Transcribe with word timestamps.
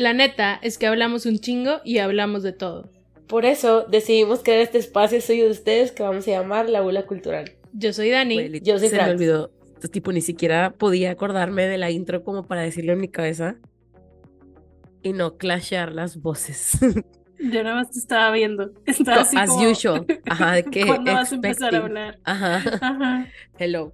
La 0.00 0.14
neta 0.14 0.58
es 0.62 0.78
que 0.78 0.86
hablamos 0.86 1.26
un 1.26 1.40
chingo 1.40 1.82
y 1.84 1.98
hablamos 1.98 2.42
de 2.42 2.52
todo. 2.54 2.90
Por 3.28 3.44
eso 3.44 3.82
decidimos 3.82 4.42
crear 4.42 4.60
este 4.60 4.78
espacio 4.78 5.20
suyo 5.20 5.44
de 5.44 5.50
ustedes 5.50 5.92
que 5.92 6.02
vamos 6.02 6.26
a 6.26 6.30
llamar 6.30 6.70
La 6.70 6.80
Bula 6.80 7.04
Cultural. 7.04 7.52
Yo 7.74 7.92
soy 7.92 8.08
Dani. 8.08 8.34
Güey, 8.48 8.60
Yo 8.62 8.78
soy 8.78 8.88
se 8.88 8.94
me 8.96 9.02
Franz. 9.02 9.12
olvidó. 9.16 9.50
Este 9.74 9.88
tipo 9.88 10.10
ni 10.10 10.22
siquiera 10.22 10.72
podía 10.72 11.10
acordarme 11.10 11.66
de 11.66 11.76
la 11.76 11.90
intro 11.90 12.24
como 12.24 12.44
para 12.46 12.62
decirlo 12.62 12.94
en 12.94 13.00
mi 13.00 13.08
cabeza. 13.08 13.56
Y 15.02 15.12
no 15.12 15.36
clashear 15.36 15.92
las 15.92 16.16
voces. 16.16 16.78
Yo 17.38 17.62
nada 17.62 17.74
más 17.74 17.90
te 17.90 17.98
estaba 17.98 18.30
viendo. 18.32 18.70
Estaba 18.86 19.20
así 19.20 19.36
As 19.36 19.50
como, 19.50 19.70
usual. 19.70 20.06
Ajá, 20.24 20.52
de 20.56 20.64
que 20.64 20.86
¿Cuándo 20.86 21.12
vas 21.12 21.30
a 21.30 21.34
empezar 21.34 21.74
a 21.74 21.76
expecting. 21.76 21.98
hablar? 21.98 22.18
Ajá. 22.24 22.56
Ajá. 22.80 23.28
Hello. 23.58 23.92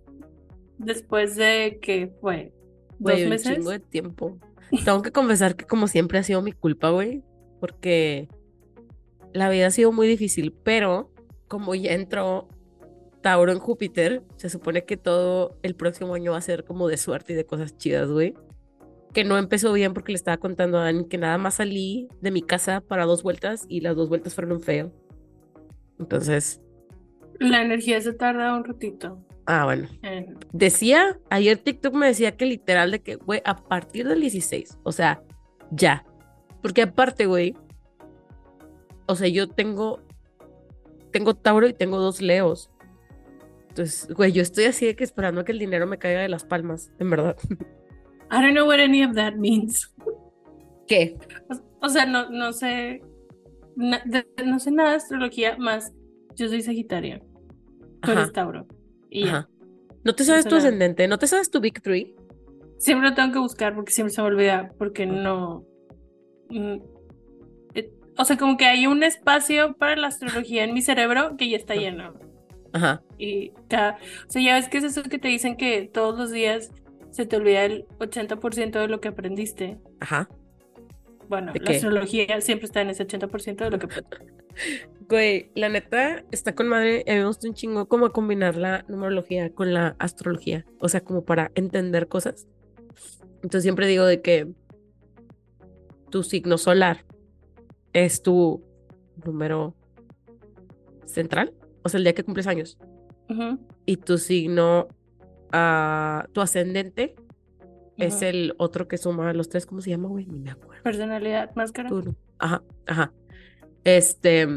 Después 0.78 1.34
de 1.34 1.80
que 1.82 2.12
fue 2.20 2.52
dos 2.90 2.98
Güey, 3.00 3.24
un 3.24 3.30
meses. 3.30 3.56
chingo 3.56 3.70
de 3.72 3.80
tiempo. 3.80 4.38
Tengo 4.84 5.02
que 5.02 5.12
confesar 5.12 5.56
que 5.56 5.64
como 5.64 5.88
siempre 5.88 6.18
ha 6.18 6.22
sido 6.22 6.42
mi 6.42 6.52
culpa, 6.52 6.90
güey. 6.90 7.22
Porque 7.60 8.28
la 9.32 9.48
vida 9.48 9.68
ha 9.68 9.70
sido 9.70 9.92
muy 9.92 10.06
difícil, 10.06 10.52
pero 10.62 11.12
como 11.48 11.74
ya 11.74 11.92
entró 11.92 12.48
Tauro 13.22 13.52
en 13.52 13.58
Júpiter, 13.58 14.22
se 14.36 14.50
supone 14.50 14.84
que 14.84 14.96
todo 14.96 15.58
el 15.62 15.74
próximo 15.74 16.14
año 16.14 16.32
va 16.32 16.38
a 16.38 16.42
ser 16.42 16.64
como 16.64 16.88
de 16.88 16.96
suerte 16.96 17.32
y 17.32 17.36
de 17.36 17.46
cosas 17.46 17.76
chidas, 17.76 18.10
güey. 18.10 18.34
Que 19.12 19.24
no 19.24 19.38
empezó 19.38 19.72
bien 19.72 19.94
porque 19.94 20.12
le 20.12 20.16
estaba 20.16 20.36
contando 20.36 20.78
a 20.78 20.84
Dani 20.84 21.06
que 21.06 21.18
nada 21.18 21.38
más 21.38 21.54
salí 21.54 22.08
de 22.20 22.30
mi 22.30 22.42
casa 22.42 22.80
para 22.80 23.04
dos 23.04 23.22
vueltas 23.22 23.64
y 23.68 23.80
las 23.80 23.96
dos 23.96 24.08
vueltas 24.08 24.34
fueron 24.34 24.52
un 24.52 24.62
feo. 24.62 24.92
Entonces, 25.98 26.60
La 27.38 27.62
energía 27.62 28.00
se 28.00 28.12
tarda 28.12 28.56
un 28.56 28.64
ratito. 28.64 29.25
Ah, 29.46 29.64
bueno. 29.64 29.88
en- 30.02 30.38
Decía, 30.52 31.18
ayer 31.30 31.58
TikTok 31.58 31.94
me 31.94 32.06
decía 32.06 32.36
que 32.36 32.46
literal 32.46 32.90
de 32.90 33.00
que, 33.00 33.16
güey, 33.16 33.42
a 33.44 33.56
partir 33.56 34.06
del 34.08 34.20
16, 34.20 34.78
o 34.82 34.92
sea, 34.92 35.22
ya. 35.70 36.04
Porque 36.62 36.82
aparte, 36.82 37.26
güey, 37.26 37.54
o 39.06 39.14
sea, 39.14 39.28
yo 39.28 39.48
tengo, 39.48 40.00
tengo 41.12 41.34
Tauro 41.34 41.68
y 41.68 41.72
tengo 41.72 41.98
dos 41.98 42.20
Leos. 42.20 42.70
Entonces, 43.68 44.08
güey, 44.14 44.32
yo 44.32 44.42
estoy 44.42 44.64
así 44.64 44.86
de 44.86 44.96
que 44.96 45.04
esperando 45.04 45.40
a 45.40 45.44
que 45.44 45.52
el 45.52 45.58
dinero 45.58 45.86
me 45.86 45.98
caiga 45.98 46.20
de 46.20 46.28
las 46.28 46.44
palmas, 46.44 46.90
en 46.98 47.10
verdad. 47.10 47.36
I 48.30 48.40
don't 48.42 48.52
know 48.52 48.66
what 48.66 48.80
any 48.80 49.04
of 49.04 49.14
that 49.14 49.34
means. 49.34 49.94
¿Qué? 50.88 51.16
O 51.80 51.88
sea, 51.88 52.06
no, 52.06 52.30
no 52.30 52.52
sé. 52.52 53.02
no 53.76 54.58
sé 54.58 54.70
nada 54.70 54.90
de 54.90 54.96
astrología 54.96 55.56
más. 55.58 55.92
Yo 56.34 56.48
soy 56.48 56.62
Sagitario. 56.62 57.20
Tú 58.02 58.12
eres 58.12 58.32
Tauro. 58.32 58.66
Y 59.16 59.28
ajá. 59.28 59.48
¿No 60.04 60.14
te 60.14 60.24
sabes 60.24 60.46
tu 60.46 60.54
ascendente? 60.54 61.08
¿No 61.08 61.18
te 61.18 61.26
sabes 61.26 61.50
tu 61.50 61.60
Big 61.60 61.82
Three? 61.82 62.14
Siempre 62.78 63.08
lo 63.08 63.14
tengo 63.16 63.32
que 63.32 63.38
buscar 63.38 63.74
porque 63.74 63.92
siempre 63.92 64.14
se 64.14 64.20
me 64.20 64.28
olvida. 64.28 64.70
Porque 64.78 65.06
no. 65.06 65.64
mm, 66.50 66.76
eh, 67.74 67.90
o 68.16 68.24
sea, 68.24 68.36
como 68.36 68.56
que 68.56 68.66
hay 68.66 68.86
un 68.86 69.02
espacio 69.02 69.74
para 69.76 69.96
la 69.96 70.08
astrología 70.08 70.64
en 70.64 70.74
mi 70.74 70.82
cerebro 70.82 71.36
que 71.36 71.48
ya 71.48 71.56
está 71.56 71.74
lleno. 71.74 72.14
Ajá. 72.72 73.02
Y 73.18 73.50
cada, 73.68 73.98
o 74.28 74.30
sea, 74.30 74.42
ya 74.42 74.54
ves 74.54 74.68
que 74.68 74.78
es 74.78 74.84
eso 74.84 75.02
que 75.02 75.18
te 75.18 75.28
dicen 75.28 75.56
que 75.56 75.90
todos 75.92 76.16
los 76.16 76.30
días 76.30 76.70
se 77.10 77.24
te 77.24 77.36
olvida 77.36 77.64
el 77.64 77.86
80% 77.98 78.78
de 78.78 78.88
lo 78.88 79.00
que 79.00 79.08
aprendiste. 79.08 79.78
Ajá. 80.00 80.28
Bueno, 81.28 81.52
¿De 81.52 81.58
la 81.58 81.64
qué? 81.64 81.76
astrología 81.76 82.40
siempre 82.42 82.66
está 82.66 82.82
en 82.82 82.90
ese 82.90 83.06
80% 83.06 83.56
de 83.56 83.70
lo 83.70 83.78
que 83.78 83.88
Güey, 85.08 85.50
la 85.54 85.68
neta 85.68 86.24
está 86.32 86.54
con 86.54 86.68
madre. 86.68 87.04
A 87.06 87.12
mí 87.12 87.18
me 87.18 87.26
gusta 87.26 87.46
un 87.46 87.54
chingo 87.54 87.86
como 87.86 88.10
combinar 88.10 88.56
la 88.56 88.84
numerología 88.88 89.52
con 89.52 89.72
la 89.72 89.94
astrología. 89.98 90.64
O 90.80 90.88
sea, 90.88 91.00
como 91.00 91.24
para 91.24 91.52
entender 91.54 92.08
cosas. 92.08 92.48
Entonces 93.36 93.62
siempre 93.62 93.86
digo 93.86 94.04
de 94.04 94.20
que 94.20 94.48
tu 96.10 96.22
signo 96.22 96.58
solar 96.58 97.04
es 97.92 98.22
tu 98.22 98.64
número 99.24 99.74
central. 101.04 101.52
O 101.82 101.88
sea, 101.88 101.98
el 101.98 102.04
día 102.04 102.14
que 102.14 102.24
cumples 102.24 102.46
años. 102.46 102.78
Y 103.84 103.96
tu 103.98 104.18
signo, 104.18 104.88
ah, 105.52 106.26
tu 106.32 106.40
ascendente 106.40 107.14
es 107.96 108.22
el 108.22 108.54
otro 108.58 108.88
que 108.88 108.98
suma 108.98 109.32
los 109.32 109.48
tres. 109.48 109.66
¿Cómo 109.66 109.80
se 109.80 109.90
llama, 109.90 110.08
güey? 110.08 110.26
Ni 110.26 110.40
me 110.40 110.50
acuerdo. 110.50 110.82
Personalidad, 110.82 111.54
máscara. 111.54 111.88
Tú. 111.88 112.14
Ajá, 112.38 112.62
ajá. 112.86 113.12
Este. 113.86 114.48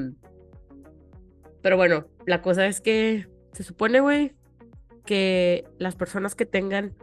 Pero 1.61 1.77
bueno, 1.77 2.07
la 2.25 2.41
cosa 2.41 2.65
es 2.65 2.81
que 2.81 3.27
se 3.53 3.63
supone, 3.63 3.99
güey, 3.99 4.33
que 5.05 5.65
las 5.77 5.95
personas 5.95 6.33
que 6.33 6.47
tengan 6.47 6.95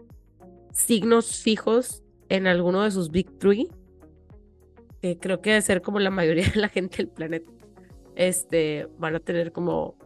signos 0.73 1.41
fijos 1.41 2.03
en 2.29 2.49
alguno 2.49 2.83
de 2.83 2.91
sus 2.91 3.13
Big 3.13 3.39
Three, 3.39 3.69
que 5.01 5.19
creo 5.19 5.41
que 5.41 5.51
debe 5.51 5.63
ser 5.63 5.83
como 5.83 6.01
la 6.01 6.11
mayoría 6.11 6.49
de 6.53 6.61
la 6.61 6.69
gente 6.69 6.97
del 6.97 7.09
planeta, 7.09 7.53
este, 8.17 8.89
van 8.99 9.15
a 9.15 9.21
tener 9.21 9.53
como 9.53 9.97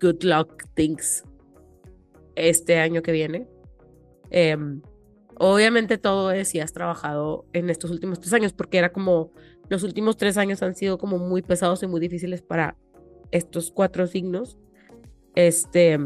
good 0.00 0.22
luck 0.22 0.64
things 0.72 1.24
este 2.36 2.78
año 2.78 3.02
que 3.02 3.12
viene. 3.12 3.46
Em, 4.30 4.80
obviamente 5.36 5.98
todo 5.98 6.30
es 6.30 6.48
si 6.48 6.58
has 6.58 6.72
trabajado 6.72 7.44
en 7.52 7.68
estos 7.68 7.90
últimos 7.90 8.18
tres 8.18 8.32
años, 8.32 8.54
porque 8.54 8.78
era 8.78 8.92
como 8.92 9.30
los 9.70 9.84
últimos 9.84 10.16
tres 10.16 10.36
años 10.36 10.62
han 10.62 10.74
sido 10.74 10.98
como 10.98 11.16
muy 11.16 11.42
pesados 11.42 11.82
y 11.84 11.86
muy 11.86 12.00
difíciles 12.00 12.42
para 12.42 12.76
estos 13.30 13.70
cuatro 13.70 14.08
signos. 14.08 14.58
Este, 15.36 15.96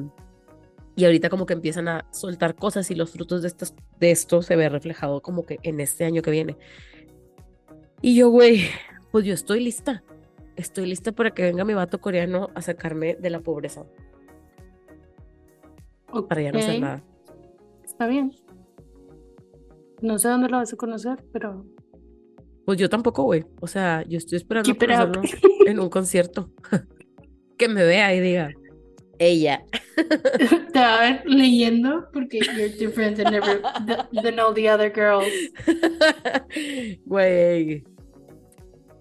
y 0.94 1.04
ahorita 1.06 1.30
como 1.30 1.46
que 1.46 1.54
empiezan 1.54 1.88
a 1.88 2.06
soltar 2.12 2.54
cosas 2.54 2.90
y 2.90 2.94
los 2.94 3.10
frutos 3.10 3.40
de, 3.40 3.48
estos, 3.48 3.74
de 3.98 4.10
esto 4.10 4.42
se 4.42 4.54
ve 4.54 4.68
reflejado 4.68 5.22
como 5.22 5.46
que 5.46 5.58
en 5.62 5.80
este 5.80 6.04
año 6.04 6.20
que 6.20 6.30
viene. 6.30 6.58
Y 8.02 8.14
yo, 8.14 8.28
güey, 8.28 8.66
pues 9.10 9.24
yo 9.24 9.32
estoy 9.32 9.60
lista. 9.60 10.04
Estoy 10.56 10.84
lista 10.84 11.12
para 11.12 11.30
que 11.30 11.42
venga 11.42 11.64
mi 11.64 11.72
vato 11.72 12.02
coreano 12.02 12.50
a 12.54 12.60
sacarme 12.60 13.16
de 13.16 13.30
la 13.30 13.40
pobreza, 13.40 13.86
para 16.28 16.42
ya 16.42 16.52
no 16.52 16.58
hacer 16.58 16.80
nada. 16.80 17.02
Está 17.82 18.06
bien. 18.06 18.32
No 20.02 20.18
sé 20.18 20.28
dónde 20.28 20.48
lo 20.48 20.58
vas 20.58 20.72
a 20.72 20.76
conocer, 20.76 21.24
pero 21.32 21.64
Pues 22.64 22.78
yo 22.78 22.88
tampoco, 22.88 23.24
güey. 23.24 23.44
O 23.60 23.66
sea, 23.66 24.04
yo 24.08 24.18
estoy 24.18 24.36
esperando 24.36 24.74
conocerlo 24.76 25.22
en 25.66 25.80
un 25.80 25.88
concierto. 25.88 26.50
que 27.58 27.68
me 27.68 27.84
vea 27.84 28.14
y 28.14 28.20
diga, 28.20 28.50
ella. 29.18 29.64
Te 30.72 30.78
va 30.78 30.98
a 30.98 31.00
ver 31.00 31.22
leyendo 31.24 32.08
porque 32.12 32.40
you're 32.40 32.68
different 32.70 33.16
than, 33.16 33.34
every, 33.34 33.60
th- 33.86 34.22
than 34.22 34.40
all 34.40 34.54
the 34.54 34.70
other 34.70 34.92
girls. 34.92 35.32
Güey. 37.04 37.84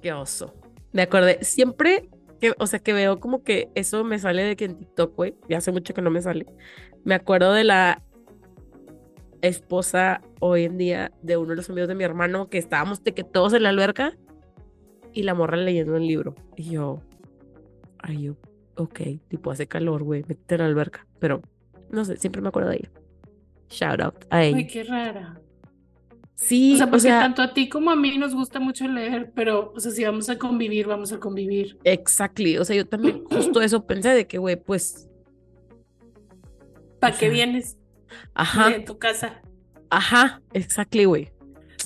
Qué 0.01 0.13
oso. 0.13 0.53
Me 0.91 1.03
acordé, 1.03 1.39
siempre 1.41 2.09
que, 2.39 2.53
o 2.59 2.67
sea, 2.67 2.79
que 2.79 2.93
veo 2.93 3.19
como 3.19 3.43
que 3.43 3.69
eso 3.73 4.03
me 4.03 4.19
sale 4.19 4.43
de 4.43 4.55
que 4.55 4.65
en 4.65 4.77
TikTok, 4.77 5.15
güey, 5.15 5.35
ya 5.49 5.57
hace 5.57 5.71
mucho 5.71 5.93
que 5.93 6.01
no 6.01 6.11
me 6.11 6.21
sale. 6.21 6.45
Me 7.03 7.15
acuerdo 7.15 7.53
de 7.53 7.63
la 7.63 8.02
esposa 9.43 10.21
hoy 10.39 10.63
en 10.63 10.77
día 10.77 11.11
de 11.21 11.37
uno 11.37 11.51
de 11.51 11.57
los 11.57 11.69
amigos 11.69 11.87
de 11.87 11.95
mi 11.95 12.03
hermano 12.03 12.49
que 12.49 12.57
estábamos 12.57 13.03
de 13.03 13.13
que 13.13 13.23
todos 13.23 13.53
en 13.53 13.63
la 13.63 13.69
alberca 13.69 14.17
y 15.13 15.23
la 15.23 15.35
morra 15.35 15.57
leyendo 15.57 15.95
el 15.95 16.07
libro. 16.07 16.33
Y 16.55 16.71
yo, 16.71 17.03
are 17.99 18.19
you 18.19 18.35
ok? 18.75 18.99
Tipo, 19.27 19.51
hace 19.51 19.67
calor, 19.67 20.03
güey, 20.03 20.23
métete 20.27 20.55
en 20.55 20.61
la 20.61 20.67
alberca. 20.67 21.05
Pero, 21.19 21.41
no 21.89 22.05
sé, 22.05 22.17
siempre 22.17 22.41
me 22.41 22.49
acuerdo 22.49 22.69
de 22.69 22.77
ella. 22.77 22.91
Shout 23.69 24.01
out 24.01 24.25
a 24.29 24.43
ella. 24.43 24.57
Uy, 24.57 24.67
qué 24.67 24.83
rara. 24.83 25.39
Sí, 26.35 26.73
O 26.73 26.77
sea, 26.77 26.87
o 26.87 26.89
porque 26.89 27.01
sea, 27.01 27.19
tanto 27.19 27.41
a 27.41 27.53
ti 27.53 27.69
como 27.69 27.91
a 27.91 27.95
mí 27.95 28.17
nos 28.17 28.33
gusta 28.33 28.59
mucho 28.59 28.87
leer, 28.87 29.31
pero, 29.35 29.71
o 29.75 29.79
sea, 29.79 29.91
si 29.91 30.03
vamos 30.03 30.29
a 30.29 30.37
convivir, 30.37 30.87
vamos 30.87 31.13
a 31.13 31.19
convivir. 31.19 31.77
Exactly. 31.83 32.57
O 32.57 32.65
sea, 32.65 32.75
yo 32.75 32.85
también 32.87 33.23
justo 33.25 33.61
eso 33.61 33.85
pensé 33.85 34.09
de 34.09 34.27
que, 34.27 34.37
güey, 34.37 34.55
pues, 34.55 35.07
¿Para 36.99 37.15
O 37.15 37.19
qué 37.19 37.25
sea, 37.25 37.33
vienes 37.33 37.77
ajá, 38.33 38.69
de 38.69 38.79
tu 38.81 38.97
casa? 38.97 39.41
ajá, 39.89 40.41
exactly, 40.53 41.05
güey. 41.05 41.29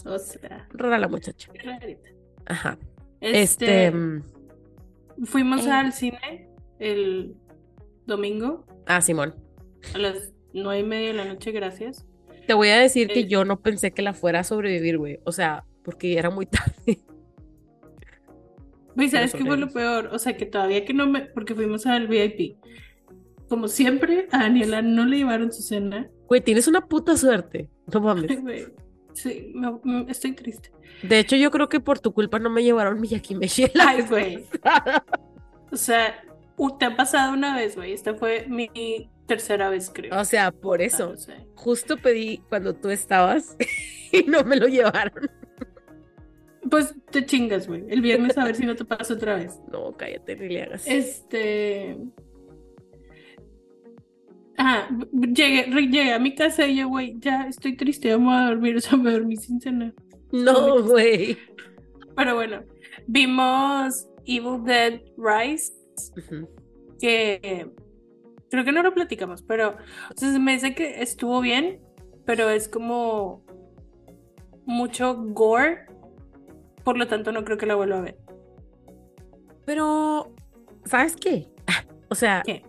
O 0.06 0.18
sea, 0.20 0.68
Rara 0.72 0.98
la 0.98 1.08
muchacha. 1.08 1.52
rarita. 1.64 2.10
Ajá. 2.46 2.78
Este, 3.20 3.88
Este, 3.88 3.92
mm, 3.92 4.24
fuimos 5.26 5.66
eh. 5.66 5.72
al 5.72 5.92
cine 5.92 6.50
el 6.80 7.36
domingo 8.06 8.66
ah, 8.86 9.02
Simón. 9.02 9.36
a 9.94 9.98
las 9.98 10.32
nueve 10.54 10.80
y 10.82 10.84
media 10.84 11.08
de 11.10 11.14
la 11.16 11.26
noche, 11.26 11.52
gracias. 11.52 12.06
Te 12.46 12.54
voy 12.54 12.70
a 12.70 12.78
decir 12.80 13.08
que 13.10 13.22
Eh. 13.22 13.28
yo 13.28 13.44
no 13.44 13.60
pensé 13.60 13.92
que 13.92 14.02
la 14.02 14.14
fuera 14.14 14.40
a 14.40 14.44
sobrevivir, 14.46 14.98
güey. 14.98 15.20
O 15.26 15.32
sea, 15.34 15.66
porque 15.84 16.18
era 16.18 16.30
muy 16.30 16.46
tarde. 16.86 17.00
Güey, 18.96 19.10
¿sabes 19.10 19.34
qué 19.34 19.46
fue 19.46 19.58
lo 19.58 19.70
peor? 19.70 20.10
O 20.14 20.18
sea, 20.20 20.38
que 20.38 20.46
todavía 20.46 20.84
que 20.86 20.94
no 20.94 21.06
me, 21.08 21.22
porque 21.26 21.54
fuimos 21.54 21.86
al 21.86 22.08
VIP. 22.08 22.58
Como 23.50 23.68
siempre, 23.68 24.28
a 24.32 24.40
Daniela 24.40 24.82
no 24.82 25.06
le 25.06 25.18
llevaron 25.18 25.52
su 25.52 25.62
cena. 25.62 26.10
Güey, 26.28 26.42
tienes 26.42 26.68
una 26.68 26.82
puta 26.86 27.16
suerte. 27.18 27.70
No 27.94 28.02
mames. 28.02 28.42
güey, 28.42 28.66
Sí, 29.14 29.52
me- 29.56 29.80
me- 29.84 30.12
estoy 30.12 30.34
triste. 30.34 30.72
De 31.02 31.20
hecho, 31.20 31.36
yo 31.36 31.50
creo 31.52 31.70
que 31.70 31.80
por 31.80 32.00
tu 32.00 32.14
culpa 32.14 32.38
no 32.40 32.50
me 32.50 32.64
llevaron 32.64 33.00
mi 33.02 33.08
yakimeshi. 33.08 33.72
la 33.74 33.84
Ay, 33.90 34.02
güey. 34.08 34.46
O 35.72 35.76
sea, 35.78 36.22
te 36.80 36.86
ha 36.86 36.96
pasado 36.96 37.34
una 37.34 37.56
vez, 37.56 37.76
güey. 37.76 37.94
Esta 37.94 38.14
fue 38.16 38.46
mi 38.48 39.10
tercera 39.26 39.70
vez, 39.70 39.90
creo. 39.94 40.20
O 40.20 40.24
sea, 40.26 40.52
por 40.52 40.82
Ah, 40.82 40.86
eso. 40.86 41.10
no 41.10 41.18
sé. 41.18 41.34
Justo 41.56 41.98
pedí 41.98 42.44
cuando 42.50 42.76
tú 42.76 42.90
estabas 42.90 43.56
y 44.12 44.24
no 44.24 44.44
me 44.44 44.56
lo 44.58 44.68
llevaron. 44.68 45.30
Pues 46.70 46.94
te 47.12 47.26
chingas, 47.26 47.68
güey. 47.68 47.86
El 47.90 48.02
viernes 48.02 48.38
a 48.38 48.44
ver 48.44 48.56
si 48.56 48.66
no 48.66 48.76
te 48.76 48.86
pasa 48.86 49.14
otra 49.14 49.36
vez. 49.36 49.60
No, 49.72 49.94
cállate, 49.98 50.36
ni 50.36 50.50
le 50.50 50.64
hagas. 50.64 50.86
Este. 50.86 51.98
Ah, 54.58 54.90
llegué, 55.12 55.66
llegué 55.66 56.14
a 56.14 56.20
mi 56.20 56.34
casa 56.34 56.66
y 56.66 56.78
yo, 56.78 56.88
güey, 56.88 57.16
ya 57.20 57.48
estoy 57.48 57.78
triste, 57.78 58.12
vamos 58.12 58.34
a 58.34 58.48
dormir, 58.48 58.76
o 58.78 58.80
sea, 58.80 58.98
me 58.98 59.12
dormí 59.12 59.38
sin 59.38 59.62
cenar. 59.62 59.94
No, 60.32 60.84
güey. 60.84 61.38
Pero 62.16 62.36
bueno, 62.36 62.64
vimos 63.06 64.08
Evil 64.26 64.64
Dead 64.64 65.02
Rise, 65.18 65.74
que 67.00 67.70
creo 68.50 68.66
que 68.66 68.72
no 68.72 68.82
lo 68.82 68.94
platicamos, 68.94 69.44
pero 69.44 69.70
o 69.70 70.18
sea, 70.18 70.38
me 70.40 70.54
dice 70.54 70.74
que 70.74 71.02
estuvo 71.02 71.40
bien, 71.40 71.80
pero 72.26 72.50
es 72.50 72.68
como 72.68 73.46
mucho 74.66 75.16
gore, 75.16 75.86
por 76.84 76.98
lo 76.98 77.08
tanto 77.08 77.32
no 77.32 77.46
creo 77.46 77.58
que 77.58 77.68
la 77.68 77.76
vuelva 77.76 78.00
a 78.00 78.02
ver. 78.02 78.18
Pero, 79.66 80.34
¿sabes 80.86 81.16
qué? 81.16 81.50
O 82.10 82.16
sea, 82.16 82.42
¿Qué? 82.46 82.64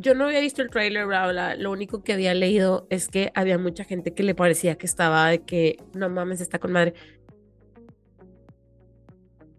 Yo 0.00 0.14
no 0.14 0.26
había 0.26 0.40
visto 0.40 0.62
el 0.62 0.70
trailer, 0.70 1.06
bla, 1.06 1.28
bla. 1.28 1.54
Lo 1.54 1.70
único 1.70 2.02
que 2.02 2.12
había 2.12 2.34
leído 2.34 2.86
es 2.90 3.08
que 3.08 3.30
había 3.34 3.58
mucha 3.58 3.84
gente 3.84 4.14
que 4.14 4.22
le 4.22 4.34
parecía 4.34 4.76
que 4.76 4.86
estaba 4.86 5.28
de 5.28 5.40
que, 5.40 5.82
no 5.94 6.08
mames, 6.08 6.40
está 6.40 6.58
con 6.58 6.72
madre. 6.72 6.94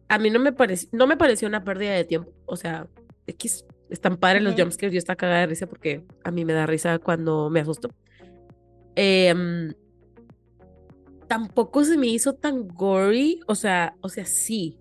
A 0.08 0.18
mí 0.18 0.30
no 0.30 0.40
me 0.40 0.52
pareció, 0.52 0.90
no 0.92 1.08
me 1.08 1.18
pareció 1.18 1.48
una 1.48 1.64
pérdida 1.64 1.94
de 1.94 2.04
tiempo. 2.04 2.32
O 2.46 2.56
sea, 2.56 2.88
X, 3.28 3.66
están 3.90 4.18
padres 4.18 4.42
los 4.42 4.56
jumpscares. 4.56 4.94
Yo 4.94 4.98
estaba 4.98 5.18
cagada 5.18 5.42
de 5.42 5.48
risa 5.48 5.68
porque 5.68 6.04
a 6.24 6.32
mí 6.32 6.46
me 6.46 6.54
da 6.54 6.66
risa 6.66 7.00
cuando 7.00 7.50
me 7.50 7.60
asusto. 7.60 7.90
Em, 8.96 9.74
tampoco 11.28 11.84
se 11.84 11.98
me 11.98 12.08
hizo 12.08 12.34
tan 12.34 12.68
gory. 12.68 13.40
O 13.48 13.56
sea, 13.56 13.96
o 14.02 14.10
sea, 14.10 14.26
sí. 14.26 14.80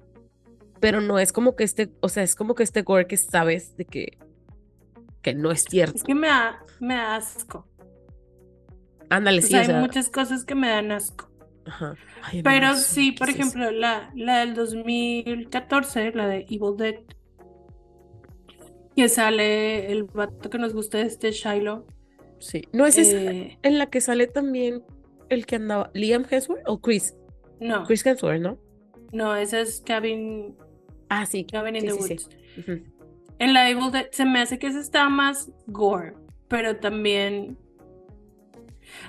Pero 0.80 1.00
no 1.00 1.18
es 1.18 1.32
como 1.32 1.56
que 1.56 1.64
este, 1.64 1.90
o 2.00 2.08
sea, 2.08 2.22
es 2.22 2.34
como 2.34 2.54
que 2.54 2.62
este 2.62 2.82
gore 2.82 3.06
que 3.06 3.16
sabes 3.16 3.76
de 3.76 3.84
que, 3.84 4.18
que 5.30 5.34
no 5.34 5.50
es 5.50 5.64
cierto. 5.64 5.96
Es 5.96 6.04
que 6.04 6.14
me 6.14 6.28
da, 6.28 6.58
me 6.80 6.94
da 6.94 7.16
asco. 7.16 7.66
Ándale, 9.10 9.38
O 9.38 9.42
sí, 9.42 9.48
sea, 9.48 9.62
o 9.62 9.74
hay 9.76 9.80
muchas 9.80 10.10
cosas 10.10 10.44
que 10.44 10.54
me 10.54 10.68
dan 10.68 10.92
asco. 10.92 11.30
ajá. 11.66 11.94
Ay, 12.22 12.42
Pero 12.42 12.68
no, 12.68 12.76
sí, 12.76 13.12
¿qué 13.12 13.18
por 13.18 13.28
es 13.30 13.36
ejemplo, 13.36 13.70
la, 13.70 14.10
la 14.14 14.40
del 14.40 14.54
2014, 14.54 16.12
la 16.12 16.26
de 16.26 16.46
Evil 16.48 16.76
Dead, 16.76 16.96
que 18.96 19.08
sale 19.08 19.90
el 19.92 20.04
vato 20.04 20.50
que 20.50 20.58
nos 20.58 20.74
gusta, 20.74 21.00
este 21.00 21.30
Shiloh. 21.30 21.86
Sí. 22.40 22.62
No 22.72 22.86
es 22.86 22.98
esa 22.98 23.16
eh, 23.16 23.58
en 23.62 23.78
la 23.78 23.86
que 23.86 24.00
sale 24.00 24.26
también 24.26 24.82
el 25.28 25.46
que 25.46 25.56
andaba, 25.56 25.90
Liam 25.94 26.24
Hemsworth 26.28 26.62
o 26.66 26.80
Chris, 26.80 27.14
no, 27.60 27.84
Chris 27.84 28.04
Hemsworth, 28.04 28.40
¿no? 28.40 28.58
no, 29.12 29.34
esa 29.36 29.60
es 29.60 29.80
Cabin, 29.84 30.56
Ah, 31.08 31.24
sí. 31.26 31.44
Cabin 31.44 31.76
in 31.76 31.82
sí, 31.82 31.86
the 31.88 31.92
sí, 31.94 32.00
sí. 32.02 32.12
Woods. 32.14 32.80
En 33.38 33.54
la 33.54 33.68
Evil 33.70 33.90
Dead 33.92 34.06
se 34.10 34.24
me 34.24 34.40
hace 34.40 34.58
que 34.58 34.66
esa 34.66 34.80
está 34.80 35.08
más 35.08 35.50
gore, 35.66 36.14
pero 36.48 36.76
también. 36.76 37.56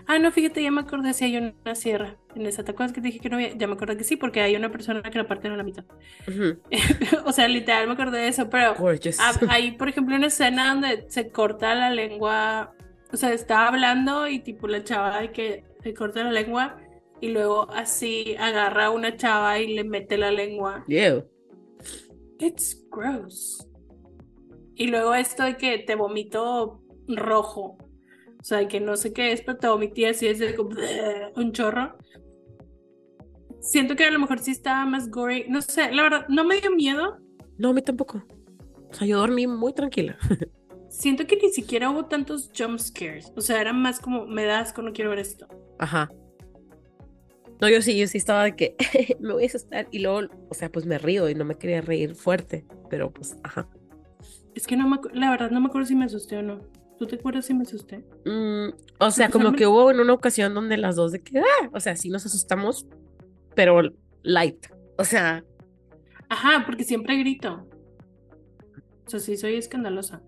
Ah, 0.06 0.20
no, 0.20 0.32
fíjate, 0.32 0.62
ya 0.62 0.72
me 0.72 0.82
acordé 0.82 1.14
si 1.14 1.26
hay 1.26 1.38
una 1.38 1.74
sierra 1.76 2.18
en 2.36 2.46
esa. 2.46 2.64
¿Te 2.64 2.72
acuerdas 2.72 2.94
que 2.94 3.02
te 3.02 3.08
dije 3.08 3.20
que 3.20 3.30
no 3.30 3.38
había? 3.38 3.56
Ya 3.56 3.66
me 3.68 3.74
acordé 3.74 3.98
que 3.98 4.04
sí, 4.04 4.18
porque 4.18 4.42
hay 4.42 4.56
una 4.56 4.70
persona 4.72 5.02
que 5.02 5.18
la 5.18 5.28
parten 5.28 5.54
a 5.54 5.58
la 5.58 5.64
mitad. 5.64 5.86
O 7.26 7.32
sea, 7.32 7.48
literal 7.48 7.88
me 7.88 7.94
acordé 7.94 8.20
de 8.20 8.28
eso, 8.28 8.50
pero 8.50 8.76
Gorgeous. 8.76 9.20
ah, 9.20 9.34
hay, 9.50 9.72
por 9.72 9.90
ejemplo, 9.90 10.16
una 10.16 10.28
escena 10.28 10.70
donde 10.74 11.06
se 11.10 11.32
corta 11.32 11.74
la 11.76 11.90
lengua. 11.92 12.74
O 13.12 13.18
sea, 13.18 13.34
está 13.34 13.68
hablando 13.68 14.28
y 14.28 14.40
tipo 14.40 14.68
la 14.68 14.84
chava 14.84 15.22
de 15.22 15.32
que 15.32 15.64
se 15.82 15.94
corta 15.94 16.24
la 16.24 16.32
lengua 16.32 16.78
y 17.22 17.30
luego 17.30 17.70
así 17.72 18.36
agarra 18.38 18.86
a 18.86 18.90
una 18.92 19.16
chava 19.18 19.60
y 19.60 19.74
le 19.74 19.84
mete 19.84 20.18
la 20.18 20.32
lengua. 20.32 20.84
Ew. 20.88 21.24
It's 22.40 22.86
gross. 22.92 23.69
Y 24.80 24.88
luego 24.88 25.14
esto 25.14 25.44
de 25.44 25.58
que 25.58 25.78
te 25.80 25.96
vomito 25.96 26.82
rojo. 27.10 27.78
O 28.40 28.44
sea, 28.44 28.66
que 28.70 28.80
no 28.80 28.96
sé 28.96 29.12
qué 29.12 29.34
es, 29.34 29.42
pero 29.42 29.58
te 29.58 29.68
vomité 29.68 30.08
así, 30.08 30.26
es 30.26 30.40
de 30.40 30.56
un 31.36 31.52
chorro. 31.52 31.98
Siento 33.60 33.98
que 33.98 34.06
a 34.06 34.12
lo 34.12 34.20
mejor 34.20 34.40
sí 34.40 34.52
estaba 34.52 34.86
más 34.86 35.12
gory. 35.12 35.48
No 35.50 35.62
sé, 35.62 35.92
la 35.92 36.04
verdad, 36.04 36.26
no 36.30 36.46
me 36.46 36.62
dio 36.62 36.72
miedo. 36.72 37.18
No, 37.58 37.72
a 37.72 37.74
mí 37.74 37.82
tampoco. 37.82 38.24
O 38.90 38.94
sea, 38.94 39.06
yo 39.06 39.20
dormí 39.20 39.48
muy 39.48 39.74
tranquila. 39.74 40.18
Siento 40.90 41.28
que 41.28 41.36
ni 41.36 41.50
siquiera 41.50 41.90
hubo 41.90 42.06
tantos 42.06 42.50
jump 42.58 42.80
scares. 42.80 43.34
O 43.36 43.42
sea, 43.42 43.60
era 43.60 43.74
más 43.74 44.00
como, 44.00 44.28
me 44.28 44.46
da 44.46 44.62
asco, 44.62 44.82
no 44.82 44.94
quiero 44.94 45.10
ver 45.10 45.20
esto. 45.20 45.46
Ajá. 45.78 46.10
No, 47.60 47.68
yo 47.68 47.82
sí, 47.82 47.98
yo 48.00 48.08
sí 48.08 48.18
estaba 48.18 48.46
de 48.46 48.56
que 48.56 48.78
me 49.20 49.34
voy 49.34 49.44
a 49.44 49.48
asustar 49.48 49.90
y 49.92 50.00
luego, 50.00 50.30
o 50.48 50.54
sea, 50.54 50.72
pues 50.72 50.86
me 50.86 50.98
río 50.98 51.30
y 51.30 51.36
no 51.36 51.44
me 51.44 51.58
quería 51.58 51.82
reír 51.82 52.16
fuerte, 52.16 52.66
pero 52.90 53.12
pues, 53.12 53.36
ajá. 53.44 53.68
Es 54.56 54.68
que 54.68 54.76
no 54.76 54.88
me 54.88 54.98
la 55.14 55.30
verdad 55.30 55.52
no 55.52 55.62
me 55.62 55.68
acuerdo 55.68 55.88
si 55.88 55.96
me 55.96 56.06
asusté 56.06 56.38
o 56.38 56.42
no. 56.42 56.62
¿Tú 56.98 57.08
te 57.08 57.16
acuerdas 57.16 57.46
si 57.46 57.54
me 57.54 57.64
asusté? 57.64 58.04
Mm, 58.26 58.74
o 59.00 59.12
sea, 59.12 59.30
como 59.30 59.54
que 59.54 59.68
hubo 59.68 59.90
en 59.90 60.02
una 60.02 60.14
ocasión 60.14 60.54
donde 60.54 60.76
las 60.76 60.98
dos 60.98 61.14
de 61.14 61.22
que, 61.22 61.40
ah, 61.40 61.70
o 61.72 61.80
sea, 61.80 61.96
sí 61.96 62.10
nos 62.10 62.26
asustamos, 62.26 62.86
pero 63.56 63.82
light. 64.22 64.68
O 64.98 65.06
sea, 65.06 65.44
Ajá, 66.30 66.64
porque 66.66 66.84
siempre 66.84 67.18
grito. 67.18 67.68
O 69.06 69.10
sea, 69.10 69.20
sí 69.20 69.36
soy 69.36 69.56
escandalosa. 69.56 70.22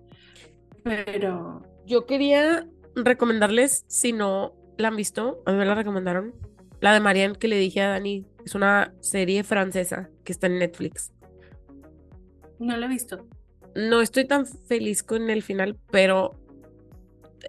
Pero 0.84 1.62
yo 1.86 2.08
quería 2.08 2.68
recomendarles, 2.96 3.86
si 3.88 4.12
no 4.12 4.56
la 4.78 4.88
han 4.88 4.96
visto, 4.96 5.44
a 5.46 5.52
mí 5.52 5.58
me 5.58 5.66
la 5.66 5.76
recomendaron, 5.76 6.34
la 6.82 6.94
de 6.94 7.00
Marianne 7.00 7.38
que 7.38 7.48
le 7.48 7.58
dije 7.58 7.82
a 7.82 7.90
Dani, 7.90 8.26
es 8.44 8.56
una 8.56 8.94
serie 9.00 9.44
francesa 9.44 10.10
que 10.24 10.32
está 10.32 10.48
en 10.48 10.58
Netflix. 10.58 11.14
no 12.58 12.76
la 12.76 12.88
he 12.88 12.90
visto. 12.90 13.28
No 13.76 14.02
estoy 14.02 14.26
tan 14.26 14.46
feliz 14.46 15.04
con 15.04 15.30
el 15.30 15.44
final, 15.44 15.78
pero 15.92 16.40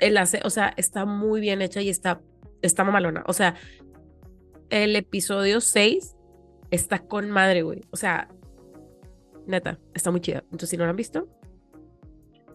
el 0.00 0.16
hace, 0.16 0.40
o 0.44 0.50
sea, 0.50 0.72
está 0.76 1.04
muy 1.04 1.40
bien 1.40 1.62
hecha 1.62 1.80
y 1.82 1.88
está, 1.88 2.20
está 2.62 2.84
mamalona. 2.84 3.24
O 3.26 3.32
sea, 3.32 3.56
el 4.70 4.96
episodio 4.96 5.60
6 5.60 6.16
está 6.70 7.00
con 7.00 7.30
madre, 7.30 7.62
güey. 7.62 7.82
O 7.90 7.96
sea, 7.96 8.28
neta, 9.46 9.78
está 9.94 10.10
muy 10.10 10.20
chida. 10.20 10.44
Entonces, 10.44 10.70
si 10.70 10.76
no 10.76 10.84
la 10.84 10.90
han 10.90 10.96
visto, 10.96 11.28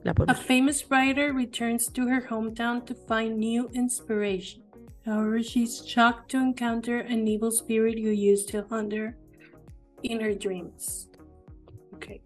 la 0.04 0.14
A 0.28 0.34
famous 0.34 0.86
writer 0.90 1.34
returns 1.34 1.92
to 1.92 2.08
her 2.08 2.22
hometown 2.22 2.84
to 2.86 2.96
find 2.96 3.38
new 3.38 3.70
inspiration. 3.74 4.64
However, 5.06 5.42
she's 5.42 5.86
shocked 5.86 6.32
to 6.32 6.38
encounter 6.38 7.00
an 7.00 7.28
evil 7.28 7.52
spirit 7.52 7.98
who 7.98 8.12
used 8.12 8.50
to 8.52 8.66
hunt 8.70 8.94
her 8.94 9.18
in 10.04 10.20
her 10.20 10.34
dreams. 10.34 11.10
Ok, 11.94 12.22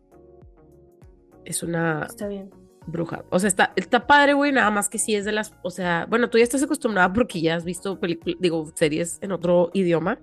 Es 1.46 1.64
una 1.64 2.06
está 2.08 2.28
bien. 2.28 2.50
bruja. 2.88 3.24
O 3.30 3.40
sea, 3.40 3.48
está, 3.48 3.74
está 3.76 4.06
padre, 4.08 4.34
güey, 4.34 4.52
nada 4.52 4.70
más 4.72 4.90
que 4.90 4.98
sí 4.98 5.16
es 5.16 5.26
de 5.26 5.32
las, 5.32 5.54
o 5.64 5.70
sea, 5.70 6.06
bueno, 6.10 6.30
tú 6.30 6.38
ya 6.38 6.44
estás 6.44 6.64
acostumbrada 6.64 7.12
porque 7.14 7.42
ya 7.42 7.56
has 7.56 7.66
visto 7.66 8.00
películas, 8.00 8.38
digo, 8.40 8.72
series 8.76 9.18
en 9.22 9.32
otro 9.32 9.70
idioma. 9.74 10.20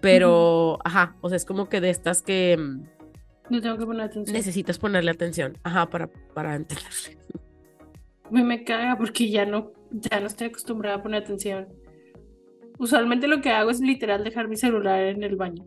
Pero, 0.00 0.78
ajá, 0.84 1.16
o 1.22 1.28
sea, 1.28 1.36
es 1.36 1.44
como 1.44 1.68
que 1.68 1.80
de 1.80 1.88
estas 1.90 2.20
que 2.22 2.56
mm, 2.58 2.82
No 3.50 3.60
tengo 3.62 3.78
que 3.78 3.86
poner 3.86 4.02
atención. 4.02 4.36
necesitas 4.36 4.78
ponerle 4.78 5.10
atención, 5.10 5.56
ajá, 5.62 5.88
para, 5.88 6.08
para 6.34 6.54
entenderle. 6.56 7.18
Me, 8.30 8.42
me 8.44 8.64
caga 8.64 8.96
porque 8.98 9.30
ya 9.30 9.46
no, 9.46 9.72
ya 9.92 10.20
no 10.20 10.26
estoy 10.26 10.48
acostumbrada 10.48 10.96
a 10.96 11.02
poner 11.02 11.22
atención. 11.22 11.68
Usualmente 12.78 13.28
lo 13.28 13.40
que 13.40 13.50
hago 13.50 13.70
es 13.70 13.80
literal 13.80 14.24
dejar 14.24 14.48
mi 14.48 14.56
celular 14.56 15.00
en 15.00 15.22
el 15.22 15.36
baño. 15.36 15.64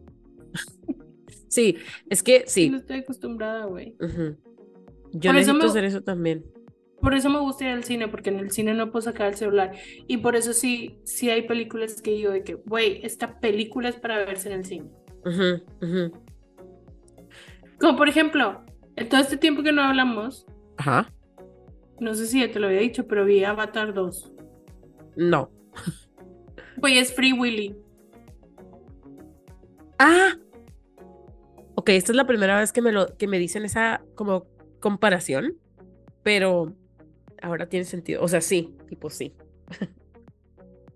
Sí, 1.49 1.77
es 2.09 2.23
que 2.23 2.39
No 2.41 2.45
sí. 2.47 2.71
estoy 2.75 2.97
acostumbrada, 2.99 3.65
güey. 3.65 3.95
ujú. 4.01 4.35
Yo 5.19 5.31
Por 5.31 5.39
eso 5.39 5.53
necesito 5.53 5.57
me- 5.63 5.65
hacer 5.69 5.83
eso 5.85 6.01
también. 6.03 6.45
Por 7.01 7.13
eso 7.13 7.29
me 7.29 7.39
gusta 7.39 7.65
ir 7.65 7.71
al 7.71 7.83
cine, 7.83 8.07
porque 8.07 8.29
en 8.29 8.39
el 8.39 8.49
cine 8.51 8.73
no 8.73 8.91
puedo 8.91 9.01
sacar 9.03 9.27
el 9.27 9.35
celular. 9.35 9.71
Y 10.07 10.17
por 10.17 10.35
eso 10.35 10.51
sí, 10.53 10.99
sí 11.03 11.29
hay 11.29 11.43
películas 11.47 12.01
que 12.01 12.11
digo 12.11 12.31
de 12.31 12.43
que, 12.43 12.55
güey, 12.55 12.99
esta 13.05 13.39
película 13.39 13.89
es 13.89 13.95
para 13.95 14.17
verse 14.25 14.51
en 14.51 14.59
el 14.59 14.65
cine. 14.65 14.89
Como 17.79 17.97
por 17.97 18.09
ejemplo, 18.09 18.63
en 18.95 19.09
todo 19.09 19.21
este 19.21 19.37
tiempo 19.37 19.61
que 19.61 19.71
no 19.71 19.83
hablamos, 19.83 20.45
Ajá. 20.77 21.13
no 21.99 22.13
sé 22.15 22.25
si 22.25 22.39
ya 22.41 22.51
te 22.51 22.59
lo 22.59 22.67
había 22.67 22.79
dicho, 22.79 23.07
pero 23.07 23.25
vi 23.25 23.43
Avatar 23.43 23.93
2. 23.93 24.31
No. 25.15 25.51
Güey, 26.77 26.97
es 26.97 27.13
Free 27.13 27.33
Willy. 27.33 27.75
Ah. 29.99 30.33
Ok, 31.75 31.89
esta 31.89 32.11
es 32.11 32.15
la 32.15 32.25
primera 32.27 32.59
vez 32.59 32.71
que 32.71 32.81
me 32.81 32.91
lo 32.91 33.15
que 33.17 33.27
me 33.27 33.37
dicen 33.39 33.65
esa 33.65 34.03
como 34.15 34.45
comparación, 34.87 35.57
pero 36.23 36.73
ahora 37.41 37.67
tiene 37.67 37.83
sentido. 37.85 38.23
O 38.23 38.27
sea, 38.29 38.39
sí, 38.39 38.73
tipo 38.87 39.09
sí. 39.09 39.33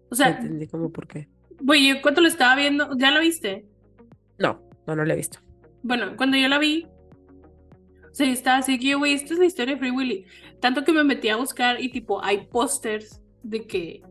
O 0.10 0.16
sea, 0.16 0.30
Entendí 0.30 0.68
como 0.68 0.92
por 0.92 1.08
qué. 1.08 1.28
güey, 1.62 1.88
yo 1.90 2.02
cuando 2.02 2.22
lo 2.22 2.28
estaba 2.30 2.56
viendo, 2.56 2.98
¿ya 2.98 3.12
lo 3.12 3.20
viste? 3.20 3.66
No, 4.40 4.62
no, 4.88 4.96
no 4.96 5.04
lo 5.04 5.14
he 5.14 5.16
visto. 5.18 5.40
Bueno, 5.84 6.16
cuando 6.16 6.38
yo 6.38 6.48
la 6.48 6.58
vi, 6.58 6.88
o 8.10 8.14
sea, 8.14 8.30
estaba 8.30 8.58
así 8.60 8.80
que, 8.80 8.96
güey, 8.96 9.14
esta 9.14 9.34
es 9.34 9.40
la 9.40 9.46
historia 9.46 9.74
de 9.76 9.80
Free 9.80 9.92
Willy. 9.92 10.26
Tanto 10.62 10.84
que 10.86 10.94
me 10.94 11.04
metí 11.04 11.28
a 11.30 11.36
buscar 11.36 11.82
y 11.82 11.90
tipo, 11.92 12.24
hay 12.24 12.46
pósters 12.48 13.22
de 13.44 13.66
que 13.68 14.02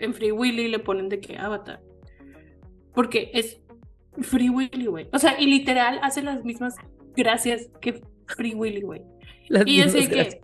en 0.00 0.14
Free 0.14 0.32
Willy 0.32 0.68
le 0.68 0.78
ponen 0.80 1.08
de 1.08 1.20
que 1.20 1.36
Avatar. 1.36 1.80
Porque 2.94 3.30
es 3.34 3.60
Free 4.20 4.50
Willy, 4.50 4.86
güey. 4.86 5.08
O 5.12 5.18
sea, 5.18 5.40
y 5.40 5.46
literal 5.46 6.00
hace 6.02 6.22
las 6.22 6.44
mismas 6.44 6.74
gracias 7.16 7.68
que 7.80 8.02
Free 8.26 8.54
Willy, 8.54 8.82
güey. 8.82 9.02
Las 9.52 9.66
Y 9.66 9.76
yo 9.76 9.88
sé 9.90 10.08
que 10.08 10.40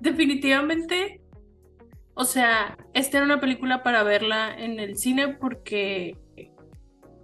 definitivamente, 0.00 1.20
o 2.14 2.24
sea, 2.24 2.76
esta 2.94 3.18
era 3.18 3.26
una 3.26 3.40
película 3.40 3.84
para 3.84 4.02
verla 4.02 4.52
en 4.58 4.80
el 4.80 4.96
cine 4.98 5.28
porque 5.28 6.18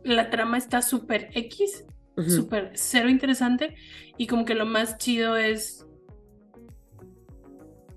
la 0.05 0.31
trama 0.31 0.57
está 0.57 0.81
súper 0.81 1.31
X, 1.35 1.85
Ujú. 2.17 2.31
súper 2.31 2.71
cero 2.75 3.09
interesante 3.09 3.75
y 4.17 4.29
como 4.29 4.45
que 4.45 4.55
lo 4.55 4.67
más 4.67 4.99
chido 4.99 5.37
es 5.37 5.85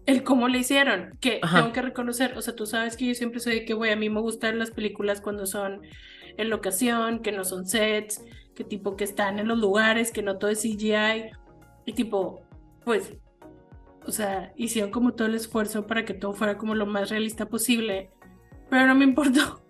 el 0.08 0.24
cómo 0.24 0.48
le 0.48 0.58
hicieron, 0.58 1.16
que 1.22 1.40
Ajá. 1.44 1.60
tengo 1.60 1.74
que 1.74 1.84
reconocer, 1.84 2.36
o 2.36 2.42
sea, 2.42 2.56
tú 2.56 2.66
sabes 2.66 2.98
que 2.98 3.06
yo 3.06 3.14
siempre 3.14 3.40
soy 3.40 3.60
de 3.60 3.66
que, 3.66 3.76
güey, 3.76 3.92
a 3.92 3.96
mí 3.96 4.10
me 4.10 4.22
gustan 4.22 4.58
las 4.58 4.72
películas 4.72 5.22
cuando 5.22 5.46
son 5.46 5.82
en 6.36 6.50
locación, 6.50 7.22
que 7.22 7.32
no 7.32 7.44
son 7.46 7.68
sets, 7.68 8.26
que 8.56 8.64
tipo 8.64 8.96
que 8.96 9.04
están 9.04 9.38
en 9.38 9.48
los 9.48 9.60
lugares, 9.60 10.12
que 10.12 10.24
no 10.24 10.40
todo 10.40 10.50
es 10.50 10.64
CGI, 10.64 11.30
y 11.86 11.94
tipo, 11.94 12.42
pues, 12.86 13.14
o 14.06 14.12
sea, 14.12 14.54
hicieron 14.56 14.92
como 14.92 15.14
todo 15.14 15.28
el 15.28 15.36
esfuerzo 15.36 15.86
para 15.88 16.06
que 16.06 16.14
todo 16.14 16.34
fuera 16.34 16.58
como 16.58 16.76
lo 16.76 16.86
más 16.86 17.10
realista 17.10 17.48
posible, 17.48 18.10
pero 18.70 18.88
no 18.88 18.96
me 18.96 19.06
importó. 19.06 19.64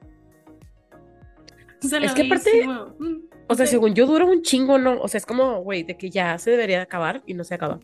O 1.83 1.87
sea, 1.87 1.99
Es 1.99 2.13
que 2.13 2.25
aparte, 2.27 2.51
como, 2.65 2.95
mm, 2.99 3.21
O 3.47 3.55
sea, 3.55 3.65
según 3.65 3.95
yo 3.95 4.05
dura 4.05 4.25
un 4.25 4.43
chingo, 4.43 4.77
¿no? 4.77 5.01
O 5.01 5.07
sea, 5.07 5.17
es 5.17 5.25
como, 5.25 5.61
güey, 5.63 5.83
de 5.83 5.97
que 5.97 6.09
ya 6.09 6.37
se 6.37 6.51
debería 6.51 6.77
de 6.77 6.83
acabar 6.83 7.23
y 7.25 7.33
no 7.33 7.43
se 7.43 7.55
acaba. 7.55 7.79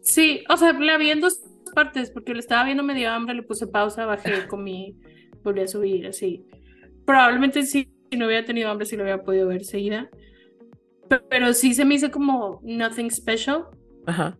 Sí, 0.00 0.42
o 0.48 0.56
sea, 0.56 0.72
la 0.72 0.96
vi 0.96 1.10
en 1.10 1.20
dos 1.20 1.40
partes, 1.74 2.10
porque 2.10 2.32
lo 2.34 2.40
estaba 2.40 2.64
viendo 2.64 2.82
medio 2.82 3.10
hambre, 3.10 3.34
le 3.34 3.42
puse 3.42 3.66
pausa, 3.66 4.06
bajé, 4.06 4.32
comí, 4.48 4.96
volví 5.44 5.60
a 5.60 5.68
subir, 5.68 6.06
así. 6.06 6.44
Probablemente 7.04 7.62
sí, 7.64 7.92
si 8.10 8.16
no 8.16 8.26
hubiera 8.26 8.44
tenido 8.44 8.70
hambre, 8.70 8.86
sí 8.86 8.96
lo 8.96 9.02
hubiera 9.04 9.22
podido 9.22 9.46
ver 9.48 9.64
seguida. 9.64 10.08
Pe- 11.08 11.20
Pero 11.28 11.52
sí 11.52 11.74
se 11.74 11.84
me 11.84 11.94
hizo 11.96 12.10
como 12.10 12.60
nothing 12.64 13.10
special. 13.10 13.66
Ajá. 14.06 14.38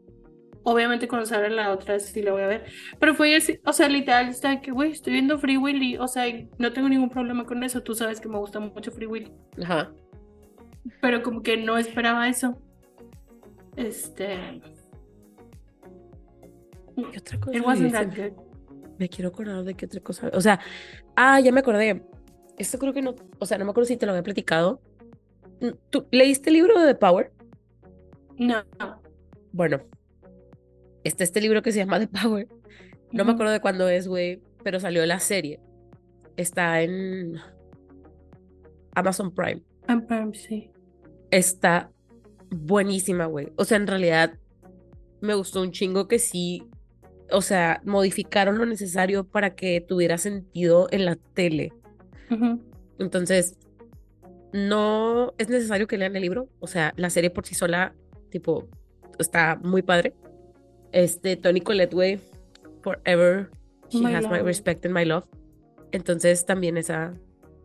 Obviamente 0.64 1.08
cuando 1.08 1.26
salga 1.26 1.48
la 1.48 1.72
otra 1.72 1.98
sí 1.98 2.22
la 2.22 2.32
voy 2.32 2.42
a 2.42 2.46
ver. 2.46 2.64
Pero 2.98 3.14
fue 3.14 3.34
así, 3.34 3.58
o 3.64 3.72
sea, 3.72 3.88
literal, 3.88 4.28
está 4.28 4.60
que, 4.60 4.70
güey, 4.70 4.92
estoy 4.92 5.14
viendo 5.14 5.38
Free 5.38 5.56
Willy. 5.56 5.96
O 5.98 6.06
sea, 6.06 6.24
no 6.58 6.72
tengo 6.72 6.88
ningún 6.88 7.10
problema 7.10 7.44
con 7.44 7.62
eso. 7.64 7.82
Tú 7.82 7.94
sabes 7.94 8.20
que 8.20 8.28
me 8.28 8.38
gusta 8.38 8.60
mucho 8.60 8.92
Free 8.92 9.06
Willy. 9.06 9.32
Ajá. 9.60 9.92
Pero 11.00 11.22
como 11.22 11.42
que 11.42 11.56
no 11.56 11.76
esperaba 11.78 12.28
eso. 12.28 12.60
Este. 13.76 14.60
¿Qué 16.94 17.18
otra 17.18 17.40
cosa? 17.40 17.56
It 17.56 17.64
wasn't 17.64 17.92
dice? 17.92 18.04
that 18.04 18.16
good. 18.16 18.52
Me 18.98 19.08
quiero 19.08 19.30
acordar 19.30 19.64
de 19.64 19.74
qué 19.74 19.86
otra 19.86 20.00
cosa. 20.00 20.30
O 20.32 20.40
sea, 20.40 20.60
ah, 21.16 21.40
ya 21.40 21.50
me 21.50 21.60
acordé. 21.60 22.04
Esto 22.58 22.78
creo 22.78 22.92
que 22.92 23.02
no, 23.02 23.14
o 23.38 23.46
sea, 23.46 23.58
no 23.58 23.64
me 23.64 23.70
acuerdo 23.70 23.88
si 23.88 23.96
te 23.96 24.06
lo 24.06 24.12
había 24.12 24.22
platicado. 24.22 24.80
¿Tú 25.90 26.06
leíste 26.10 26.50
el 26.50 26.54
libro 26.54 26.80
de 26.80 26.86
The 26.86 26.94
Power? 26.94 27.32
No. 28.36 28.62
Bueno, 29.52 29.82
está 31.04 31.24
este 31.24 31.40
libro 31.40 31.62
que 31.62 31.72
se 31.72 31.78
llama 31.78 32.00
The 32.00 32.08
Power. 32.08 32.48
No 33.12 33.24
me 33.24 33.32
acuerdo 33.32 33.52
de 33.52 33.60
cuándo 33.60 33.88
es, 33.88 34.08
güey, 34.08 34.42
pero 34.64 34.80
salió 34.80 35.04
la 35.04 35.18
serie. 35.18 35.60
Está 36.36 36.80
en 36.80 37.36
Amazon 38.94 39.34
Prime. 39.34 39.62
I'm 39.88 40.06
Prime, 40.06 40.34
sí. 40.34 40.70
Está 41.30 41.90
buenísima, 42.50 43.26
güey. 43.26 43.52
O 43.56 43.64
sea, 43.64 43.76
en 43.76 43.86
realidad 43.86 44.38
me 45.20 45.34
gustó 45.34 45.62
un 45.62 45.72
chingo 45.72 46.08
que 46.08 46.18
sí, 46.18 46.66
o 47.30 47.42
sea, 47.42 47.80
modificaron 47.84 48.58
lo 48.58 48.66
necesario 48.66 49.24
para 49.24 49.54
que 49.54 49.80
tuviera 49.80 50.18
sentido 50.18 50.88
en 50.90 51.04
la 51.04 51.16
tele. 51.16 51.72
Entonces, 52.98 53.58
no 54.52 55.34
es 55.38 55.48
necesario 55.48 55.86
que 55.86 55.98
lean 55.98 56.16
el 56.16 56.22
libro. 56.22 56.48
O 56.60 56.66
sea, 56.66 56.94
la 56.96 57.10
serie 57.10 57.30
por 57.30 57.46
sí 57.46 57.54
sola, 57.54 57.94
tipo, 58.30 58.68
está 59.18 59.58
muy 59.62 59.82
padre. 59.82 60.14
Este, 60.92 61.36
Tony 61.36 61.60
Collette, 61.60 61.94
güey, 61.94 62.20
forever, 62.82 63.50
she 63.90 64.00
My 64.00 64.14
has 64.14 64.24
my 64.24 64.38
love. 64.38 64.46
respect 64.46 64.84
and 64.84 64.94
my 64.94 65.04
love. 65.04 65.24
Entonces, 65.92 66.44
también 66.46 66.76
esa, 66.76 67.14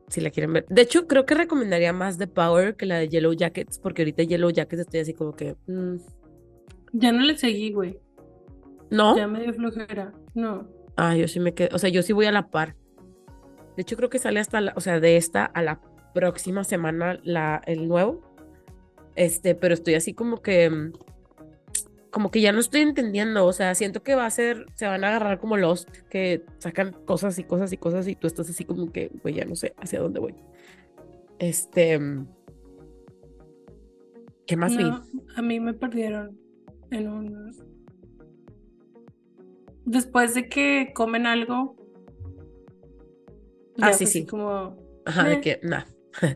si 0.08 0.22
la 0.22 0.30
quieren 0.30 0.54
ver. 0.54 0.66
De 0.70 0.82
hecho, 0.82 1.08
creo 1.08 1.26
que 1.26 1.36
recomendaría 1.36 1.94
más 1.94 2.18
The 2.18 2.28
Power 2.28 2.76
que 2.76 2.86
la 2.86 2.98
de 3.00 3.10
Yellow 3.10 3.34
Jackets, 3.34 3.80
porque 3.80 4.02
ahorita 4.04 4.24
Yellow 4.24 4.50
Jackets 4.50 4.82
estoy 4.82 5.00
así 5.02 5.14
como 5.14 5.34
que, 5.36 5.56
mm, 5.68 5.96
Ya 6.94 7.12
no 7.12 7.22
le 7.22 7.38
seguí, 7.38 7.72
güey. 7.72 8.00
¿no? 8.90 9.18
Ya 9.18 9.28
me 9.28 9.42
dio 9.42 9.54
flojera. 9.54 10.14
No. 10.34 10.68
Ah, 10.96 11.16
yo 11.16 11.28
sí 11.28 11.40
me 11.40 11.54
quedo, 11.54 11.76
o 11.76 11.80
sea, 11.80 11.90
yo 11.90 12.02
sí 12.02 12.14
voy 12.14 12.26
a 12.26 12.32
la 12.32 12.48
par. 12.50 12.76
De 13.76 13.82
hecho, 13.82 13.96
creo 13.96 14.10
que 14.10 14.18
sale 14.20 14.40
hasta, 14.40 14.62
la, 14.62 14.74
o 14.76 14.82
sea, 14.82 15.00
de 15.00 15.18
esta 15.18 15.46
a 15.46 15.62
la 15.62 15.82
próxima 16.14 16.64
semana 16.64 17.20
la, 17.24 17.62
el 17.66 17.88
nuevo. 17.88 18.22
Este, 19.16 19.56
pero 19.56 19.74
estoy 19.74 19.96
así 19.96 20.14
como 20.14 20.42
que, 20.42 20.70
mm, 20.70 20.94
como 22.12 22.32
que 22.32 22.42
ya 22.42 22.52
no 22.52 22.60
estoy 22.60 22.82
entendiendo, 22.82 23.46
o 23.46 23.54
sea, 23.54 23.76
siento 23.76 24.04
que 24.04 24.16
va 24.16 24.26
a 24.26 24.30
ser, 24.30 24.66
se 24.76 24.88
van 24.88 25.04
a 25.04 25.10
agarrar 25.10 25.40
como 25.40 25.58
Lost, 25.58 25.90
que 26.10 26.44
sacan 26.58 26.92
cosas 27.06 27.38
y 27.40 27.44
cosas 27.44 27.72
y 27.74 27.78
cosas 27.78 28.08
y 28.08 28.16
tú 28.16 28.28
estás 28.28 28.50
así 28.50 28.66
como 28.66 28.92
que, 28.92 29.12
güey, 29.22 29.36
ya 29.36 29.46
no 29.46 29.56
sé 29.56 29.74
hacia 29.78 30.00
dónde 30.00 30.20
voy. 30.20 30.36
Este, 31.40 32.00
¿qué 34.46 34.58
más 34.58 34.76
vi? 34.76 34.90
A 35.36 35.42
mí 35.42 35.60
me 35.60 35.74
perdieron 35.74 36.40
en 36.92 37.08
un... 37.08 37.52
Después 39.86 40.34
de 40.34 40.50
que 40.50 40.92
comen 40.94 41.26
algo. 41.26 41.76
Ah, 43.80 43.94
sí, 43.94 44.06
sí. 44.06 44.26
Como... 44.26 44.76
Ajá, 45.06 45.24
de 45.30 45.36
Eh. 45.36 45.42
que, 45.42 45.60
nada. 45.64 45.88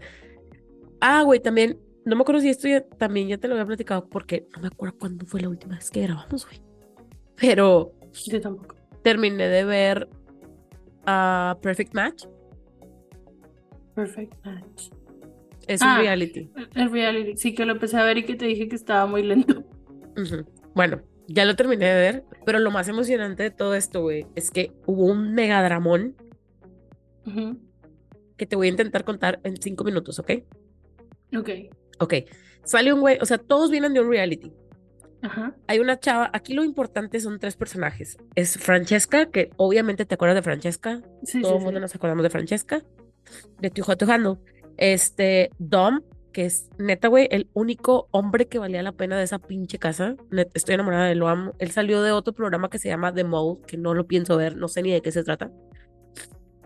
ah, 1.01 1.23
güey, 1.23 1.41
también, 1.41 1.79
no 2.05 2.15
me 2.15 2.21
acuerdo 2.21 2.41
si 2.41 2.49
esto 2.49 2.67
ya, 2.67 2.83
también 2.83 3.27
ya 3.27 3.37
te 3.37 3.47
lo 3.47 3.53
había 3.55 3.65
platicado 3.65 4.07
porque 4.09 4.47
no 4.55 4.61
me 4.61 4.67
acuerdo 4.67 4.97
cuándo 4.97 5.25
fue 5.25 5.41
la 5.41 5.49
última 5.49 5.75
vez 5.75 5.89
que 5.91 6.01
grabamos, 6.01 6.45
güey. 6.45 6.61
Pero 7.35 7.93
Yo 8.25 8.41
tampoco. 8.41 8.75
terminé 9.03 9.47
de 9.47 9.63
ver 9.65 10.09
ah, 11.05 11.57
Perfect 11.61 11.93
Match. 11.93 12.25
Perfect 13.95 14.33
match. 14.45 14.89
Es 15.67 15.81
Ah. 15.81 15.95
un 15.97 16.01
reality. 16.01 16.49
El 16.75 16.91
reality, 16.91 17.37
sí 17.37 17.53
que 17.53 17.65
lo 17.65 17.73
empecé 17.73 17.97
a 17.97 18.03
ver 18.03 18.17
y 18.19 18.25
que 18.25 18.35
te 18.35 18.45
dije 18.45 18.67
que 18.67 18.75
estaba 18.75 19.05
muy 19.05 19.21
lento. 19.23 19.63
Bueno, 20.73 21.01
ya 21.27 21.45
lo 21.45 21.55
terminé 21.55 21.85
de 21.85 21.93
ver, 21.95 22.25
pero 22.45 22.59
lo 22.59 22.71
más 22.71 22.87
emocionante 22.87 23.43
de 23.43 23.51
todo 23.51 23.75
esto, 23.75 24.01
güey, 24.01 24.25
es 24.35 24.49
que 24.51 24.71
hubo 24.85 25.05
un 25.05 25.33
megadramón 25.33 26.15
Ujú. 27.25 27.57
que 28.37 28.45
te 28.45 28.55
voy 28.55 28.67
a 28.67 28.71
intentar 28.71 29.03
contar 29.03 29.39
en 29.43 29.61
cinco 29.61 29.83
minutos, 29.83 30.19
¿ok? 30.19 30.31
Ok. 31.37 31.49
Ok, 32.01 32.13
sale 32.65 32.91
un 32.93 32.99
güey, 32.99 33.17
o 33.21 33.25
sea, 33.25 33.37
todos 33.37 33.71
vienen 33.71 33.93
de 33.93 34.01
un 34.01 34.09
reality. 34.09 34.51
Ajá. 35.23 35.55
Hay 35.67 35.79
una 35.79 35.99
chava, 35.99 36.29
aquí 36.33 36.53
lo 36.55 36.63
importante 36.63 37.19
son 37.19 37.37
tres 37.39 37.55
personajes. 37.55 38.17
Es 38.35 38.57
Francesca, 38.57 39.27
que 39.27 39.51
obviamente 39.57 40.05
te 40.05 40.15
acuerdas 40.15 40.35
de 40.35 40.41
Francesca, 40.41 41.01
Sí, 41.23 41.41
todo 41.41 41.51
sí, 41.51 41.57
el 41.59 41.63
mundo 41.63 41.79
sí. 41.79 41.81
nos 41.81 41.95
acordamos 41.95 42.23
de 42.23 42.29
Francesca, 42.31 42.81
de 43.59 43.69
Tujo 43.69 43.95
Tujando. 43.97 44.41
Este, 44.77 45.51
Dom, 45.59 46.01
que 46.33 46.45
es 46.45 46.69
neta, 46.79 47.07
güey, 47.07 47.27
el 47.29 47.49
único 47.53 48.07
hombre 48.11 48.47
que 48.47 48.57
valía 48.57 48.81
la 48.81 48.93
pena 48.93 49.15
de 49.17 49.23
esa 49.25 49.37
pinche 49.37 49.77
casa. 49.77 50.15
Net- 50.31 50.49
estoy 50.55 50.73
enamorada 50.73 51.05
de 51.05 51.11
él, 51.11 51.19
lo 51.19 51.27
amo. 51.27 51.53
Él 51.59 51.69
salió 51.71 52.01
de 52.01 52.11
otro 52.13 52.33
programa 52.33 52.69
que 52.71 52.79
se 52.79 52.89
llama 52.89 53.13
The 53.13 53.23
Mole, 53.23 53.59
que 53.67 53.77
no 53.77 53.93
lo 53.93 54.07
pienso 54.07 54.37
ver, 54.37 54.55
no 54.57 54.67
sé 54.69 54.81
ni 54.81 54.91
de 54.91 55.01
qué 55.01 55.11
se 55.11 55.23
trata. 55.23 55.51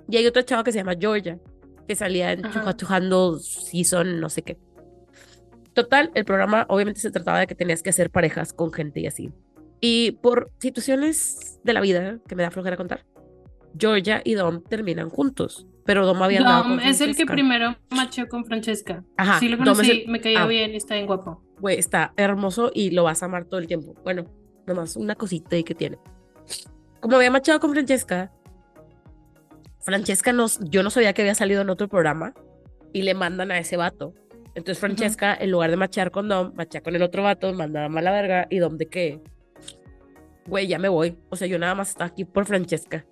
Y 0.08 0.18
hay 0.18 0.28
otra 0.28 0.46
chava 0.46 0.64
que 0.64 0.72
se 0.72 0.78
llama 0.78 0.94
Georgia, 0.98 1.40
que 1.88 1.96
salía 1.96 2.32
en. 2.32 2.44
Tujo 2.78 3.40
Season, 3.40 4.20
no 4.22 4.30
sé 4.30 4.44
qué. 4.44 4.58
Total, 5.76 6.10
el 6.16 6.24
programa 6.24 6.66
obviamente 6.70 7.02
se 7.02 7.12
trataba 7.12 7.40
de 7.40 7.48
que 7.48 7.54
tenías 7.54 7.84
que 7.84 7.90
hacer 7.90 8.10
parejas 8.10 8.54
con 8.54 8.72
gente 8.72 9.02
y 9.02 9.08
así. 9.08 9.32
Y 9.82 10.14
por 10.24 10.50
situaciones 10.58 11.60
de 11.66 11.74
la 11.74 11.82
vida 11.82 12.20
que 12.28 12.36
me 12.36 12.44
da 12.44 12.50
flojera 12.50 12.78
contar, 12.78 13.06
Georgia 13.78 14.22
y 14.24 14.36
Dom 14.36 14.64
terminan 14.64 15.10
juntos. 15.10 15.68
Pero 15.84 16.06
Dom 16.06 16.24
había 16.24 16.40
andado 16.40 16.64
Dom 16.64 16.78
con 16.78 16.88
es 16.88 17.02
el 17.02 17.14
que 17.14 17.26
primero 17.26 17.76
macheó 17.92 18.28
con 18.30 18.46
Francesca. 18.46 19.04
Ajá, 19.18 19.38
Sí 19.38 19.50
lo 19.50 19.58
conocí, 19.58 19.92
el- 19.92 20.08
me 20.08 20.22
cayó 20.22 20.40
ah. 20.40 20.48
bien 20.48 20.72
y 20.72 20.78
está 20.78 20.96
bien 20.96 21.08
guapo. 21.08 21.44
Güey, 21.60 21.78
está 21.78 22.14
hermoso 22.16 22.72
y 22.74 22.92
lo 22.92 23.04
vas 23.04 23.22
a 23.22 23.26
amar 23.26 23.44
todo 23.44 23.60
el 23.60 23.68
tiempo. 23.68 23.94
Bueno, 24.06 24.26
nomás 24.66 24.96
una 24.96 25.16
cosita 25.16 25.58
ahí 25.58 25.66
que 25.66 25.76
tiene. 25.76 26.00
Como 27.02 27.18
había 27.18 27.32
machado 27.32 27.60
con 27.60 27.72
Francesca, 27.72 28.32
Francesca 29.82 30.32
no, 30.32 30.48
yo 30.62 30.84
no 30.84 30.90
sabía 30.90 31.12
que 31.12 31.22
había 31.22 31.36
salido 31.36 31.62
en 31.62 31.70
otro 31.70 31.90
programa 31.90 32.34
y 32.94 33.02
le 33.02 33.14
mandan 33.14 33.52
a 33.52 33.60
ese 33.60 33.76
vato. 33.76 34.14
Entonces 34.56 34.80
Francesca, 34.80 35.36
en 35.40 35.52
lugar 35.52 35.70
de 35.70 35.78
machear 35.78 36.12
con 36.12 36.30
Dom, 36.30 36.54
machea 36.56 36.82
con 36.82 36.96
el 36.96 37.02
otro 37.02 37.24
vato, 37.24 37.54
manda 37.54 37.86
a 37.86 37.90
mala 37.90 38.12
verga 38.12 38.48
y 38.50 38.60
Dom 38.60 38.78
de 38.78 38.88
qué. 38.88 39.22
Güey, 40.48 40.68
ya 40.68 40.80
me 40.80 40.88
voy. 40.88 41.18
O 41.30 41.36
sea, 41.36 41.48
yo 41.48 41.60
nada 41.60 41.76
más 41.76 41.90
estaba 41.90 42.08
aquí 42.08 42.24
por 42.24 42.46
Francesca. 42.46 43.06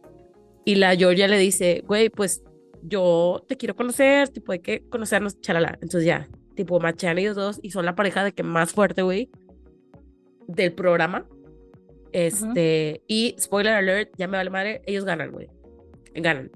Y 0.66 0.76
la 0.76 0.96
Georgia 0.96 1.28
le 1.28 1.38
dice, 1.38 1.84
güey, 1.86 2.10
pues 2.10 2.42
yo 2.82 3.44
te 3.48 3.58
quiero 3.58 3.76
conocer, 3.76 4.30
tipo, 4.30 4.54
hay 4.54 4.60
que 4.60 4.88
conocernos, 4.88 5.40
chalala. 5.42 5.78
Entonces 5.82 6.06
ya, 6.06 6.30
tipo, 6.56 6.80
machean 6.80 7.18
ellos 7.18 7.36
dos 7.36 7.60
y 7.62 7.72
son 7.72 7.86
la 7.86 7.96
pareja 7.96 8.24
de 8.24 8.32
que 8.32 8.44
más 8.44 8.72
fuerte, 8.72 9.02
güey, 9.02 9.30
del 10.48 10.72
programa. 10.74 11.28
Este, 12.14 13.02
y 13.08 13.36
spoiler 13.40 13.74
alert, 13.74 14.12
ya 14.18 14.28
me 14.28 14.38
vale 14.38 14.50
madre, 14.50 14.82
ellos 14.86 15.04
ganan, 15.04 15.32
güey. 15.32 15.50
Ganan. 16.14 16.52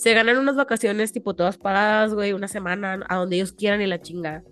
Se 0.00 0.14
ganan 0.14 0.38
unas 0.38 0.56
vacaciones 0.56 1.12
tipo 1.12 1.34
todas 1.34 1.58
pagadas, 1.58 2.14
güey, 2.14 2.32
una 2.32 2.48
semana, 2.48 3.04
a 3.06 3.16
donde 3.16 3.36
ellos 3.36 3.52
quieran 3.52 3.82
y 3.82 3.86
la 3.86 4.00
chingada. 4.00 4.42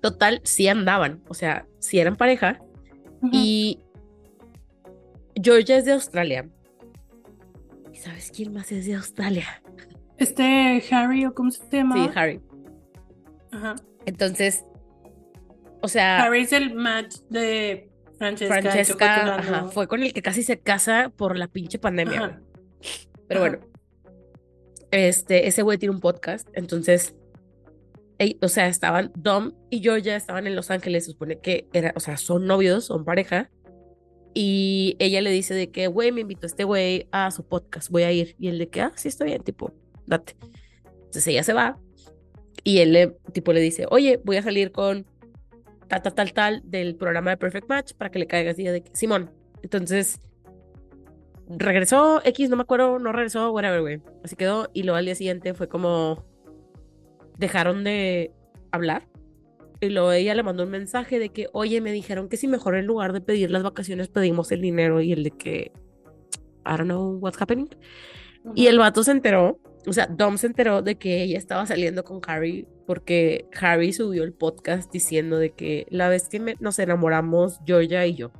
Total, 0.00 0.40
sí 0.44 0.66
andaban, 0.66 1.22
o 1.28 1.34
sea, 1.34 1.66
sí 1.78 1.98
eran 1.98 2.16
pareja. 2.16 2.58
Ujú. 3.20 3.28
Y 3.34 3.84
Georgia 5.34 5.76
es 5.76 5.84
de 5.84 5.92
Australia. 5.92 6.48
¿Y 7.92 7.96
sabes 7.96 8.32
quién 8.34 8.54
más 8.54 8.72
es 8.72 8.86
de 8.86 8.94
Australia? 8.94 9.62
Este 10.16 10.82
Harry, 10.90 11.26
o 11.26 11.34
cómo 11.34 11.50
se 11.50 11.62
llama? 11.70 11.94
Sí, 11.96 12.10
Harry. 12.14 12.40
Ajá. 13.52 13.74
Entonces, 14.06 14.64
o 15.82 15.88
sea, 15.88 16.22
Harry 16.22 16.44
es 16.44 16.52
el 16.52 16.74
match 16.74 17.16
de 17.28 17.90
Francesca. 18.16 18.62
Francesca 18.62 19.34
ajá, 19.34 19.64
fue 19.68 19.86
con 19.86 20.02
el 20.02 20.14
que 20.14 20.22
casi 20.22 20.42
se 20.42 20.60
casa 20.60 21.12
por 21.14 21.36
la 21.36 21.46
pinche 21.46 21.78
pandemia. 21.78 22.24
Ajá. 22.24 22.40
Pero 23.28 23.40
Ajá. 23.40 23.50
bueno, 23.50 23.73
este, 24.94 25.48
ese 25.48 25.62
güey 25.62 25.78
tiene 25.78 25.94
un 25.94 26.00
podcast, 26.00 26.48
entonces, 26.54 27.14
o 28.40 28.48
sea, 28.48 28.68
estaban, 28.68 29.10
Dom 29.16 29.52
y 29.70 29.80
Georgia 29.80 30.14
estaban 30.14 30.46
en 30.46 30.54
Los 30.54 30.70
Ángeles, 30.70 31.04
se 31.04 31.12
supone 31.12 31.40
que 31.40 31.68
era, 31.72 31.92
o 31.96 32.00
sea, 32.00 32.16
son 32.16 32.46
novios, 32.46 32.84
son 32.84 33.04
pareja, 33.04 33.50
y 34.34 34.96
ella 35.00 35.20
le 35.20 35.30
dice 35.30 35.54
de 35.54 35.70
que, 35.70 35.88
güey, 35.88 36.12
me 36.12 36.22
invitó 36.22 36.46
este 36.46 36.64
güey 36.64 37.08
a 37.10 37.30
su 37.30 37.44
podcast, 37.44 37.90
voy 37.90 38.04
a 38.04 38.12
ir, 38.12 38.36
y 38.38 38.48
él 38.48 38.58
de 38.58 38.68
que, 38.68 38.82
ah, 38.82 38.92
sí, 38.94 39.08
está 39.08 39.24
bien, 39.24 39.42
tipo, 39.42 39.72
date. 40.06 40.36
Entonces 40.84 41.26
ella 41.26 41.42
se 41.42 41.52
va, 41.52 41.78
y 42.62 42.78
él 42.78 42.92
le, 42.92 43.16
tipo, 43.32 43.52
le 43.52 43.60
dice, 43.60 43.86
oye, 43.90 44.20
voy 44.24 44.36
a 44.36 44.42
salir 44.42 44.70
con 44.70 45.06
tal, 45.88 46.02
tal, 46.02 46.14
tal, 46.14 46.32
tal 46.32 46.62
del 46.64 46.94
programa 46.94 47.30
de 47.30 47.36
Perfect 47.36 47.68
Match 47.68 47.92
para 47.94 48.10
que 48.10 48.20
le 48.20 48.26
caigas, 48.26 48.58
ella 48.58 48.72
de 48.72 48.82
que, 48.82 48.94
Simón, 48.94 49.30
entonces 49.62 50.20
regresó, 51.48 52.20
X, 52.24 52.48
no 52.50 52.56
me 52.56 52.62
acuerdo, 52.62 52.98
no 52.98 53.12
regresó, 53.12 53.50
whatever, 53.52 53.80
güey. 53.80 54.00
Así 54.22 54.36
quedó. 54.36 54.68
Y 54.72 54.82
luego 54.82 54.96
al 54.96 55.04
día 55.04 55.14
siguiente 55.14 55.54
fue 55.54 55.68
como. 55.68 56.24
Dejaron 57.38 57.84
de 57.84 58.32
hablar. 58.70 59.08
Y 59.80 59.88
luego 59.90 60.12
ella 60.12 60.34
le 60.34 60.42
mandó 60.42 60.62
un 60.62 60.70
mensaje 60.70 61.18
de 61.18 61.28
que, 61.30 61.48
oye, 61.52 61.80
me 61.80 61.92
dijeron 61.92 62.28
que 62.28 62.36
si 62.36 62.46
mejor 62.48 62.76
en 62.76 62.86
lugar 62.86 63.12
de 63.12 63.20
pedir 63.20 63.50
las 63.50 63.62
vacaciones 63.62 64.08
pedimos 64.08 64.50
el 64.52 64.60
dinero. 64.60 65.00
Y 65.00 65.12
el 65.12 65.24
de 65.24 65.30
que. 65.32 65.72
I 66.66 66.76
don't 66.78 66.84
know 66.84 67.18
what's 67.18 67.40
happening. 67.40 67.68
Y 68.54 68.66
el 68.68 68.78
vato 68.78 69.02
se 69.02 69.10
enteró. 69.10 69.58
O 69.86 69.92
sea, 69.92 70.06
Dom 70.06 70.38
se 70.38 70.46
enteró 70.46 70.80
de 70.80 70.96
que 70.96 71.22
ella 71.22 71.36
estaba 71.36 71.66
saliendo 71.66 72.04
con 72.04 72.20
Harry 72.26 72.66
porque 72.86 73.46
Harry 73.60 73.92
subió 73.92 74.24
el 74.24 74.32
podcast 74.32 74.90
diciendo 74.90 75.36
de 75.38 75.50
que 75.50 75.86
la 75.90 76.08
vez 76.08 76.28
que 76.30 76.40
me- 76.40 76.56
nos 76.60 76.78
enamoramos, 76.78 77.58
Georgia 77.66 78.06
y 78.06 78.14
yo. 78.14 78.30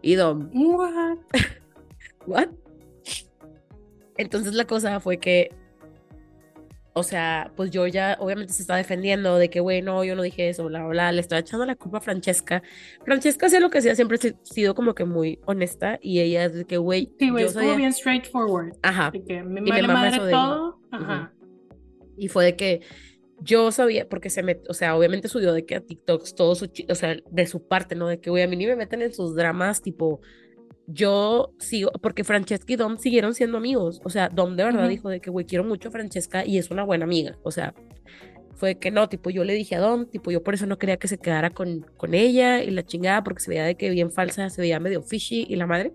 Y 0.00 0.14
Dom, 0.14 0.48
What? 0.54 1.18
¿What? 2.26 2.48
Entonces 4.16 4.54
la 4.54 4.66
cosa 4.66 5.00
fue 5.00 5.18
que, 5.18 5.50
o 6.92 7.02
sea, 7.02 7.52
pues 7.56 7.70
yo 7.70 7.86
ya 7.86 8.16
obviamente 8.20 8.52
se 8.52 8.62
está 8.62 8.76
defendiendo 8.76 9.38
de 9.38 9.48
que, 9.48 9.60
güey, 9.60 9.80
no, 9.80 10.04
yo 10.04 10.14
no 10.14 10.22
dije 10.22 10.48
eso, 10.48 10.64
bla, 10.66 10.86
bla, 10.86 11.10
le 11.12 11.20
estoy 11.20 11.38
echando 11.38 11.64
la 11.64 11.76
culpa 11.76 11.98
a 11.98 12.00
Francesca. 12.02 12.62
Francesca 13.04 13.46
hacía 13.46 13.60
lo 13.60 13.70
que 13.70 13.78
hacía, 13.78 13.94
siempre 13.94 14.18
ha 14.18 14.44
sido 14.44 14.74
como 14.74 14.94
que 14.94 15.04
muy 15.04 15.38
honesta 15.46 15.98
y 16.02 16.20
ella 16.20 16.44
es 16.44 16.54
de 16.54 16.64
que, 16.66 16.76
güey, 16.76 17.14
Sí, 17.18 17.30
güey, 17.30 17.48
sabía- 17.48 17.76
bien 17.76 17.92
straightforward. 17.92 18.74
Ajá, 18.82 19.10
De 19.10 19.24
que 19.24 19.42
me 19.42 19.62
vale 19.62 19.88
madre 19.88 20.16
eso 20.16 20.24
de 20.26 20.32
todo. 20.32 20.80
Ajá. 20.90 21.32
y 22.18 22.28
fue 22.28 22.44
de 22.44 22.56
que 22.56 22.80
yo 23.42 23.72
sabía, 23.72 24.06
porque 24.06 24.28
se 24.28 24.42
me, 24.42 24.60
o 24.68 24.74
sea, 24.74 24.94
obviamente 24.94 25.28
subió 25.28 25.54
de 25.54 25.64
que 25.64 25.76
a 25.76 25.80
TikToks 25.80 26.34
todo 26.34 26.54
su, 26.54 26.70
o 26.90 26.94
sea, 26.94 27.16
de 27.30 27.46
su 27.46 27.66
parte, 27.66 27.94
¿no? 27.94 28.06
De 28.08 28.20
que, 28.20 28.28
güey, 28.28 28.42
a 28.42 28.46
mí 28.48 28.56
ni 28.56 28.66
me 28.66 28.76
meten 28.76 29.00
en 29.00 29.14
sus 29.14 29.34
dramas, 29.34 29.80
tipo, 29.80 30.20
yo 30.92 31.52
sigo, 31.58 31.90
porque 32.02 32.24
Francesca 32.24 32.72
y 32.72 32.76
Dom 32.76 32.98
siguieron 32.98 33.34
siendo 33.34 33.58
amigos, 33.58 34.00
o 34.04 34.10
sea, 34.10 34.28
Dom 34.28 34.56
de 34.56 34.64
verdad 34.64 34.82
Ujú. 34.82 34.90
dijo 34.90 35.08
de 35.08 35.20
que, 35.20 35.30
güey, 35.30 35.46
quiero 35.46 35.64
mucho 35.64 35.88
a 35.88 35.92
Francesca 35.92 36.44
y 36.44 36.58
es 36.58 36.70
una 36.70 36.84
buena 36.84 37.04
amiga, 37.04 37.36
o 37.42 37.50
sea, 37.50 37.74
fue 38.56 38.74
que 38.78 38.90
no, 38.90 39.08
tipo, 39.08 39.30
yo 39.30 39.42
le 39.42 39.54
dije 39.54 39.76
a 39.76 39.80
Dom, 39.80 40.04
tipo, 40.06 40.30
yo 40.30 40.42
por 40.42 40.52
eso 40.52 40.66
no 40.66 40.76
quería 40.78 40.98
que 40.98 41.08
se 41.08 41.16
quedara 41.16 41.48
con, 41.48 41.86
con 41.96 42.12
ella 42.12 42.62
y 42.62 42.70
la 42.70 42.84
chingada, 42.84 43.24
porque 43.24 43.40
se 43.40 43.48
veía 43.48 43.64
de 43.64 43.74
que 43.74 43.88
bien 43.88 44.12
falsa, 44.12 44.50
se 44.50 44.60
veía 44.60 44.78
medio 44.78 45.02
fishy 45.02 45.46
y 45.48 45.56
la 45.56 45.66
madre. 45.66 45.94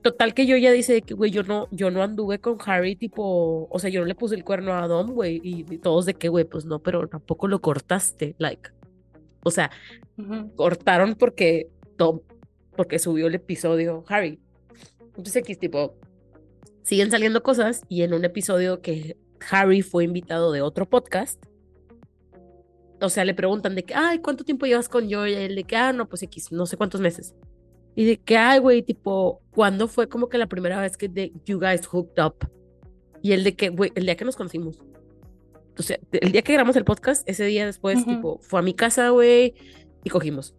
Total 0.00 0.32
que 0.32 0.46
yo 0.46 0.56
ya 0.56 0.72
dice 0.72 0.94
de 0.94 1.02
que, 1.02 1.12
güey, 1.12 1.30
yo 1.30 1.42
no, 1.42 1.68
yo 1.70 1.90
no 1.90 2.02
anduve 2.02 2.38
con 2.38 2.56
Harry, 2.64 2.96
tipo, 2.96 3.68
o 3.70 3.78
sea, 3.78 3.90
yo 3.90 4.00
no 4.00 4.06
le 4.06 4.14
puse 4.14 4.34
el 4.34 4.44
cuerno 4.44 4.72
a 4.72 4.88
Dom, 4.88 5.10
güey, 5.12 5.40
y, 5.44 5.66
y 5.68 5.78
todos 5.78 6.06
de 6.06 6.14
que, 6.14 6.30
güey, 6.30 6.44
pues 6.46 6.64
no, 6.64 6.78
pero 6.78 7.06
tampoco 7.06 7.46
lo 7.48 7.60
cortaste, 7.60 8.34
like. 8.38 8.70
O 9.44 9.50
sea, 9.50 9.70
cortaron 10.56 11.16
porque 11.16 11.68
Dom, 11.98 12.20
porque 12.76 12.98
subió 12.98 13.26
el 13.26 13.34
episodio 13.34 14.04
Harry. 14.08 14.40
Entonces 15.16 15.36
aquí, 15.36 15.54
tipo, 15.54 15.94
siguen 16.82 17.10
saliendo 17.10 17.42
cosas 17.42 17.82
y 17.88 18.02
en 18.02 18.14
un 18.14 18.24
episodio 18.24 18.80
que 18.80 19.16
Harry 19.50 19.82
fue 19.82 20.04
invitado 20.04 20.52
de 20.52 20.62
otro 20.62 20.88
podcast, 20.88 21.42
o 23.00 23.08
sea, 23.08 23.24
le 23.24 23.34
preguntan 23.34 23.74
de 23.74 23.82
que, 23.82 23.94
ay, 23.94 24.20
¿cuánto 24.20 24.44
tiempo 24.44 24.64
llevas 24.64 24.88
con 24.88 25.08
Georgia? 25.08 25.40
Y 25.40 25.44
él 25.44 25.56
de 25.56 25.64
que, 25.64 25.76
ah, 25.76 25.92
no, 25.92 26.08
pues 26.08 26.22
X, 26.22 26.52
no 26.52 26.66
sé 26.66 26.76
cuántos 26.76 27.00
meses. 27.00 27.34
Y 27.94 28.04
de 28.04 28.16
que, 28.18 28.36
ay, 28.36 28.60
güey, 28.60 28.82
tipo, 28.82 29.42
¿cuándo 29.52 29.88
fue 29.88 30.08
como 30.08 30.28
que 30.28 30.38
la 30.38 30.46
primera 30.46 30.80
vez 30.80 30.96
que 30.96 31.08
de, 31.08 31.32
you 31.44 31.58
guys 31.58 31.86
hooked 31.86 32.22
up? 32.22 32.36
Y 33.20 33.32
el 33.32 33.44
de 33.44 33.54
que, 33.54 33.68
güey, 33.70 33.92
el 33.96 34.04
día 34.04 34.16
que 34.16 34.24
nos 34.24 34.36
conocimos. 34.36 34.84
O 35.78 35.82
sea, 35.82 35.98
el 36.12 36.32
día 36.32 36.42
que 36.42 36.52
grabamos 36.52 36.76
el 36.76 36.84
podcast, 36.84 37.28
ese 37.28 37.44
día 37.44 37.66
después, 37.66 38.00
Ujú. 38.02 38.10
tipo, 38.10 38.38
fue 38.40 38.60
a 38.60 38.62
mi 38.62 38.74
casa, 38.74 39.10
güey, 39.10 39.54
y 40.04 40.10
cogimos. 40.10 40.54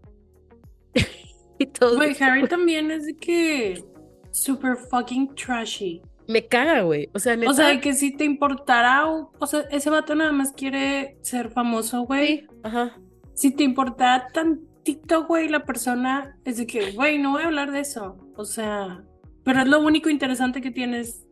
y 1.63 1.67
todo. 1.67 1.95
Güey, 1.95 2.15
Harry 2.21 2.47
también 2.47 2.91
es 2.91 3.05
de 3.05 3.15
que 3.15 3.83
super 4.31 4.75
fucking 4.75 5.35
trashy. 5.35 6.01
Me 6.27 6.45
caga, 6.47 6.81
güey. 6.81 7.09
O 7.13 7.19
sea, 7.19 7.35
neta. 7.35 7.51
O 7.51 7.53
sea, 7.53 7.67
de 7.67 7.81
que 7.81 7.93
si 7.93 8.15
te 8.15 8.23
importara, 8.23 9.07
o 9.07 9.31
o 9.39 9.47
sea, 9.47 9.61
ese 9.71 9.89
vato 9.89 10.15
nada 10.15 10.31
más 10.31 10.53
quiere 10.53 11.17
ser 11.21 11.49
famoso, 11.49 12.03
güey. 12.03 12.39
sí, 12.39 12.47
ajá. 12.63 12.99
Si 13.33 13.51
te 13.51 13.63
importara 13.63 14.27
tantito, 14.31 15.25
güey, 15.25 15.49
la 15.49 15.65
persona, 15.65 16.37
es 16.45 16.57
de 16.57 16.67
que, 16.67 16.91
güey, 16.91 17.17
no 17.17 17.31
voy 17.31 17.43
a 17.43 17.47
hablar 17.47 17.71
de 17.71 17.79
eso. 17.79 18.17
O 18.35 18.45
sea, 18.45 19.03
pero 19.43 19.61
es 19.61 19.67
lo 19.67 19.81
único 19.81 20.09
interesante 20.09 20.61
que 20.61 20.71
tienes 20.71 21.25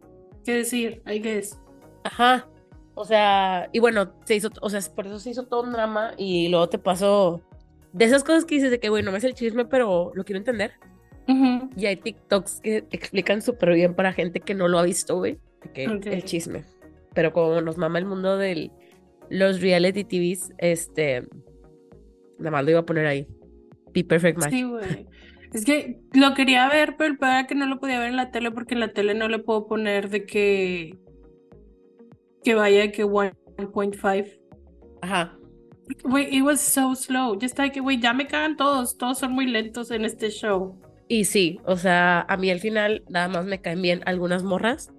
que 0.43 0.55
decir, 0.55 1.01
I 1.05 1.19
guess. 1.19 1.59
Ajá. 2.03 2.47
O 2.95 3.05
sea, 3.05 3.69
y 3.71 3.79
bueno, 3.79 4.11
se 4.25 4.35
hizo, 4.35 4.49
o 4.61 4.69
sea, 4.69 4.81
por 4.93 5.07
eso 5.07 5.19
se 5.19 5.29
hizo 5.29 5.45
todo 5.45 5.63
un 5.63 5.71
drama 5.71 6.11
y 6.17 6.49
luego 6.49 6.67
te 6.67 6.77
pasó 6.77 7.41
de 7.93 8.05
esas 8.05 8.23
cosas 8.23 8.45
que 8.45 8.55
dices 8.55 8.71
de 8.71 8.79
que, 8.79 8.89
güey, 8.89 9.03
no 9.03 9.11
me 9.11 9.17
es 9.17 9.23
el 9.23 9.33
chisme, 9.33 9.65
pero 9.65 10.11
lo 10.13 10.23
quiero 10.23 10.39
entender. 10.39 10.71
Ujú. 11.27 11.69
Y 11.75 11.85
hay 11.85 11.95
TikToks 11.97 12.61
que 12.61 12.77
explican 12.91 13.41
súper 13.41 13.73
bien 13.73 13.95
para 13.95 14.13
gente 14.13 14.39
que 14.39 14.53
no 14.53 14.67
lo 14.67 14.79
ha 14.79 14.83
visto, 14.83 15.17
güey, 15.17 15.39
que 15.73 15.87
Ok. 15.87 16.05
el 16.07 16.23
chisme. 16.23 16.63
Pero 17.13 17.33
como 17.33 17.61
nos 17.61 17.77
mama 17.77 17.99
el 17.99 18.05
mundo 18.05 18.37
de 18.37 18.71
los 19.29 19.61
reality 19.61 20.03
TVs, 20.03 20.51
este, 20.57 21.27
nada 22.37 22.51
más 22.51 22.63
lo 22.65 22.71
iba 22.71 22.79
a 22.79 22.85
poner 22.85 23.05
ahí. 23.05 23.27
Be 23.93 24.03
Perfect 24.03 24.39
Match. 24.39 24.51
Sí, 24.51 24.63
güey. 24.63 25.07
Es 25.53 25.65
que 25.65 25.99
lo 26.13 26.33
quería 26.33 26.69
ver, 26.69 26.95
pero 26.97 27.11
el 27.11 27.17
peor 27.17 27.31
era 27.31 27.47
que 27.47 27.55
no 27.55 27.67
lo 27.67 27.79
podía 27.79 27.99
ver 27.99 28.09
en 28.09 28.15
la 28.15 28.31
tele 28.31 28.51
porque 28.51 28.73
en 28.73 28.79
la 28.79 28.93
tele 28.93 29.13
no 29.13 29.27
le 29.27 29.39
puedo 29.39 29.67
poner 29.67 30.09
de 30.09 30.25
que 30.25 30.97
que 32.43 32.55
vaya 32.55 32.79
de 32.79 32.91
que 32.91 33.05
1.5. 33.05 34.39
Ajá. 35.01 35.37
Güey, 36.03 36.35
it 36.35 36.43
was 36.43 36.61
so 36.61 36.95
slow. 36.95 37.37
Ya 37.39 37.45
está 37.47 37.63
de 37.63 37.71
que, 37.71 37.79
güey, 37.79 37.99
ya 37.99 38.13
me 38.13 38.27
cagan 38.27 38.55
todos. 38.57 38.97
Todos 38.97 39.19
son 39.19 39.31
muy 39.33 39.45
lentos 39.47 39.91
en 39.91 40.05
este 40.05 40.29
show. 40.29 40.79
Y 41.07 41.25
sí, 41.25 41.59
o 41.65 41.75
sea, 41.75 42.21
a 42.21 42.37
mí 42.37 42.49
al 42.49 42.59
final 42.59 43.03
nada 43.09 43.27
más 43.27 43.45
me 43.45 43.59
caen 43.61 43.81
bien 43.81 44.01
algunas 44.05 44.43
morras. 44.43 44.91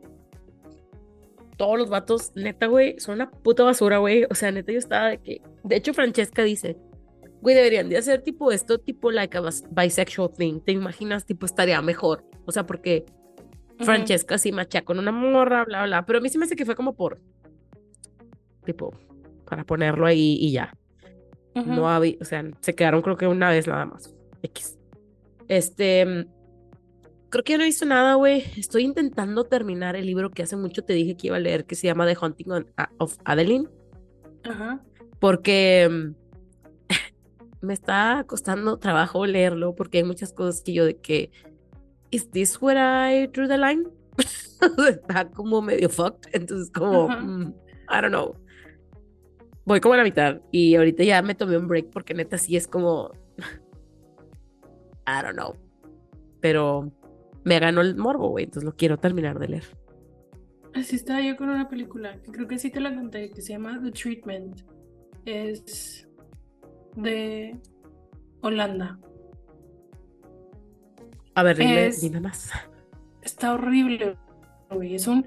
Todos 1.57 1.79
los 1.79 1.89
vatos, 1.91 2.33
neta, 2.35 2.67
güey, 2.67 2.99
son 2.99 3.15
una 3.17 3.31
puta 3.31 3.63
basura, 3.63 3.99
güey. 3.99 4.25
O 4.31 4.35
sea, 4.35 4.51
neta, 4.51 4.73
yo 4.73 4.79
estaba 4.79 5.09
de 5.11 5.19
que. 5.19 5.43
De 5.65 5.77
hecho, 5.77 5.95
Francesca 5.95 6.43
dice, 6.43 6.77
güey, 7.41 7.55
deberían 7.55 7.89
de 7.89 7.99
hacer 7.99 8.23
tipo 8.23 8.51
esto, 8.53 8.79
tipo 8.79 9.11
like 9.11 9.37
a 9.39 9.41
bis- 9.41 9.65
bisexual 9.71 10.31
thing. 10.37 10.61
¿Te 10.61 10.73
imaginas? 10.73 11.25
Tipo, 11.25 11.47
estaría 11.47 11.81
mejor. 11.83 12.25
O 12.47 12.53
sea, 12.53 12.67
porque. 12.67 13.05
Francesca 13.79 14.39
sí 14.39 14.53
machea 14.53 14.85
con 14.85 14.99
una 15.01 15.11
morra, 15.13 15.65
bla, 15.65 15.85
bla. 15.87 16.07
Pero 16.07 16.19
a 16.19 16.23
mí 16.23 16.29
sí 16.29 16.39
me 16.39 16.45
hace 16.45 16.55
que 16.57 16.65
fue 16.67 16.77
como 16.77 16.95
por. 16.95 17.21
Tipo, 18.65 18.95
para 19.45 19.65
ponerlo 19.65 20.07
ahí 20.07 20.37
y 20.41 20.53
ya. 20.53 20.73
Ujú. 21.55 21.71
No 21.73 21.89
había, 21.89 22.17
o 22.21 22.25
sea, 22.25 22.45
se 22.61 22.75
quedaron 22.75 23.03
creo 23.03 23.17
que 23.17 23.27
una 23.27 23.51
vez 23.51 23.67
nada 23.67 23.85
más. 23.87 24.15
X. 24.43 24.79
Este, 25.49 26.05
mm, 26.07 26.25
creo 27.29 27.45
que 27.45 27.53
ya 27.53 27.59
no 27.59 27.65
he 27.65 27.67
visto 27.67 27.85
nada, 27.85 28.15
güey. 28.15 28.45
Estoy 28.57 28.85
intentando 28.85 29.45
terminar 29.45 29.97
el 29.97 30.07
libro 30.07 30.31
que 30.31 30.43
hace 30.43 30.57
mucho 30.57 30.83
te 30.83 30.93
dije 30.95 31.17
que 31.17 31.27
iba 31.29 31.37
a 31.37 31.41
leer, 31.41 31.65
que 31.65 31.75
se 31.75 31.87
llama 31.87 32.07
The 32.07 32.17
Hunting 32.21 32.51
on- 32.51 32.67
a- 32.77 32.91
of 32.99 33.17
Adeline, 33.25 33.69
Ajá. 34.45 34.83
porque 35.21 35.89
mm, 35.91 36.15
me 37.61 37.75
está 37.75 38.25
costando 38.27 38.79
trabajo 38.79 39.27
leerlo, 39.27 39.75
porque 39.75 39.99
hay 39.99 40.05
muchas 40.05 40.33
cosas 40.33 40.63
que 40.63 40.73
yo 40.73 40.85
de 40.85 40.97
que, 40.97 41.31
¿is 42.11 42.31
this 42.31 42.61
where 42.61 42.81
I 42.81 43.27
drew 43.27 43.47
the 43.47 43.59
line? 43.59 43.85
está 44.89 45.29
como 45.31 45.61
medio 45.63 45.89
fucked, 45.89 46.31
entonces 46.35 46.71
como, 46.71 47.09
mm, 47.09 47.55
I 47.91 48.01
don't 48.01 48.09
know. 48.09 48.35
Voy 49.65 49.81
como 49.81 49.95
a 49.95 49.99
la 49.99 50.05
mitad 50.05 50.41
y 50.51 50.75
ahorita 50.75 51.05
ya 51.05 51.23
me 51.23 51.35
tomé 51.35 51.57
un 51.57 51.69
break 51.69 51.91
porque 51.91 52.15
neta 52.15 52.37
sí 52.39 52.57
es 52.57 52.67
como, 52.67 53.13
I 55.07 55.23
don't 55.23 55.35
know. 55.35 55.55
Pero 56.41 56.93
me 57.45 57.59
ganó 57.61 57.81
el 57.81 57.97
morbo, 57.97 58.29
güey, 58.31 58.45
entonces 58.45 58.65
lo 58.65 58.75
quiero 58.77 58.99
terminar 58.99 59.39
de 59.39 59.49
leer. 59.49 59.79
Así 60.75 60.97
estaba 60.97 61.21
yo 61.21 61.37
con 61.37 61.49
una 61.51 61.69
película, 61.69 62.21
que 62.23 62.33
creo 62.33 62.49
que 62.49 62.59
sí 62.59 62.71
te 62.71 62.81
la 62.81 62.95
conté, 62.95 63.31
que 63.31 63.43
se 63.43 63.53
llama 63.53 63.81
The 63.83 63.91
Treatment. 63.93 64.63
Es 65.27 66.09
de 66.97 67.57
Holanda. 68.41 68.99
A 71.35 71.43
ver, 71.43 71.57
dime, 71.59 71.87
Es- 71.87 72.01
dime 72.01 72.21
más. 72.21 72.51
Está 73.23 73.55
horrible, 73.55 74.17
güey. 74.71 74.95
Es 74.97 75.07
un 75.07 75.27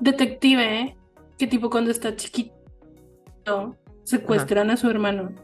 detective. 0.00 0.96
Que 1.38 1.46
tipo 1.46 1.68
cuando 1.68 1.90
está 1.90 2.16
chiquito 2.16 2.55
secuestran 4.04 4.70
a 4.70 4.76
su 4.76 4.88
hermano. 4.88 5.34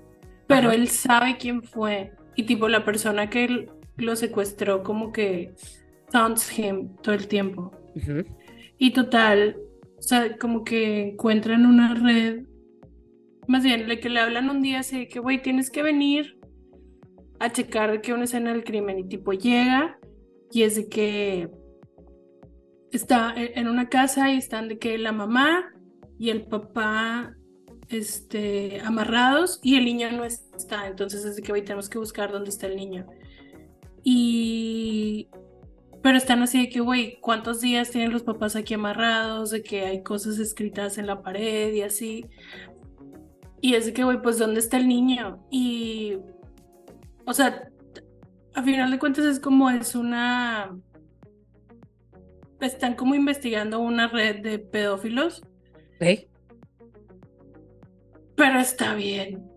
Pero 0.47 0.69
Ajá. 0.69 0.77
él 0.77 0.89
sabe 0.89 1.37
quién 1.39 1.63
fue. 1.63 2.13
Y 2.37 2.45
tipo 2.45 2.69
la 2.69 2.85
persona 2.85 3.29
que 3.31 3.69
lo 3.97 4.17
secuestró 4.17 4.83
como 4.83 5.13
que 5.13 5.55
taunts 6.11 6.59
him 6.59 6.97
todo 7.03 7.15
el 7.15 7.29
tiempo. 7.29 7.73
Y 8.79 8.93
total, 8.93 9.57
o 9.99 10.03
sea, 10.03 10.37
como 10.39 10.65
que 10.65 11.11
encuentran 11.11 11.67
una 11.67 11.95
red. 11.95 12.45
Más 13.49 13.63
bien, 13.65 13.89
le 13.89 14.01
que 14.01 14.09
le 14.09 14.21
hablan 14.21 14.51
un 14.51 14.63
día 14.63 14.81
así 14.81 14.99
de 15.01 15.09
que, 15.09 15.21
güey, 15.21 15.43
tienes 15.43 15.71
que 15.71 15.83
venir 15.83 16.39
a 17.39 17.51
checar 17.51 18.01
que 18.01 18.13
una 18.13 18.25
escena 18.25 18.53
del 18.53 18.65
crimen. 18.65 18.99
Y 19.01 19.05
tipo 19.09 19.33
llega 19.33 19.99
y 20.51 20.63
es 20.63 20.77
de 20.77 20.89
que 20.89 21.51
está 22.93 23.35
e- 23.37 23.53
en 23.59 23.69
una 23.69 23.89
casa 23.89 24.31
y 24.33 24.37
están 24.37 24.69
de 24.69 24.79
que 24.79 24.97
la 24.99 25.13
mamá 25.13 25.73
y 26.19 26.31
el 26.31 26.43
papá 26.47 27.35
este, 27.93 28.81
amarrados 28.81 29.61
y 29.63 29.77
el 29.77 29.85
niño 29.85 30.11
no 30.13 30.25
está. 30.25 30.87
Entonces 30.87 31.25
es 31.25 31.37
de 31.37 31.43
que, 31.43 31.53
güey, 31.53 31.65
tenemos 31.65 31.89
que 31.89 31.99
buscar 31.99 32.33
dónde 32.33 32.51
está 32.51 32.67
el 32.67 32.77
niño. 32.77 33.07
Y 34.03 35.29
pero 36.03 36.19
están 36.19 36.43
así 36.43 36.61
de 36.61 36.69
que, 36.69 36.81
güey, 36.81 37.21
¿cuántos 37.21 37.61
días 37.61 37.91
tienen 37.91 38.13
los 38.13 38.25
papás 38.25 38.57
aquí 38.57 38.75
amarrados? 38.75 39.51
De 39.51 39.63
que 39.63 39.83
hay 39.83 40.03
cosas 40.03 40.39
escritas 40.41 40.99
en 40.99 41.07
la 41.07 41.23
pared 41.23 41.73
y 41.73 41.83
así. 41.83 42.27
Y 43.61 43.75
es 43.75 43.87
de 43.87 43.93
que, 43.93 44.03
güey, 44.03 44.21
pues 44.21 44.39
¿dónde 44.39 44.59
está 44.59 44.79
el 44.79 44.89
niño? 44.89 45.47
Y, 45.51 46.19
o 47.25 47.33
sea, 47.33 47.69
a 48.55 48.63
final 48.65 48.91
de 48.91 48.99
cuentas 48.99 49.25
es 49.25 49.39
como 49.39 49.71
es 49.71 49.95
una... 49.95 50.77
Están 52.61 52.95
como 52.95 53.15
investigando 53.15 53.81
una 53.81 54.09
red 54.09 54.43
de 54.43 54.59
pedófilos, 54.59 55.43
Ok. 56.01 56.32
Pero 58.43 58.59
está 58.59 58.95
bien. 58.95 59.49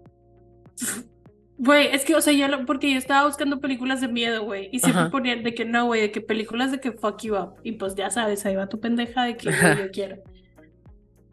Güey, 1.57 1.87
es 1.87 2.05
que, 2.05 2.13
o 2.13 2.21
sea, 2.21 2.33
ya 2.33 2.47
lo, 2.47 2.67
porque 2.67 2.91
yo 2.91 2.99
estaba 2.99 3.25
buscando 3.25 3.59
películas 3.59 3.99
de 3.99 4.07
miedo, 4.07 4.43
güey, 4.43 4.69
y 4.71 4.79
siempre 4.79 5.03
Ajá. 5.03 5.09
ponían 5.09 5.41
de 5.41 5.55
que 5.55 5.65
no, 5.65 5.85
güey, 5.87 6.01
de 6.01 6.11
que 6.11 6.21
películas 6.21 6.71
de 6.71 6.79
que 6.79 6.91
fuck 6.91 7.19
you 7.23 7.35
up, 7.35 7.55
y 7.63 7.71
pues 7.71 7.95
ya 7.95 8.11
sabes, 8.11 8.45
ahí 8.45 8.55
va 8.55 8.69
tu 8.69 8.79
pendeja 8.79 9.23
de 9.23 9.37
que 9.37 9.49
yo 9.49 9.51
quiero. 9.91 10.17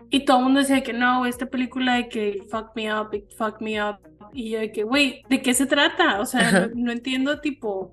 Y 0.08 0.24
todo 0.24 0.38
el 0.38 0.44
mundo 0.44 0.60
decía 0.60 0.82
que 0.82 0.94
no, 0.94 1.18
güey, 1.18 1.28
esta 1.28 1.44
película 1.44 1.96
de 1.96 2.08
que 2.08 2.42
fuck 2.50 2.70
me 2.74 2.90
up, 2.94 3.10
fuck 3.36 3.60
me 3.60 3.82
up, 3.82 3.98
y 4.32 4.52
yo 4.52 4.60
de 4.60 4.72
que, 4.72 4.84
güey, 4.84 5.22
¿de 5.28 5.42
qué 5.42 5.52
se 5.52 5.66
trata? 5.66 6.20
O 6.20 6.24
sea, 6.24 6.52
no, 6.52 6.70
no 6.74 6.92
entiendo, 6.92 7.40
tipo, 7.40 7.90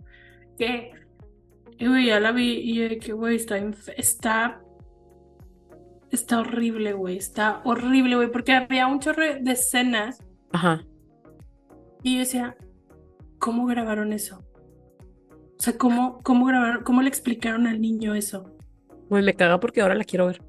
que, 0.57 0.93
y 1.77 1.85
güey, 1.85 2.05
ya 2.05 2.21
la 2.21 2.31
vi, 2.31 2.59
y 2.59 2.75
yo 2.75 2.87
de 2.87 2.97
que, 2.97 3.11
güey, 3.11 3.35
está, 3.35 3.57
está, 3.97 4.61
está 6.11 6.39
horrible, 6.39 6.93
güey, 6.93 7.17
está 7.17 7.61
horrible, 7.63 8.15
güey, 8.15 8.31
porque 8.31 8.53
había 8.53 8.87
un 8.87 8.99
chorro 8.99 9.23
de 9.39 9.51
escenas 9.51 10.23
Ajá. 10.51 10.83
y 12.03 12.13
yo 12.13 12.19
decía, 12.19 12.57
¿cómo 13.37 13.65
grabaron 13.65 14.13
eso? 14.13 14.43
O 15.57 15.61
sea, 15.61 15.77
¿cómo, 15.77 16.19
cómo 16.23 16.45
grabaron, 16.45 16.83
cómo 16.83 17.01
le 17.01 17.09
explicaron 17.09 17.67
al 17.67 17.81
niño 17.81 18.15
eso? 18.15 18.55
Güey, 19.09 19.23
me 19.23 19.35
caga 19.35 19.59
porque 19.59 19.81
ahora 19.81 19.95
la 19.95 20.03
quiero 20.03 20.27
ver. 20.27 20.41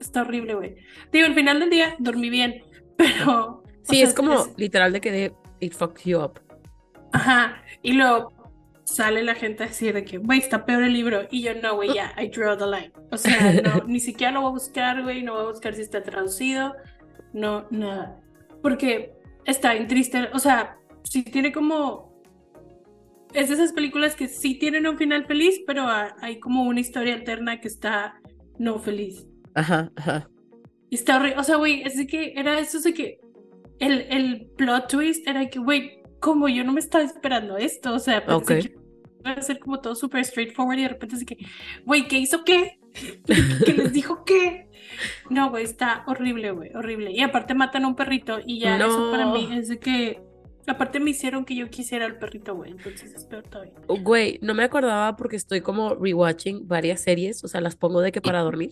Está 0.00 0.22
horrible, 0.22 0.54
güey. 0.54 0.76
Digo, 1.10 1.26
al 1.26 1.34
final 1.34 1.60
del 1.60 1.70
día 1.70 1.96
dormí 1.98 2.28
bien, 2.28 2.62
pero... 2.96 3.62
Sí, 3.82 3.96
sea, 3.96 4.04
es 4.04 4.14
como 4.14 4.46
literal 4.56 4.92
de 4.92 5.00
que 5.00 5.12
de 5.12 5.34
it 5.60 5.74
fucked 5.74 6.04
you 6.04 6.18
up. 6.18 6.40
Ajá, 7.12 7.62
y 7.82 7.92
luego 7.92 8.32
sale 8.84 9.22
la 9.22 9.34
gente 9.34 9.64
a 9.64 9.66
decir 9.66 9.94
de 9.94 10.04
que, 10.04 10.18
güey, 10.18 10.38
está 10.38 10.64
peor 10.66 10.82
el 10.82 10.92
libro. 10.92 11.26
Y 11.30 11.42
yo, 11.42 11.52
no, 11.54 11.74
güey, 11.76 11.94
ya, 11.94 12.14
I 12.20 12.28
draw 12.28 12.56
the 12.56 12.66
line. 12.66 12.92
O 13.10 13.16
sea, 13.16 13.52
no, 13.62 13.84
ni 13.86 14.00
siquiera 14.00 14.32
lo 14.32 14.42
voy 14.42 14.50
a 14.50 14.52
buscar, 14.52 15.02
güey, 15.02 15.22
no 15.22 15.32
voy 15.34 15.42
a 15.42 15.46
buscar 15.50 15.74
si 15.74 15.80
está 15.82 16.02
traducido, 16.02 16.74
no, 17.32 17.66
nada. 17.70 18.20
Porque 18.62 19.12
está 19.44 19.72
bien 19.74 19.86
triste, 19.88 20.28
o 20.32 20.38
sea, 20.38 20.78
sí 21.04 21.22
tiene 21.22 21.52
como... 21.52 22.12
Es 23.32 23.48
de 23.48 23.54
esas 23.54 23.72
películas 23.72 24.14
que 24.14 24.28
sí 24.28 24.54
tienen 24.58 24.86
un 24.86 24.96
final 24.96 25.26
feliz, 25.26 25.60
pero 25.66 25.82
ha- 25.82 26.14
hay 26.20 26.38
como 26.38 26.62
una 26.62 26.78
historia 26.80 27.14
alterna 27.14 27.60
que 27.60 27.66
está 27.66 28.20
no 28.58 28.78
feliz. 28.78 29.26
Ajá, 29.54 29.90
ajá. 29.96 30.30
Y 30.88 30.94
está 30.94 31.16
horrible. 31.16 31.40
O 31.40 31.42
sea, 31.42 31.56
güey, 31.56 31.82
es 31.82 31.96
de 31.96 32.06
que 32.06 32.32
era 32.36 32.60
eso 32.60 32.78
de 32.80 32.94
que 32.94 33.18
el, 33.80 34.02
el 34.02 34.46
plot 34.56 34.88
twist 34.88 35.26
era 35.26 35.50
que, 35.50 35.58
güey, 35.58 36.00
como 36.24 36.48
yo 36.48 36.64
no 36.64 36.72
me 36.72 36.80
estaba 36.80 37.04
esperando 37.04 37.58
esto. 37.58 37.92
O 37.92 37.98
sea, 37.98 38.24
pensé 38.24 38.34
Ok. 38.54 38.62
que 38.62 38.74
iba 39.20 39.32
a 39.32 39.42
ser 39.42 39.58
como 39.58 39.80
todo 39.80 39.94
súper 39.94 40.24
straightforward 40.24 40.78
y 40.78 40.82
de 40.82 40.88
repente 40.88 41.16
así 41.16 41.26
que, 41.26 41.36
güey, 41.84 42.08
¿qué 42.08 42.16
hizo 42.18 42.44
qué? 42.44 42.78
¿Qué 43.66 43.72
les 43.74 43.92
dijo 43.92 44.24
qué? 44.24 44.68
No, 45.28 45.50
güey, 45.50 45.64
está 45.64 46.04
horrible, 46.06 46.52
güey, 46.52 46.70
horrible. 46.74 47.10
Y 47.12 47.20
aparte 47.20 47.54
matan 47.54 47.84
a 47.84 47.88
un 47.88 47.96
perrito 47.96 48.38
y 48.46 48.60
ya 48.60 48.76
eso 48.78 49.10
para 49.10 49.26
mí 49.32 49.46
No. 49.50 49.56
es 49.58 49.68
de 49.68 49.78
que. 49.78 50.22
Aparte 50.66 50.98
me 50.98 51.10
hicieron 51.10 51.44
que 51.44 51.54
yo 51.54 51.68
quisiera 51.68 52.06
al 52.06 52.18
perrito, 52.18 52.54
güey. 52.54 52.70
Entonces 52.70 53.12
es 53.14 53.26
peor 53.26 53.42
todavía. 53.42 53.74
Oh, 53.86 53.98
Güey, 54.00 54.38
no 54.40 54.54
me 54.54 54.64
acordaba 54.64 55.14
porque 55.14 55.36
estoy 55.36 55.60
como 55.60 55.94
rewatching 55.94 56.66
varias 56.66 57.02
series, 57.02 57.44
o 57.44 57.48
sea, 57.48 57.60
las 57.60 57.76
pongo 57.76 58.00
de 58.00 58.12
que 58.12 58.22
para 58.22 58.40
dormir. 58.40 58.70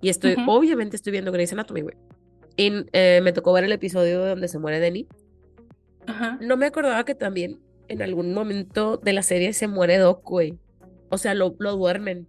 Y 0.00 0.08
estoy, 0.08 0.32
Ujú. 0.34 0.50
obviamente 0.50 0.96
estoy 0.96 1.12
viendo 1.12 1.32
Grey's 1.32 1.52
Anatomy, 1.52 1.82
güey. 1.82 1.96
Y 2.56 2.72
eh, 2.94 3.20
me 3.22 3.32
tocó 3.34 3.52
ver 3.52 3.64
el 3.64 3.72
episodio 3.72 4.24
donde 4.24 4.48
se 4.48 4.58
muere 4.58 4.80
Denny. 4.80 5.06
Ajá. 6.06 6.38
No 6.40 6.56
me 6.56 6.66
acordaba 6.66 7.04
que 7.04 7.14
también 7.14 7.60
en 7.88 8.02
algún 8.02 8.32
momento 8.34 8.96
de 8.96 9.12
la 9.12 9.22
serie 9.22 9.52
se 9.52 9.68
muere 9.68 9.98
Doc, 9.98 10.22
güey. 10.24 10.58
O 11.10 11.18
sea, 11.18 11.34
lo, 11.34 11.54
lo 11.58 11.76
duermen. 11.76 12.26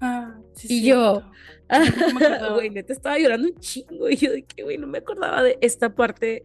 Ah, 0.00 0.38
sí, 0.52 0.66
Y 0.70 0.86
yo. 0.88 1.22
Güey, 2.54 2.70
neta 2.70 2.92
estaba 2.92 3.16
llorando 3.18 3.48
un 3.48 3.58
chingo. 3.60 4.08
Y 4.10 4.16
yo 4.16 4.32
de 4.32 4.42
que, 4.42 4.64
güey, 4.64 4.76
no 4.76 4.88
me 4.88 4.98
acordaba 4.98 5.42
de 5.42 5.56
esta 5.60 5.94
parte 5.94 6.44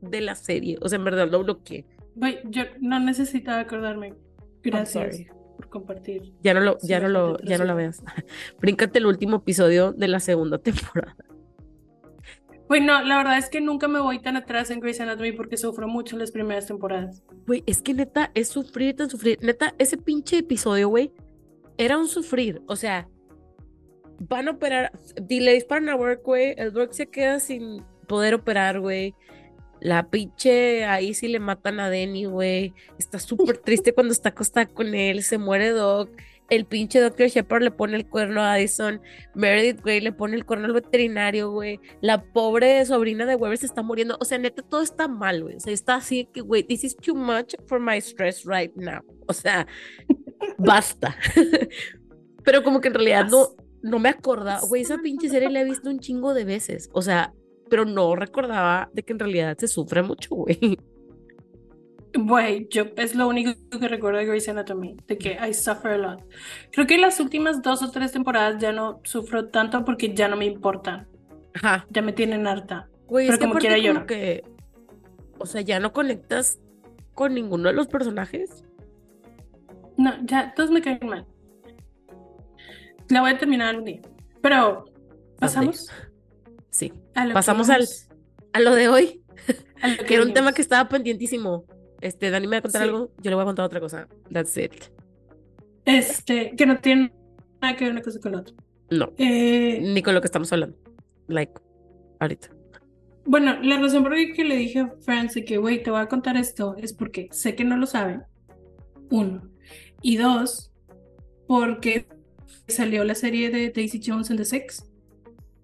de 0.00 0.20
la 0.22 0.34
serie. 0.34 0.78
O 0.80 0.88
sea, 0.88 0.96
en 0.96 1.04
verdad 1.04 1.28
lo 1.30 1.42
bloqueé. 1.44 1.84
Güey, 2.14 2.38
yo 2.44 2.62
no 2.80 2.98
necesitaba 2.98 3.60
acordarme. 3.60 4.14
Gracias 4.62 5.26
por 5.56 5.68
compartir. 5.68 6.32
Ya 6.42 6.54
no 6.54 6.60
lo, 6.60 6.78
ya 6.82 7.00
no 7.00 7.08
lo, 7.08 7.38
ya 7.40 7.58
no 7.58 7.74
veas. 7.76 8.02
Bríncate 8.60 8.98
el 8.98 9.06
último 9.06 9.36
episodio 9.36 9.92
de 9.92 10.08
la 10.08 10.20
segunda 10.20 10.58
temporada. 10.62 11.16
Güey, 12.68 12.80
no, 12.80 13.02
la 13.02 13.16
verdad 13.18 13.38
es 13.38 13.50
que 13.50 13.60
nunca 13.60 13.86
me 13.88 14.00
voy 14.00 14.20
tan 14.20 14.36
atrás 14.36 14.70
en 14.70 14.80
Grey's 14.80 15.00
Anatomy 15.00 15.32
porque 15.32 15.56
sufro 15.56 15.88
mucho 15.88 16.14
en 16.16 16.20
las 16.20 16.30
primeras 16.30 16.66
temporadas. 16.66 17.22
Güey, 17.46 17.62
es 17.66 17.82
que 17.82 17.92
neta, 17.92 18.30
es 18.34 18.48
sufrir, 18.48 18.96
tan 18.96 19.10
sufrir. 19.10 19.38
Neta, 19.42 19.74
ese 19.78 19.98
pinche 19.98 20.38
episodio, 20.38 20.88
güey, 20.88 21.12
era 21.76 21.98
un 21.98 22.08
sufrir. 22.08 22.62
O 22.66 22.76
sea, 22.76 23.08
van 24.20 24.48
a 24.48 24.52
operar, 24.52 24.92
di- 25.20 25.40
le 25.40 25.52
disparan 25.54 25.88
a 25.90 25.96
Work, 25.96 26.22
güey. 26.24 26.54
El 26.56 26.74
Work 26.74 26.92
se 26.94 27.08
queda 27.08 27.40
sin 27.40 27.82
poder 28.06 28.34
operar, 28.34 28.80
güey. 28.80 29.14
La 29.80 30.08
pinche 30.08 30.84
ahí 30.84 31.12
sí 31.12 31.26
le 31.28 31.40
matan 31.40 31.80
a 31.80 31.90
Denny, 31.90 32.24
güey. 32.26 32.72
Está 32.98 33.18
súper 33.18 33.58
triste 33.58 33.92
cuando 33.92 34.12
está 34.12 34.28
acostada 34.28 34.66
con 34.66 34.94
él. 34.94 35.22
Se 35.24 35.38
muere 35.38 35.70
Doc. 35.70 36.08
El 36.52 36.66
pinche 36.66 37.00
Dr. 37.00 37.28
Shepard 37.28 37.62
le 37.62 37.70
pone 37.70 37.96
el 37.96 38.06
cuerno 38.06 38.42
a 38.42 38.52
Addison. 38.52 39.00
Meredith, 39.34 39.80
güey, 39.80 40.02
le 40.02 40.12
pone 40.12 40.36
el 40.36 40.44
cuerno 40.44 40.66
al 40.66 40.74
veterinario, 40.74 41.50
güey. 41.50 41.80
La 42.02 42.22
pobre 42.22 42.84
sobrina 42.84 43.24
de 43.24 43.36
Weber 43.36 43.56
se 43.56 43.64
está 43.64 43.80
muriendo. 43.82 44.18
O 44.20 44.26
sea, 44.26 44.36
neta, 44.36 44.60
todo 44.60 44.82
está 44.82 45.08
mal, 45.08 45.44
güey. 45.44 45.56
O 45.56 45.60
sea, 45.60 45.72
está 45.72 45.94
así 45.94 46.28
que, 46.30 46.42
güey, 46.42 46.62
this 46.62 46.84
is 46.84 46.94
too 46.94 47.14
much 47.14 47.54
for 47.64 47.80
my 47.80 47.96
stress 48.02 48.44
right 48.44 48.70
now. 48.76 49.00
O 49.28 49.32
sea, 49.32 49.66
basta. 50.58 51.16
Pero 52.44 52.62
como 52.62 52.82
que 52.82 52.88
en 52.88 52.94
realidad 52.94 53.28
no, 53.30 53.56
no 53.80 53.98
me 53.98 54.10
acordaba. 54.10 54.60
Güey, 54.60 54.82
esa 54.82 54.98
pinche 54.98 55.30
serie 55.30 55.48
la 55.48 55.62
he 55.62 55.64
visto 55.64 55.88
un 55.88 56.00
chingo 56.00 56.34
de 56.34 56.44
veces. 56.44 56.90
O 56.92 57.00
sea, 57.00 57.32
pero 57.70 57.86
no 57.86 58.14
recordaba 58.14 58.90
de 58.92 59.02
que 59.02 59.14
en 59.14 59.18
realidad 59.18 59.56
se 59.56 59.68
sufre 59.68 60.02
mucho, 60.02 60.34
güey. 60.34 60.78
Güey, 62.14 62.68
yo 62.70 62.84
es 62.96 63.14
lo 63.14 63.26
único 63.28 63.52
que 63.70 63.88
recuerdo 63.88 64.18
de 64.18 64.26
Grey's 64.26 64.48
Anatomy, 64.48 64.96
de 65.06 65.16
que 65.16 65.32
I 65.48 65.54
suffer 65.54 65.92
a 65.92 65.98
lot. 65.98 66.24
Creo 66.70 66.86
que 66.86 66.98
las 66.98 67.18
últimas 67.20 67.62
dos 67.62 67.82
o 67.82 67.90
tres 67.90 68.12
temporadas 68.12 68.60
ya 68.60 68.70
no 68.72 69.00
sufro 69.04 69.48
tanto 69.48 69.84
porque 69.84 70.12
ya 70.14 70.28
no 70.28 70.36
me 70.36 70.44
importan. 70.44 71.08
Ajá. 71.54 71.86
Ya 71.90 72.02
me 72.02 72.12
tienen 72.12 72.46
harta. 72.46 72.88
Güey, 73.06 73.26
Pero 73.26 73.34
es 73.34 73.38
que 73.40 73.46
como 73.46 73.58
quiera 73.58 73.78
lloro. 73.78 74.06
que, 74.06 74.42
o 75.38 75.46
sea, 75.46 75.60
ya 75.62 75.80
no 75.80 75.92
conectas 75.92 76.58
con 77.14 77.34
ninguno 77.34 77.68
de 77.68 77.74
los 77.74 77.88
personajes. 77.88 78.64
No, 79.96 80.12
ya, 80.24 80.52
todos 80.54 80.70
me 80.70 80.82
caen 80.82 81.00
mal. 81.06 81.26
La 83.08 83.20
voy 83.20 83.30
a 83.30 83.38
terminar 83.38 83.68
algún 83.68 83.84
día. 83.84 84.00
Pero, 84.40 84.84
¿pasamos? 85.38 85.88
Sí. 86.70 86.92
A 87.14 87.24
lo 87.24 87.30
que 87.30 87.34
Pasamos 87.34 87.68
al- 87.70 87.86
A 88.54 88.60
lo 88.60 88.74
de 88.74 88.88
hoy, 88.88 89.22
a 89.82 89.88
lo 89.88 89.96
que 90.06 90.14
era 90.14 90.22
un 90.24 90.32
tema 90.34 90.52
que 90.52 90.62
estaba 90.62 90.88
pendientísimo. 90.88 91.64
Este, 92.02 92.30
Dani 92.30 92.46
me 92.46 92.56
va 92.56 92.58
a 92.58 92.62
contar 92.62 92.82
Sí. 92.82 92.88
algo, 92.88 93.10
yo 93.22 93.30
le 93.30 93.34
voy 93.36 93.42
a 93.42 93.46
contar 93.46 93.64
otra 93.64 93.80
cosa. 93.80 94.08
That's 94.30 94.56
it. 94.58 94.72
Este, 95.84 96.54
que 96.56 96.66
no 96.66 96.78
tiene 96.78 97.12
nada 97.60 97.76
que 97.76 97.84
ver 97.84 97.92
una 97.92 98.02
cosa 98.02 98.20
con 98.20 98.32
la 98.32 98.40
otra. 98.40 98.54
No, 98.90 99.12
Eh, 99.16 99.80
ni 99.80 100.02
con 100.02 100.14
lo 100.14 100.20
que 100.20 100.26
estamos 100.26 100.52
hablando. 100.52 100.76
Like, 101.28 101.52
ahorita. 102.20 102.50
bueno, 103.24 103.56
la 103.62 103.78
razón 103.80 104.02
por 104.02 104.16
la 104.16 104.34
que 104.34 104.44
le 104.44 104.56
dije 104.56 104.80
a 104.80 104.92
Franz 105.00 105.34
que, 105.46 105.56
güey, 105.56 105.82
te 105.82 105.90
voy 105.90 106.00
a 106.00 106.06
contar 106.08 106.36
esto 106.36 106.76
es 106.76 106.92
porque 106.92 107.28
sé 107.30 107.54
que 107.54 107.64
no 107.64 107.76
lo 107.76 107.86
saben. 107.86 108.22
Uno. 109.10 109.48
Y 110.02 110.16
dos, 110.16 110.72
porque 111.46 112.06
salió 112.68 113.04
la 113.04 113.14
serie 113.14 113.50
de 113.50 113.70
Daisy 113.70 114.00
Jones 114.04 114.30
and 114.30 114.38
the 114.40 114.44
Six, 114.44 114.84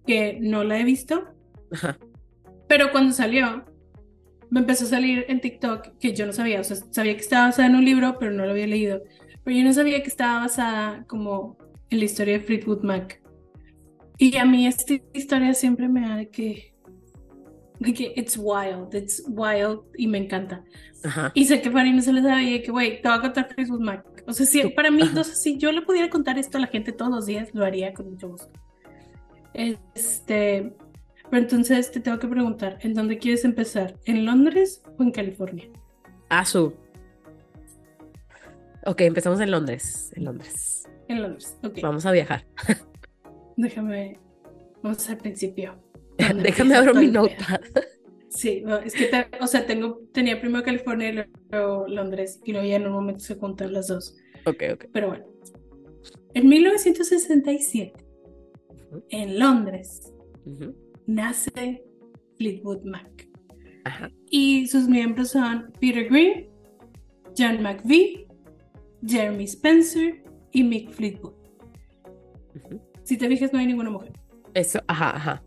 que 0.06 0.38
no 0.40 0.62
la 0.64 0.78
he 0.78 0.84
visto, 0.84 1.24
Ajá. 1.72 1.98
pero 2.68 2.90
cuando 2.92 3.12
salió, 3.12 3.64
me 4.50 4.60
empezó 4.60 4.84
a 4.84 4.88
salir 4.88 5.26
en 5.28 5.40
TikTok 5.40 5.98
que 5.98 6.14
yo 6.14 6.26
no 6.26 6.32
sabía, 6.32 6.60
o 6.60 6.64
sea, 6.64 6.76
sabía 6.90 7.14
que 7.14 7.20
estaba 7.20 7.46
basada 7.46 7.68
en 7.68 7.76
un 7.76 7.84
libro, 7.84 8.18
pero 8.18 8.32
no 8.32 8.44
lo 8.44 8.52
había 8.52 8.66
leído. 8.66 9.02
Pero 9.44 9.56
yo 9.56 9.64
no 9.64 9.72
sabía 9.72 10.02
que 10.02 10.08
estaba 10.08 10.40
basada 10.40 11.04
como 11.06 11.56
en 11.90 11.98
la 11.98 12.04
historia 12.04 12.38
de 12.38 12.44
Fleetwood 12.44 12.82
Mac. 12.82 13.20
Y 14.18 14.36
a 14.36 14.44
mí 14.44 14.66
esta 14.66 14.94
historia 15.12 15.54
siempre 15.54 15.88
me 15.88 16.00
da 16.00 16.24
que, 16.24 16.74
que 17.80 18.12
it's 18.16 18.36
wild, 18.36 18.94
it's 18.94 19.22
wild 19.28 19.80
y 19.96 20.06
me 20.06 20.18
encanta. 20.18 20.64
Ajá. 21.04 21.30
Y 21.34 21.44
sé 21.44 21.62
que 21.62 21.70
para 21.70 21.84
mí 21.84 21.92
no 21.92 22.02
se 22.02 22.12
les 22.12 22.24
sabía 22.24 22.60
que, 22.62 22.70
güey, 22.70 23.00
te 23.00 23.08
voy 23.08 23.18
a 23.18 23.20
contar 23.20 23.48
Fleetwood 23.54 23.80
Mac. 23.80 24.24
O 24.26 24.32
sea, 24.32 24.44
si, 24.44 24.62
para 24.70 24.90
mí, 24.90 25.02
ajá. 25.02 25.10
entonces, 25.10 25.40
si 25.40 25.56
yo 25.56 25.70
le 25.72 25.82
pudiera 25.82 26.10
contar 26.10 26.38
esto 26.38 26.58
a 26.58 26.60
la 26.60 26.66
gente 26.66 26.92
todos 26.92 27.10
los 27.10 27.26
días, 27.26 27.48
lo 27.54 27.64
haría 27.64 27.94
con 27.94 28.10
mucho 28.10 28.28
gusto. 28.28 28.50
Este, 29.54 30.74
pero 31.30 31.42
entonces 31.42 31.90
te 31.90 32.00
tengo 32.00 32.18
que 32.18 32.28
preguntar, 32.28 32.78
¿en 32.82 32.94
dónde 32.94 33.18
quieres 33.18 33.44
empezar? 33.44 33.94
¿En 34.04 34.24
Londres 34.24 34.82
o 34.98 35.02
en 35.02 35.10
California? 35.10 35.68
Azul. 36.28 36.74
Ok, 38.86 39.00
empezamos 39.02 39.40
en 39.40 39.50
Londres. 39.50 40.12
En 40.16 40.24
Londres. 40.24 40.84
En 41.08 41.22
Londres, 41.22 41.56
ok. 41.62 41.78
Vamos 41.82 42.06
a 42.06 42.12
viajar. 42.12 42.46
Déjame, 43.56 44.18
vamos 44.82 45.08
al 45.10 45.18
principio. 45.18 45.74
Déjame 46.42 46.74
abrir 46.74 46.94
mi 46.94 47.08
notepad. 47.08 47.60
Sí, 48.30 48.62
no, 48.64 48.76
es 48.76 48.94
que, 48.94 49.06
te- 49.06 49.28
o 49.40 49.46
sea, 49.46 49.66
tengo, 49.66 50.00
tenía 50.12 50.40
primero 50.40 50.64
California 50.64 51.08
y 51.10 51.24
luego 51.50 51.86
Londres, 51.88 52.40
y 52.44 52.52
luego 52.52 52.66
ya 52.68 52.76
en 52.76 52.86
un 52.86 52.92
momento 52.92 53.20
se 53.20 53.34
juntan 53.36 53.72
las 53.72 53.88
dos. 53.88 54.16
Ok, 54.44 54.62
ok. 54.74 54.84
Pero 54.92 55.08
bueno, 55.08 55.26
en 56.34 56.48
1967, 56.48 57.92
Ujú. 58.90 59.02
en 59.08 59.38
Londres, 59.38 60.12
Ujú. 60.44 60.74
Nace 61.08 61.82
Fleetwood 62.36 62.84
Mac. 62.84 63.28
Ajá. 63.84 64.10
Y 64.30 64.68
sus 64.68 64.86
miembros 64.86 65.30
son 65.30 65.72
Peter 65.80 66.08
Green, 66.08 66.48
John 67.36 67.62
McVie, 67.62 68.28
Jeremy 69.04 69.44
Spencer 69.44 70.22
y 70.52 70.62
Mick 70.62 70.90
Fleetwood. 70.90 71.34
Si 73.02 73.16
te 73.16 73.26
fijas, 73.28 73.52
no 73.52 73.58
hay 73.58 73.66
ninguna 73.66 73.90
mujer. 73.90 74.12
Eso, 74.54 74.80
ajá, 74.86 75.16
ajá. 75.16 75.42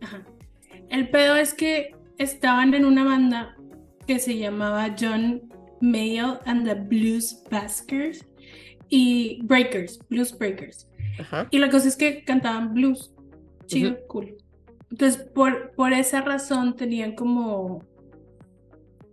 Ajá. 0.00 0.24
El 0.90 1.10
pedo 1.10 1.36
es 1.36 1.52
que 1.52 1.94
estaban 2.18 2.72
en 2.74 2.84
una 2.84 3.04
banda 3.04 3.56
que 4.06 4.18
se 4.18 4.38
llamaba 4.38 4.94
John 4.98 5.42
Mayall 5.80 6.38
and 6.46 6.66
the 6.66 6.74
Blues 6.74 7.42
Baskers 7.50 8.24
y 8.90 9.40
Breakers, 9.42 9.98
Blues 10.08 10.36
Breakers. 10.36 10.88
Ajá. 11.18 11.48
Y 11.50 11.58
la 11.58 11.68
cosa 11.68 11.88
es 11.88 11.96
que 11.96 12.22
cantaban 12.22 12.74
blues. 12.74 13.12
Chido, 13.66 13.96
cool. 14.08 14.36
Entonces, 14.94 15.24
por, 15.34 15.72
por 15.72 15.92
esa 15.92 16.20
razón 16.20 16.76
tenían 16.76 17.16
como 17.16 17.82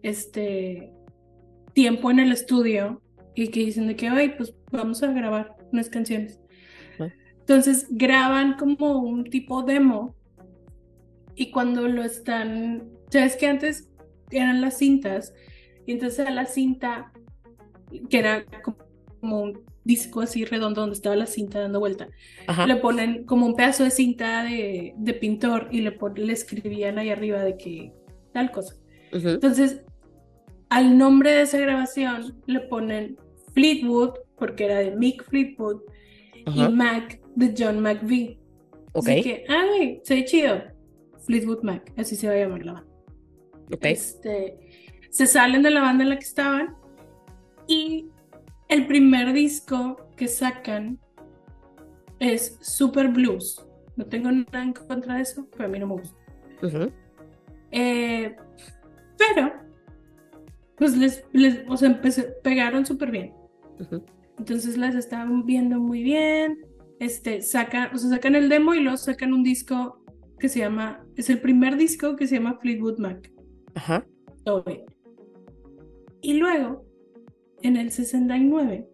este 0.04 0.94
tiempo 1.74 2.12
en 2.12 2.20
el 2.20 2.32
estudio 2.32 3.02
y 3.34 3.48
que 3.48 3.62
dicen 3.62 3.88
de 3.88 3.96
que, 3.96 4.08
ay, 4.08 4.36
pues 4.38 4.54
vamos 4.72 5.02
a 5.02 5.08
grabar 5.12 5.56
unas 5.72 5.90
canciones. 5.90 6.40
Ajá. 6.94 7.12
Entonces 7.40 7.88
graban 7.90 8.58
como 8.58 9.00
un 9.00 9.24
tipo 9.24 9.64
demo 9.64 10.14
y 11.34 11.50
cuando 11.50 11.88
lo 11.88 12.04
están, 12.04 12.88
sabes 13.10 13.36
que 13.36 13.48
antes 13.48 13.90
eran 14.30 14.62
las 14.62 14.78
cintas 14.78 15.34
y 15.88 15.94
entonces 15.94 16.28
a 16.28 16.30
la 16.30 16.46
cinta 16.46 17.12
que 18.08 18.20
era 18.20 18.46
como 19.20 19.42
un 19.42 19.64
disco 19.84 20.22
así 20.22 20.46
redondo 20.46 20.82
donde 20.82 20.96
estaba 20.96 21.16
la 21.16 21.26
cinta 21.26 21.60
dando 21.60 21.80
vuelta, 21.80 22.08
Ajá. 22.48 22.68
le 22.68 22.76
ponen 22.76 23.24
como 23.26 23.46
un 23.46 23.56
pedazo 23.56 23.84
de 23.84 23.92
cinta 23.92 24.44
de, 24.44 24.94
de 24.98 25.14
pintor 25.14 25.68
y 25.72 25.82
le, 25.82 25.92
pon- 25.92 26.14
le 26.16 26.34
escribían 26.34 27.00
ahí 27.00 27.10
arriba 27.10 27.42
de 27.44 27.58
que 27.58 27.92
tal 28.34 28.52
cosa. 28.52 28.76
Ujú. 29.14 29.30
Entonces, 29.30 29.82
al 30.70 30.98
nombre 30.98 31.32
de 31.32 31.42
esa 31.42 31.58
grabación 31.60 32.42
le 32.46 32.60
ponen 32.62 33.18
Fleetwood, 33.54 34.12
porque 34.38 34.66
era 34.66 34.78
de 34.80 34.96
Mick 34.96 35.24
Fleetwood, 35.24 35.82
Ajá. 36.46 36.70
y 36.70 36.74
Mac 36.74 37.20
de 37.36 37.54
John 37.58 37.80
McVie. 37.82 38.40
Ok. 38.94 39.08
Así 39.10 39.24
que, 39.24 39.46
ay, 39.50 40.00
se 40.04 40.16
ve 40.16 40.26
chido. 40.26 40.62
Fleetwood 41.26 41.62
Mac, 41.64 41.92
así 41.98 42.16
se 42.16 42.28
va 42.28 42.34
a 42.34 42.38
llamar 42.38 42.66
la 42.66 42.74
banda. 42.74 42.90
Ok. 43.74 43.86
Este, 43.86 44.58
se 45.10 45.28
salen 45.28 45.62
de 45.64 45.70
la 45.72 45.82
banda 45.82 46.04
en 46.04 46.10
la 46.10 46.18
que 46.18 46.26
estaban 46.26 46.76
y 47.68 48.08
el 48.72 48.88
primer 48.88 49.34
disco 49.34 49.98
que 50.18 50.28
sacan 50.28 51.00
es 52.20 52.58
Super 52.62 53.10
Blues. 53.10 53.64
No 53.96 54.06
tengo 54.06 54.32
nada 54.32 54.64
en 54.64 54.74
contra 54.74 55.16
de 55.16 55.22
eso, 55.22 55.48
pero 55.52 55.66
a 55.66 55.68
mí 55.68 55.78
no 55.78 55.88
me 55.88 55.94
gusta. 55.94 56.18
Eh, 57.72 58.36
pero, 59.18 59.54
pues 60.78 60.98
les, 60.98 61.24
les 61.34 61.64
o 61.68 61.78
sea, 61.78 61.90
empecé- 61.90 62.34
pegaron 62.44 62.86
súper 62.86 63.12
bien. 63.12 63.34
Entonces 64.38 64.78
las 64.78 64.96
estaban 64.96 65.46
viendo 65.46 65.80
muy 65.80 66.02
bien. 66.04 66.60
Este, 67.00 67.42
sacan, 67.42 67.94
o 67.94 67.98
sea, 67.98 68.10
sacan 68.12 68.36
el 68.36 68.50
demo 68.50 68.74
y 68.74 68.80
luego 68.80 68.98
sacan 68.98 69.34
un 69.34 69.44
disco 69.44 70.04
que 70.40 70.50
se 70.50 70.60
llama, 70.60 71.06
es 71.16 71.30
el 71.30 71.40
primer 71.42 71.78
disco 71.78 72.16
que 72.16 72.28
se 72.28 72.36
llama 72.36 72.58
Fleetwood 72.62 73.00
Mac. 73.00 73.32
Ajá. 73.76 74.06
Todo 74.44 74.64
bien. 74.64 74.82
Y 76.22 76.34
luego, 76.36 76.84
en 77.64 77.78
el 77.78 77.92
69, 77.92 78.88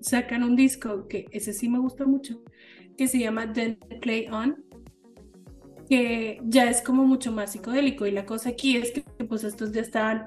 sacan 0.00 0.42
un 0.42 0.56
disco 0.56 1.06
que 1.08 1.26
ese 1.30 1.52
sí 1.52 1.68
me 1.68 1.78
gusta 1.78 2.06
mucho, 2.06 2.42
que 2.96 3.08
se 3.08 3.18
llama 3.18 3.52
Then 3.52 3.78
Play 4.00 4.28
On, 4.30 4.64
que 5.88 6.40
ya 6.44 6.70
es 6.70 6.82
como 6.82 7.04
mucho 7.04 7.32
más 7.32 7.52
psicodélico. 7.52 8.06
Y 8.06 8.12
la 8.12 8.24
cosa 8.24 8.50
aquí 8.50 8.76
es 8.76 8.92
que 8.92 9.02
pues 9.24 9.44
estos 9.44 9.72
ya 9.72 9.80
estaban, 9.80 10.26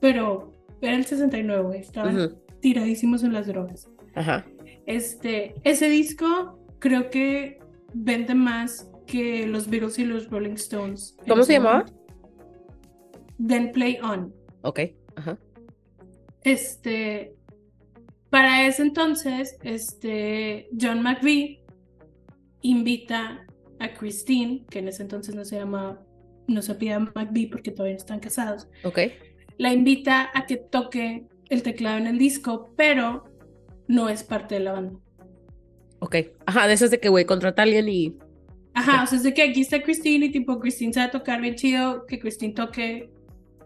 pero 0.00 0.52
era 0.80 0.96
el 0.96 1.04
69, 1.04 1.62
güey, 1.62 1.80
estaban 1.80 2.18
Ujú. 2.18 2.36
tiradísimos 2.60 3.22
en 3.22 3.32
las 3.32 3.46
drogas. 3.46 3.88
Ajá. 4.14 4.44
Este, 4.86 5.54
ese 5.64 5.88
disco 5.88 6.58
creo 6.78 7.10
que 7.10 7.60
vende 7.94 8.34
más 8.34 8.88
que 9.06 9.46
los 9.46 9.68
Beatles 9.68 9.98
y 9.98 10.04
los 10.04 10.30
Rolling 10.30 10.54
Stones. 10.54 11.16
¿Cómo 11.28 11.42
se 11.42 11.54
llamaba? 11.54 11.84
Then 13.46 13.72
Play 13.72 13.98
On. 14.02 14.32
Ok. 14.62 14.80
Ajá. 15.16 15.38
Este, 16.44 17.34
para 18.30 18.66
ese 18.66 18.82
entonces, 18.82 19.56
este, 19.62 20.68
John 20.80 21.02
McVie 21.02 21.62
invita 22.62 23.46
a 23.78 23.92
Christine, 23.94 24.64
que 24.70 24.78
en 24.80 24.88
ese 24.88 25.02
entonces 25.02 25.34
no 25.34 25.44
se 25.44 25.56
llama, 25.56 26.00
no 26.46 26.62
se 26.62 26.72
apellida 26.72 26.98
McVie 27.00 27.48
porque 27.48 27.70
todavía 27.70 27.94
no 27.94 27.98
están 27.98 28.20
casados, 28.20 28.68
Ok. 28.84 28.98
la 29.58 29.72
invita 29.72 30.30
a 30.34 30.46
que 30.46 30.56
toque 30.56 31.26
el 31.50 31.62
teclado 31.62 31.98
en 31.98 32.06
el 32.06 32.18
disco, 32.18 32.72
pero 32.76 33.24
no 33.88 34.08
es 34.08 34.22
parte 34.22 34.54
de 34.56 34.60
la 34.60 34.72
banda. 34.72 34.98
Ok. 35.98 36.16
Ajá, 36.46 36.66
de 36.66 36.74
eso 36.74 36.84
es 36.86 36.90
de 36.90 36.98
que, 37.00 37.08
güey, 37.08 37.24
contrata 37.24 37.62
a 37.62 37.64
alguien 37.64 37.88
y. 37.88 38.16
Ajá, 38.74 39.02
o 39.04 39.06
sea, 39.06 39.18
es 39.18 39.24
de 39.24 39.34
que 39.34 39.42
aquí 39.42 39.60
está 39.60 39.82
Christine 39.82 40.26
y 40.26 40.30
tipo 40.30 40.58
Christine 40.58 40.92
sabe 40.92 41.12
tocar 41.12 41.40
bien 41.40 41.54
chido, 41.56 42.06
que 42.06 42.18
Christine 42.18 42.54
toque, 42.54 43.10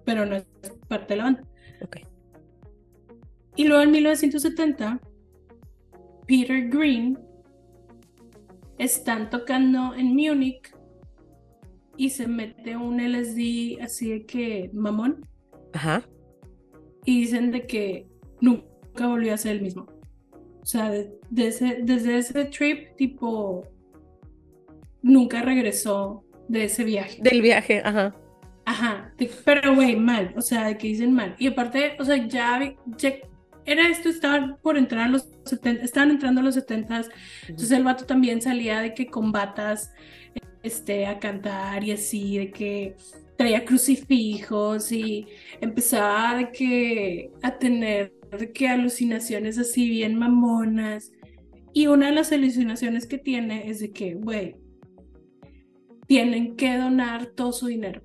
pero 0.05 0.27
no 0.27 0.35
es 0.37 0.45
parte 0.89 1.15
de 1.15 1.19
la 1.19 1.25
banda. 1.25 1.43
Ok. 1.83 1.99
Y 3.57 3.64
luego 3.64 3.83
en 3.83 3.90
1970, 3.90 5.01
Peter 6.27 6.69
Green 6.69 7.19
están 8.79 9.31
tocando 9.31 9.95
en 9.95 10.14
Múnich 10.14 10.75
y 11.97 12.11
se 12.11 12.27
mete 12.29 12.77
un 12.77 13.01
LSD 13.01 13.81
así 13.83 14.11
de 14.11 14.27
que 14.27 14.71
mamón 14.75 15.25
Ajá. 15.73 16.03
y 17.07 17.21
dicen 17.23 17.51
de 17.51 17.66
que 17.66 18.07
nunca 18.40 19.07
volvió 19.07 19.33
a 19.33 19.38
ser 19.38 19.57
el 19.57 19.62
mismo. 19.62 19.87
O 20.61 20.66
sea, 20.66 20.90
de- 20.90 21.19
de 21.31 21.47
ese- 21.47 21.79
desde 21.85 22.19
ese 22.19 22.45
trip, 22.47 22.97
tipo, 22.97 23.62
nunca 25.03 25.40
regresó 25.42 26.25
de 26.49 26.64
ese 26.64 26.85
viaje. 26.85 27.19
Del 27.23 27.40
viaje, 27.40 27.81
ajá. 27.85 28.14
Ajá, 28.66 29.14
de- 29.16 29.31
pero 29.45 29.75
güey, 29.75 29.97
mal, 29.97 30.35
o 30.37 30.40
sea, 30.42 30.66
de 30.66 30.77
que 30.77 30.88
dicen 30.88 31.14
mal. 31.14 31.35
Y 31.38 31.47
aparte, 31.47 31.92
o 32.01 32.05
sea, 32.05 32.16
ya 32.27 32.75
era 33.66 33.88
esto, 33.88 34.09
estaban 34.09 34.57
por 34.62 34.79
entrar 34.79 35.02
a 35.02 35.09
los 35.09 35.29
70, 35.44 35.85
estaban 35.85 36.11
entrando 36.11 36.40
a 36.40 36.44
los 36.44 36.55
70, 36.55 37.05
entonces 37.48 37.70
el 37.72 37.85
vato 37.85 38.07
también 38.07 38.40
salía 38.40 38.81
de 38.81 38.94
que 38.94 39.07
con 39.07 39.33
batas, 39.33 39.92
este, 40.62 41.07
a 41.07 41.18
cantar 41.18 41.85
y 41.85 41.92
así, 41.92 42.38
de 42.38 42.50
que 42.50 42.96
traía 43.37 43.64
crucifijos 43.64 44.90
y 44.92 45.26
empezaba 45.61 46.37
de 46.37 46.50
que 46.50 47.31
a 47.42 47.59
tener 47.59 48.16
de 48.38 48.52
que 48.52 48.68
alucinaciones 48.68 49.59
así 49.59 49.88
bien 49.88 50.18
mamonas. 50.18 51.12
Y 51.72 51.87
una 51.88 52.07
de 52.07 52.12
las 52.12 52.33
alucinaciones 52.33 53.07
que 53.07 53.18
tiene 53.18 53.70
es 53.70 53.81
de 53.81 53.92
que, 53.92 54.14
güey, 54.14 54.57
tienen 56.07 56.57
que 56.57 56.76
donar 56.76 57.26
todo 57.26 57.52
su 57.52 57.66
dinero. 57.66 58.02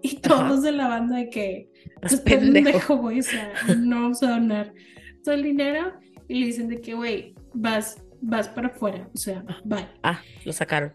Y 0.02 0.16
todos 0.16 0.40
Ajá. 0.40 0.60
de 0.60 0.72
la 0.72 0.88
banda 0.88 1.16
de 1.16 1.28
que, 1.30 1.68
"Estás 2.02 2.20
pendejo. 2.20 2.96
güey, 2.96 3.20
o 3.20 3.22
sea, 3.22 3.52
no 3.78 4.02
vamos 4.02 4.22
a 4.22 4.30
donar 4.30 4.72
todo 5.24 5.34
el 5.34 5.42
dinero. 5.42 5.92
Y 6.28 6.40
le 6.40 6.46
dicen 6.46 6.68
de 6.68 6.80
que, 6.80 6.94
güey, 6.94 7.34
vas, 7.52 8.02
vas 8.20 8.48
para 8.48 8.68
afuera, 8.68 9.08
o 9.12 9.16
sea, 9.18 9.44
bye. 9.64 9.86
Ah, 10.02 10.20
lo 10.44 10.52
sacaron. 10.52 10.92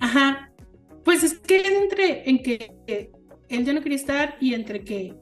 Ajá. 0.00 0.50
Pues 1.04 1.24
es 1.24 1.38
que 1.38 1.56
es 1.56 1.70
entre 1.70 2.28
en 2.28 2.42
que 2.42 2.72
él 3.48 3.64
ya 3.64 3.72
no 3.72 3.80
quería 3.82 3.96
estar 3.96 4.36
y 4.40 4.54
entre 4.54 4.84
que 4.84 5.14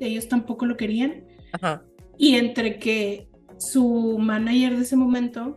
ellos 0.00 0.28
tampoco 0.28 0.66
lo 0.66 0.76
querían 0.76 1.24
Ajá. 1.52 1.84
y 2.18 2.34
entre 2.34 2.78
que 2.78 3.28
su 3.58 4.18
manager 4.18 4.76
de 4.76 4.82
ese 4.82 4.96
momento, 4.96 5.56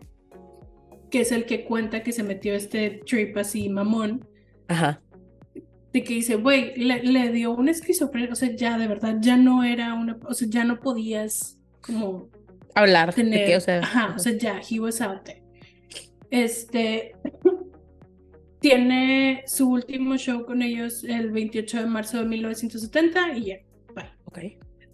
que 1.09 1.21
es 1.21 1.31
el 1.31 1.45
que 1.45 1.63
cuenta 1.65 2.03
que 2.03 2.11
se 2.11 2.21
metió 2.23 2.53
este 2.53 3.01
trip 3.07 3.35
así 3.37 3.69
mamón, 3.69 4.27
Ajá. 4.67 5.01
De 5.95 6.03
que 6.03 6.13
dice, 6.15 6.35
güey, 6.35 6.75
le, 6.75 7.03
le 7.03 7.31
dio 7.31 7.51
una 7.53 7.71
esquizofrenia, 7.71 8.29
o 8.31 8.35
sea, 8.35 8.53
ya 8.53 8.77
de 8.77 8.87
verdad, 8.87 9.15
ya 9.21 9.37
no 9.37 9.63
era 9.63 9.93
una, 9.93 10.17
o 10.27 10.33
sea, 10.33 10.47
ya 10.49 10.65
no 10.65 10.79
podías 10.81 11.57
como 11.79 12.29
Hablar 12.73 13.09
de 13.15 13.23
tener, 13.23 13.47
que, 13.47 13.55
o 13.55 13.61
sea. 13.61 13.79
ajá, 13.79 14.13
o 14.13 14.19
sea, 14.19 14.33
ya, 14.37 14.59
he 14.69 14.79
was 14.81 14.99
out 14.99 15.23
there. 15.23 15.41
Este, 16.31 17.13
tiene 18.59 19.43
su 19.47 19.69
último 19.69 20.17
show 20.17 20.45
con 20.45 20.61
ellos 20.61 21.03
el 21.03 21.31
28 21.31 21.79
de 21.81 21.85
marzo 21.85 22.17
de 22.19 22.25
1970 22.25 23.37
y 23.37 23.45
ya, 23.45 23.55
bye. 23.95 24.09
Ok. 24.25 24.39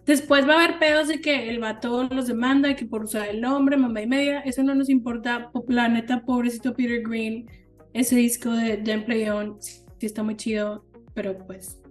Después 0.06 0.48
va 0.48 0.54
a 0.54 0.64
haber 0.66 0.80
pedos 0.80 1.08
de 1.08 1.22
que 1.22 1.50
el 1.50 1.60
vato 1.60 2.04
los 2.12 2.28
demanda 2.28 2.70
y 2.70 2.76
que 2.76 2.86
por 2.86 3.04
usar 3.06 3.30
el 3.30 3.40
nombre, 3.42 3.78
mamá 3.78 4.02
y 4.02 4.08
media, 4.08 4.42
eso 4.42 4.62
no 4.64 4.76
nos 4.76 4.90
importa, 4.90 5.50
po- 5.52 5.66
la 5.68 5.88
neta, 5.88 6.24
pobrecito 6.26 6.74
Peter 6.76 7.02
Green, 7.02 7.48
ese 7.94 8.16
disco 8.18 8.52
de 8.52 8.78
Dem 8.78 9.06
Play 9.06 9.30
On, 9.30 9.58
sí 9.62 10.06
está 10.06 10.22
muy 10.24 10.36
chido, 10.36 10.86
pero 11.14 11.38
pues, 11.46 11.82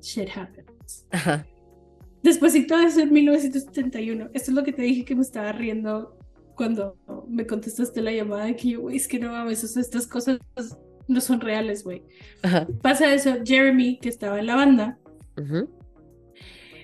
shit 0.00 0.28
happens. 0.34 1.06
Ajá. 1.10 1.46
Despuésito 2.22 2.76
de 2.78 2.84
eso, 2.84 3.00
en 3.00 3.12
1971, 3.12 4.30
esto 4.32 4.50
es 4.50 4.54
lo 4.54 4.64
que 4.64 4.72
te 4.72 4.82
dije 4.82 5.04
que 5.04 5.14
me 5.14 5.22
estaba 5.22 5.52
riendo 5.52 6.18
cuando 6.54 6.96
me 7.28 7.46
contestaste 7.46 8.00
la 8.00 8.12
llamada, 8.12 8.46
de 8.46 8.56
que 8.56 8.70
yo, 8.70 8.80
güey, 8.80 8.96
es 8.96 9.08
que 9.08 9.18
no 9.18 9.32
mames, 9.32 9.62
o 9.64 9.66
sea, 9.66 9.82
estas 9.82 10.06
cosas 10.06 10.38
no 11.06 11.20
son 11.20 11.40
reales, 11.40 11.84
güey. 11.84 12.02
Ajá. 12.42 12.66
Pasa 12.80 13.12
eso, 13.12 13.34
Jeremy, 13.44 13.98
que 13.98 14.08
estaba 14.08 14.38
en 14.38 14.46
la 14.46 14.56
banda, 14.56 14.98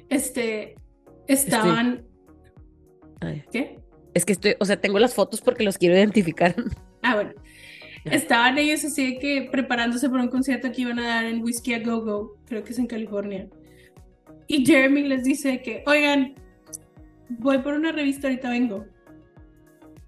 este, 0.09 0.75
estaban, 1.27 2.05
¿qué? 3.51 3.79
Es 4.13 4.25
que 4.25 4.33
estoy, 4.33 4.57
o 4.59 4.65
sea, 4.65 4.81
tengo 4.81 4.99
las 4.99 5.15
fotos 5.15 5.41
porque 5.41 5.65
los 5.65 5.79
quiero 5.79 5.97
identificar. 5.97 6.55
Ah, 7.03 7.15
bueno. 7.15 7.33
Estaban 8.05 8.59
ellos 8.59 8.85
así 8.85 9.15
de 9.15 9.19
que 9.19 9.49
preparándose 9.51 10.09
para 10.09 10.23
un 10.23 10.29
concierto 10.29 10.73
que 10.73 10.83
iban 10.83 10.99
a 10.99 11.07
dar 11.07 11.25
en 11.27 11.43
Whiskey 11.43 11.75
a 11.75 11.81
Go 11.81 12.03
Go, 12.03 12.37
creo 12.47 12.65
que 12.65 12.73
es 12.73 12.79
en 12.79 12.87
California. 12.87 13.49
Y 14.47 14.65
Jeremy 14.65 15.03
les 15.05 15.25
dice 15.25 15.63
que, 15.63 15.85
oigan, 15.87 16.35
voy 17.29 17.59
por 17.59 17.75
una 17.75 17.93
revista, 17.93 18.29
ahorita 18.29 18.51
vengo. 18.51 18.85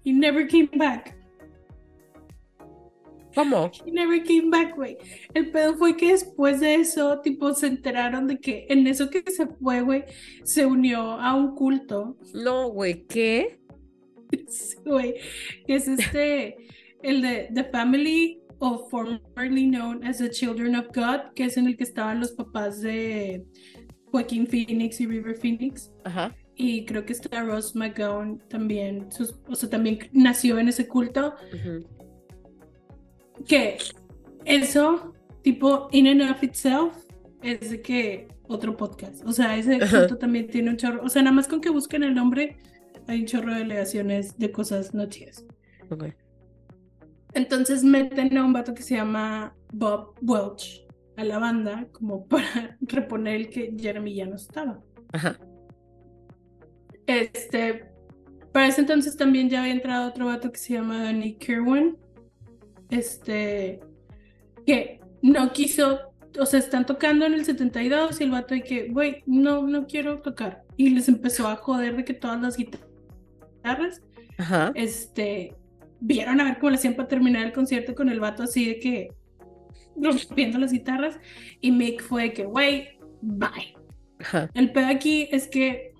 Y 0.03 0.13
never 0.13 0.47
came 0.47 0.69
back. 0.75 1.15
¿Cómo? 3.35 3.71
He 3.85 3.91
never 3.91 4.23
came 4.23 4.49
back, 4.49 4.75
güey. 4.75 4.97
El 5.33 5.49
pedo 5.49 5.75
fue 5.75 5.97
que 5.97 6.11
después 6.11 6.59
de 6.59 6.75
eso, 6.75 7.19
tipo, 7.21 7.53
se 7.53 7.67
enteraron 7.67 8.27
de 8.27 8.39
que 8.39 8.67
en 8.69 8.85
eso 8.85 9.09
que 9.09 9.23
se 9.31 9.47
fue, 9.47 9.81
güey, 9.81 10.03
se 10.43 10.65
unió 10.65 11.01
a 11.01 11.33
un 11.33 11.55
culto, 11.55 12.17
No, 12.33 12.69
güey, 12.69 13.05
¿qué? 13.07 13.59
Sí, 14.47 14.77
güey, 14.83 15.15
que 15.65 15.75
es 15.75 15.87
este, 15.87 16.57
el 17.03 17.21
de 17.21 17.49
The 17.53 17.65
Family 17.65 18.39
of 18.59 18.89
formerly 18.89 19.67
known 19.67 20.03
as 20.05 20.17
the 20.19 20.29
Children 20.29 20.75
of 20.75 20.87
God, 20.95 21.33
que 21.35 21.45
es 21.45 21.57
en 21.57 21.67
el 21.67 21.75
que 21.77 21.83
estaban 21.83 22.19
los 22.19 22.31
papás 22.31 22.81
de 22.81 23.45
Joaquín 24.05 24.47
Phoenix 24.47 24.99
y 25.01 25.05
River 25.07 25.35
Phoenix. 25.35 25.91
Ajá. 26.05 26.35
Y 26.55 26.85
creo 26.85 27.03
que 27.05 27.13
está 27.13 27.41
Ross 27.43 27.75
McGowan 27.75 28.39
también, 28.47 29.11
sus- 29.11 29.35
o 29.47 29.55
sea, 29.55 29.69
también 29.69 29.99
nació 30.13 30.59
en 30.59 30.67
ese 30.69 30.87
culto. 30.87 31.35
Ujú. 31.53 31.85
que 33.47 33.77
eso, 34.45 35.13
tipo, 35.41 35.89
in 35.91 36.07
and 36.07 36.21
of 36.31 36.43
itself, 36.43 36.93
es 37.41 37.71
de 37.71 37.81
que 37.81 38.27
otro 38.43 38.77
podcast. 38.77 39.25
O 39.25 39.31
sea, 39.33 39.57
ese 39.57 39.79
culto 39.79 40.17
también 40.17 40.47
tiene 40.47 40.69
un 40.69 40.77
chorro. 40.77 41.03
O 41.03 41.09
sea, 41.09 41.23
nada 41.23 41.35
más 41.35 41.47
con 41.47 41.59
que 41.59 41.69
busquen 41.69 42.03
el 42.03 42.13
nombre, 42.13 42.57
hay 43.07 43.21
un 43.21 43.25
chorro 43.25 43.53
de 43.53 43.61
alegaciones 43.63 44.37
de 44.37 44.51
cosas 44.51 44.93
no 44.93 45.07
chidas. 45.07 45.43
Ok. 45.89 46.05
Entonces 47.33 47.83
meten 47.83 48.37
a 48.37 48.45
un 48.45 48.53
vato 48.53 48.73
que 48.73 48.83
se 48.83 48.95
llama 48.95 49.55
Bob 49.71 50.15
Welch 50.21 50.85
a 51.17 51.23
la 51.23 51.39
banda, 51.39 51.87
como 51.91 52.25
para 52.27 52.77
reponer 52.81 53.35
el 53.35 53.49
que 53.49 53.73
Jeremy 53.77 54.15
ya 54.15 54.25
no 54.25 54.35
estaba. 54.35 54.79
Ajá. 55.11 55.39
Este, 57.05 57.85
para 58.51 58.67
ese 58.67 58.81
entonces 58.81 59.17
también 59.17 59.49
ya 59.49 59.61
había 59.61 59.73
entrado 59.73 60.07
otro 60.07 60.27
vato 60.27 60.51
que 60.51 60.59
se 60.59 60.73
llama 60.73 61.03
Danny 61.03 61.35
Kirwan. 61.35 61.97
Este, 62.89 63.79
que 64.65 64.99
no 65.21 65.51
quiso, 65.51 65.99
o 66.39 66.45
sea, 66.45 66.59
están 66.59 66.85
tocando 66.85 67.25
en 67.25 67.33
el 67.33 67.45
72 67.45 68.19
y 68.19 68.23
el 68.23 68.31
vato 68.31 68.53
de 68.53 68.61
que, 68.61 68.89
güey, 68.89 69.23
no, 69.25 69.65
no 69.65 69.87
quiero 69.87 70.21
tocar. 70.21 70.63
Y 70.77 70.89
les 70.91 71.07
empezó 71.07 71.47
a 71.47 71.55
joder 71.55 71.95
de 71.95 72.05
que 72.05 72.13
todas 72.13 72.41
las 72.41 72.57
guitarras, 72.57 74.01
Ajá. 74.37 74.71
este, 74.75 75.55
vieron 76.03 76.41
a 76.41 76.43
ver 76.43 76.59
cómo 76.59 76.71
le 76.71 76.75
hacían 76.75 76.95
para 76.95 77.07
terminar 77.07 77.45
el 77.45 77.53
concierto 77.53 77.95
con 77.95 78.09
el 78.09 78.19
vato 78.19 78.43
así 78.43 78.67
de 78.67 78.79
que 78.79 79.13
rompiendo 79.95 80.59
las 80.59 80.71
guitarras. 80.71 81.17
Y 81.61 81.71
Mick 81.71 82.01
fue 82.03 82.23
de 82.23 82.33
que, 82.33 82.45
güey, 82.45 82.89
bye. 83.21 83.73
Ajá. 84.19 84.49
El 84.53 84.71
pedo 84.71 84.87
aquí 84.87 85.29
es 85.31 85.47
que 85.47 85.93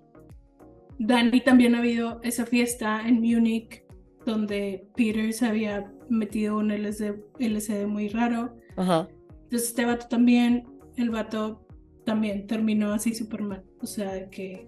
Danny 0.99 1.41
también 1.41 1.75
ha 1.75 1.79
habido 1.79 2.19
esa 2.23 2.45
fiesta 2.45 3.07
en 3.07 3.21
Múnich 3.21 3.83
donde 4.25 4.87
Peter 4.95 5.31
se 5.33 5.45
había 5.45 5.91
metido 6.09 6.57
un 6.57 6.69
LSD, 6.69 7.15
LSD 7.39 7.87
muy 7.87 8.09
raro. 8.09 8.57
Ajá. 8.75 9.07
Entonces 9.43 9.69
este 9.69 9.85
vato 9.85 10.07
también, 10.07 10.65
el 10.97 11.09
vato 11.09 11.65
también 12.05 12.45
terminó 12.45 12.93
así 12.93 13.15
súper 13.15 13.41
mal. 13.41 13.63
O 13.81 13.85
sea, 13.85 14.29
que... 14.29 14.67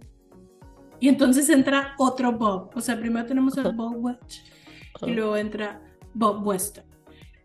Y 1.02 1.10
entonces 1.10 1.50
entra 1.50 1.94
otro 1.98 2.32
Bob. 2.32 2.72
O 2.74 2.80
sea, 2.80 2.98
primero 2.98 3.26
tenemos 3.26 3.58
a 3.58 3.62
Ajá. 3.62 3.72
Bob 3.72 3.98
Welch 3.98 4.44
Ajá. 4.44 4.56
Y 5.06 5.12
luego 5.12 5.38
entra 5.38 5.82
Bob 6.14 6.46
Weston. 6.46 6.84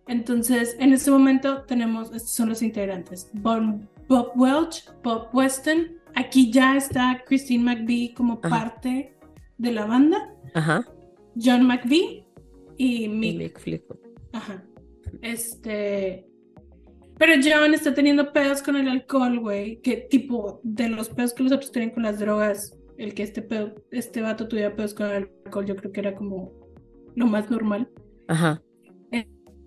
Entonces, 0.06 0.76
en 0.80 0.92
este 0.92 1.10
momento 1.10 1.62
tenemos, 1.62 2.08
estos 2.12 2.30
son 2.30 2.48
los 2.48 2.62
integrantes, 2.62 3.30
Bob, 3.34 3.80
Bob 4.08 4.32
Welch, 4.34 4.84
Bob 5.04 5.28
Weston, 5.32 5.92
aquí 6.14 6.50
ya 6.50 6.76
está 6.76 7.22
Christine 7.26 7.62
McVie 7.62 8.14
como 8.14 8.40
Ajá. 8.42 8.48
parte 8.48 9.14
de 9.58 9.72
la 9.72 9.86
banda, 9.86 10.34
Ajá. 10.54 10.84
John 11.40 11.64
McVie 11.66 12.26
y 12.76 13.04
Y 13.04 13.08
Mick. 13.08 13.64
Mick. 13.66 13.84
Ajá. 14.32 14.64
Este... 15.22 16.26
Pero 17.18 17.34
John 17.44 17.74
está 17.74 17.92
teniendo 17.92 18.32
pedos 18.32 18.62
con 18.62 18.76
el 18.76 18.88
alcohol, 18.88 19.38
güey, 19.40 19.80
que 19.82 20.08
tipo 20.10 20.60
de 20.64 20.88
los 20.88 21.10
pedos 21.10 21.34
que 21.34 21.42
los 21.42 21.52
otros 21.52 21.70
tienen 21.70 21.90
con 21.90 22.02
las 22.02 22.18
drogas, 22.18 22.76
el 22.96 23.14
que 23.14 23.22
este 23.22 23.42
pedo, 23.42 23.74
este 23.90 24.22
vato 24.22 24.48
tuviera 24.48 24.74
pedos 24.74 24.94
con 24.94 25.06
el 25.06 25.30
alcohol, 25.44 25.66
yo 25.66 25.76
creo 25.76 25.92
que 25.92 26.00
era 26.00 26.14
como 26.14 26.59
lo 27.14 27.26
más 27.26 27.50
normal. 27.50 27.90
Ajá. 28.28 28.62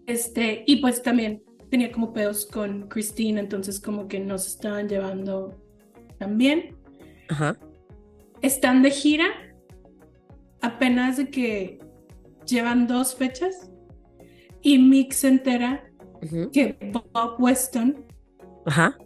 Este, 0.06 0.64
y 0.68 0.78
pues 0.82 1.02
también 1.02 1.42
tenía 1.70 1.92
como 1.92 2.12
pedos 2.14 2.46
con 2.46 2.90
Christine, 2.90 3.40
entonces 3.40 3.80
como 3.80 4.08
que 4.08 4.20
no 4.20 4.38
se 4.38 4.50
estaban 4.50 4.90
llevando 4.90 5.56
tan 6.20 6.38
bien. 6.38 6.76
Ajá. 7.30 7.58
Están 8.42 8.84
de 8.84 8.92
gira, 8.92 9.28
apenas 10.62 11.18
de 11.18 11.30
que 11.30 11.80
llevan 12.46 12.86
dos 12.86 13.16
fechas, 13.16 13.72
y 14.62 14.78
Mick 14.78 15.14
se 15.14 15.30
entera 15.30 15.90
que 16.52 16.78
Bob 16.92 17.36
Weston 17.40 18.06
Ajá. 18.66 18.98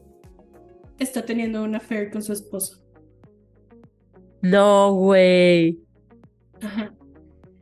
está 1.00 1.24
teniendo 1.26 1.64
una 1.64 1.78
affair 1.78 2.12
con 2.12 2.22
su 2.24 2.34
esposo. 2.34 2.84
No, 4.42 4.94
güey. 4.94 5.80
Ajá. 6.62 6.97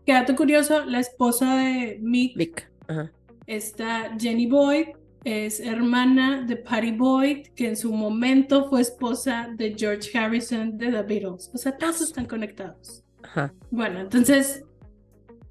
Qué 0.05 0.13
dato 0.13 0.35
curioso, 0.35 0.85
la 0.85 0.99
esposa 0.99 1.55
de 1.57 1.97
Mick, 2.01 2.35
Mick. 2.37 2.69
Ajá. 2.87 3.11
está 3.47 4.15
Jenny 4.19 4.45
Boyd, 4.47 4.87
es 5.23 5.59
hermana 5.59 6.43
de 6.47 6.55
Patty 6.57 6.91
Boyd, 6.91 7.47
que 7.55 7.67
en 7.69 7.75
su 7.75 7.91
momento 7.91 8.69
fue 8.69 8.81
esposa 8.81 9.49
de 9.55 9.73
George 9.75 10.15
Harrison 10.17 10.77
de 10.77 10.91
The 10.91 11.01
Beatles. 11.01 11.49
O 11.53 11.57
sea, 11.57 11.75
todos 11.77 12.01
están 12.01 12.25
conectados. 12.25 13.03
Ajá. 13.23 13.51
Bueno, 13.71 13.99
entonces, 14.01 14.63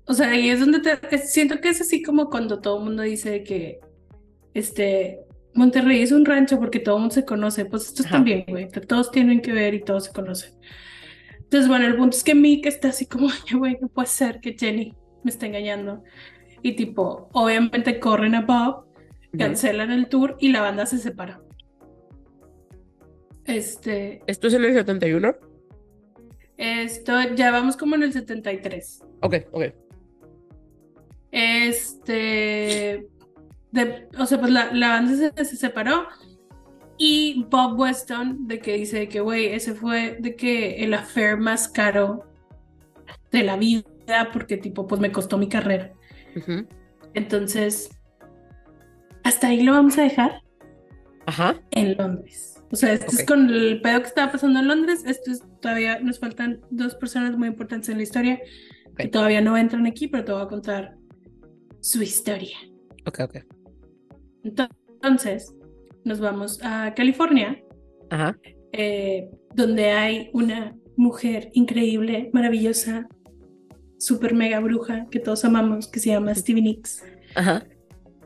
o 0.06 0.14
sea, 0.14 0.28
ahí 0.30 0.48
es 0.48 0.60
donde 0.60 0.78
te, 0.80 0.98
es- 1.14 1.32
siento 1.32 1.60
que 1.60 1.70
es 1.70 1.80
así 1.80 2.02
como 2.02 2.30
cuando 2.30 2.60
todo 2.60 2.78
el 2.78 2.84
mundo 2.84 3.02
dice 3.02 3.42
que, 3.42 3.80
este, 4.54 5.18
Monterrey 5.54 6.00
es 6.02 6.12
un 6.12 6.24
rancho 6.24 6.58
porque 6.58 6.78
todo 6.80 6.96
el 6.96 7.00
mundo 7.02 7.14
se 7.14 7.24
conoce. 7.24 7.64
Pues 7.64 7.84
esto 7.86 8.02
Ajá. 8.04 8.12
también, 8.16 8.44
güey. 8.48 8.68
Todos 8.68 9.10
tienen 9.10 9.40
que 9.40 9.52
ver 9.52 9.74
y 9.74 9.82
todos 9.82 10.04
se 10.06 10.12
conocen. 10.12 10.52
Entonces, 11.54 11.68
bueno, 11.68 11.86
el 11.86 11.94
punto 11.94 12.16
es 12.16 12.24
que 12.24 12.34
Mick 12.34 12.66
está 12.66 12.88
así 12.88 13.06
como, 13.06 13.28
"Ay, 13.48 13.56
güey, 13.56 13.78
no 13.80 13.86
puede 13.86 14.08
ser 14.08 14.40
que 14.40 14.56
Jenny 14.58 14.92
me 15.22 15.30
está 15.30 15.46
engañando. 15.46 16.02
Y 16.62 16.72
tipo, 16.72 17.28
obviamente 17.32 18.00
corren 18.00 18.34
a 18.34 18.40
Bob, 18.40 18.86
cancelan 19.38 19.92
el 19.92 20.08
tour 20.08 20.36
y 20.40 20.50
la 20.50 20.62
banda 20.62 20.84
se 20.84 20.98
separa. 20.98 21.40
Este, 23.44 24.20
¿Esto 24.26 24.48
es 24.48 24.54
en 24.54 24.64
el 24.64 24.74
71? 24.74 25.36
esto, 26.56 27.12
ya 27.36 27.52
vamos 27.52 27.76
como 27.76 27.94
en 27.94 28.02
el 28.02 28.12
73. 28.12 29.04
Ok, 29.20 29.36
ok. 29.52 29.64
Este, 31.30 33.06
de- 33.70 34.08
o 34.18 34.26
sea, 34.26 34.40
pues 34.40 34.50
la, 34.50 34.72
la 34.72 34.88
banda 34.88 35.14
se, 35.36 35.44
se 35.44 35.56
separó 35.56 36.08
y 36.98 37.46
Bob 37.50 37.78
Weston 37.78 38.46
de 38.46 38.58
que 38.60 38.74
dice 38.74 39.08
que, 39.08 39.20
güey, 39.20 39.46
ese 39.46 39.74
fue 39.74 40.16
de 40.20 40.36
que 40.36 40.84
el 40.84 40.94
affair 40.94 41.36
más 41.36 41.68
caro 41.68 42.24
de 43.32 43.42
la 43.42 43.56
vida 43.56 43.84
porque 44.32 44.56
tipo, 44.56 44.86
pues 44.86 45.00
me 45.00 45.10
costó 45.10 45.38
mi 45.38 45.48
carrera. 45.48 45.92
Ujú. 46.36 46.66
Entonces, 47.14 47.90
hasta 49.24 49.48
ahí 49.48 49.62
lo 49.62 49.72
vamos 49.72 49.98
a 49.98 50.02
dejar 50.02 50.42
Ajá. 51.26 51.60
en 51.72 51.96
Londres. 51.96 52.62
O 52.70 52.76
sea, 52.76 52.92
esto 52.92 53.06
Ok. 53.06 53.12
es 53.20 53.26
con 53.26 53.50
el 53.50 53.80
pedo 53.80 54.00
que 54.00 54.08
estaba 54.08 54.32
pasando 54.32 54.60
en 54.60 54.68
Londres. 54.68 55.04
Esto 55.06 55.30
es 55.30 55.42
todavía 55.60 55.98
nos 56.00 56.18
faltan 56.18 56.60
dos 56.70 56.94
personas 56.94 57.36
muy 57.36 57.48
importantes 57.48 57.88
en 57.88 57.96
la 57.96 58.02
historia 58.02 58.40
que 58.96 59.06
Ok. 59.06 59.10
todavía 59.12 59.40
no 59.40 59.56
entran 59.56 59.86
aquí, 59.86 60.08
pero 60.08 60.24
te 60.24 60.32
voy 60.32 60.42
a 60.42 60.48
contar 60.48 60.96
su 61.80 62.02
historia. 62.02 62.56
Ok, 63.06 63.20
ok. 63.20 63.36
Entonces, 64.44 65.54
nos 66.04 66.20
vamos 66.20 66.60
a 66.62 66.92
California, 66.94 67.62
Ajá. 68.10 68.36
eh, 68.72 69.28
donde 69.54 69.90
hay 69.90 70.30
una 70.32 70.76
mujer 70.96 71.50
increíble, 71.54 72.30
maravillosa, 72.32 73.08
super 73.98 74.34
mega 74.34 74.60
bruja 74.60 75.06
que 75.10 75.18
todos 75.18 75.44
amamos, 75.44 75.88
que 75.88 76.00
se 76.00 76.10
llama 76.10 76.34
Stevie 76.34 76.62
Nicks. 76.62 77.02
Ajá. 77.34 77.64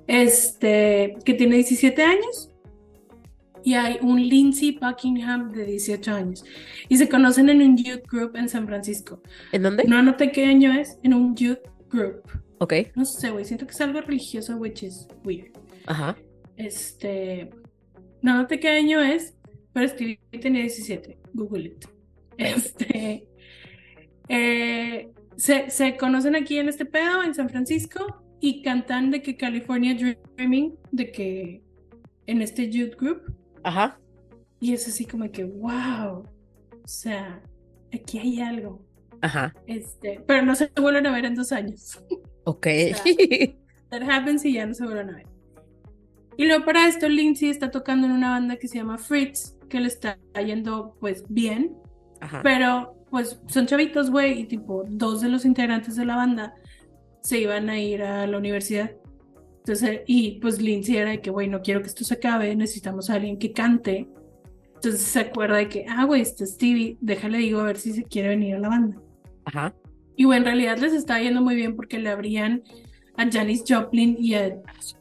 este, 0.06 1.16
que 1.24 1.34
tiene 1.34 1.56
17 1.56 2.02
años. 2.02 2.50
Y 3.64 3.74
hay 3.74 3.98
un 4.00 4.16
Lindsay 4.26 4.78
Buckingham 4.80 5.52
de 5.52 5.64
18 5.66 6.12
años. 6.12 6.44
Y 6.88 6.96
se 6.96 7.08
conocen 7.08 7.48
en 7.50 7.60
un 7.60 7.76
youth 7.76 8.06
group 8.10 8.36
en 8.36 8.48
San 8.48 8.66
Francisco. 8.66 9.20
¿En 9.52 9.62
dónde? 9.62 9.84
No 9.84 9.98
anoté 9.98 10.30
qué 10.32 10.46
año 10.46 10.72
es, 10.72 10.98
en 11.02 11.12
un 11.12 11.34
youth 11.36 11.58
group. 11.90 12.22
Ok. 12.58 12.72
No 12.94 13.04
sé, 13.04 13.30
güey, 13.30 13.44
siento 13.44 13.66
que 13.66 13.72
es 13.72 13.80
algo 13.80 14.00
religioso, 14.00 14.56
which 14.56 14.82
is 14.84 15.06
weird. 15.24 15.50
Ajá. 15.86 16.16
Este, 16.56 17.50
no 18.22 18.32
anoté 18.32 18.60
qué 18.60 18.68
año 18.68 19.00
es, 19.00 19.36
pero 19.72 19.88
Stevie 19.88 20.18
tenía 20.40 20.62
17. 20.62 21.18
Google 21.34 21.66
it. 21.66 21.84
Este, 22.38 23.26
eh, 24.28 25.10
se, 25.36 25.70
se 25.70 25.96
conocen 25.96 26.36
aquí 26.36 26.58
en 26.58 26.68
este 26.68 26.84
pedo, 26.84 27.24
en 27.24 27.34
San 27.34 27.48
Francisco, 27.48 28.22
y 28.40 28.62
cantan 28.62 29.10
de 29.10 29.22
que 29.22 29.36
California 29.36 29.96
Dreaming, 30.36 30.78
de 30.92 31.10
que 31.10 31.62
en 32.26 32.42
este 32.42 32.70
youth 32.70 32.94
group, 32.96 33.34
Ajá. 33.64 33.98
y 34.60 34.72
es 34.72 34.86
así 34.86 35.04
como 35.04 35.28
que, 35.32 35.42
wow, 35.44 36.18
o 36.18 36.88
sea, 36.88 37.42
aquí 37.92 38.18
hay 38.18 38.40
algo. 38.40 38.86
Ajá. 39.20 39.52
Este, 39.66 40.22
pero 40.26 40.42
no 40.42 40.54
se 40.54 40.70
vuelven 40.80 41.06
a 41.06 41.12
ver 41.12 41.24
en 41.24 41.34
dos 41.34 41.52
años. 41.52 42.00
Ok. 42.44 42.66
That 43.90 44.02
happens 44.08 44.42
y 44.46 44.54
ya 44.54 44.64
no 44.64 44.72
se 44.72 44.84
vuelven 44.84 45.10
a 45.10 45.16
ver. 45.16 45.26
Y 46.38 46.46
luego 46.46 46.64
para 46.64 46.86
esto 46.86 47.08
Lindsay 47.08 47.48
está 47.48 47.72
tocando 47.72 48.06
en 48.06 48.12
una 48.12 48.30
banda 48.30 48.56
que 48.56 48.68
se 48.68 48.78
llama 48.78 48.96
Fritz, 48.96 49.56
que 49.68 49.80
le 49.80 49.88
está 49.88 50.18
yendo 50.34 50.96
pues 51.00 51.24
bien, 51.28 51.74
Ajá. 52.20 52.42
pero 52.44 52.94
pues 53.10 53.40
son 53.48 53.66
chavitos, 53.66 54.08
güey, 54.08 54.42
y 54.42 54.44
tipo 54.44 54.84
dos 54.86 55.20
de 55.20 55.30
los 55.30 55.44
integrantes 55.44 55.96
de 55.96 56.04
la 56.04 56.14
banda 56.14 56.54
se 57.22 57.40
iban 57.40 57.68
a 57.68 57.80
ir 57.80 58.04
a 58.04 58.24
la 58.28 58.38
universidad. 58.38 58.92
Entonces, 59.58 60.02
y 60.06 60.38
pues 60.38 60.62
Lindsay 60.62 60.96
era 60.96 61.10
de 61.10 61.20
que, 61.20 61.30
güey, 61.30 61.48
no 61.48 61.60
quiero 61.60 61.80
que 61.80 61.88
esto 61.88 62.04
se 62.04 62.14
acabe, 62.14 62.54
necesitamos 62.54 63.10
a 63.10 63.14
alguien 63.14 63.36
que 63.36 63.52
cante. 63.52 64.08
Entonces 64.76 65.00
se 65.00 65.18
acuerda 65.18 65.56
de 65.56 65.68
que, 65.68 65.86
ah, 65.88 66.04
güey, 66.04 66.22
este 66.22 66.46
Stevie, 66.46 66.98
déjale 67.00 67.38
digo 67.38 67.58
a 67.58 67.64
ver 67.64 67.78
si 67.78 67.92
se 67.92 68.04
quiere 68.04 68.28
venir 68.28 68.54
a 68.54 68.60
la 68.60 68.68
banda. 68.68 68.96
Ajá. 69.44 69.74
Y 70.14 70.24
bueno, 70.24 70.42
en 70.42 70.44
realidad 70.44 70.78
les 70.78 70.92
está 70.92 71.20
yendo 71.20 71.42
muy 71.42 71.56
bien 71.56 71.74
porque 71.74 71.98
le 71.98 72.10
abrían 72.10 72.62
a 73.18 73.30
Janis 73.30 73.64
Joplin 73.68 74.16
y 74.18 74.34
a 74.34 74.56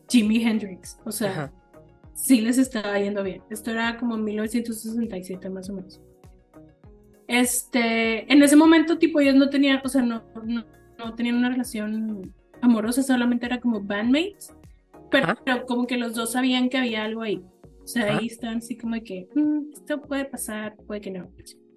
Jimi 0.09 0.43
Hendrix. 0.43 0.99
O 1.05 1.11
sea, 1.11 1.31
Ajá. 1.31 1.53
sí 2.13 2.41
les 2.41 2.57
estaba 2.57 2.99
yendo 2.99 3.23
bien. 3.23 3.41
Esto 3.49 3.71
era 3.71 3.97
como 3.97 4.15
en 4.15 4.23
1967 4.25 5.49
más 5.49 5.69
o 5.69 5.73
menos. 5.73 6.01
Este, 7.27 8.31
en 8.31 8.41
ese 8.41 8.55
momento, 8.55 8.97
tipo, 8.97 9.19
ellos 9.19 9.35
no 9.35 9.49
tenían, 9.49 9.81
o 9.83 9.89
sea, 9.89 10.01
no, 10.01 10.23
no, 10.45 10.65
no 10.97 11.15
tenían 11.15 11.35
una 11.35 11.49
relación 11.49 12.33
amorosa, 12.61 13.03
solamente 13.03 13.45
era 13.45 13.59
como 13.59 13.81
bandmates. 13.81 14.53
Pero, 15.11 15.25
Ajá. 15.25 15.39
pero 15.45 15.65
como 15.65 15.87
que 15.87 15.97
los 15.97 16.13
dos 16.15 16.31
sabían 16.33 16.69
que 16.69 16.77
había 16.77 17.03
algo 17.03 17.21
ahí. 17.21 17.41
O 17.83 17.87
sea, 17.87 18.03
Ajá. 18.05 18.17
ahí 18.19 18.27
estaban 18.27 18.57
así 18.57 18.75
como 18.77 18.95
de 18.95 19.03
que, 19.03 19.27
"Mm, 19.35 19.71
esto 19.73 20.01
puede 20.01 20.25
pasar, 20.25 20.75
puede 20.87 21.01
que 21.01 21.11
no. 21.11 21.29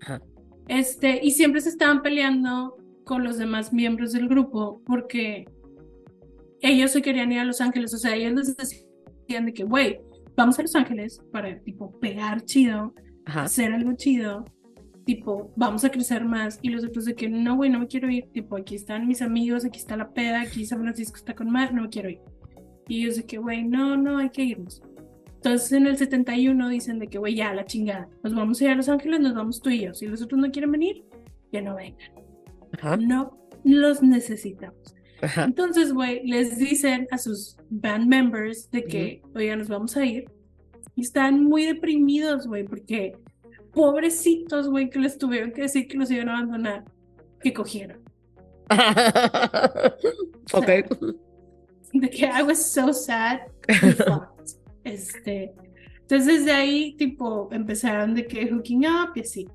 Ajá. 0.02 0.22
Este, 0.68 1.20
y 1.22 1.32
siempre 1.32 1.60
se 1.60 1.68
estaban 1.68 2.02
peleando 2.02 2.76
con 3.04 3.24
los 3.24 3.38
demás 3.38 3.72
miembros 3.72 4.12
del 4.12 4.28
grupo 4.28 4.80
porque 4.86 5.46
ellos 6.62 6.90
se 6.90 7.02
querían 7.02 7.32
ir 7.32 7.40
a 7.40 7.44
Los 7.44 7.60
Ángeles, 7.60 7.94
o 7.94 7.98
sea, 7.98 8.14
ellos 8.14 8.32
les 8.34 8.56
decían 8.56 9.46
de 9.46 9.52
que, 9.52 9.64
güey, 9.64 10.00
vamos 10.36 10.58
a 10.58 10.62
Los 10.62 10.74
Ángeles 10.74 11.20
para, 11.32 11.58
tipo, 11.60 11.98
pegar 12.00 12.44
chido, 12.44 12.94
Ajá. 13.24 13.44
hacer 13.44 13.72
algo 13.72 13.92
chido, 13.94 14.44
tipo, 15.04 15.52
vamos 15.56 15.84
a 15.84 15.90
crecer 15.90 16.24
más, 16.24 16.58
y 16.62 16.68
los 16.70 16.84
otros 16.84 17.04
de 17.04 17.14
que, 17.14 17.28
no, 17.28 17.56
güey, 17.56 17.70
no 17.70 17.80
me 17.80 17.86
quiero 17.86 18.10
ir, 18.10 18.28
tipo, 18.32 18.56
aquí 18.56 18.74
están 18.74 19.06
mis 19.06 19.22
amigos, 19.22 19.64
aquí 19.64 19.78
está 19.78 19.96
la 19.96 20.12
peda, 20.12 20.42
aquí 20.42 20.64
San 20.64 20.80
Francisco 20.80 21.16
está 21.16 21.34
con 21.34 21.50
más, 21.50 21.72
no 21.72 21.82
me 21.82 21.88
quiero 21.88 22.10
ir. 22.10 22.20
Y 22.88 23.02
ellos 23.02 23.16
de 23.16 23.24
que, 23.24 23.38
güey, 23.38 23.64
no, 23.64 23.96
no, 23.96 24.18
hay 24.18 24.30
que 24.30 24.42
irnos. 24.42 24.82
Entonces 25.36 25.72
en 25.72 25.86
el 25.86 25.96
71 25.96 26.68
dicen 26.68 26.98
de 26.98 27.06
que, 27.06 27.18
güey, 27.18 27.34
ya, 27.34 27.54
la 27.54 27.64
chingada, 27.64 28.08
nos 28.22 28.34
vamos 28.34 28.60
a 28.60 28.64
ir 28.64 28.70
a 28.70 28.74
Los 28.74 28.88
Ángeles, 28.88 29.20
nos 29.20 29.34
vamos 29.34 29.60
tú 29.60 29.70
y 29.70 29.80
yo. 29.80 29.94
Si 29.94 30.06
los 30.06 30.20
otros 30.20 30.40
no 30.40 30.50
quieren 30.50 30.70
venir, 30.70 31.04
ya 31.50 31.62
no 31.62 31.76
vengan. 31.76 32.10
Ajá. 32.72 32.96
No 32.98 33.38
los 33.64 34.02
necesitamos. 34.02 34.94
Ajá. 35.22 35.44
Entonces, 35.44 35.92
güey, 35.92 36.26
les 36.26 36.58
dicen 36.58 37.06
a 37.10 37.18
sus 37.18 37.56
band 37.68 38.06
members 38.06 38.70
de 38.70 38.84
que, 38.84 39.22
oigan, 39.34 39.58
nos 39.58 39.68
vamos 39.68 39.96
a 39.96 40.04
ir. 40.04 40.30
Y 40.96 41.02
están 41.02 41.44
muy 41.44 41.66
deprimidos, 41.66 42.46
güey, 42.46 42.64
porque 42.64 43.16
pobrecitos, 43.72 44.68
güey, 44.68 44.90
que 44.90 44.98
les 44.98 45.18
tuvieron 45.18 45.52
que 45.52 45.62
decir 45.62 45.86
que 45.88 45.96
los 45.96 46.10
iban 46.10 46.28
a 46.28 46.38
abandonar, 46.38 46.84
que 47.40 47.52
cogieron. 47.52 48.00
ok. 50.52 50.68
De 51.92 52.08
que 52.08 52.26
I 52.26 52.42
was 52.42 52.64
so 52.64 52.92
sad. 52.92 53.40
Este, 54.82 55.52
entonces 56.00 56.46
de 56.46 56.52
ahí, 56.52 56.96
tipo, 56.96 57.50
empezaron 57.52 58.14
de 58.14 58.26
que 58.26 58.48
hooking 58.50 58.86
up 58.86 59.12
y 59.14 59.20
así. 59.20 59.46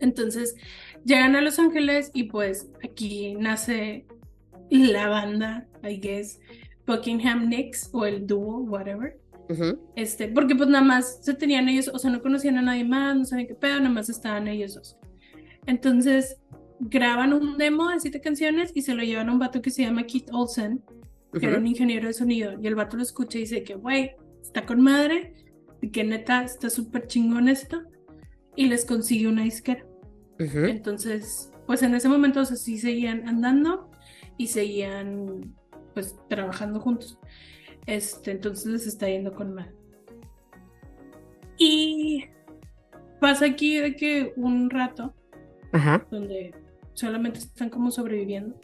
Entonces, 0.00 0.56
llegan 1.04 1.36
a 1.36 1.42
Los 1.42 1.58
Ángeles 1.58 2.10
y 2.14 2.24
pues 2.24 2.68
aquí 2.82 3.34
nace 3.34 4.06
la 4.70 5.08
banda, 5.08 5.66
I 5.82 5.98
guess, 6.00 6.40
Buckingham 6.86 7.48
Nicks 7.48 7.90
o 7.92 8.06
el 8.06 8.26
dúo, 8.26 8.60
whatever. 8.60 9.18
Ujú. 9.48 9.78
Este, 9.94 10.28
porque 10.28 10.54
pues 10.56 10.68
nada 10.68 10.84
más 10.84 11.18
se 11.22 11.34
tenían 11.34 11.68
ellos, 11.68 11.88
o 11.92 11.98
sea, 11.98 12.10
no 12.10 12.20
conocían 12.20 12.58
a 12.58 12.62
nadie 12.62 12.84
más, 12.84 13.16
no 13.16 13.24
sabían 13.24 13.48
qué 13.48 13.54
pedo, 13.54 13.78
nada 13.78 13.90
más 13.90 14.08
estaban 14.08 14.48
ellos 14.48 14.74
dos. 14.74 14.98
Entonces, 15.66 16.40
graban 16.80 17.32
un 17.32 17.56
demo 17.56 17.88
de 17.88 18.00
siete 18.00 18.20
canciones 18.20 18.72
y 18.74 18.82
se 18.82 18.94
lo 18.94 19.02
llevan 19.02 19.28
a 19.28 19.32
un 19.32 19.38
vato 19.38 19.62
que 19.62 19.70
se 19.70 19.82
llama 19.82 20.04
Keith 20.04 20.28
Olsen, 20.32 20.82
que 21.38 21.46
era 21.46 21.58
un 21.58 21.66
ingeniero 21.66 22.06
de 22.06 22.14
sonido, 22.14 22.54
y 22.60 22.66
el 22.66 22.74
vato 22.74 22.96
lo 22.96 23.02
escucha 23.02 23.38
y 23.38 23.42
dice 23.42 23.62
que, 23.62 23.74
güey, 23.74 24.12
está 24.42 24.64
con 24.64 24.80
madre, 24.80 25.34
y 25.82 25.90
que 25.90 26.02
neta 26.02 26.42
está 26.42 26.70
súper 26.70 27.06
chingón 27.06 27.48
esto, 27.48 27.82
y 28.54 28.66
les 28.66 28.84
consigue 28.84 29.28
una 29.28 29.42
disquera. 29.42 29.84
Ujú. 30.40 30.60
Entonces, 30.60 31.50
pues 31.66 31.82
en 31.82 31.94
ese 31.94 32.08
momento, 32.08 32.40
o 32.40 32.44
sea, 32.44 32.56
sí 32.56 32.78
seguían 32.78 33.28
andando 33.28 33.90
y 34.38 34.46
seguían, 34.48 35.54
pues, 35.94 36.16
trabajando 36.28 36.80
juntos. 36.80 37.18
Este, 37.86 38.32
entonces 38.32 38.66
les 38.66 38.86
está 38.86 39.08
yendo 39.08 39.32
con 39.32 39.54
mal. 39.54 39.74
Y 41.58 42.24
pasa 43.20 43.46
aquí 43.46 43.76
de 43.78 43.96
que 43.96 44.32
un 44.36 44.68
rato, 44.70 45.14
Ajá. 45.72 46.06
donde 46.10 46.54
solamente 46.94 47.38
están 47.38 47.70
como 47.70 47.90
sobreviviendo, 47.90 48.58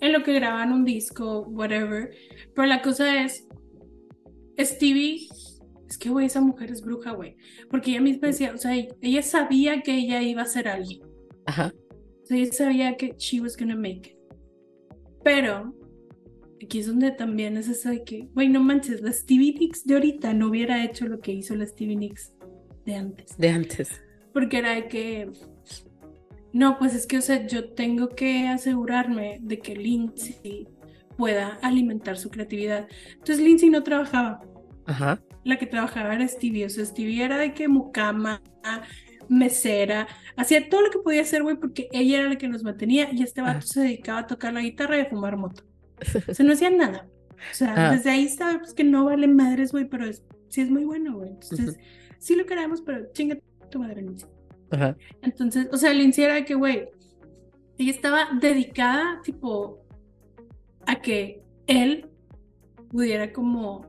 en 0.00 0.12
lo 0.12 0.22
que 0.22 0.34
graban 0.34 0.72
un 0.72 0.84
disco, 0.84 1.40
whatever. 1.48 2.10
Pero 2.54 2.66
la 2.66 2.82
cosa 2.82 3.24
es, 3.24 3.46
Stevie, 4.58 5.28
es 5.88 5.98
que, 5.98 6.10
güey, 6.10 6.26
esa 6.26 6.40
mujer 6.40 6.70
es 6.70 6.82
bruja, 6.82 7.12
güey. 7.12 7.36
Porque 7.70 7.90
ella 7.90 8.00
misma 8.00 8.28
decía, 8.28 8.52
o 8.54 8.58
sea, 8.58 8.72
ella 9.00 9.22
sabía 9.22 9.82
que 9.82 9.94
ella 9.96 10.22
iba 10.22 10.42
a 10.42 10.46
ser 10.46 10.68
alguien. 10.68 11.00
Ajá. 11.46 11.72
O 12.22 12.26
sea, 12.26 12.36
ella 12.36 12.52
sabía 12.52 12.96
que 12.96 13.14
she 13.18 13.40
was 13.40 13.56
gonna 13.56 13.76
make 13.76 14.10
it. 14.10 14.13
Pero 15.24 15.74
aquí 16.62 16.78
es 16.78 16.86
donde 16.86 17.10
también 17.10 17.56
es 17.56 17.68
eso 17.68 17.90
de 17.90 18.04
que, 18.04 18.28
güey, 18.34 18.48
no 18.48 18.60
manches, 18.60 19.00
la 19.00 19.12
Stevie 19.12 19.54
Nicks 19.58 19.84
de 19.84 19.94
ahorita 19.94 20.34
no 20.34 20.48
hubiera 20.48 20.84
hecho 20.84 21.06
lo 21.06 21.18
que 21.18 21.32
hizo 21.32 21.56
la 21.56 21.66
Stevie 21.66 21.96
Nicks 21.96 22.32
de 22.84 22.94
antes. 22.94 23.36
De 23.36 23.48
antes. 23.48 23.90
Porque 24.32 24.58
era 24.58 24.72
de 24.72 24.88
que 24.88 25.32
no, 26.54 26.78
pues 26.78 26.94
es 26.94 27.08
que, 27.08 27.18
o 27.18 27.20
sea, 27.20 27.46
yo 27.48 27.72
tengo 27.72 28.10
que 28.10 28.46
asegurarme 28.46 29.40
de 29.42 29.58
que 29.58 29.74
Lindsay 29.74 30.68
pueda 31.16 31.58
alimentar 31.62 32.16
su 32.16 32.30
creatividad. 32.30 32.86
Entonces 33.12 33.40
Lindsay 33.40 33.70
no 33.70 33.82
trabajaba. 33.82 34.40
Ajá. 34.86 35.20
La 35.42 35.58
que 35.58 35.66
trabajaba 35.66 36.14
era 36.14 36.28
Stevie. 36.28 36.66
O 36.66 36.70
sea, 36.70 36.84
Stevie 36.84 37.24
era 37.24 37.38
de 37.38 37.54
que 37.54 37.66
mucama, 37.66 38.40
mesera, 39.28 40.06
hacía 40.36 40.68
todo 40.68 40.82
lo 40.82 40.90
que 40.90 40.98
podía 40.98 41.22
hacer, 41.22 41.42
güey, 41.42 41.56
porque 41.56 41.88
ella 41.92 42.20
era 42.20 42.28
la 42.28 42.36
que 42.36 42.48
nos 42.48 42.62
mantenía 42.62 43.08
y 43.12 43.22
este 43.22 43.40
vato 43.40 43.58
Ah. 43.58 43.62
se 43.62 43.80
dedicaba 43.80 44.20
a 44.20 44.26
tocar 44.26 44.52
la 44.52 44.60
guitarra 44.60 44.98
y 44.98 45.00
a 45.02 45.06
fumar 45.06 45.36
moto. 45.36 45.62
O 46.28 46.34
sea, 46.34 46.44
no 46.46 46.52
hacía 46.52 46.70
nada. 46.70 47.06
O 47.50 47.54
sea, 47.54 47.74
Ah. 47.76 47.94
desde 47.94 48.10
ahí 48.10 48.28
sabes 48.28 48.74
que 48.74 48.84
no 48.84 49.04
vale 49.04 49.26
madres, 49.28 49.72
güey, 49.72 49.84
pero 49.86 50.06
es, 50.06 50.24
sí 50.48 50.60
es 50.60 50.70
muy 50.70 50.84
bueno, 50.84 51.16
güey. 51.18 51.30
Entonces, 51.30 51.78
sí 52.18 52.34
lo 52.36 52.46
queremos, 52.46 52.80
pero 52.80 53.10
chinga 53.12 53.36
tu 53.70 53.78
madre, 53.78 54.02
Lindsay. 54.02 54.28
Ajá. 54.70 54.96
Entonces, 55.22 55.68
o 55.72 55.76
sea, 55.76 55.92
Lindsay 55.92 56.24
era 56.24 56.34
de 56.34 56.44
que, 56.44 56.54
güey, 56.54 56.88
ella 57.78 57.90
estaba 57.90 58.28
dedicada, 58.40 59.20
tipo, 59.22 59.84
a 60.86 60.96
que 61.00 61.42
él 61.66 62.06
pudiera 62.90 63.32
como 63.32 63.86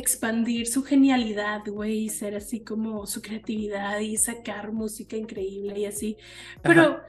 expandir 0.00 0.66
su 0.66 0.82
genialidad, 0.82 1.60
güey, 1.66 2.04
y 2.04 2.08
ser 2.08 2.34
así 2.34 2.60
como 2.60 3.06
su 3.06 3.22
creatividad 3.22 4.00
y 4.00 4.16
sacar 4.16 4.72
música 4.72 5.16
increíble 5.16 5.78
y 5.78 5.84
así. 5.86 6.16
Pero 6.62 7.00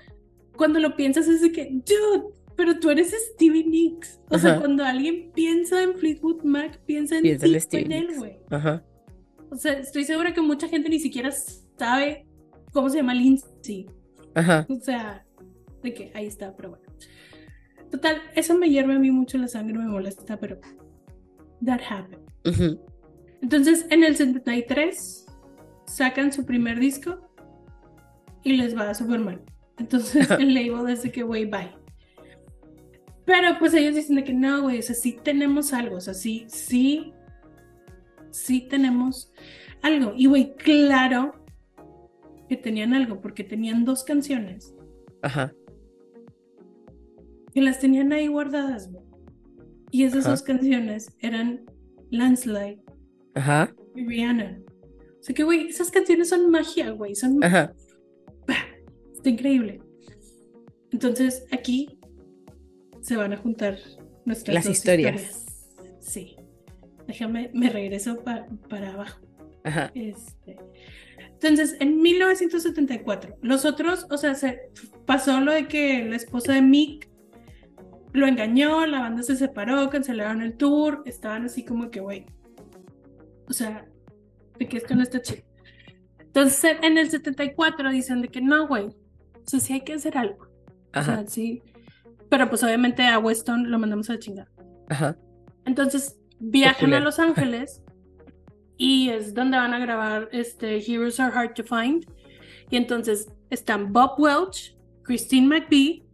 cuando 0.55 0.79
lo 0.79 0.95
piensas 0.95 1.27
es 1.27 1.41
de 1.41 1.51
que, 1.51 1.69
dude, 1.71 2.33
pero 2.55 2.79
tú 2.79 2.89
eres 2.89 3.11
Stevie 3.33 3.63
Nicks. 3.65 4.19
O 4.29 4.37
sea, 4.37 4.51
Ajá. 4.51 4.59
cuando 4.59 4.83
alguien 4.83 5.31
piensa 5.33 5.81
en 5.81 5.95
Fleetwood 5.95 6.43
Mac, 6.43 6.79
piensa 6.85 7.17
en, 7.17 7.23
Piensa 7.23 7.47
en 7.47 7.61
Stevie 7.61 7.85
en 7.85 7.91
él, 7.91 8.07
Nicks. 8.07 8.19
güey. 8.19 8.37
Ajá. 8.49 8.85
O 9.49 9.55
sea, 9.55 9.73
estoy 9.73 10.03
segura 10.03 10.33
que 10.33 10.41
mucha 10.41 10.67
gente 10.67 10.87
ni 10.89 10.99
siquiera 10.99 11.31
sabe 11.77 12.27
cómo 12.71 12.89
se 12.89 12.97
llama 12.97 13.13
Lindsay. 13.13 13.87
Ajá. 14.35 14.65
O 14.69 14.75
sea, 14.75 15.25
de 15.81 15.93
que 15.93 16.11
ahí 16.13 16.27
está, 16.27 16.55
pero 16.55 16.69
bueno. 16.69 16.85
Total, 17.89 18.21
eso 18.35 18.57
me 18.57 18.69
hierve 18.69 18.93
a 18.93 18.99
mí 18.99 19.11
mucho 19.11 19.37
la 19.37 19.47
sangre, 19.49 19.77
me 19.77 19.85
molesta, 19.85 20.37
pero 20.39 20.59
that 21.65 21.81
happened. 21.89 22.30
Entonces, 23.41 23.85
en 23.89 24.03
el 24.03 24.15
73 24.15 25.25
sacan 25.85 26.31
su 26.31 26.45
primer 26.45 26.79
disco 26.79 27.31
y 28.43 28.53
les 28.53 28.75
va 28.77 28.93
súper 28.93 29.19
mal. 29.19 29.41
Entonces, 29.77 30.29
el 30.39 30.53
label 30.53 30.91
es 30.91 31.03
de 31.03 31.11
que, 31.11 31.23
güey, 31.23 31.45
bye. 31.45 31.71
Pero 33.25 33.57
pues 33.59 33.73
ellos 33.73 33.95
dicen 33.95 34.15
de 34.15 34.23
que 34.23 34.33
no, 34.33 34.63
güey, 34.63 34.79
o 34.79 34.81
sea, 34.81 34.95
sí 34.95 35.17
tenemos 35.23 35.73
algo, 35.73 35.97
o 35.97 36.01
sea, 36.01 36.13
sí, 36.13 36.45
sí, 36.47 37.13
sí 38.31 38.67
tenemos 38.69 39.31
algo. 39.81 40.13
Y, 40.15 40.25
güey, 40.25 40.55
claro 40.55 41.33
que 42.49 42.57
tenían 42.57 42.93
algo, 42.93 43.21
porque 43.21 43.43
tenían 43.43 43.85
dos 43.85 44.03
canciones 44.03 44.73
Ajá. 45.21 45.53
que 47.53 47.61
las 47.61 47.79
tenían 47.79 48.11
ahí 48.11 48.27
guardadas, 48.27 48.91
güey. 48.91 49.05
Y 49.91 50.03
esas 50.03 50.25
Ajá. 50.25 50.31
dos 50.31 50.41
canciones 50.41 51.15
eran 51.19 51.65
Landslide 52.11 52.79
Ajá. 53.33 53.73
y 53.95 54.05
Rihanna. 54.05 54.59
O 55.19 55.23
sea 55.23 55.35
que, 55.35 55.43
güey, 55.43 55.67
esas 55.67 55.89
canciones 55.91 56.29
son 56.29 56.49
magia, 56.49 56.91
güey, 56.91 57.15
son... 57.15 57.43
Ajá. 57.43 57.73
Está 59.13 59.29
increíble. 59.29 59.81
Entonces, 60.91 61.45
aquí 61.51 61.99
se 63.01 63.15
van 63.15 63.33
a 63.33 63.37
juntar 63.37 63.77
nuestras 64.25 64.53
Las 64.55 64.65
dos 64.65 64.73
historias. 64.77 65.45
Sí. 65.99 66.35
Déjame, 67.07 67.51
me 67.53 67.69
regreso 67.69 68.23
pa- 68.23 68.47
para 68.69 68.93
abajo. 68.93 69.21
Ajá. 69.63 69.91
Este, 69.93 70.57
Entonces, 71.33 71.75
en 71.79 72.01
1974, 72.01 73.37
los 73.41 73.63
otros, 73.65 74.07
o 74.09 74.17
sea, 74.17 74.33
se 74.35 74.59
pasó 75.05 75.39
lo 75.39 75.51
de 75.51 75.67
que 75.67 76.03
la 76.03 76.15
esposa 76.15 76.53
de 76.53 76.61
Mick 76.63 77.07
lo 78.13 78.27
engañó, 78.27 78.85
la 78.85 78.99
banda 78.99 79.23
se 79.23 79.35
separó, 79.35 79.89
cancelaron 79.89 80.41
el 80.41 80.57
tour, 80.57 81.03
estaban 81.05 81.45
así 81.45 81.63
como 81.63 81.89
que, 81.89 81.99
güey, 81.99 82.25
o 83.47 83.53
sea, 83.53 83.85
de 84.57 84.67
que 84.67 84.77
esto 84.77 84.95
no 84.95 85.03
está 85.03 85.21
chido. 85.21 85.43
Entonces, 86.19 86.77
en 86.81 86.97
el 86.97 87.09
74 87.09 87.89
dicen 87.89 88.21
de 88.21 88.29
que 88.29 88.41
no, 88.41 88.67
güey, 88.67 88.85
o 88.85 89.43
sea, 89.45 89.59
sí 89.59 89.73
hay 89.73 89.81
que 89.81 89.93
hacer 89.93 90.17
algo. 90.17 90.45
O 90.45 90.99
Ajá. 90.99 91.17
sea, 91.17 91.27
sí. 91.27 91.61
Pero 92.29 92.49
pues 92.49 92.63
obviamente 92.63 93.05
a 93.05 93.19
Weston 93.19 93.69
lo 93.69 93.79
mandamos 93.79 94.09
a 94.09 94.13
la 94.13 94.19
chingada. 94.19 94.51
Ajá. 94.89 95.17
Entonces 95.65 96.17
viajan 96.39 96.93
a. 96.93 96.99
Los 96.99 97.19
Ángeles 97.19 97.83
y 98.77 99.09
es 99.09 99.33
donde 99.33 99.57
van 99.57 99.73
a 99.73 99.79
grabar 99.79 100.29
este 100.31 100.77
Heroes 100.77 101.19
Are 101.19 101.37
Hard 101.37 101.53
to 101.55 101.63
Find. 101.63 102.05
Y 102.69 102.77
entonces 102.77 103.29
están 103.49 103.91
Bob 103.91 104.17
Welch, 104.17 104.77
Christine 105.03 105.47
McVie, 105.47 106.05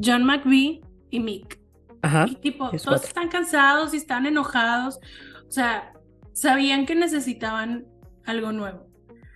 John 0.00 0.24
McVie 0.24 0.80
y 1.10 1.20
Mick. 1.20 1.60
Ajá. 2.02 2.26
Y 2.28 2.36
tipo, 2.36 2.66
es 2.72 2.82
todos 2.82 3.00
cuatro. 3.00 3.08
están 3.08 3.28
cansados 3.28 3.94
y 3.94 3.96
están 3.96 4.26
enojados. 4.26 5.00
O 5.48 5.50
sea, 5.50 5.92
sabían 6.32 6.86
que 6.86 6.94
necesitaban 6.94 7.86
algo 8.24 8.52
nuevo. 8.52 8.86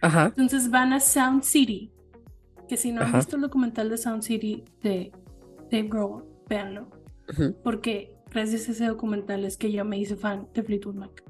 Ajá. 0.03 0.27
Entonces 0.27 0.71
van 0.71 0.93
a 0.93 1.01
Sound 1.01 1.43
City. 1.43 1.93
Que 2.69 2.77
si 2.77 2.93
no 2.93 3.01
han 3.01 3.09
Ajá. 3.09 3.17
visto 3.19 3.37
el 3.37 3.43
documental 3.43 3.91
de 3.91 3.99
Sound 3.99 4.23
City 4.23 4.65
de 4.83 5.11
Dave 5.71 5.89
Grohl, 5.89 6.25
véanlo. 6.49 6.89
Ujú. 7.29 7.57
Porque 7.65 8.15
gracias 8.31 8.69
a 8.69 8.73
ese 8.73 8.87
documental 8.87 9.45
es 9.45 9.57
que 9.57 9.73
yo 9.73 9.85
me 9.85 9.99
hice 9.99 10.17
fan 10.17 10.49
de 10.55 10.63
Fleetwood 10.63 10.95
Mac. 10.95 11.25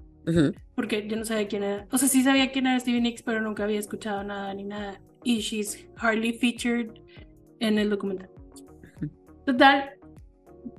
Porque 0.77 1.09
yo 1.09 1.17
no 1.17 1.25
sabía 1.25 1.49
quién 1.49 1.63
era. 1.65 1.87
O 1.91 1.99
sea, 1.99 2.09
sí 2.09 2.23
sabía 2.23 2.53
quién 2.53 2.67
era 2.67 2.79
Stevie 2.79 3.01
Nicks, 3.01 3.23
pero 3.23 3.41
nunca 3.41 3.65
había 3.65 3.81
escuchado 3.81 4.23
nada 4.23 4.53
ni 4.55 4.65
nada. 4.65 5.01
Y 5.25 5.41
she's 5.41 5.87
hardly 5.97 6.33
featured 6.35 6.91
en 7.59 7.79
el 7.79 7.91
documental. 7.91 8.31
Total, 9.47 9.91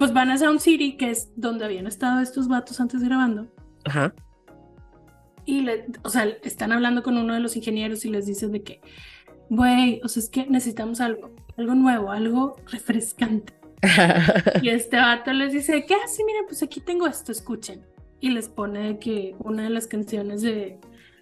pues 0.02 0.14
van 0.14 0.32
a 0.32 0.38
Sound 0.40 0.62
City, 0.62 0.98
que 0.98 1.12
es 1.12 1.30
donde 1.36 1.64
habían 1.64 1.86
estado 1.86 2.22
estos 2.22 2.48
vatos 2.48 2.80
antes 2.80 3.04
grabando. 3.04 3.54
Ajá. 3.86 4.16
Y, 5.46 5.62
le, 5.62 5.86
o 6.04 6.10
sea, 6.10 6.24
están 6.42 6.72
hablando 6.72 7.04
con 7.04 7.20
uno 7.20 7.36
de 7.36 7.40
los 7.40 7.56
ingenieros 7.56 8.04
y 8.04 8.10
les 8.10 8.26
dicen 8.26 8.52
de 8.52 8.64
que, 8.64 8.82
güey, 9.52 10.02
o 10.04 10.08
sea, 10.08 10.24
es 10.24 10.30
que 10.30 10.48
necesitamos 10.48 11.02
algo, 11.02 11.30
algo 11.56 11.76
nuevo, 11.76 12.10
algo 12.12 12.56
refrescante. 12.72 13.54
Y 14.64 14.70
este 14.70 14.98
vato 14.98 15.32
les 15.34 15.54
dice, 15.54 15.86
¿qué 15.86 15.94
así? 16.04 16.24
Miren, 16.24 16.46
pues 16.48 16.64
aquí 16.64 16.80
tengo 16.80 17.06
esto, 17.06 17.32
escuchen. 17.32 17.86
Y 18.20 18.32
les 18.32 18.50
pone 18.50 18.80
de 18.80 18.98
que 18.98 19.36
una 19.38 19.66
de 19.66 19.70
las 19.70 19.86
canciones 19.86 20.42
de, 20.42 20.80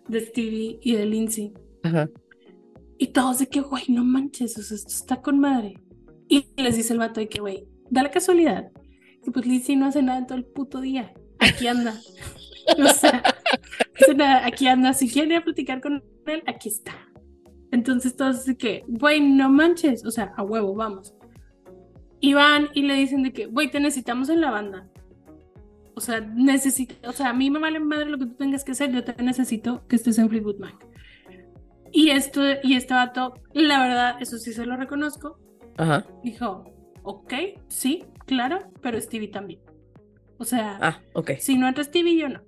de 0.07 0.21
Stevie 0.21 0.79
y 0.81 0.95
de 0.95 1.05
Lindsay. 1.05 1.51
Ajá. 1.83 2.09
Y 2.97 3.07
todos 3.07 3.39
de 3.39 3.47
que, 3.47 3.59
güey, 3.59 3.83
no 3.89 4.05
manches, 4.05 4.57
o 4.57 4.63
sea, 4.63 4.77
esto 4.77 4.93
está 4.93 5.21
con 5.21 5.37
madre. 5.37 5.81
Y 6.29 6.45
les 6.55 6.77
dice 6.77 6.93
el 6.93 6.99
vato 6.99 7.19
de 7.19 7.27
que, 7.27 7.41
güey, 7.41 7.67
da 7.89 8.03
la 8.03 8.11
casualidad. 8.11 8.71
Que 9.23 9.31
pues 9.31 9.45
Lindsay 9.45 9.75
no 9.75 9.87
hace 9.87 10.01
nada 10.01 10.19
en 10.19 10.27
todo 10.27 10.37
el 10.37 10.45
puto 10.45 10.81
día. 10.81 11.13
Aquí 11.39 11.67
anda. 11.67 11.95
o 12.77 12.87
sea, 12.87 13.23
hace 13.99 14.13
nada, 14.13 14.45
aquí 14.45 14.67
anda. 14.67 14.93
Si 14.93 15.09
quieren 15.09 15.31
ir 15.31 15.37
a 15.37 15.43
platicar 15.43 15.81
con 15.81 16.03
él, 16.25 16.43
aquí 16.47 16.69
está. 16.69 16.93
Entonces 17.71 18.15
todos 18.15 18.45
de 18.45 18.57
que, 18.57 18.83
güey, 18.87 19.21
no 19.21 19.49
manches. 19.49 20.05
O 20.05 20.11
sea, 20.11 20.33
a 20.37 20.43
huevo, 20.43 20.75
vamos. 20.75 21.13
Y 22.19 22.33
van 22.33 22.69
y 22.73 22.81
le 22.83 22.95
dicen 22.95 23.23
de 23.23 23.31
que, 23.31 23.45
güey, 23.45 23.71
te 23.71 23.79
necesitamos 23.79 24.29
en 24.29 24.41
la 24.41 24.51
banda. 24.51 24.89
O 25.95 26.01
sea, 26.01 26.21
necesito, 26.21 26.95
o 27.09 27.11
sea, 27.11 27.29
a 27.29 27.33
mí 27.33 27.49
me 27.49 27.59
vale 27.59 27.79
madre 27.79 28.09
lo 28.09 28.17
que 28.17 28.25
tú 28.25 28.35
tengas 28.35 28.63
que 28.63 28.71
hacer, 28.71 28.89
yo 28.89 29.03
te 29.03 29.21
necesito 29.21 29.85
que 29.87 29.97
estés 29.97 30.17
en 30.17 30.29
Fleetwood 30.29 30.57
Mac. 30.57 30.87
Y 31.91 32.11
esto, 32.11 32.41
y 32.63 32.75
este 32.75 32.93
vato, 32.93 33.33
la 33.53 33.81
verdad, 33.81 34.15
eso 34.21 34.37
sí 34.37 34.53
se 34.53 34.65
lo 34.65 34.77
reconozco, 34.77 35.37
Ajá. 35.77 36.05
dijo, 36.23 36.63
ok, 37.03 37.33
sí, 37.67 38.05
claro, 38.25 38.59
pero 38.81 38.99
Stevie 38.99 39.29
también. 39.29 39.59
O 40.37 40.45
sea, 40.45 40.77
Ah, 40.81 41.01
si 41.39 41.57
no 41.57 41.67
entra 41.67 41.83
Stevie, 41.83 42.17
yo 42.17 42.29
no. 42.29 42.41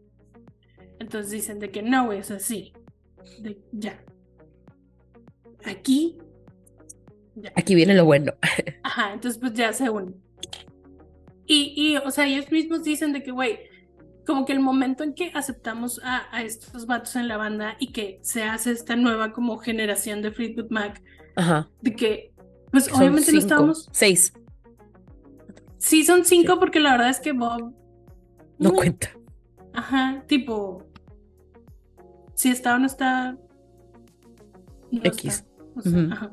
Entonces 1.00 1.32
dicen 1.32 1.60
de 1.60 1.70
que 1.72 1.82
no, 1.82 2.06
güey, 2.06 2.20
o 2.20 2.24
sea, 2.24 2.40
sí. 2.40 2.74
De, 3.40 3.60
ya. 3.72 4.04
Aquí, 5.66 6.18
ya. 7.36 7.52
Aquí 7.56 7.76
viene 7.76 7.94
lo 7.96 8.06
bueno. 8.06 8.34
Ajá, 8.84 9.14
entonces 9.14 9.40
pues 9.40 9.54
ya 9.54 9.74
se 9.74 9.90
unen. 9.90 10.16
Y, 11.46 11.74
y, 11.76 11.98
o 11.98 12.10
sea, 12.12 12.28
ellos 12.28 12.50
mismos 12.52 12.84
dicen 12.84 13.12
de 13.14 13.24
que, 13.24 13.32
güey, 13.32 13.60
como 14.26 14.46
que 14.46 14.54
el 14.54 14.60
momento 14.60 15.04
en 15.04 15.14
que 15.14 15.32
aceptamos 15.34 16.00
a, 16.04 16.34
a 16.36 16.44
estos 16.44 16.86
vatos 16.86 17.16
en 17.16 17.28
la 17.28 17.38
banda 17.38 17.76
y 17.80 17.92
que 17.92 18.20
se 18.22 18.44
hace 18.44 18.72
esta 18.72 18.96
nueva 18.96 19.34
como 19.34 19.58
generación 19.58 20.22
de 20.22 20.32
Fleetwood 20.32 20.70
Mac, 20.70 21.02
Ajá. 21.36 21.70
de 21.82 21.94
que, 21.96 22.32
pues 22.72 22.92
obviamente 22.94 23.32
no 23.34 23.40
estábamos. 23.40 23.90
Seis. 23.92 24.32
Sí, 25.82 26.04
son 26.06 26.26
cinco 26.26 26.60
porque 26.60 26.80
la 26.80 26.92
verdad 26.92 27.10
es 27.10 27.20
que 27.20 27.32
Bob. 27.32 27.74
No 28.60 28.72
cuenta. 28.74 29.10
Ajá, 29.74 30.24
tipo. 30.28 30.84
Si 32.36 32.50
está 32.50 32.76
o 32.76 32.80
no 32.80 32.86
está. 32.86 33.32
no 34.92 35.02
X. 35.04 35.26
está. 35.26 35.50
O 35.76 35.82
sea, 35.82 36.00
Ujú. 36.04 36.14
ajá. 36.14 36.32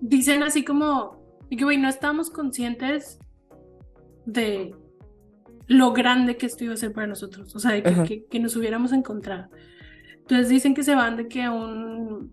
Dicen 0.00 0.42
así 0.42 0.64
como. 0.64 1.22
güey, 1.50 1.78
no 1.78 1.88
estábamos 1.88 2.30
conscientes 2.30 3.18
de 4.26 4.74
lo 5.66 5.92
grande 5.92 6.36
que 6.36 6.46
esto 6.46 6.64
iba 6.64 6.74
a 6.74 6.76
ser 6.76 6.92
para 6.92 7.06
nosotros. 7.06 7.54
O 7.54 7.58
sea, 7.58 7.72
de 7.72 7.82
que, 7.82 8.02
que- 8.04 8.24
que 8.26 8.40
nos 8.40 8.54
hubiéramos 8.56 8.92
encontrado. 8.92 9.48
Entonces 10.18 10.48
dicen 10.48 10.74
que 10.74 10.82
se 10.84 10.94
van 10.94 11.16
de 11.16 11.26
que 11.28 11.42
a 11.42 11.50
un 11.52 12.32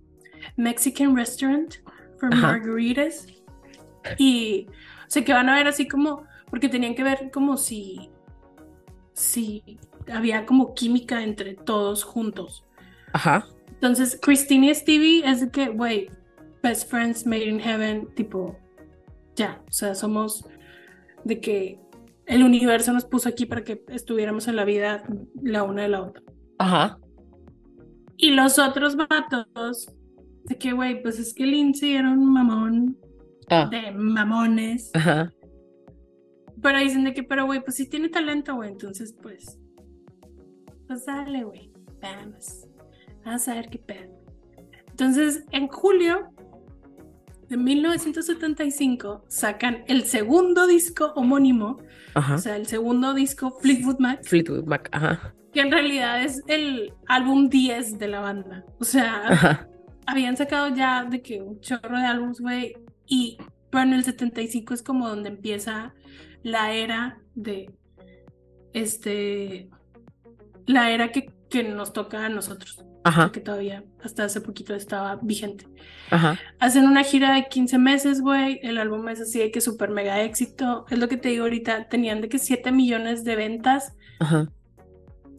Mexican 0.56 1.16
restaurant 1.16 1.74
for 2.20 2.34
Ajá. 2.34 2.48
Margaritas. 2.54 3.28
Y 4.18 4.68
sea 5.12 5.26
que 5.26 5.34
van 5.34 5.49
a 5.49 5.55
ver 5.55 5.68
así 5.68 5.89
como, 5.89 6.24
porque 6.49 6.70
tenían 6.70 6.95
que 6.95 7.03
ver 7.03 7.32
como 7.34 7.57
si, 7.57 8.09
si 9.12 9.78
había 10.09 10.45
como 10.45 10.74
química 10.74 11.22
entre 11.22 11.53
todos 11.53 12.05
juntos. 12.05 12.66
Ajá. 13.12 13.45
Entonces, 13.68 14.18
Christine 14.22 14.68
y 14.68 14.76
Stevie 14.76 15.30
es 15.30 15.41
de 15.41 15.51
que, 15.51 15.68
güey, 15.68 16.09
best 16.64 16.89
friends 16.89 17.26
made 17.26 17.45
in 17.45 17.59
heaven, 17.59 18.07
tipo, 18.16 18.57
ya, 19.36 19.62
o 19.68 19.72
sea, 19.72 19.95
somos 19.95 20.45
de 21.26 21.41
que 21.41 21.78
el 22.26 22.43
universo 22.43 22.93
nos 22.93 23.03
puso 23.03 23.28
aquí 23.28 23.45
para 23.45 23.66
que 23.66 23.84
estuviéramos 23.89 24.47
en 24.47 24.55
la 24.55 24.64
vida 24.64 25.03
la 25.43 25.64
una 25.64 25.82
de 25.82 25.89
la 25.89 26.03
otra. 26.03 26.24
Ajá. 26.57 26.99
Y 28.16 28.32
los 28.32 28.59
otros 28.59 28.95
vatos, 28.95 29.93
de 30.45 30.57
que, 30.57 30.72
güey, 30.72 31.01
pues 31.01 31.20
es 31.20 31.34
que 31.34 31.45
Lindsay 31.45 31.95
era 31.95 32.09
un 32.09 32.32
mamón 32.32 32.97
Ah. 33.52 33.68
de 33.70 33.91
mamones. 33.91 34.89
Ajá. 34.93 35.32
Pero 36.62 36.80
dicen 36.80 37.04
de 37.04 37.14
que, 37.14 37.24
pero 37.24 37.45
güey, 37.45 37.62
pues 37.64 37.76
sí 37.76 37.88
tiene 37.88 38.10
talento, 38.10 38.56
güey. 38.56 38.70
Entonces, 38.72 39.16
pues, 39.22 39.60
pues 40.88 41.06
dale, 41.06 41.43
güey. 41.43 41.72
Vamos. 42.02 42.66
Vamos 43.26 43.47
a 43.47 43.54
ver 43.56 43.70
qué 43.70 43.78
pedo. 43.80 44.12
Entonces, 44.89 45.43
en 45.52 45.68
julio 45.68 46.30
de 47.49 47.58
1975 47.58 49.26
sacan 49.28 49.84
el 49.88 50.06
segundo 50.06 50.68
disco 50.68 51.12
homónimo, 51.16 51.78
Ajá. 52.14 52.36
o 52.36 52.38
sea, 52.38 52.56
el 52.56 52.66
segundo 52.68 53.14
disco 53.14 53.52
Fleetwood 53.60 53.99
Mac, 53.99 54.24
Fleetwood 54.24 54.66
Mac. 54.66 54.89
Ajá. 54.91 55.34
que 55.52 55.60
en 55.62 55.72
realidad 55.72 56.24
es 56.24 56.41
el 56.47 56.93
álbum 57.08 57.49
10 57.49 57.97
de 57.99 58.08
la 58.08 58.22
banda. 58.22 58.66
O 58.80 58.84
sea, 58.86 59.28
Ajá. 59.28 59.68
habían 60.06 60.38
sacado 60.38 60.74
ya 60.74 61.04
de 61.06 61.22
que 61.22 61.41
un 61.41 61.60
chorro 61.60 61.97
de 61.97 62.06
álbumes, 62.06 62.39
güey, 62.39 62.74
y 63.12 63.38
pero 63.70 63.84
en 63.84 63.93
el 63.93 64.05
75 64.05 64.74
es 64.74 64.82
como 64.82 65.09
donde 65.09 65.28
empieza 65.30 65.93
la 66.43 66.74
era 66.74 67.20
de 67.36 67.70
este 68.74 69.70
la 70.66 70.91
era 70.91 71.12
que, 71.12 71.30
que 71.49 71.64
nos 71.64 71.91
toca 71.91 72.26
a 72.26 72.30
nosotros, 72.30 72.86
Ajá. 73.03 73.32
que 73.34 73.41
todavía 73.41 73.84
hasta 74.01 74.24
hace 74.24 74.39
poquito 74.39 74.74
estaba 74.74 75.20
vigente. 75.22 75.68
Ajá. 76.09 76.39
Hacen 76.59 76.86
una 76.86 77.03
gira 77.03 77.34
de 77.36 77.49
15 77.49 77.78
meses, 77.80 78.22
güey, 78.22 78.62
el 78.64 78.78
álbum 78.78 79.09
es 79.09 79.20
así 79.20 79.39
de 79.39 79.51
que 79.51 79.59
súper 79.59 79.89
mega 79.89 80.22
éxito, 80.22 80.86
es 80.89 80.97
lo 80.97 81.09
que 81.09 81.18
te 81.18 81.30
digo 81.30 81.43
ahorita, 81.43 81.89
tenían 81.89 82.22
de 82.22 82.30
que 82.30 82.39
7 82.39 82.72
millones 82.72 83.26
de 83.26 83.36
ventas, 83.36 83.93
Ajá. 84.20 84.49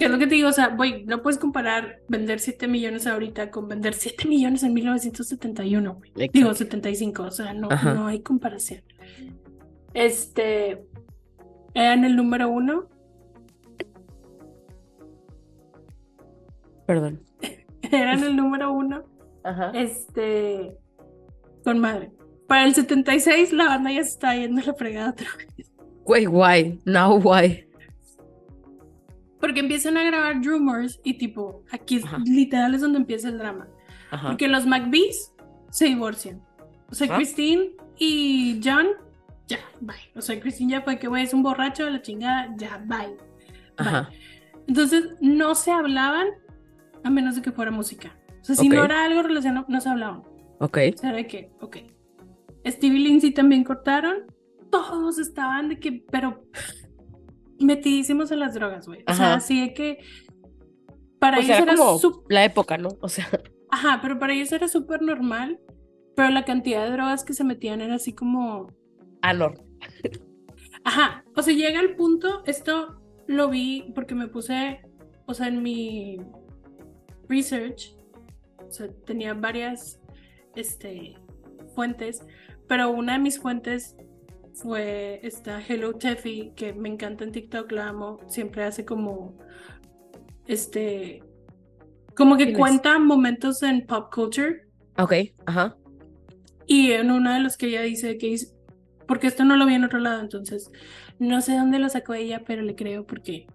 Que 0.03 0.07
es 0.07 0.11
lo 0.11 0.19
que 0.19 0.27
te 0.27 0.35
digo, 0.35 0.49
o 0.49 0.53
sea, 0.53 0.67
güey, 0.67 1.05
no 1.05 1.23
puedes 1.23 1.39
comparar 1.39 2.01
vender 2.09 2.41
7 2.41 2.67
millones 2.67 3.07
ahorita 3.07 3.53
con 3.53 3.69
vender 3.69 3.95
7 3.95 4.27
millones 4.27 4.65
en 4.65 4.75
1971, 4.75 5.95
güey. 5.95 6.11
Exacto. 6.11 6.33
Digo, 6.35 6.55
75, 6.55 7.23
o 7.23 7.31
sea, 7.31 7.55
no, 7.55 7.71
Ajá. 7.71 7.95
no 7.95 8.09
hay 8.09 8.21
comparación. 8.21 8.83
Este, 9.95 10.85
eran 11.75 12.05
el 12.05 12.17
número 12.17 12.49
uno, 12.49 12.89
Perdón. 16.85 17.21
eran 17.93 18.25
el 18.25 18.35
número 18.35 18.73
uno, 18.73 19.05
Ajá. 19.45 19.71
este, 19.73 20.77
con 21.63 21.79
madre. 21.79 22.11
Para 22.49 22.65
el 22.65 22.75
76 22.75 23.53
la 23.53 23.67
banda 23.67 23.93
ya 23.93 24.03
se 24.03 24.11
está 24.11 24.35
yendo 24.35 24.63
a 24.63 24.65
la 24.65 24.75
fregada 24.75 25.11
otra 25.11 25.29
vez. 25.57 25.71
Güey, 26.03 26.27
why? 26.27 26.81
Now 26.87 27.21
why? 27.23 27.65
Porque 29.43 29.61
empiezan 29.61 29.97
a 29.99 30.05
grabar 30.05 30.41
Drummers 30.41 31.01
y 31.05 31.19
tipo, 31.19 31.65
aquí 31.71 31.97
es- 31.97 32.05
literal 32.25 32.75
es 32.75 32.81
donde 32.81 32.99
empieza 32.99 33.29
el 33.29 33.37
drama. 33.39 33.69
Ajá. 34.11 34.29
Porque 34.29 34.47
los 34.49 34.65
McBees 34.67 35.35
se 35.69 35.87
divorcian. 35.87 36.41
O 36.91 36.95
sea, 36.95 37.09
Ajá. 37.09 37.17
Christine 37.17 37.73
y 37.99 38.61
John, 38.65 38.87
ya, 39.49 39.59
bye. 39.81 39.97
O 40.15 40.23
sea, 40.23 40.39
Christine 40.41 40.73
ya 40.75 40.83
fue 40.83 40.99
que, 40.99 41.09
güey, 41.09 41.25
es 41.25 41.35
un 41.35 41.43
borracho 41.43 41.85
de 41.85 41.91
la 41.91 42.03
chingada, 42.03 42.55
ya, 42.57 42.83
bye. 42.87 43.17
Ajá. 43.79 44.09
Entonces, 44.69 45.09
no 45.21 45.55
se 45.57 45.73
hablaban 45.73 46.29
a 47.03 47.11
menos 47.11 47.35
de 47.35 47.43
que 47.43 47.51
fuera 47.51 47.71
música. 47.73 48.17
O 48.41 48.45
sea, 48.45 48.55
si 48.55 48.69
Ok. 48.69 48.75
no 48.75 48.85
era 48.85 49.05
algo 49.05 49.23
relacionado, 49.23 49.67
no 49.69 49.81
se 49.81 49.89
hablaban. 49.89 50.23
Ok. 50.61 50.79
O 50.95 50.99
sea, 50.99 51.13
de 51.13 51.27
que, 51.27 51.51
ok. 51.61 51.79
Stevie 52.65 53.01
Lindsay 53.01 53.33
también 53.33 53.65
cortaron. 53.65 54.19
Todos 54.71 55.19
estaban 55.19 55.69
de 55.69 55.81
que, 55.81 56.05
pero 56.13 56.45
metidísimos 57.63 58.31
en 58.31 58.41
las 58.41 58.55
drogas, 58.55 58.87
güey. 58.87 59.05
O 59.07 59.15
sea, 59.15 59.35
así 59.35 59.61
de 59.61 59.75
que 59.75 59.99
para 61.19 61.39
O 61.39 61.41
ellos 61.41 61.57
sea, 61.57 61.63
era 61.63 61.73
era 61.73 61.77
como 61.77 62.25
la 62.29 62.45
época, 62.45 62.79
¿no? 62.79 62.89
O 63.01 63.09
sea, 63.09 63.29
Ajá, 63.73 64.01
pero 64.03 64.19
para 64.19 64.35
ellos 64.35 64.53
era 64.53 64.69
súper 64.69 65.03
normal. 65.03 65.59
Pero 66.15 66.29
la 66.29 66.45
cantidad 66.45 66.85
de 66.85 66.93
drogas 66.93 67.25
que 67.25 67.33
se 67.33 67.43
metían 67.43 67.81
era 67.81 67.95
así 67.95 68.13
como. 68.13 68.67
Anor. 69.23 69.65
Ajá. 70.85 71.25
O 71.35 71.43
sea, 71.43 71.55
llega 71.55 71.81
el 71.81 71.97
punto. 71.97 72.43
Esto 72.45 73.01
lo 73.27 73.49
vi 73.49 73.93
porque 73.95 74.15
me 74.15 74.29
puse. 74.29 74.83
O 75.27 75.33
sea, 75.33 75.49
en 75.49 75.63
mi 75.63 76.19
research. 77.29 77.97
O 78.59 78.71
sea, 78.71 78.89
tenía 79.07 79.33
varias 79.33 80.01
este, 80.55 81.15
fuentes. 81.75 82.27
Pero 82.69 82.91
una 82.91 83.15
de 83.15 83.21
mis 83.21 83.39
fuentes 83.39 83.97
fue 84.55 85.21
esta 85.23 85.61
Hello 85.61 85.95
Teffy, 85.95 86.53
que 86.55 86.73
me 86.73 86.89
encanta 86.89 87.25
en 87.25 87.33
TikTok, 87.33 87.71
la 87.73 87.89
amo. 87.89 88.21
Siempre 88.29 88.65
hace 88.65 88.85
como. 88.85 89.37
Este. 90.47 91.23
Como 92.15 92.37
que 92.37 92.53
cuenta 92.53 92.99
momentos 92.99 93.63
en 93.63 93.87
pop 93.87 94.13
culture. 94.13 94.67
Ok. 94.99 95.15
Ajá. 95.47 95.77
Y 96.67 96.93
en 96.93 97.11
uno 97.11 97.33
de 97.33 97.41
los 97.41 97.57
que 97.57 97.67
ella 97.67 97.83
dice 97.83 98.19
que 98.19 98.29
dice, 98.29 98.55
porque 99.09 99.27
esto 99.27 99.45
no 99.45 99.57
lo 99.57 99.67
vi 99.67 99.75
en 99.75 99.85
otro 99.85 99.99
lado, 99.99 100.21
entonces 100.21 100.71
no 101.19 101.41
sé 101.41 101.57
dónde 101.57 101.79
lo 101.79 101.89
sacó 101.89 102.15
ella, 102.15 102.43
pero 102.47 102.63
le 102.63 102.75
creo 102.75 103.07
porque 103.07 103.47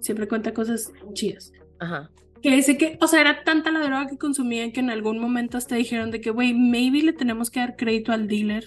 siempre 0.00 0.28
cuenta 0.28 0.54
cosas 0.54 0.92
chidas. 1.12 1.52
Ajá. 1.78 2.10
Que 2.42 2.50
dice 2.50 2.76
que, 2.76 2.98
o 3.00 3.06
sea, 3.06 3.20
era 3.20 3.44
tanta 3.44 3.70
la 3.70 3.80
droga 3.80 4.08
que 4.08 4.18
consumían 4.18 4.72
que 4.72 4.80
en 4.80 4.90
algún 4.90 5.18
momento 5.18 5.58
hasta 5.58 5.76
dijeron 5.76 6.10
de 6.10 6.20
que, 6.20 6.30
güey, 6.30 6.54
maybe 6.54 7.02
le 7.02 7.12
tenemos 7.12 7.50
que 7.50 7.60
dar 7.60 7.76
crédito 7.76 8.12
al 8.12 8.26
dealer 8.26 8.64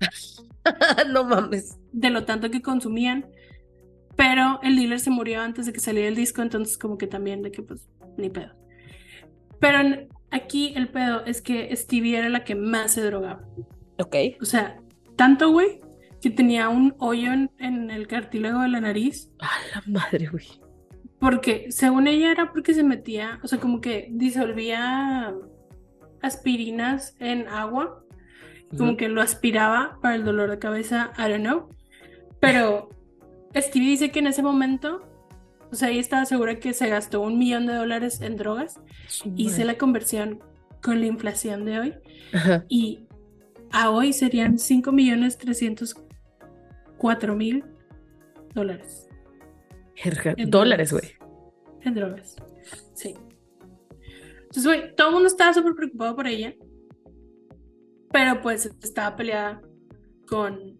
no 1.12 1.24
mames. 1.24 1.78
de 1.92 2.10
lo 2.10 2.24
tanto 2.24 2.50
que 2.50 2.62
consumían, 2.62 3.26
pero 4.16 4.60
el 4.62 4.76
dealer 4.76 5.00
se 5.00 5.10
murió 5.10 5.40
antes 5.40 5.66
de 5.66 5.72
que 5.72 5.80
saliera 5.80 6.08
el 6.08 6.14
disco, 6.14 6.42
entonces 6.42 6.78
como 6.78 6.98
que 6.98 7.06
también 7.06 7.42
de 7.42 7.50
que 7.50 7.62
pues 7.62 7.88
ni 8.16 8.30
pedo. 8.30 8.54
Pero 9.60 9.78
aquí 10.30 10.72
el 10.76 10.88
pedo 10.88 11.24
es 11.24 11.40
que 11.40 11.74
Stevie 11.74 12.18
era 12.18 12.28
la 12.28 12.44
que 12.44 12.54
más 12.54 12.92
se 12.92 13.02
drogaba. 13.02 13.44
Ok. 13.98 14.16
O 14.40 14.44
sea, 14.44 14.80
tanto, 15.16 15.50
güey, 15.50 15.80
que 16.20 16.30
tenía 16.30 16.68
un 16.68 16.94
hoyo 16.98 17.32
en, 17.32 17.50
en 17.58 17.90
el 17.90 18.06
cartílago 18.06 18.60
de 18.60 18.68
la 18.68 18.80
nariz. 18.80 19.30
A 19.40 19.50
la 19.74 19.82
madre, 19.86 20.28
güey. 20.28 20.46
Porque, 21.18 21.70
según 21.70 22.06
ella, 22.06 22.30
era 22.30 22.52
porque 22.52 22.74
se 22.74 22.82
metía, 22.82 23.40
o 23.42 23.48
sea, 23.48 23.58
como 23.58 23.80
que 23.80 24.08
disolvía 24.10 25.34
aspirinas 26.20 27.16
en 27.18 27.48
agua. 27.48 28.03
Como 28.76 28.96
que 28.96 29.08
lo 29.08 29.20
aspiraba 29.20 29.98
para 30.02 30.14
el 30.14 30.24
dolor 30.24 30.50
de 30.50 30.58
cabeza, 30.58 31.12
I 31.18 31.22
don't 31.30 31.44
know. 31.44 31.68
Pero 32.40 32.88
Stevie 33.54 33.88
dice 33.90 34.10
que 34.10 34.18
en 34.18 34.26
ese 34.26 34.42
momento, 34.42 35.02
o 35.70 35.74
sea, 35.74 35.90
ella 35.90 36.00
estaba 36.00 36.24
segura 36.26 36.58
que 36.58 36.72
se 36.74 36.88
gastó 36.88 37.20
un 37.20 37.38
millón 37.38 37.66
de 37.66 37.74
dólares 37.74 38.20
en 38.20 38.36
drogas. 38.36 38.80
Su 39.08 39.32
Hice 39.36 39.64
la 39.64 39.78
conversión 39.78 40.40
con 40.82 41.00
la 41.00 41.06
inflación 41.06 41.64
de 41.64 41.78
hoy. 41.80 41.94
Ajá. 42.32 42.64
y 42.68 43.06
a 43.70 43.90
hoy 43.90 44.12
serían 44.12 44.58
5 44.58 44.90
millones 44.92 45.38
304 45.38 47.34
mil 47.36 47.64
dólares 48.54 49.08
Verga. 50.04 50.34
En 50.36 50.50
Dólares, 50.50 50.90
dólares. 50.90 50.92
güey. 50.92 51.12
en 51.82 51.94
drogas. 51.94 52.36
Sí. 52.94 53.14
Entonces, 54.42 54.64
güey, 54.66 54.94
todo 54.96 55.08
el 55.08 55.12
mundo 55.14 55.28
estaba 55.28 55.52
súper 55.54 55.74
preocupado 55.74 56.16
por 56.16 56.26
ella, 56.26 56.54
pero 58.14 58.40
pues 58.40 58.66
estaba 58.80 59.16
peleada 59.16 59.60
con, 60.28 60.78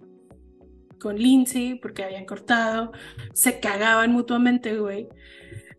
con 1.01 1.17
Lindsay 1.17 1.75
porque 1.75 2.05
habían 2.05 2.27
cortado, 2.27 2.93
se 3.33 3.59
cagaban 3.59 4.13
mutuamente, 4.13 4.79
güey. 4.79 5.09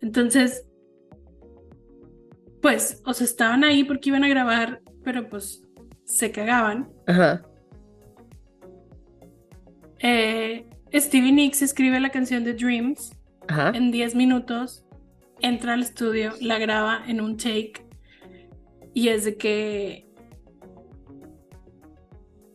Entonces, 0.02 0.68
pues, 2.62 3.02
o 3.06 3.14
sea, 3.14 3.24
estaban 3.24 3.64
ahí 3.64 3.86
porque 3.86 4.10
iban 4.10 4.26
a 4.26 4.28
grabar, 4.28 4.82
pero 5.06 5.30
pues 5.30 5.64
se 6.04 6.30
cagaban. 6.30 6.92
Ajá. 7.08 7.46
Eh, 10.00 10.68
Stevie 10.94 11.32
Nicks 11.32 11.62
escribe 11.62 12.02
la 12.02 12.10
canción 12.10 12.44
de 12.44 12.54
Dreams 12.54 13.16
Ajá. 13.48 13.72
en 13.74 13.92
10 13.92 14.14
minutos, 14.16 14.84
entra 15.40 15.76
al 15.76 15.84
estudio, 15.84 16.34
la 16.42 16.60
graba 16.60 17.02
en 17.08 17.22
un 17.22 17.38
take 17.38 17.88
y 18.94 19.08
es 19.08 19.24
de 19.24 19.38
que 19.38 20.05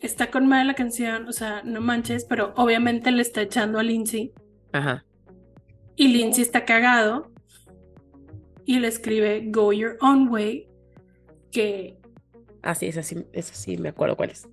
está 0.00 0.30
con 0.30 0.46
madre 0.46 0.64
la 0.66 0.74
canción, 0.74 1.28
o 1.28 1.32
sea, 1.32 1.62
no 1.64 1.80
manches, 1.80 2.24
pero 2.24 2.52
obviamente 2.56 3.10
le 3.10 3.22
está 3.22 3.42
echando 3.42 3.78
a 3.78 3.82
Lindsay 3.82 4.32
Ajá. 4.72 5.04
y 5.96 6.08
Lindsay 6.08 6.42
está 6.42 6.64
cagado 6.64 7.30
y 8.64 8.78
le 8.78 8.88
escribe 8.88 9.44
Go 9.50 9.72
Your 9.72 9.96
Own 10.00 10.28
Way, 10.28 10.68
que 11.50 11.96
Ah, 12.62 12.74
sí, 12.74 12.86
esa 12.86 13.02
sí, 13.02 13.24
esa 13.32 13.54
sí 13.54 13.76
me 13.78 13.88
acuerdo 13.88 14.16
cuál 14.16 14.30
es. 14.30 14.46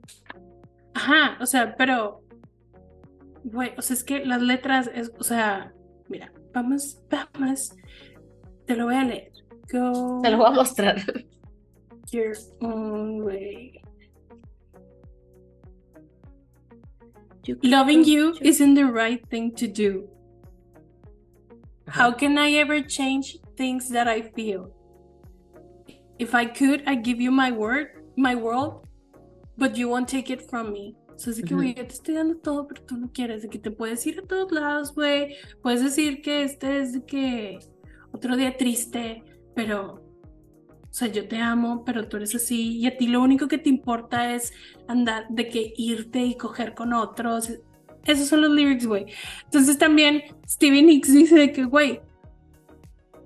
Ajá, 0.93 1.37
o 1.41 1.45
sea, 1.45 1.75
pero, 1.75 2.21
güey, 3.43 3.71
o 3.77 3.81
sea, 3.81 3.95
es 3.95 4.03
que 4.03 4.25
las 4.25 4.41
letras, 4.41 4.89
es, 4.93 5.11
o 5.19 5.23
sea, 5.23 5.73
mira, 6.07 6.31
vamos, 6.53 7.01
vamos, 7.09 7.73
te 8.65 8.75
lo 8.75 8.85
voy 8.85 8.95
a 8.95 9.03
leer. 9.03 9.31
Go 9.71 10.21
Te 10.23 10.31
lo 10.31 10.37
voy 10.37 10.47
a 10.47 10.51
mostrar. 10.51 10.95
your 12.11 12.33
own 12.61 13.21
way. 13.23 13.81
Loving 17.63 18.03
you 18.03 18.35
isn't 18.41 18.73
the 18.75 18.85
right 18.85 19.25
thing 19.29 19.53
to 19.55 19.67
do. 19.67 20.09
How 21.87 22.09
uh-huh. 22.09 22.17
can 22.17 22.37
I 22.37 22.51
ever 22.53 22.81
change 22.81 23.37
things 23.55 23.89
that 23.89 24.07
I 24.07 24.21
feel? 24.21 24.71
If 26.19 26.35
I 26.35 26.45
could, 26.45 26.83
I'd 26.85 27.03
give 27.03 27.21
you 27.21 27.31
my 27.31 27.51
word, 27.51 27.87
my 28.17 28.35
world, 28.35 28.87
but 29.57 29.77
you 29.77 29.87
won't 29.87 30.07
take 30.07 30.29
it 30.29 30.49
from 30.49 30.73
me. 30.73 30.95
O 31.15 31.19
sea, 31.19 31.31
es 31.31 31.37
de 31.37 31.43
que, 31.43 31.55
Ujú. 31.55 31.63
güey, 31.63 31.73
yo 31.75 31.85
te 31.87 31.93
estoy 31.93 32.15
dando 32.15 32.35
todo, 32.35 32.67
pero 32.67 32.83
tú 32.83 32.97
no 32.97 33.09
quieres. 33.11 33.41
De 33.41 33.49
que 33.49 33.57
te 33.57 33.71
puedes 33.71 34.05
ir 34.05 34.19
a 34.19 34.21
todos 34.21 34.51
lados, 34.51 34.93
güey. 34.93 35.35
Puedes 35.61 35.81
decir 35.81 36.21
que 36.21 36.43
este 36.43 36.79
es 36.79 36.93
de 36.93 37.05
que 37.05 37.59
otro 38.11 38.35
día 38.35 38.55
triste, 38.57 39.23
pero, 39.55 39.95
o 39.95 40.06
sea, 40.97 41.09
yo 41.09 41.27
te 41.27 41.37
amo, 41.37 41.83
pero 41.85 42.07
tú 42.07 42.17
eres 42.17 42.33
así. 42.33 42.77
Y 42.77 42.87
a 42.87 42.97
ti 42.97 43.07
lo 43.07 43.21
único 43.21 43.47
que 43.47 43.59
te 43.59 43.69
importa 43.69 44.33
es 44.33 44.51
andar, 44.87 45.27
de 45.29 45.47
que 45.47 45.73
irte 45.77 46.23
y 46.23 46.35
coger 46.35 46.73
con 46.73 46.91
otros. 46.93 47.51
Esos 48.03 48.27
son 48.27 48.41
los 48.41 48.51
lyrics, 48.51 48.87
güey. 48.87 49.05
Entonces 49.45 49.77
también 49.77 50.23
Stevie 50.47 50.81
Nicks 50.81 51.13
dice 51.13 51.35
de 51.35 51.51
que, 51.51 51.65
güey, 51.65 52.01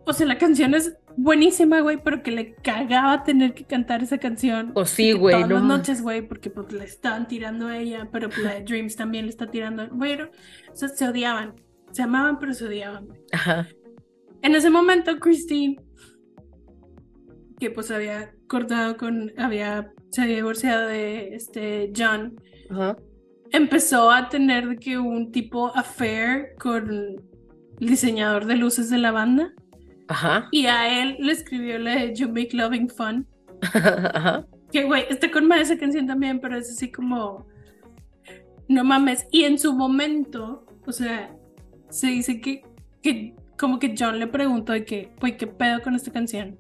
o 0.06 0.12
sea, 0.12 0.28
la 0.28 0.38
canción 0.38 0.74
es 0.74 0.98
buenísima, 1.16 1.80
güey, 1.80 2.02
pero 2.04 2.24
que 2.24 2.32
le 2.32 2.56
cagaba 2.56 3.24
tener 3.24 3.54
que 3.54 3.64
cantar 3.64 4.04
esa 4.04 4.18
canción. 4.18 4.72
O 4.76 4.86
sí, 4.86 5.08
De 5.08 5.14
que 5.14 5.20
güey, 5.20 5.36
Todas 5.36 5.50
no 5.50 5.56
las 5.56 5.64
noches, 5.64 6.02
güey, 6.02 6.28
porque 6.28 6.50
pues 6.50 6.74
le 6.74 6.84
estaban 6.84 7.28
tirando 7.28 7.68
a 7.68 7.78
ella, 7.78 8.10
pero 8.12 8.28
pues, 8.28 8.42
la 8.44 8.56
de 8.56 8.64
Dreams 8.64 8.98
también 8.98 9.26
le 9.26 9.30
está 9.30 9.50
tirando. 9.50 9.88
Bueno, 9.92 10.30
o 10.72 10.76
sea, 10.76 10.90
se 10.90 11.08
odiaban. 11.08 11.56
Se 11.92 12.02
amaban, 12.02 12.38
pero 12.38 12.54
se 12.54 12.66
odiaban. 12.66 13.08
Ajá. 13.32 13.68
En 14.42 14.56
ese 14.56 14.70
momento, 14.70 15.20
Christine, 15.20 15.78
que 17.62 17.70
pues 17.70 17.92
había 17.92 18.34
cortado 18.48 18.98
con, 18.98 19.32
había, 19.38 19.94
se 20.10 20.24
había 20.24 20.38
divorciado 20.38 20.88
de 20.88 21.36
este 21.36 21.94
John, 21.96 22.42
Ajá. 22.72 22.98
empezó 23.52 24.10
a 24.10 24.30
tener 24.30 24.80
que 24.80 24.98
un 24.98 25.32
tipo 25.32 25.68
affair 25.78 26.56
con 26.58 26.90
el 26.90 27.88
diseñador 27.88 28.46
de 28.46 28.56
luces 28.56 28.90
de 28.90 28.98
la 28.98 29.12
banda 29.12 29.54
Ajá. 30.08 30.50
y 30.52 30.66
a 30.66 31.04
él 31.04 31.18
le 31.20 31.32
escribió 31.32 31.78
la 31.78 31.98
de 31.98 32.16
You 32.16 32.30
Make 32.30 32.50
Loving 32.54 32.90
Fun. 32.90 33.28
Ajá. 33.62 34.48
Que 34.72 34.86
güey, 34.86 35.06
está 35.08 35.30
con 35.30 35.46
más 35.48 35.62
esa 35.62 35.78
canción 35.78 36.08
también, 36.08 36.40
pero 36.40 36.58
es 36.58 36.68
así 36.72 36.92
como. 36.92 37.46
No 38.70 38.84
mames. 38.84 39.28
Y 39.32 39.44
en 39.44 39.60
su 39.60 39.74
momento, 39.74 40.66
o 40.88 40.92
sea, 40.92 41.36
se 41.90 42.08
dice 42.08 42.40
que, 42.40 42.64
que 43.04 43.36
como 43.60 43.78
que 43.78 43.94
John 44.00 44.18
le 44.18 44.28
preguntó 44.28 44.72
de 44.72 44.86
que, 44.86 45.12
güey, 45.20 45.38
¿qué 45.38 45.46
pedo 45.46 45.82
con 45.82 45.94
esta 45.94 46.12
canción? 46.12 46.58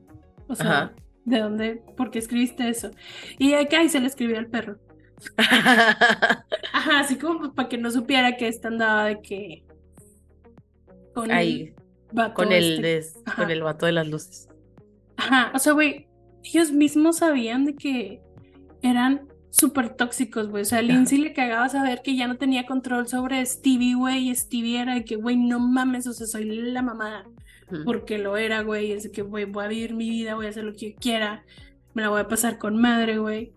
O 0.51 0.55
sea, 0.55 0.67
Ajá. 0.71 0.93
¿de 1.25 1.39
dónde? 1.39 1.83
¿Por 1.97 2.11
qué 2.11 2.19
escribiste 2.19 2.67
eso? 2.69 2.91
Y 3.39 3.53
acá 3.53 3.79
ahí 3.79 3.89
se 3.89 3.99
le 3.99 4.07
escribió 4.07 4.37
al 4.37 4.47
perro. 4.47 4.77
Ajá, 5.37 6.99
así 6.99 7.15
como 7.17 7.53
para 7.53 7.69
que 7.69 7.77
no 7.77 7.91
supiera 7.91 8.37
que 8.37 8.47
esta 8.47 8.67
andaba 8.67 9.05
de 9.05 9.21
que. 9.21 9.63
Con 11.13 11.29
Ahí, 11.31 11.73
vato 12.13 12.33
con 12.35 12.51
el, 12.51 12.73
este. 12.75 12.87
des- 12.87 13.13
con 13.35 13.51
el 13.51 13.61
vato 13.63 13.85
de 13.85 13.91
las 13.91 14.07
luces. 14.07 14.47
Ajá, 15.17 15.51
o 15.53 15.59
sea, 15.59 15.73
güey, 15.73 16.07
ellos 16.43 16.71
mismos 16.71 17.17
sabían 17.17 17.65
de 17.65 17.75
que 17.75 18.21
eran 18.81 19.27
súper 19.49 19.89
tóxicos, 19.95 20.47
güey. 20.47 20.61
O 20.61 20.65
sea, 20.65 20.79
a 20.79 20.81
Lindsay 20.81 21.17
le 21.17 21.33
cagaba 21.33 21.67
saber 21.69 22.01
que 22.01 22.15
ya 22.15 22.27
no 22.27 22.37
tenía 22.37 22.65
control 22.65 23.07
sobre 23.09 23.45
Stevie, 23.45 23.95
güey, 23.95 24.29
y 24.29 24.35
Stevie 24.35 24.79
era 24.81 24.93
de 24.95 25.03
que, 25.03 25.17
güey, 25.17 25.35
no 25.35 25.59
mames, 25.59 26.07
o 26.07 26.13
sea, 26.13 26.25
soy 26.27 26.45
la 26.45 26.81
Ujú. 26.81 27.23
Porque 27.85 28.17
lo 28.17 28.37
era, 28.37 28.61
güey. 28.61 28.91
Es 28.91 29.03
de 29.03 29.11
que, 29.11 29.21
güey, 29.21 29.45
voy 29.45 29.65
a 29.65 29.67
vivir 29.67 29.93
mi 29.93 30.09
vida, 30.09 30.35
voy 30.35 30.45
a 30.45 30.49
hacer 30.49 30.63
lo 30.63 30.73
que 30.73 30.91
yo 30.91 30.95
quiera, 30.99 31.45
me 31.93 32.01
la 32.01 32.09
voy 32.09 32.21
a 32.21 32.27
pasar 32.27 32.57
con 32.57 32.79
madre, 32.79 33.17
güey. 33.17 33.53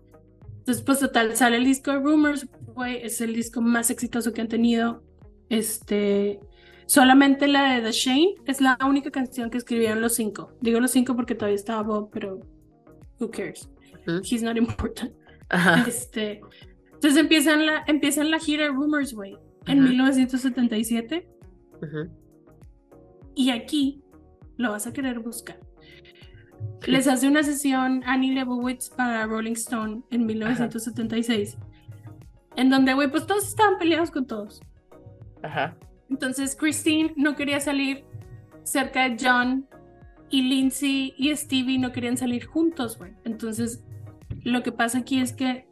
Entonces, 0.59 0.83
pues, 0.83 0.99
total, 0.99 1.35
sale 1.35 1.57
el 1.57 1.65
disco 1.65 1.91
de 1.91 1.99
Rumors, 1.99 2.47
güey, 2.73 2.97
es 3.03 3.21
el 3.21 3.33
disco 3.33 3.61
más 3.61 3.89
exitoso 3.89 4.33
que 4.33 4.41
han 4.41 4.47
tenido. 4.47 5.03
Este, 5.49 6.39
solamente 6.87 7.47
la 7.47 7.75
de 7.75 7.81
The 7.81 7.91
Shane 7.91 8.35
es 8.45 8.61
la 8.61 8.77
única 8.87 9.11
canción 9.11 9.49
que 9.49 9.57
escribieron 9.57 10.01
los 10.01 10.15
cinco. 10.15 10.51
Digo 10.61 10.79
los 10.79 10.91
cinco 10.91 11.15
porque 11.15 11.35
todavía 11.35 11.55
estaba 11.55 11.83
Bob, 11.83 12.09
pero 12.11 12.39
who 13.19 13.29
cares? 13.29 13.69
He's 14.23 14.43
not 14.43 14.57
important. 14.57 15.13
Ajá. 15.49 15.85
Este, 15.87 16.41
entonces 16.93 17.17
empiezan 17.19 17.65
la, 17.65 17.83
empiezan 17.87 18.31
la 18.31 18.39
gira 18.39 18.63
de 18.63 18.69
Rumors, 18.69 19.13
güey, 19.13 19.37
en 19.67 19.79
Ajá. 19.79 19.89
1977. 19.89 21.27
Ujú. 21.81 22.09
Y 23.35 23.49
aquí 23.51 24.01
lo 24.57 24.71
vas 24.71 24.87
a 24.87 24.93
querer 24.93 25.19
buscar. 25.19 25.59
Les 26.87 27.07
hace 27.07 27.27
una 27.27 27.43
sesión 27.43 28.03
Annie 28.05 28.33
Leibovitz 28.33 28.89
para 28.89 29.25
Rolling 29.25 29.53
Stone 29.53 30.03
en 30.11 30.25
1976. 30.25 31.57
En 32.55 32.69
donde, 32.69 32.93
güey, 32.93 33.09
pues 33.09 33.25
todos 33.25 33.47
estaban 33.47 33.77
peleados 33.77 34.11
con 34.11 34.25
todos. 34.25 34.61
Ajá. 35.43 35.77
Entonces 36.09 36.55
Christine 36.55 37.13
no 37.17 37.35
quería 37.35 37.59
salir 37.59 38.05
cerca 38.63 39.09
de 39.09 39.17
John 39.19 39.67
y 40.29 40.43
Lindsay 40.43 41.13
y 41.17 41.35
Stevie 41.35 41.79
no 41.79 41.91
querían 41.91 42.17
salir 42.17 42.45
juntos, 42.45 42.97
güey. 42.97 43.13
Entonces 43.25 43.83
lo 44.43 44.63
que 44.63 44.71
pasa 44.71 44.99
aquí 44.99 45.19
es 45.19 45.33
que 45.33 45.67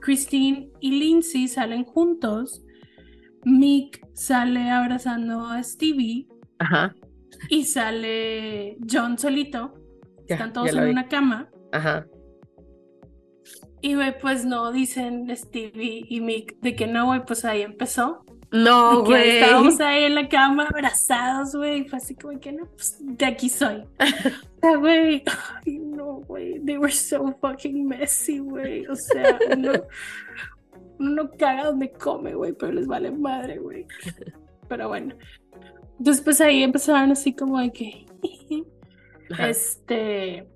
Christine 0.00 0.70
y 0.80 0.98
Lindsay 0.98 1.48
salen 1.48 1.84
juntos. 1.84 2.62
Mick 3.44 4.04
sale 4.12 4.70
abrazando 4.70 5.46
a 5.46 5.62
Stevie 5.62 6.26
Ajá. 6.58 6.94
Y 7.48 7.64
sale 7.64 8.76
John 8.90 9.18
solito. 9.18 9.74
Ya, 10.28 10.36
Están 10.36 10.52
todos 10.52 10.74
en 10.74 10.84
vi. 10.84 10.90
una 10.90 11.08
cama. 11.08 11.48
Ajá. 11.72 12.06
Y 13.80 13.94
güey, 13.94 14.18
pues 14.18 14.44
no 14.44 14.72
dicen 14.72 15.28
Stevie 15.36 16.04
y 16.08 16.20
Mick 16.20 16.58
de 16.60 16.74
que 16.74 16.86
no, 16.86 17.06
güey, 17.06 17.24
pues 17.24 17.44
ahí 17.44 17.62
empezó. 17.62 18.24
No, 18.50 19.04
güey. 19.04 19.38
estábamos 19.38 19.80
ahí 19.80 20.04
en 20.04 20.14
la 20.14 20.28
cama 20.28 20.66
abrazados, 20.68 21.54
güey. 21.54 21.86
Fue 21.88 21.98
así 21.98 22.14
como 22.14 22.38
que 22.40 22.52
no, 22.52 22.66
pues 22.66 22.96
de 23.00 23.26
aquí 23.26 23.48
soy. 23.48 23.84
Sea, 24.60 24.76
güey. 24.78 25.22
Ay, 25.64 25.78
no, 25.78 26.20
güey. 26.26 26.60
They 26.64 26.78
were 26.78 26.92
so 26.92 27.36
fucking 27.40 27.86
messy, 27.86 28.38
güey. 28.38 28.86
O 28.86 28.96
sea, 28.96 29.38
uno, 29.54 29.72
uno 30.98 31.24
no 31.24 31.30
caga 31.32 31.66
donde 31.66 31.90
come, 31.92 32.34
güey, 32.34 32.52
pero 32.52 32.72
les 32.72 32.86
vale 32.86 33.10
madre, 33.10 33.58
güey. 33.58 33.86
Pero 34.68 34.88
bueno. 34.88 35.14
Entonces, 35.98 36.22
pues 36.22 36.40
ahí 36.40 36.62
empezaron 36.62 37.10
así 37.12 37.34
como 37.34 37.60
de 37.60 37.72
que. 37.72 38.06
Este. 39.38 40.46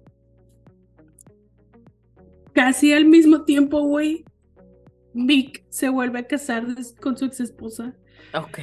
Casi 2.52 2.92
al 2.92 3.04
mismo 3.06 3.42
tiempo, 3.44 3.80
güey. 3.82 4.24
Vic 5.12 5.64
se 5.70 5.88
vuelve 5.88 6.20
a 6.20 6.26
casar 6.26 6.66
con 7.00 7.16
su 7.16 7.24
ex 7.24 7.40
esposa. 7.40 7.94
Ok. 8.34 8.58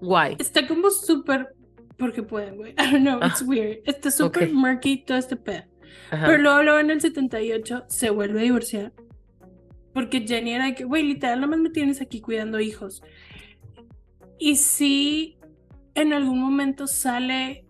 Guay. 0.00 0.36
Está 0.38 0.66
como 0.66 0.90
súper. 0.90 1.54
Porque 1.96 2.22
pueden, 2.22 2.56
güey. 2.56 2.72
I 2.78 2.90
don't 2.90 3.02
know, 3.02 3.18
it's 3.24 3.42
Ah, 3.42 3.44
weird. 3.46 3.78
Está 3.84 4.10
súper 4.10 4.48
ok. 4.48 4.52
murky 4.54 5.04
todo 5.04 5.16
este 5.18 5.36
pedo. 5.36 5.62
Ajá. 6.10 6.26
Pero 6.26 6.38
luego, 6.42 6.62
luego 6.62 6.78
en 6.80 6.90
el 6.90 7.00
78 7.00 7.84
se 7.88 8.10
vuelve 8.10 8.40
a 8.40 8.42
divorciar. 8.44 8.92
Porque 9.92 10.26
Jenny 10.26 10.54
era 10.54 10.66
de 10.66 10.74
que, 10.74 10.84
güey, 10.84 11.04
literal, 11.04 11.40
nomás 11.40 11.60
me 11.60 11.70
tienes 11.70 12.00
aquí 12.00 12.20
cuidando 12.20 12.58
hijos. 12.58 13.00
Y 14.40 14.56
sí, 14.56 15.33
en 15.94 16.12
algún 16.12 16.40
momento 16.40 16.86
sale 16.86 17.66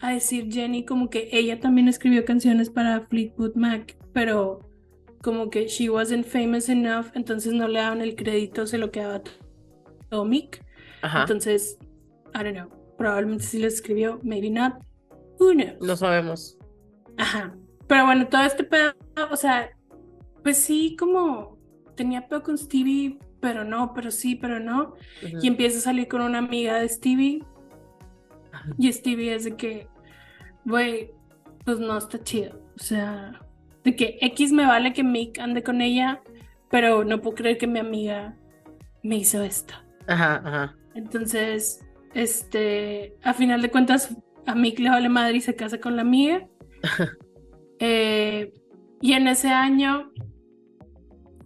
a 0.00 0.10
decir 0.10 0.52
Jenny 0.52 0.84
como 0.84 1.08
que 1.08 1.28
ella 1.32 1.60
también 1.60 1.88
escribió 1.88 2.24
canciones 2.24 2.70
para 2.70 3.06
Fleetwood 3.06 3.54
Mac, 3.54 3.96
pero 4.12 4.60
como 5.22 5.48
que 5.48 5.66
she 5.66 5.88
wasn't 5.88 6.26
famous 6.26 6.68
enough, 6.68 7.06
entonces 7.14 7.52
no 7.54 7.66
le 7.66 7.80
daban 7.80 8.02
el 8.02 8.14
crédito, 8.14 8.66
se 8.66 8.76
lo 8.76 8.90
quedaba 8.90 9.22
todo 10.10 10.24
Mick. 10.24 10.62
Ajá. 11.02 11.22
Entonces, 11.22 11.78
I 12.34 12.44
don't 12.44 12.56
know, 12.56 12.68
probablemente 12.98 13.44
sí 13.44 13.58
lo 13.58 13.66
escribió, 13.66 14.20
maybe 14.22 14.50
not, 14.50 14.74
who 15.38 15.52
knows. 15.52 15.80
No 15.80 15.96
sabemos. 15.96 16.58
Ajá. 17.16 17.56
Pero 17.86 18.06
bueno, 18.06 18.26
todo 18.28 18.42
este 18.42 18.64
pedo, 18.64 18.92
o 19.30 19.36
sea, 19.36 19.70
pues 20.42 20.58
sí, 20.58 20.96
como 20.98 21.58
tenía 21.96 22.28
pedo 22.28 22.42
con 22.42 22.58
Stevie, 22.58 23.18
pero 23.40 23.64
no, 23.64 23.92
pero 23.94 24.10
sí, 24.10 24.34
pero 24.36 24.58
no. 24.60 24.94
Y 25.42 25.46
empieza 25.46 25.78
a 25.78 25.82
salir 25.82 26.08
con 26.08 26.22
una 26.22 26.38
amiga 26.38 26.78
de 26.78 26.88
Stevie. 26.88 27.42
Y 28.78 28.92
Stevie 28.92 29.34
es 29.34 29.44
de 29.44 29.56
que, 29.56 29.88
güey, 30.64 31.12
pues 31.64 31.78
no 31.80 31.96
está 31.98 32.22
chido. 32.22 32.60
O 32.76 32.78
sea, 32.78 33.40
de 33.84 33.96
que 33.96 34.18
X 34.20 34.52
me 34.52 34.66
vale 34.66 34.92
que 34.92 35.04
Mick 35.04 35.38
ande 35.38 35.62
con 35.62 35.80
ella, 35.82 36.22
pero 36.70 37.04
no 37.04 37.20
puedo 37.20 37.36
creer 37.36 37.58
que 37.58 37.66
mi 37.66 37.78
amiga 37.78 38.36
me 39.02 39.16
hizo 39.16 39.42
esto. 39.42 39.74
Ajá, 40.06 40.36
ajá. 40.44 40.78
Entonces, 40.94 41.80
este, 42.14 43.16
a 43.22 43.34
final 43.34 43.62
de 43.62 43.70
cuentas, 43.70 44.16
a 44.46 44.54
Mick 44.54 44.78
le 44.78 44.90
vale 44.90 45.08
madre 45.08 45.38
y 45.38 45.40
se 45.40 45.56
casa 45.56 45.80
con 45.80 45.96
la 45.96 46.02
amiga. 46.02 46.46
Eh, 47.80 48.52
Y 49.00 49.12
en 49.12 49.28
ese 49.28 49.48
año, 49.48 50.12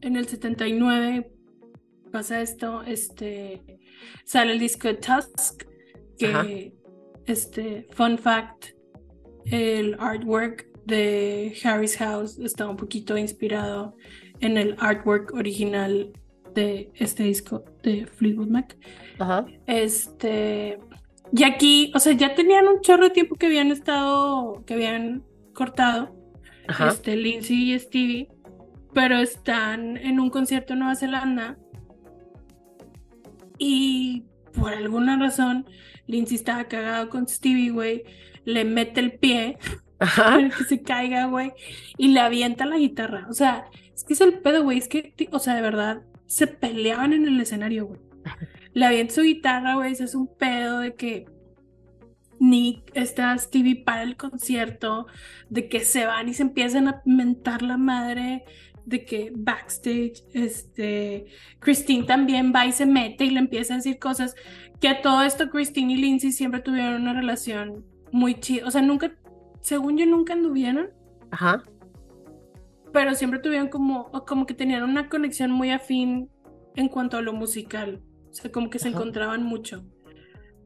en 0.01 0.17
el 0.17 0.29
79, 0.29 1.33
pasa 2.13 2.41
esto, 2.41 2.83
este, 2.83 3.65
sale 4.25 4.53
el 4.53 4.59
disco 4.59 4.89
de 4.89 4.95
Tusk, 4.95 5.65
que. 6.19 6.75
Este, 7.29 7.87
fun 7.93 8.19
fact, 8.19 8.75
el 9.47 9.97
artwork 9.99 10.67
de 10.85 11.55
Harry's 11.65 11.97
House 11.97 12.39
está 12.39 12.69
un 12.69 12.77
poquito 12.77 13.17
inspirado 13.17 13.97
en 14.41 14.57
el 14.57 14.77
artwork 14.79 15.35
original 15.35 16.13
de 16.55 16.91
este 16.95 17.25
disco 17.25 17.65
de 17.83 18.07
Fleetwood 18.07 18.49
Mac. 18.49 18.77
Ajá. 19.19 19.47
Este, 19.67 20.79
y 21.33 21.45
aquí, 21.45 21.93
o 21.95 21.99
sea, 21.99 22.15
ya 22.15 22.35
tenían 22.35 22.67
un 22.69 22.81
chorro 22.81 23.05
de 23.05 23.11
tiempo 23.11 23.37
que 23.37 23.47
habían 23.47 23.71
estado, 23.71 24.65
que 24.65 24.75
habían 24.75 25.25
cortado, 25.53 26.15
Ajá. 26.67 26.89
este, 26.89 27.17
Lindsay 27.17 27.73
y 27.75 27.79
Stevie, 27.79 28.29
pero 28.95 29.19
están 29.19 29.97
en 29.97 30.21
un 30.21 30.31
concierto 30.31 30.73
en 30.73 30.81
Nueva 30.81 30.97
Zelanda 30.97 31.59
y 33.59 34.25
por 34.55 34.73
alguna 34.73 35.19
razón 35.19 35.67
Lindsay 36.09 36.37
estaba 36.37 36.65
cagado 36.65 37.09
con 37.09 37.29
Stevie, 37.29 37.71
güey, 37.71 38.03
le 38.45 38.65
mete 38.65 38.99
el 38.99 39.13
pie 39.13 39.59
Ajá. 40.01 40.25
para 40.25 40.49
que 40.51 40.65
se 40.65 40.83
caiga, 40.83 41.27
güey, 41.27 41.53
y 41.97 42.09
le 42.09 42.21
avienta 42.21 42.67
la 42.67 42.79
guitarra. 42.79 43.27
O 43.31 43.35
sea, 43.35 43.67
es 43.95 44.03
que 44.03 44.15
es 44.15 44.21
el 44.21 44.41
pedo, 44.41 44.65
güey, 44.65 44.79
es 44.79 44.89
que, 44.89 45.15
o 45.31 45.39
sea, 45.39 45.55
de 45.55 45.63
verdad, 45.63 46.03
se 46.27 46.47
peleaban 46.47 47.13
en 47.13 47.29
el 47.29 47.41
escenario, 47.41 47.87
güey. 47.87 48.01
Le 48.73 48.85
avienta 48.85 49.15
su 49.15 49.23
guitarra, 49.23 49.75
güey, 49.75 49.93
es 49.93 50.15
un 50.15 50.35
pedo 50.37 50.81
de 50.81 50.95
que 50.95 51.27
Nick, 52.41 52.91
está 52.95 53.37
Stevie 53.37 53.83
para 53.85 54.03
el 54.03 54.17
concierto, 54.17 55.07
de 55.49 55.69
que 55.69 55.81
se 55.81 56.07
van 56.07 56.29
y 56.29 56.35
se 56.35 56.43
empiezan 56.43 56.89
a 56.89 57.03
mentar 57.05 57.63
la 57.63 57.77
madre, 57.77 58.45
de 58.85 59.05
que 59.05 59.31
backstage, 59.35 60.25
este, 60.33 61.27
Christine 61.59 62.05
también 62.05 62.53
va 62.55 62.67
y 62.67 62.73
se 62.73 62.87
mete 62.87 63.25
y 63.25 63.31
le 63.31 63.41
empieza 63.41 63.75
a 63.75 63.77
decir 63.79 63.99
cosas, 63.99 64.35
que 64.81 64.89
a 64.89 65.03
todo 65.03 65.23
esto 65.23 65.51
Christine 65.51 65.93
y 65.93 65.97
Lindsay 65.97 66.33
siempre 66.33 66.61
tuvieron 66.61 67.03
una 67.03 67.13
relación 67.13 67.85
muy 68.13 68.35
chida, 68.35 68.67
o 68.67 68.71
sea, 68.71 68.83
nunca, 68.83 69.13
según 69.61 69.99
yo, 69.99 70.07
nunca 70.07 70.33
anduvieron, 70.33 70.91
Ajá. 71.31 71.63
pero 72.93 73.15
siempre 73.15 73.41
tuvieron 73.41 73.69
como, 73.69 74.11
como 74.27 74.47
que 74.47 74.55
tenían 74.55 74.83
una 74.83 75.09
conexión 75.09 75.51
muy 75.51 75.71
afín 75.71 76.31
en 76.77 76.89
cuanto 76.89 77.17
a 77.17 77.23
lo 77.23 77.33
musical, 77.33 78.03
o 78.31 78.33
sea, 78.33 78.53
como 78.53 78.71
que 78.71 78.79
se 78.79 78.89
encontraban 78.89 79.43
mucho. 79.43 79.85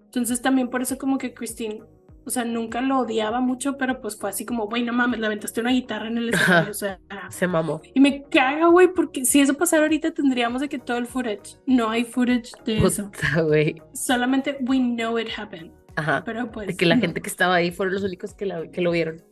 Entonces 0.04 0.42
también 0.42 0.68
por 0.68 0.82
eso 0.82 0.98
como 0.98 1.16
que 1.16 1.32
Christine, 1.32 1.82
o 2.24 2.30
sea, 2.30 2.44
nunca 2.44 2.80
lo 2.80 2.98
odiaba 3.00 3.40
mucho, 3.40 3.76
pero 3.76 4.00
pues 4.00 4.16
fue 4.16 4.30
así 4.30 4.44
como, 4.46 4.66
güey, 4.66 4.82
no 4.82 4.92
mames, 4.92 5.18
le 5.20 5.26
aventaste 5.26 5.60
una 5.60 5.70
guitarra 5.72 6.08
en 6.08 6.18
el 6.18 6.28
escenario, 6.30 6.70
o 6.70 6.74
sea, 6.74 6.98
Se 7.30 7.46
mamó. 7.46 7.80
y 7.94 8.00
me 8.00 8.22
caga, 8.24 8.66
güey, 8.66 8.88
porque 8.94 9.24
si 9.24 9.40
eso 9.40 9.54
pasara 9.54 9.82
ahorita 9.82 10.12
tendríamos 10.12 10.60
de 10.60 10.68
que 10.68 10.78
todo 10.78 10.98
el 10.98 11.06
footage, 11.06 11.58
no 11.66 11.90
hay 11.90 12.04
footage 12.04 12.52
de 12.64 12.78
eso, 12.78 13.10
Puta, 13.10 13.42
güey. 13.42 13.80
solamente 13.94 14.58
we 14.66 14.78
know 14.78 15.18
it 15.18 15.28
happened, 15.36 15.72
Ajá. 15.96 16.22
pero 16.24 16.50
pues... 16.50 16.66
De 16.68 16.76
que 16.76 16.86
la 16.86 16.94
no. 16.96 17.00
gente 17.00 17.20
que 17.20 17.28
estaba 17.28 17.54
ahí 17.56 17.70
fueron 17.70 17.94
los 17.94 18.04
únicos 18.04 18.34
que, 18.34 18.46
la- 18.46 18.70
que 18.70 18.80
lo 18.80 18.90
vieron. 18.92 19.22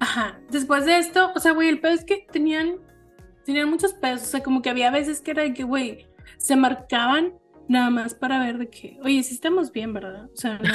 Ajá, 0.00 0.40
después 0.50 0.84
de 0.86 0.98
esto, 0.98 1.30
o 1.34 1.38
sea, 1.40 1.52
güey, 1.52 1.68
el 1.68 1.80
pedo 1.80 1.92
es 1.92 2.04
que 2.04 2.26
tenían, 2.32 2.76
tenían 3.44 3.68
muchos 3.70 3.92
pedos, 3.94 4.22
o 4.22 4.26
sea, 4.26 4.42
como 4.42 4.60
que 4.62 4.70
había 4.70 4.90
veces 4.90 5.20
que 5.20 5.30
era 5.32 5.42
de 5.42 5.54
que, 5.54 5.62
güey, 5.64 6.06
se 6.38 6.56
marcaban 6.56 7.34
nada 7.68 7.88
más 7.90 8.14
para 8.14 8.40
ver 8.40 8.58
de 8.58 8.68
que, 8.68 8.98
oye, 9.04 9.22
sí 9.22 9.34
estamos 9.34 9.70
bien, 9.70 9.92
¿verdad? 9.92 10.24
O 10.32 10.36
sea, 10.36 10.58
no, 10.58 10.72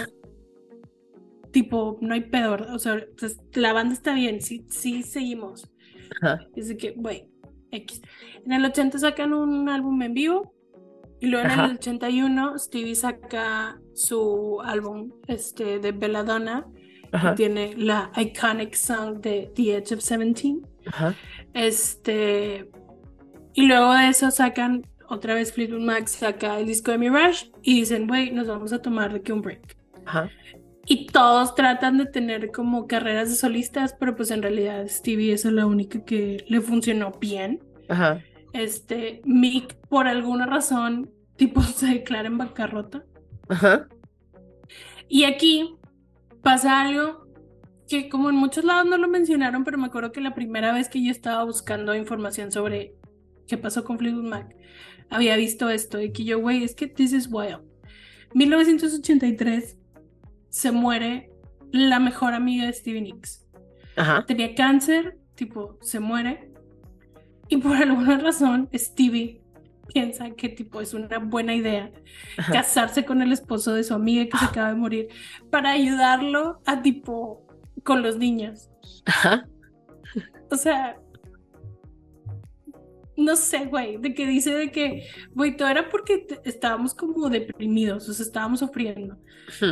tipo, 1.51 1.97
no 2.01 2.13
hay 2.13 2.21
pedo, 2.21 2.51
¿verdad? 2.51 2.75
O 2.75 2.79
sea, 2.79 3.03
pues, 3.17 3.37
la 3.53 3.73
banda 3.73 3.93
está 3.93 4.13
bien, 4.13 4.41
sí, 4.41 4.65
sí 4.69 5.03
seguimos. 5.03 5.69
Ajá. 6.21 6.39
Es 6.55 6.67
de 6.67 6.77
que, 6.77 6.91
güey, 6.91 7.29
X. 7.71 8.01
En 8.45 8.53
el 8.53 8.65
80 8.65 8.99
sacan 8.99 9.33
un 9.33 9.69
álbum 9.69 10.01
en 10.01 10.13
vivo 10.13 10.53
y 11.19 11.27
luego 11.27 11.45
en 11.45 11.51
Ajá. 11.51 11.65
el 11.65 11.71
81 11.77 12.59
Stevie 12.59 12.95
saca 12.95 13.79
su 13.93 14.61
álbum 14.63 15.11
este, 15.27 15.79
de 15.79 15.91
Belladonna 15.91 16.65
Ajá. 17.11 17.35
tiene 17.35 17.75
la 17.75 18.11
iconic 18.15 18.73
song 18.75 19.19
de 19.19 19.51
The 19.55 19.77
Edge 19.77 19.95
of 19.95 20.01
Seventeen. 20.01 20.61
Ajá. 20.87 21.15
Este. 21.53 22.69
Y 23.53 23.65
luego 23.65 23.93
de 23.93 24.09
eso 24.09 24.29
sacan 24.29 24.85
otra 25.09 25.33
vez 25.33 25.53
Fleetwood 25.53 25.81
Mac, 25.81 26.07
saca 26.07 26.59
el 26.59 26.67
disco 26.67 26.91
de 26.91 26.97
Mirage 26.97 27.51
y 27.63 27.79
dicen, 27.79 28.07
güey, 28.07 28.31
nos 28.31 28.47
vamos 28.47 28.73
a 28.73 28.81
tomar 28.81 29.13
de 29.13 29.21
que 29.21 29.33
un 29.33 29.41
break. 29.41 29.77
Ajá. 30.05 30.29
Y 30.89 31.07
todos 31.07 31.53
tratan 31.53 31.97
de 31.97 32.05
tener 32.05 32.49
como 32.51 32.87
carreras 32.87 33.29
de 33.29 33.35
solistas, 33.35 33.93
pero 33.99 34.15
pues 34.15 34.31
en 34.31 34.41
realidad 34.41 34.87
Stevie 34.87 35.33
es 35.33 35.43
la 35.43 35.65
única 35.65 36.03
que 36.05 36.45
le 36.47 36.61
funcionó 36.61 37.11
bien. 37.19 37.61
Ajá. 37.89 38.23
Este, 38.53 39.21
Mick, 39.25 39.75
por 39.89 40.07
alguna 40.07 40.45
razón, 40.45 41.11
tipo, 41.35 41.61
se 41.61 41.87
declara 41.87 42.27
en 42.27 42.37
bancarrota. 42.37 43.03
Ajá. 43.49 43.87
Y 45.09 45.25
aquí 45.25 45.75
pasa 46.41 46.79
algo 46.79 47.27
que 47.89 48.07
como 48.07 48.29
en 48.29 48.35
muchos 48.35 48.63
lados 48.63 48.85
no 48.85 48.97
lo 48.97 49.09
mencionaron, 49.09 49.65
pero 49.65 49.77
me 49.77 49.87
acuerdo 49.87 50.13
que 50.13 50.21
la 50.21 50.33
primera 50.33 50.73
vez 50.73 50.87
que 50.87 51.03
yo 51.03 51.11
estaba 51.11 51.43
buscando 51.43 51.95
información 51.95 52.51
sobre 52.51 52.95
qué 53.45 53.57
pasó 53.57 53.83
con 53.83 53.97
Fleetwood 53.99 54.23
Mac, 54.23 54.55
había 55.09 55.35
visto 55.35 55.69
esto 55.69 56.01
y 56.01 56.11
que 56.13 56.23
yo, 56.23 56.39
güey, 56.39 56.63
es 56.63 56.75
que 56.75 56.87
this 56.87 57.11
is 57.11 57.27
wild. 57.29 57.61
1983 58.33 59.76
se 60.49 60.71
muere 60.71 61.31
la 61.71 61.99
mejor 61.99 62.33
amiga 62.33 62.65
de 62.65 62.73
Stevie 62.73 63.01
Nicks. 63.01 63.45
Ajá. 63.95 64.25
Tenía 64.25 64.55
cáncer, 64.55 65.17
tipo, 65.35 65.77
se 65.81 65.99
muere. 65.99 66.51
Y 67.49 67.57
por 67.57 67.75
alguna 67.75 68.17
razón, 68.17 68.69
Stevie 68.73 69.41
piensa 69.87 70.29
que 70.31 70.49
tipo 70.49 70.81
es 70.81 70.93
una 70.93 71.17
buena 71.17 71.55
idea 71.55 71.89
Ajá. 72.37 72.51
casarse 72.51 73.05
con 73.05 73.21
el 73.21 73.31
esposo 73.31 73.73
de 73.73 73.85
su 73.85 73.93
amiga 73.93 74.25
que 74.25 74.37
se 74.37 74.45
acaba 74.45 74.67
de 74.69 74.75
morir 74.75 75.07
para 75.49 75.71
ayudarlo 75.71 76.61
a 76.65 76.81
tipo 76.81 77.45
con 77.83 78.01
los 78.01 78.17
niños. 78.17 78.69
Ajá. 79.05 79.47
O 80.51 80.55
sea, 80.55 80.97
no 83.17 83.35
sé, 83.35 83.65
güey, 83.65 83.97
de 83.97 84.13
que 84.13 84.27
dice 84.27 84.53
de 84.53 84.71
que, 84.71 85.09
güey, 85.33 85.57
todo 85.57 85.67
era 85.67 85.89
porque 85.89 86.27
estábamos 86.45 86.93
como 86.93 87.29
deprimidos, 87.29 88.07
o 88.07 88.13
sea, 88.13 88.25
estábamos 88.25 88.59
sufriendo. 88.59 89.17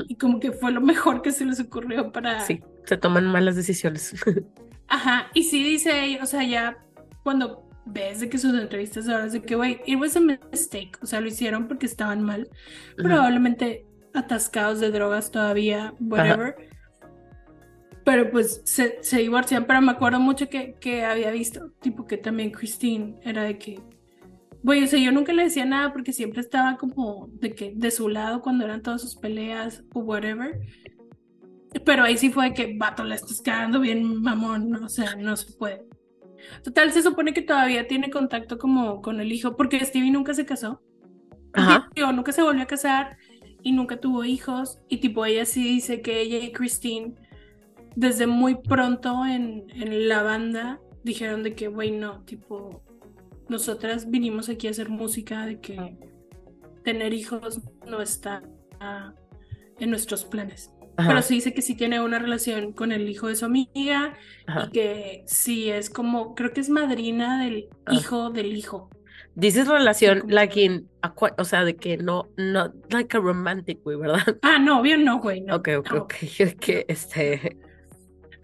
Y 0.07 0.15
como 0.15 0.39
que 0.39 0.51
fue 0.51 0.71
lo 0.71 0.81
mejor 0.81 1.21
que 1.21 1.31
se 1.31 1.45
les 1.45 1.59
ocurrió 1.59 2.11
para... 2.11 2.41
Sí, 2.41 2.61
se 2.85 2.97
toman 2.97 3.27
malas 3.27 3.55
decisiones. 3.55 4.15
Ajá, 4.87 5.27
y 5.33 5.43
sí 5.43 5.63
dice 5.63 6.19
o 6.21 6.25
sea, 6.25 6.43
ya 6.43 6.77
cuando 7.23 7.69
ves 7.85 8.19
de 8.19 8.29
que 8.29 8.37
sus 8.37 8.53
entrevistas 8.53 9.07
ahora 9.07 9.25
es 9.25 9.33
de 9.33 9.41
que, 9.41 9.55
güey, 9.55 9.81
it 9.85 9.99
was 9.99 10.15
a 10.15 10.19
mistake, 10.19 10.97
o 11.01 11.05
sea, 11.05 11.21
lo 11.21 11.27
hicieron 11.27 11.67
porque 11.67 11.85
estaban 11.85 12.23
mal, 12.23 12.49
probablemente 12.97 13.85
atascados 14.13 14.79
de 14.79 14.91
drogas 14.91 15.29
todavía, 15.31 15.93
whatever. 15.99 16.55
Pero 18.05 18.31
pues 18.31 18.61
se, 18.65 18.99
se 19.01 19.17
divorcian, 19.17 19.65
pero 19.65 19.81
me 19.81 19.91
acuerdo 19.91 20.19
mucho 20.19 20.47
que, 20.47 20.75
que 20.79 21.03
había 21.03 21.31
visto, 21.31 21.71
tipo 21.81 22.05
que 22.05 22.17
también 22.17 22.51
Christine 22.51 23.19
era 23.23 23.43
de 23.43 23.57
que, 23.57 23.81
güey, 24.61 24.83
o 24.83 24.87
sea, 24.87 24.99
yo 24.99 25.11
nunca 25.11 25.33
le 25.33 25.43
decía 25.43 25.65
nada 25.65 25.91
porque 25.91 26.13
siempre 26.13 26.41
estaba 26.41 26.77
como 26.77 27.29
de 27.33 27.55
que 27.55 27.73
de 27.75 27.89
su 27.89 28.07
lado 28.07 28.43
cuando 28.43 28.63
eran 28.63 28.83
todas 28.83 29.01
sus 29.01 29.15
peleas 29.15 29.83
o 29.93 30.01
whatever. 30.01 30.59
Pero 31.83 32.03
ahí 32.03 32.17
sí 32.17 32.29
fue 32.29 32.49
de 32.49 32.53
que, 32.53 32.77
vato, 32.77 33.03
la 33.03 33.15
estás 33.15 33.41
cagando 33.41 33.79
bien, 33.79 34.21
mamón, 34.21 34.69
¿no? 34.69 34.85
o 34.85 34.89
sea, 34.89 35.15
no 35.15 35.35
se 35.35 35.51
puede. 35.53 35.85
Total, 36.63 36.91
se 36.91 37.01
supone 37.01 37.33
que 37.33 37.41
todavía 37.41 37.87
tiene 37.87 38.11
contacto 38.11 38.59
como 38.59 39.01
con 39.01 39.19
el 39.19 39.31
hijo, 39.31 39.57
porque 39.57 39.83
Stevie 39.83 40.11
nunca 40.11 40.33
se 40.35 40.45
casó. 40.45 40.81
Ajá. 41.53 41.89
Nunca 42.13 42.31
se 42.31 42.43
volvió 42.43 42.63
a 42.63 42.67
casar 42.67 43.17
y 43.63 43.71
nunca 43.71 43.99
tuvo 43.99 44.23
hijos. 44.23 44.79
Y 44.89 44.97
tipo, 44.97 45.25
ella 45.25 45.45
sí 45.45 45.63
dice 45.63 46.01
que 46.01 46.21
ella 46.21 46.37
y 46.37 46.51
Christine, 46.51 47.15
desde 47.95 48.27
muy 48.27 48.55
pronto 48.55 49.25
en, 49.25 49.65
en 49.73 50.07
la 50.09 50.21
banda, 50.23 50.79
dijeron 51.03 51.43
de 51.43 51.53
que, 51.55 51.67
güey, 51.67 51.91
no, 51.91 52.21
tipo, 52.25 52.83
nosotras 53.49 54.09
vinimos 54.09 54.49
aquí 54.49 54.67
a 54.67 54.71
hacer 54.71 54.89
música, 54.89 55.45
de 55.45 55.59
que 55.59 55.97
tener 56.83 57.13
hijos 57.13 57.61
no 57.87 58.01
está 58.01 58.43
ah, 58.79 59.13
en 59.79 59.89
nuestros 59.89 60.25
planes. 60.25 60.71
Ajá. 60.97 61.09
Pero 61.09 61.21
sí 61.23 61.35
dice 61.35 61.53
que 61.53 61.61
sí 61.61 61.75
tiene 61.75 61.99
una 62.01 62.19
relación 62.19 62.71
con 62.71 62.91
el 62.93 63.09
hijo 63.09 63.27
de 63.27 63.35
su 63.35 63.45
amiga 63.45 64.13
Ajá. 64.47 64.65
y 64.67 64.71
que 64.71 65.23
sí 65.27 65.69
es 65.69 65.89
como, 65.89 66.35
creo 66.35 66.53
que 66.53 66.61
es 66.61 66.69
madrina 66.69 67.43
del 67.43 67.67
Ah. 67.85 67.93
hijo 67.93 68.29
del 68.29 68.55
hijo. 68.55 68.89
Dices 69.35 69.67
relación, 69.67 70.23
like 70.29 70.61
in, 70.61 70.89
o 71.37 71.43
sea, 71.43 71.65
de 71.65 71.75
que 71.75 71.97
no, 71.97 72.29
no, 72.37 72.73
like 72.89 73.17
a 73.17 73.19
romantic, 73.19 73.83
güey, 73.83 73.97
¿verdad? 73.97 74.37
Ah, 74.41 74.57
no, 74.59 74.81
bien, 74.81 75.03
no, 75.03 75.19
güey. 75.19 75.41
No, 75.41 75.55
Ok, 75.57 75.69
ok, 75.79 75.91
no. 75.91 76.01
ok. 76.03 76.13
Que 76.61 76.85
este. 76.87 77.57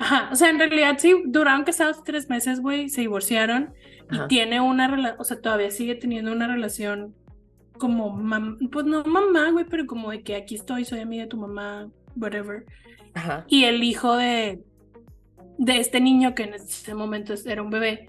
Ajá, 0.02 0.30
o 0.32 0.36
sea, 0.36 0.50
en 0.50 0.58
realidad 0.58 0.98
sí, 0.98 1.14
duraron 1.26 1.64
casados 1.64 2.04
tres 2.04 2.28
meses, 2.28 2.60
güey, 2.60 2.90
se 2.90 3.02
divorciaron 3.02 3.74
Ajá. 4.10 4.26
y 4.26 4.28
tiene 4.28 4.60
una 4.60 4.88
relación, 4.88 5.22
o 5.22 5.24
sea, 5.24 5.40
todavía 5.40 5.70
sigue 5.70 5.94
teniendo 5.94 6.32
una 6.32 6.48
relación 6.48 7.16
como 7.78 8.10
mam 8.10 8.58
pues 8.72 8.86
no 8.86 9.04
mamá, 9.04 9.52
güey, 9.52 9.66
pero 9.66 9.86
como 9.86 10.10
de 10.10 10.24
que 10.24 10.36
aquí 10.36 10.56
estoy, 10.56 10.86
soy 10.86 11.02
amiga 11.02 11.24
de 11.24 11.30
tu 11.30 11.38
mamá, 11.38 11.88
whatever. 12.16 12.66
Ajá. 13.14 13.46
Y 13.48 13.66
el 13.66 13.84
hijo 13.84 14.16
de, 14.16 14.64
de 15.60 15.78
este 15.78 16.02
niño 16.02 16.34
que 16.34 16.44
en 16.44 16.56
ese 16.56 16.96
momento 16.96 17.36
era 17.46 17.62
un 17.62 17.70
bebé, 17.70 18.08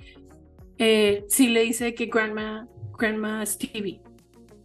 eh, 0.79 1.25
sí 1.29 1.49
le 1.49 1.61
dice 1.63 1.95
que 1.95 2.07
Grandma, 2.07 2.69
Grandma 2.99 3.45
Stevie. 3.45 4.01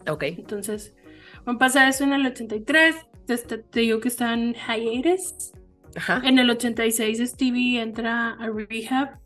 Ok. 0.09 0.23
Entonces, 0.23 0.95
bueno, 1.43 1.59
pasa 1.59 1.89
eso 1.89 2.05
en 2.05 2.13
el 2.13 2.25
83, 2.25 2.95
te, 3.25 3.37
te 3.37 3.79
digo 3.81 3.99
que 3.99 4.07
está 4.07 4.33
en 4.33 4.53
hiatus. 4.53 5.51
Ajá. 5.97 6.21
En 6.23 6.39
el 6.39 6.49
86 6.49 7.19
Stevie 7.31 7.81
entra 7.81 8.29
a 8.33 8.49
rehab. 8.49 9.19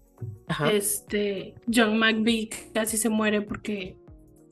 Ajá. 0.47 0.71
Este, 0.71 1.53
John 1.73 1.97
McVie 1.97 2.49
casi 2.73 2.97
se 2.97 3.09
muere 3.09 3.41
porque 3.41 3.95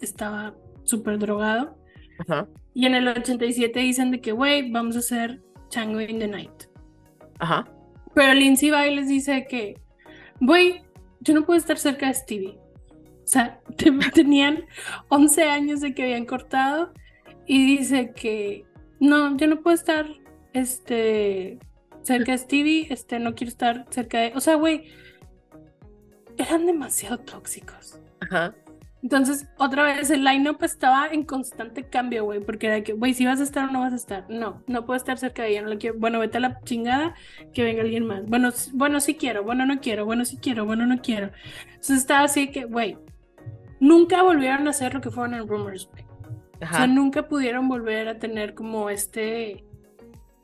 estaba 0.01 0.55
súper 0.83 1.17
drogado. 1.19 1.77
Ajá. 2.19 2.47
Y 2.73 2.85
en 2.85 2.95
el 2.95 3.07
87 3.07 3.79
dicen 3.79 4.11
de 4.11 4.21
que, 4.21 4.31
güey, 4.31 4.71
vamos 4.71 4.95
a 4.95 4.99
hacer 4.99 5.41
Tango 5.71 6.01
in 6.01 6.19
the 6.19 6.27
Night. 6.27 6.63
Ajá. 7.39 7.67
Pero 8.13 8.33
Lindsay 8.33 8.69
va 8.69 8.87
y 8.87 8.95
les 8.95 9.07
dice 9.07 9.45
que, 9.49 9.79
güey, 10.39 10.81
yo 11.21 11.33
no 11.33 11.45
puedo 11.45 11.57
estar 11.57 11.77
cerca 11.77 12.07
de 12.07 12.13
Stevie. 12.13 12.57
O 13.23 13.27
sea, 13.31 13.59
te- 13.77 13.91
tenían 14.13 14.65
11 15.09 15.43
años 15.43 15.81
de 15.81 15.93
que 15.93 16.03
habían 16.03 16.25
cortado 16.25 16.93
y 17.45 17.77
dice 17.77 18.13
que, 18.15 18.63
no, 18.99 19.37
yo 19.37 19.47
no 19.47 19.61
puedo 19.61 19.75
estar, 19.75 20.07
este, 20.53 21.59
cerca 22.17 22.31
de 22.31 22.37
Stevie, 22.39 22.87
este, 22.89 23.19
no 23.19 23.35
quiero 23.35 23.49
estar 23.49 23.85
cerca 23.89 24.19
de... 24.19 24.33
O 24.35 24.39
sea, 24.41 24.55
güey, 24.55 24.91
eran 26.37 26.65
demasiado 26.65 27.19
tóxicos. 27.19 27.99
Ajá. 28.19 28.55
Entonces, 29.01 29.47
otra 29.57 29.83
vez 29.83 30.09
el 30.09 30.25
line-up 30.25 30.61
estaba 30.61 31.07
en 31.07 31.23
constante 31.23 31.87
cambio, 31.87 32.25
güey, 32.25 32.41
porque 32.41 32.67
era 32.67 32.83
que, 32.83 32.93
güey, 32.93 33.13
si 33.13 33.25
vas 33.25 33.39
a 33.39 33.43
estar 33.43 33.69
o 33.69 33.71
no 33.71 33.81
vas 33.81 33.93
a 33.93 33.95
estar. 33.95 34.25
No, 34.29 34.61
no 34.67 34.85
puedo 34.85 34.97
estar 34.97 35.17
cerca 35.17 35.43
de 35.43 35.51
ella, 35.51 35.61
no 35.61 35.69
lo 35.69 35.77
quiero. 35.77 35.97
Bueno, 35.97 36.19
vete 36.19 36.37
a 36.37 36.41
la 36.41 36.59
chingada, 36.61 37.15
que 37.53 37.63
venga 37.63 37.81
alguien 37.81 38.05
más. 38.05 38.25
Bueno, 38.25 38.49
bueno, 38.73 38.99
sí 38.99 39.15
quiero, 39.15 39.43
bueno, 39.43 39.65
no 39.65 39.79
quiero, 39.79 40.05
bueno, 40.05 40.25
sí 40.25 40.37
quiero, 40.37 40.65
bueno, 40.65 40.85
no 40.85 41.01
quiero. 41.01 41.31
Entonces 41.67 41.97
estaba 41.97 42.23
así 42.23 42.51
que, 42.51 42.65
güey, 42.65 42.97
nunca 43.79 44.21
volvieron 44.23 44.67
a 44.67 44.71
hacer 44.71 44.93
lo 44.93 45.01
que 45.01 45.11
fueron 45.11 45.35
en 45.35 45.47
Rumors, 45.47 45.87
güey. 45.91 46.03
O 46.61 46.75
sea, 46.75 46.87
nunca 46.87 47.27
pudieron 47.29 47.69
volver 47.69 48.09
a 48.09 48.19
tener 48.19 48.53
como 48.53 48.89
este 48.89 49.63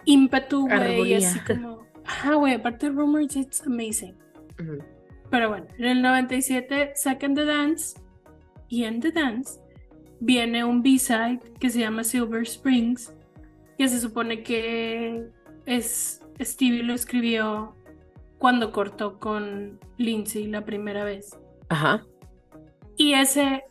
ímpetu, 0.06 0.68
güey, 0.68 1.12
y 1.12 1.14
así 1.16 1.40
como, 1.40 1.86
ajá, 2.06 2.36
güey, 2.36 2.54
aparte 2.54 2.90
de 2.90 2.92
Rumors, 2.94 3.36
it's 3.36 3.62
amazing. 3.66 4.16
Ujú. 4.60 4.84
Pero 5.30 5.50
bueno, 5.50 5.68
en 5.78 5.86
el 5.86 6.02
97 6.02 6.94
sacan 6.96 7.36
The 7.36 7.46
Dance 7.46 8.00
y 8.70 8.84
en 8.84 9.00
The 9.02 9.12
Dance 9.12 9.60
viene 10.20 10.64
un 10.64 10.82
B-side 10.82 11.40
que 11.60 11.70
se 11.70 11.80
llama 11.80 12.04
Silver 12.04 12.44
Springs, 12.44 13.14
que 13.78 13.88
se 13.88 14.00
supone 14.00 14.44
que 14.44 15.28
es 15.66 16.22
Stevie 16.40 16.84
lo 16.84 16.94
escribió 16.94 17.76
cuando 18.38 18.72
cortó 18.72 19.20
con 19.20 19.80
Lindsay 19.98 20.48
la 20.48 20.64
primera 20.64 21.04
vez. 21.04 21.38
Ajá. 21.70 22.06
Y 22.98 23.14
ese 23.14 23.64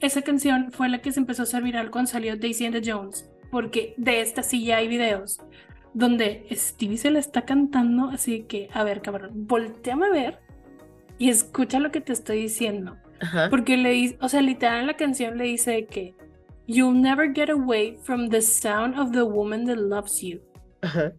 esa 0.00 0.22
canción 0.22 0.72
fue 0.72 0.88
la 0.88 1.00
que 1.00 1.12
se 1.12 1.20
empezó 1.20 1.42
a 1.42 1.44
hacer 1.44 1.62
viral 1.62 1.90
cuando 1.90 2.10
salió 2.10 2.36
Daisy 2.36 2.66
and 2.66 2.80
the 2.80 2.90
Jones, 2.90 3.30
porque 3.50 3.94
de 3.96 4.20
esta 4.20 4.42
sí 4.42 4.64
ya 4.64 4.78
hay 4.78 4.88
videos 4.88 5.40
donde 5.94 6.46
Stevie 6.52 6.98
se 6.98 7.10
la 7.10 7.18
está 7.18 7.46
cantando, 7.46 8.10
así 8.10 8.42
que, 8.42 8.68
a 8.72 8.84
ver, 8.84 9.00
cabrón, 9.00 9.46
volteame 9.46 10.06
a 10.06 10.10
ver 10.10 10.40
y 11.18 11.30
escucha 11.30 11.80
lo 11.80 11.90
que 11.90 12.00
te 12.00 12.12
estoy 12.12 12.42
diciendo. 12.42 12.96
Ajá. 13.20 13.48
Porque 13.48 13.78
le 13.78 13.90
dice, 13.90 14.18
o 14.20 14.28
sea, 14.28 14.42
literal 14.42 14.80
en 14.80 14.86
la 14.86 14.96
canción 14.96 15.38
le 15.38 15.44
dice 15.44 15.86
que 15.86 16.14
You'll 16.68 17.00
never 17.00 17.32
get 17.32 17.48
away 17.48 17.96
from 18.02 18.28
the 18.28 18.42
sound 18.42 18.98
of 18.98 19.12
the 19.12 19.24
woman 19.24 19.66
that 19.66 19.76
loves 19.76 20.20
you. 20.20 20.40
Ajá. 20.82 21.12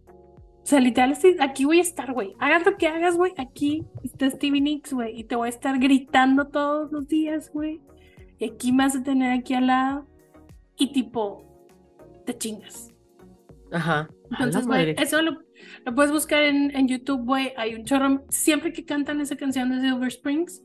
O 0.62 0.66
sea, 0.70 0.80
literal, 0.80 1.16
aquí 1.40 1.64
voy 1.64 1.78
a 1.78 1.82
estar, 1.82 2.12
güey. 2.12 2.34
Hagas 2.38 2.66
lo 2.66 2.76
que 2.76 2.86
hagas, 2.86 3.16
güey. 3.16 3.32
Aquí 3.38 3.86
está 4.04 4.28
Stevie 4.28 4.60
Nicks, 4.60 4.92
güey. 4.92 5.18
Y 5.18 5.24
te 5.24 5.34
voy 5.34 5.46
a 5.46 5.48
estar 5.48 5.78
gritando 5.78 6.48
todos 6.48 6.92
los 6.92 7.08
días, 7.08 7.50
güey. 7.50 7.80
Y 8.38 8.44
aquí 8.44 8.72
me 8.72 8.84
vas 8.84 8.94
a 8.94 9.02
tener 9.02 9.32
aquí 9.32 9.54
al 9.54 9.68
lado. 9.68 10.06
Y 10.76 10.92
tipo, 10.92 11.47
te 12.28 12.36
chingas. 12.36 12.90
Ajá. 13.72 14.08
Entonces, 14.30 14.66
güey, 14.66 14.94
eso 14.98 15.22
lo, 15.22 15.38
lo 15.86 15.94
puedes 15.94 16.12
buscar 16.12 16.42
en, 16.42 16.76
en 16.76 16.88
YouTube, 16.88 17.24
güey. 17.24 17.54
Hay 17.56 17.74
un 17.74 17.84
chorro. 17.84 18.22
Siempre 18.28 18.70
que 18.72 18.84
cantan 18.84 19.20
esa 19.22 19.36
canción 19.36 19.70
de 19.70 19.80
Silver 19.80 20.08
Springs, 20.08 20.62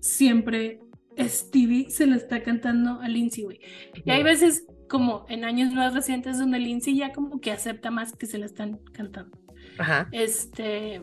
siempre 0.00 0.80
Stevie 1.18 1.90
se 1.90 2.06
la 2.06 2.16
está 2.16 2.42
cantando 2.42 3.00
a 3.00 3.08
Lindsay, 3.08 3.44
güey. 3.44 3.60
Y 4.02 4.10
hay 4.10 4.22
veces, 4.22 4.66
como 4.88 5.26
en 5.28 5.44
años 5.44 5.74
más 5.74 5.92
recientes, 5.92 6.38
donde 6.38 6.58
Lindsay 6.58 6.96
ya 6.96 7.12
como 7.12 7.38
que 7.38 7.52
acepta 7.52 7.90
más 7.90 8.16
que 8.16 8.24
se 8.24 8.38
la 8.38 8.46
están 8.46 8.78
cantando. 8.92 9.38
Ajá. 9.78 10.08
Este. 10.10 11.02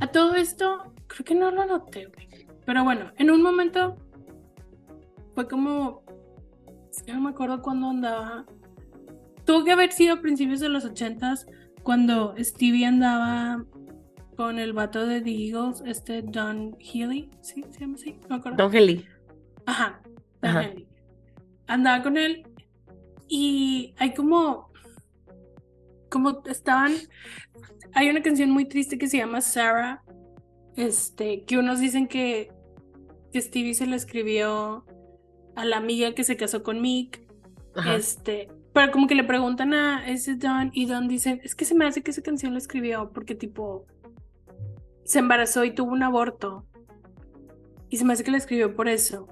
A 0.00 0.06
todo 0.08 0.34
esto, 0.34 0.92
creo 1.06 1.24
que 1.24 1.34
no 1.34 1.50
lo 1.50 1.64
noté, 1.64 2.06
güey. 2.06 2.28
Pero 2.66 2.84
bueno, 2.84 3.10
en 3.16 3.30
un 3.30 3.42
momento 3.42 3.96
fue 5.34 5.48
como. 5.48 6.04
Es 6.90 7.02
que 7.02 7.14
no 7.14 7.22
me 7.22 7.30
acuerdo 7.30 7.62
cuándo 7.62 7.88
andaba. 7.88 8.44
Tuvo 9.46 9.64
que 9.64 9.72
haber 9.72 9.92
sido 9.92 10.14
a 10.14 10.20
principios 10.20 10.60
de 10.60 10.68
los 10.68 10.84
ochentas 10.84 11.46
cuando 11.82 12.34
Stevie 12.36 12.84
andaba 12.84 13.64
con 14.36 14.58
el 14.58 14.72
vato 14.72 15.06
de 15.06 15.20
The 15.20 15.30
Eagles, 15.30 15.82
este 15.86 16.22
Don 16.22 16.76
Healy, 16.80 17.30
¿sí? 17.40 17.64
¿Se 17.70 17.80
llama 17.80 17.94
así? 17.94 18.18
No 18.22 18.28
me 18.28 18.36
acuerdo. 18.36 18.56
Don 18.58 18.74
Heli. 18.74 19.06
Ajá, 19.64 20.00
Don 20.42 20.50
Ajá. 20.50 20.70
Andaba 21.68 22.02
con 22.02 22.16
él 22.16 22.44
y 23.28 23.94
hay 23.98 24.14
como, 24.14 24.70
como 26.10 26.42
estaban, 26.46 26.92
hay 27.92 28.10
una 28.10 28.22
canción 28.22 28.50
muy 28.50 28.66
triste 28.66 28.98
que 28.98 29.08
se 29.08 29.18
llama 29.18 29.40
Sarah, 29.40 30.02
este, 30.76 31.44
que 31.44 31.56
unos 31.56 31.80
dicen 31.80 32.06
que, 32.06 32.52
que 33.32 33.40
Stevie 33.40 33.74
se 33.74 33.86
la 33.86 33.96
escribió 33.96 34.84
a 35.56 35.64
la 35.64 35.78
amiga 35.78 36.14
que 36.14 36.24
se 36.24 36.36
casó 36.36 36.62
con 36.62 36.80
Mick, 36.80 37.26
Ajá. 37.74 37.96
este, 37.96 38.48
pero 38.76 38.92
como 38.92 39.06
que 39.06 39.14
le 39.14 39.24
preguntan 39.24 39.72
a 39.72 40.06
ese 40.06 40.34
Don 40.34 40.70
y 40.74 40.84
Don 40.84 41.08
dicen, 41.08 41.40
es 41.42 41.54
que 41.54 41.64
se 41.64 41.74
me 41.74 41.86
hace 41.86 42.02
que 42.02 42.10
esa 42.10 42.20
canción 42.20 42.52
la 42.52 42.58
escribió 42.58 43.10
porque 43.10 43.34
tipo 43.34 43.86
se 45.02 45.18
embarazó 45.20 45.64
y 45.64 45.74
tuvo 45.74 45.92
un 45.92 46.02
aborto. 46.02 46.66
Y 47.88 47.96
se 47.96 48.04
me 48.04 48.12
hace 48.12 48.22
que 48.22 48.30
la 48.30 48.36
escribió 48.36 48.76
por 48.76 48.86
eso. 48.88 49.28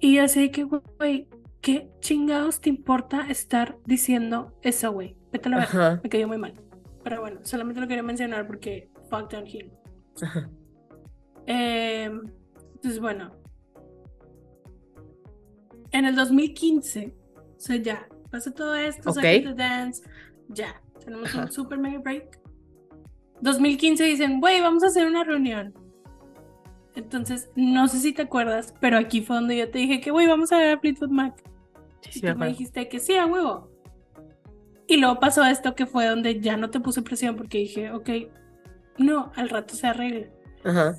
Y 0.00 0.16
yo 0.16 0.24
así 0.24 0.50
que, 0.50 0.64
güey, 0.64 1.30
¿qué 1.62 1.88
chingados 2.00 2.60
te 2.60 2.68
importa 2.68 3.26
estar 3.30 3.78
diciendo 3.86 4.54
eso, 4.60 4.92
güey? 4.92 5.16
Vete 5.32 5.48
a 5.48 5.52
la 5.52 5.56
verga. 5.60 6.00
Me 6.02 6.10
cayó 6.10 6.28
muy 6.28 6.36
mal. 6.36 6.52
Pero 7.02 7.22
bueno, 7.22 7.40
solamente 7.42 7.80
lo 7.80 7.88
quería 7.88 8.02
mencionar 8.02 8.46
porque 8.46 8.90
fuck 9.08 9.30
Don 9.30 9.46
Hill. 9.46 9.72
Ajá. 10.20 10.50
Eh, 11.46 12.10
entonces, 12.74 13.00
bueno. 13.00 13.34
En 15.90 16.04
el 16.04 16.14
2015, 16.14 17.14
o 17.34 17.58
sea, 17.58 17.76
ya, 17.76 18.08
pasa 18.34 18.50
todo 18.50 18.74
esto, 18.74 19.10
Ok. 19.10 19.14
saca 19.16 19.28
The 19.28 19.54
Dance, 19.54 20.02
ya, 20.48 20.80
tenemos 21.04 21.28
Ajá. 21.28 21.42
un 21.44 21.52
super 21.52 21.78
mega 21.78 22.00
break. 22.00 22.40
2015 23.42 24.02
dicen, 24.04 24.40
güey, 24.40 24.60
vamos 24.60 24.82
a 24.82 24.88
hacer 24.88 25.06
una 25.06 25.22
reunión. 25.22 25.72
Entonces, 26.96 27.48
no 27.54 27.86
sé 27.86 27.98
si 28.00 28.12
te 28.12 28.22
acuerdas, 28.22 28.74
pero 28.80 28.98
aquí 28.98 29.20
fue 29.20 29.36
donde 29.36 29.56
yo 29.56 29.70
te 29.70 29.78
dije 29.78 30.00
que, 30.00 30.10
güey, 30.10 30.26
vamos 30.26 30.50
a 30.50 30.58
ver 30.58 30.76
a 30.76 30.80
Fleetwood 30.80 31.10
Mac. 31.10 31.34
Sí, 32.00 32.10
Y 32.10 32.12
sí, 32.14 32.20
tú 32.26 32.36
me 32.36 32.48
dijiste 32.48 32.88
que 32.88 32.98
sí, 32.98 33.14
a 33.16 33.26
huevo. 33.26 33.70
Y 34.88 34.96
luego 34.96 35.20
pasó 35.20 35.44
esto 35.44 35.76
que 35.76 35.86
fue 35.86 36.06
donde 36.06 36.40
ya 36.40 36.56
no 36.56 36.70
te 36.70 36.80
puse 36.80 37.02
presión 37.02 37.36
porque 37.36 37.58
dije, 37.58 37.92
ok, 37.92 38.10
no, 38.98 39.30
al 39.36 39.48
rato 39.48 39.74
se 39.76 39.86
arregla. 39.86 40.26
Ajá. 40.64 40.96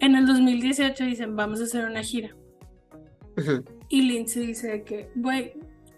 En 0.00 0.16
el 0.16 0.26
2018 0.26 1.04
dicen, 1.04 1.34
vamos 1.36 1.60
a 1.60 1.64
hacer 1.64 1.86
una 1.86 2.02
gira. 2.02 2.34
Ujú. 3.38 3.64
Y 3.94 4.02
Lindsay 4.02 4.46
dice 4.48 4.82
que, 4.82 5.08
güey, 5.14 5.52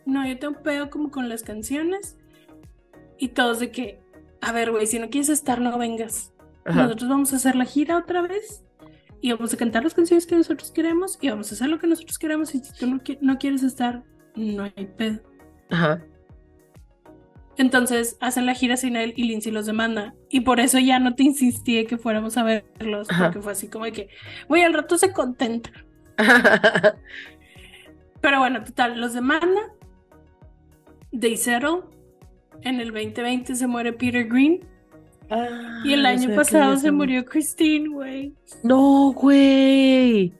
no, 0.04 0.26
yo 0.28 0.38
tengo 0.38 0.62
pedo 0.62 0.90
como 0.90 1.10
con 1.10 1.30
las 1.30 1.42
canciones. 1.42 2.18
Y 3.16 3.28
todos 3.28 3.58
de 3.58 3.70
que, 3.70 4.00
a 4.42 4.52
ver, 4.52 4.70
güey, 4.70 4.86
si 4.86 4.98
no 4.98 5.08
quieres 5.08 5.30
estar, 5.30 5.62
no 5.62 5.78
vengas. 5.78 6.34
Ajá. 6.66 6.82
Nosotros 6.82 7.08
vamos 7.08 7.32
a 7.32 7.36
hacer 7.36 7.56
la 7.56 7.64
gira 7.64 7.96
otra 7.96 8.20
vez. 8.20 8.62
Y 9.22 9.32
vamos 9.32 9.54
a 9.54 9.56
cantar 9.56 9.82
las 9.82 9.94
canciones 9.94 10.26
que 10.26 10.36
nosotros 10.36 10.70
queremos. 10.72 11.16
Y 11.22 11.30
vamos 11.30 11.50
a 11.50 11.54
hacer 11.54 11.70
lo 11.70 11.78
que 11.78 11.86
nosotros 11.86 12.18
queremos. 12.18 12.54
Y 12.54 12.58
si 12.58 12.70
tú 12.78 12.86
no, 12.86 12.98
qui- 13.02 13.16
no 13.22 13.38
quieres 13.38 13.62
estar, 13.62 14.02
no 14.34 14.64
hay 14.64 14.86
pedo. 14.98 15.20
Ajá. 15.70 16.04
Entonces 17.56 18.18
hacen 18.20 18.44
la 18.44 18.52
gira 18.52 18.76
sin 18.76 18.96
él 18.96 19.14
y 19.16 19.24
Lindsay 19.24 19.50
los 19.52 19.64
demanda. 19.64 20.14
Y 20.28 20.40
por 20.42 20.60
eso 20.60 20.78
ya 20.78 20.98
no 20.98 21.14
te 21.14 21.22
insistí 21.22 21.78
en 21.78 21.86
que 21.86 21.96
fuéramos 21.96 22.36
a 22.36 22.42
verlos. 22.42 23.08
Ajá. 23.10 23.24
Porque 23.24 23.40
fue 23.40 23.52
así 23.52 23.68
como 23.68 23.86
de 23.86 23.92
que, 23.92 24.08
güey, 24.50 24.64
al 24.64 24.74
rato 24.74 24.98
se 24.98 25.14
contenta. 25.14 25.70
Pero 28.26 28.40
bueno, 28.40 28.64
total, 28.64 29.00
los 29.00 29.12
demanda. 29.14 29.60
They 31.16 31.36
settle. 31.36 31.82
En 32.62 32.80
el 32.80 32.88
2020 32.92 33.54
se 33.54 33.66
muere 33.68 33.92
Peter 33.92 34.26
Green. 34.26 34.66
Y 35.84 35.92
el 35.92 36.04
Ah, 36.04 36.08
año 36.08 36.34
pasado 36.34 36.76
se 36.76 36.90
murió 36.90 37.24
Christine, 37.24 37.88
güey. 37.88 38.34
No, 38.64 39.12
güey. 39.12 40.34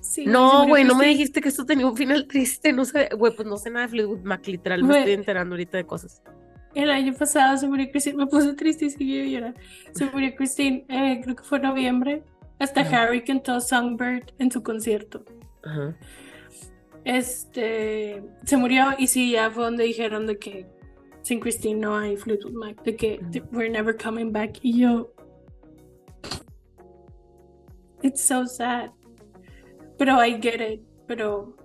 Sí, 0.00 0.26
No, 0.26 0.68
güey, 0.68 0.84
no 0.84 0.94
me 0.94 1.06
dijiste 1.08 1.40
que 1.40 1.48
esto 1.48 1.66
tenía 1.66 1.88
un 1.88 1.96
final 1.96 2.28
triste. 2.28 2.72
No 2.72 2.84
sé, 2.84 3.08
güey, 3.18 3.34
pues 3.34 3.48
no 3.48 3.56
sé 3.56 3.70
nada 3.70 3.86
de 3.86 3.90
Fleetwood 3.90 4.20
Mac, 4.22 4.46
literal. 4.46 4.82
Me 4.82 4.86
Güey. 4.90 4.98
estoy 5.00 5.14
enterando 5.14 5.54
ahorita 5.54 5.76
de 5.76 5.86
cosas. 5.86 6.22
El 6.76 6.88
año 6.92 7.14
pasado 7.14 7.56
se 7.56 7.66
murió 7.66 7.90
Christine, 7.90 8.16
me 8.16 8.26
puse 8.28 8.54
triste 8.54 8.84
y 8.84 8.90
seguí 8.90 9.28
llorando. 9.32 9.58
Se 9.92 10.04
murió 10.06 10.32
Christine, 10.36 10.84
eh, 10.88 11.20
creo 11.20 11.34
que 11.34 11.42
fue 11.42 11.58
en 11.58 11.64
noviembre. 11.64 12.22
Hasta 12.60 12.82
Ajá. 12.82 13.02
Harry 13.02 13.24
cantó 13.24 13.60
Songbird 13.60 14.32
en 14.38 14.52
su 14.52 14.62
concierto. 14.62 15.24
Ajá. 15.64 15.96
Este 17.04 18.22
se 18.44 18.56
murió 18.56 18.86
y 18.98 19.06
sí, 19.06 19.32
ya 19.32 19.50
fue 19.50 19.64
donde 19.64 19.84
dijeron 19.84 20.26
de 20.26 20.38
que 20.38 20.66
sin 21.22 21.40
Christine 21.40 21.80
no 21.80 21.96
hay 21.96 22.16
Fleetwood 22.16 22.52
Mac, 22.54 22.82
de 22.82 22.96
que 22.96 23.18
de- 23.30 23.42
we're 23.52 23.70
never 23.70 23.96
coming 23.96 24.32
back. 24.32 24.58
Y 24.62 24.80
yo, 24.80 25.12
it's 28.02 28.20
so 28.20 28.46
sad. 28.46 28.90
Pero 29.98 30.22
I 30.24 30.38
get 30.40 30.60
it. 30.60 30.82
Pero, 31.06 31.40
o 31.40 31.56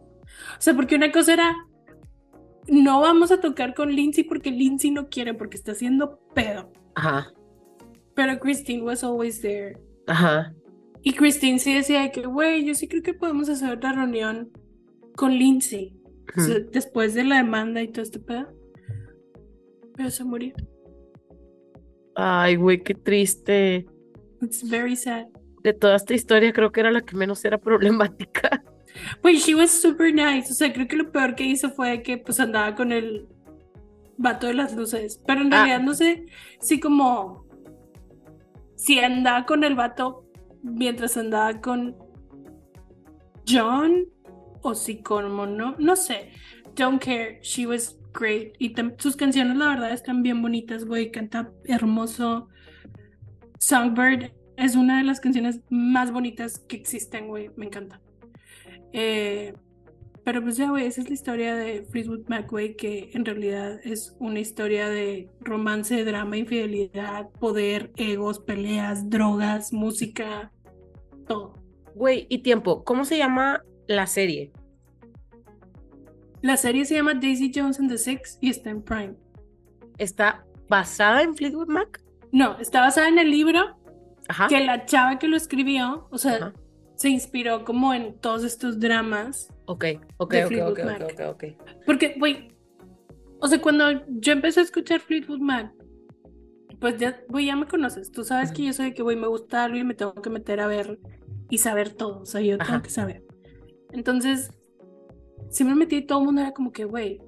sea, 0.60 0.74
porque 0.74 0.96
una 0.96 1.12
cosa 1.12 1.34
era, 1.34 1.56
no 2.68 3.02
vamos 3.02 3.32
a 3.32 3.40
tocar 3.40 3.74
con 3.74 3.92
Lindsay 3.94 4.24
porque 4.24 4.52
Lindsay 4.52 4.92
no 4.92 5.10
quiere, 5.10 5.34
porque 5.34 5.58
está 5.58 5.72
haciendo 5.72 6.20
pedo. 6.34 6.72
Ajá. 6.96 7.32
Pero 8.14 8.40
Christine 8.40 8.84
was 8.84 9.04
always 9.04 9.42
there. 9.42 9.78
Ajá. 10.08 10.54
Y 11.02 11.14
Christine 11.14 11.60
sí 11.60 11.74
decía 11.74 12.02
de 12.02 12.12
que, 12.12 12.26
güey, 12.26 12.66
yo 12.66 12.76
sí 12.76 12.88
creo 12.88 13.02
que 13.02 13.14
podemos 13.14 13.48
hacer 13.48 13.72
otra 13.72 13.94
reunión 13.94 14.52
con 15.20 15.34
Lindsay. 15.34 15.94
O 16.38 16.42
sea, 16.42 16.58
Ujú. 16.60 16.70
después 16.72 17.14
de 17.14 17.24
la 17.26 17.38
demanda 17.38 17.82
y 17.82 17.90
todo 17.90 18.04
este 18.04 18.20
pedo. 18.20 18.48
Pero 19.96 20.10
se 20.10 20.24
murió. 20.24 20.54
Ay, 22.16 22.56
güey, 22.56 22.82
qué 22.84 22.94
triste. 22.96 23.86
It's 24.42 24.68
very 24.70 24.96
sad. 24.96 25.26
De 25.64 25.74
toda 25.74 25.96
esta 25.98 26.14
historia, 26.14 26.54
creo 26.54 26.72
que 26.72 26.80
era 26.80 26.92
la 26.92 27.02
que 27.02 27.16
menos 27.18 27.44
era 27.44 27.58
problemática. 27.70 28.64
Güey, 29.22 29.38
she 29.38 29.56
was 29.56 29.72
super 29.72 30.14
nice. 30.14 30.52
O 30.52 30.56
sea, 30.56 30.72
creo 30.72 30.88
que 30.88 30.96
lo 30.96 31.12
peor 31.12 31.36
que 31.36 31.44
hizo 31.46 31.70
fue 31.72 32.02
que 32.02 32.18
pues 32.18 32.40
andaba 32.40 32.76
con 32.76 32.92
el 32.92 33.28
vato 34.18 34.48
de 34.48 34.54
las 34.54 34.74
luces. 34.76 35.22
Pero 35.28 35.42
en 35.42 35.54
Ah. 35.54 35.66
realidad 35.66 35.82
no 35.82 35.94
sé 35.94 36.26
si 36.62 36.80
como 36.80 37.46
si 38.76 39.00
andaba 39.00 39.46
con 39.46 39.64
el 39.66 39.76
vato 39.76 40.26
mientras 40.64 41.18
andaba 41.18 41.60
con 41.60 41.96
John 43.48 44.06
o 44.62 44.76
si 44.76 45.02
como 45.02 45.46
no, 45.46 45.76
no 45.78 45.96
sé. 45.96 46.32
Don't 46.76 47.04
care. 47.04 47.40
She 47.42 47.66
was 47.66 47.98
great. 48.14 48.56
Y 48.60 48.74
sus 48.98 49.16
canciones 49.16 49.58
la 49.58 49.70
verdad 49.70 49.92
están 49.92 50.24
bien 50.24 50.42
bonitas, 50.42 50.86
güey. 50.86 51.12
Canta 51.12 51.52
hermoso. 51.66 52.50
Songbird 53.60 54.32
es 54.58 54.76
una 54.76 54.98
de 54.98 55.04
las 55.04 55.20
canciones 55.20 55.62
más 55.70 56.12
bonitas 56.12 56.60
que 56.60 56.76
existen, 56.76 57.28
güey. 57.28 57.50
Me 57.56 57.66
encanta. 57.66 58.02
Eh, 58.94 59.54
pero 60.24 60.44
pues 60.44 60.58
ya, 60.58 60.70
güey, 60.70 60.86
esa 60.86 61.02
es 61.02 61.08
la 61.08 61.14
historia 61.14 61.56
de 61.56 61.84
Fleetwood 61.90 62.28
Mac, 62.28 62.48
que 62.78 63.10
en 63.14 63.26
realidad 63.26 63.80
es 63.84 64.16
una 64.20 64.40
historia 64.40 64.88
de 64.88 65.30
romance, 65.40 66.04
drama, 66.04 66.38
infidelidad, 66.38 67.30
poder, 67.40 67.92
egos, 67.96 68.40
peleas, 68.40 69.10
drogas, 69.10 69.74
música, 69.74 70.52
todo. 71.26 71.54
Güey, 71.96 72.28
y 72.30 72.40
tiempo, 72.40 72.84
¿cómo 72.84 73.06
se 73.06 73.18
llama 73.18 73.64
la 73.90 74.06
serie? 74.06 74.52
La 76.42 76.56
serie 76.58 76.86
se 76.86 76.96
llama 76.96 77.16
Daisy 77.16 77.52
Jones 77.54 77.80
and 77.80 77.90
the 77.90 77.98
Six 77.98 78.38
y 78.40 78.50
está 78.50 78.70
en 78.70 78.82
Prime. 78.82 79.16
¿Está 79.98 80.46
basada 80.70 81.24
en 81.24 81.36
Fleetwood 81.36 81.68
Mac? 81.68 82.02
No, 82.32 82.58
está 82.60 82.82
basada 82.82 83.10
en 83.10 83.18
el 83.18 83.32
libro 83.32 83.78
Ajá. 84.28 84.48
que 84.48 84.64
la 84.64 84.86
chava 84.86 85.18
que 85.20 85.28
lo 85.28 85.36
escribió, 85.36 86.08
o 86.12 86.18
sea, 86.20 86.36
Ajá. 86.36 86.54
se 86.96 87.10
inspiró 87.10 87.66
como 87.66 87.94
en 87.94 88.18
todos 88.20 88.44
estos 88.44 88.80
dramas. 88.80 89.52
Ok, 89.66 89.86
ok, 90.18 90.32
de 90.32 90.44
ok, 90.44 90.48
Fleetwood 90.50 90.72
ok, 90.80 90.86
Mac. 90.86 91.02
ok, 91.02 91.12
ok, 91.28 91.44
ok. 91.60 91.84
Porque, 91.86 92.16
güey, 92.18 92.56
o 93.42 93.48
sea, 93.48 93.60
cuando 93.60 94.06
yo 94.08 94.32
empecé 94.32 94.60
a 94.60 94.64
escuchar 94.64 95.00
Fleetwood 95.00 95.40
Mac, 95.40 95.74
pues 96.80 96.98
ya, 96.98 97.20
güey, 97.28 97.48
ya 97.48 97.56
me 97.56 97.68
conoces. 97.68 98.12
Tú 98.12 98.24
sabes 98.24 98.52
que 98.52 98.64
yo 98.64 98.72
soy 98.72 98.86
de 98.86 98.94
que, 98.94 99.02
güey, 99.02 99.18
me 99.18 99.28
gusta 99.28 99.64
algo 99.64 99.78
y 99.78 99.84
me 99.84 99.96
tengo 99.96 100.14
que 100.14 100.30
meter 100.30 100.60
a 100.60 100.68
ver 100.68 101.00
y 101.50 101.58
saber 101.58 101.90
todo. 101.90 102.22
O 102.22 102.26
sea, 102.26 102.40
yo 102.40 102.58
tengo 102.60 102.82
que 102.84 102.92
saber. 102.92 103.24
Entonces, 103.92 104.52
si 105.50 105.64
me 105.64 105.76
metí 105.76 105.98
y 105.98 106.06
todo 106.06 106.20
el 106.20 106.26
mundo 106.26 106.42
era 106.42 106.54
como 106.54 106.72
que, 106.72 106.86
güey, 106.86 107.22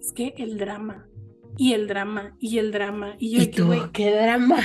es 0.00 0.12
que 0.12 0.34
el 0.38 0.58
drama, 0.58 1.08
y 1.56 1.72
el 1.72 1.86
drama, 1.86 2.36
y 2.38 2.58
el 2.58 2.72
drama. 2.72 3.16
Y 3.18 3.50
yo, 3.50 3.66
güey, 3.66 3.80
¿Qué 3.92 4.10
drama? 4.12 4.58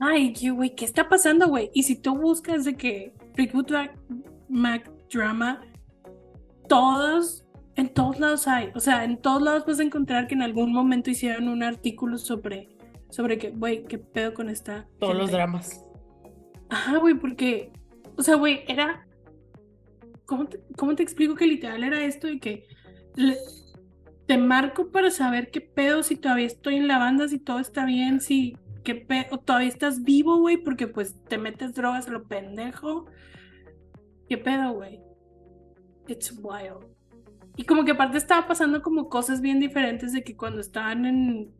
ay, 0.00 0.32
que, 0.32 0.50
güey, 0.50 0.74
¿qué 0.74 0.84
está 0.84 1.08
pasando, 1.08 1.48
güey? 1.48 1.70
Y 1.74 1.82
si 1.82 1.96
tú 1.96 2.16
buscas 2.16 2.64
de 2.64 2.76
que 2.76 3.14
Fleetwood 3.34 3.70
Mac, 3.70 3.98
Mac 4.48 4.90
drama, 5.12 5.60
todos, 6.68 7.44
en 7.76 7.92
todos 7.92 8.18
lados 8.20 8.46
hay. 8.48 8.70
O 8.74 8.80
sea, 8.80 9.04
en 9.04 9.20
todos 9.20 9.42
lados 9.42 9.64
vas 9.66 9.80
a 9.80 9.82
encontrar 9.82 10.26
que 10.26 10.34
en 10.34 10.42
algún 10.42 10.72
momento 10.72 11.10
hicieron 11.10 11.48
un 11.48 11.62
artículo 11.62 12.18
sobre, 12.18 12.76
sobre 13.10 13.38
que, 13.38 13.50
güey, 13.50 13.84
¿qué 13.84 13.98
pedo 13.98 14.34
con 14.34 14.48
esta? 14.48 14.88
Todos 14.98 15.16
los 15.16 15.30
dramas. 15.30 15.84
Ajá, 16.70 16.98
güey, 16.98 17.14
porque, 17.14 17.72
o 18.16 18.22
sea, 18.22 18.36
güey, 18.36 18.64
era, 18.68 19.03
¿cómo 20.26 20.46
te, 20.46 20.60
cómo 20.76 20.94
te 20.94 21.02
explico 21.02 21.34
que 21.34 21.46
literal 21.46 21.84
era 21.84 22.04
esto 22.04 22.26
de 22.26 22.38
que 22.38 22.66
le- 23.16 23.36
te 24.26 24.38
marco 24.38 24.90
para 24.90 25.10
saber 25.10 25.50
qué 25.50 25.60
pedo, 25.60 26.02
si 26.02 26.16
todavía 26.16 26.46
estoy 26.46 26.76
en 26.76 26.88
la 26.88 26.98
banda, 26.98 27.28
si 27.28 27.38
todo 27.38 27.58
está 27.58 27.84
bien, 27.84 28.20
si, 28.20 28.56
qué 28.82 28.94
pedo, 28.94 29.38
todavía 29.38 29.68
estás 29.68 30.02
vivo, 30.02 30.38
güey, 30.38 30.56
porque 30.56 30.86
pues 30.88 31.14
te 31.28 31.36
metes 31.38 31.74
drogas 31.74 32.08
a 32.08 32.12
lo 32.12 32.24
pendejo. 32.24 33.06
¿Qué 34.28 34.38
pedo, 34.38 34.72
güey? 34.72 35.00
It's 36.08 36.32
wild. 36.42 36.86
Y 37.56 37.64
como 37.64 37.84
que 37.84 37.92
aparte 37.92 38.16
estaba 38.18 38.46
pasando 38.48 38.82
como 38.82 39.08
cosas 39.08 39.40
bien 39.40 39.60
diferentes 39.60 40.12
de 40.12 40.24
que 40.24 40.36
cuando 40.36 40.60
estaban 40.60 41.04
en, 41.04 41.52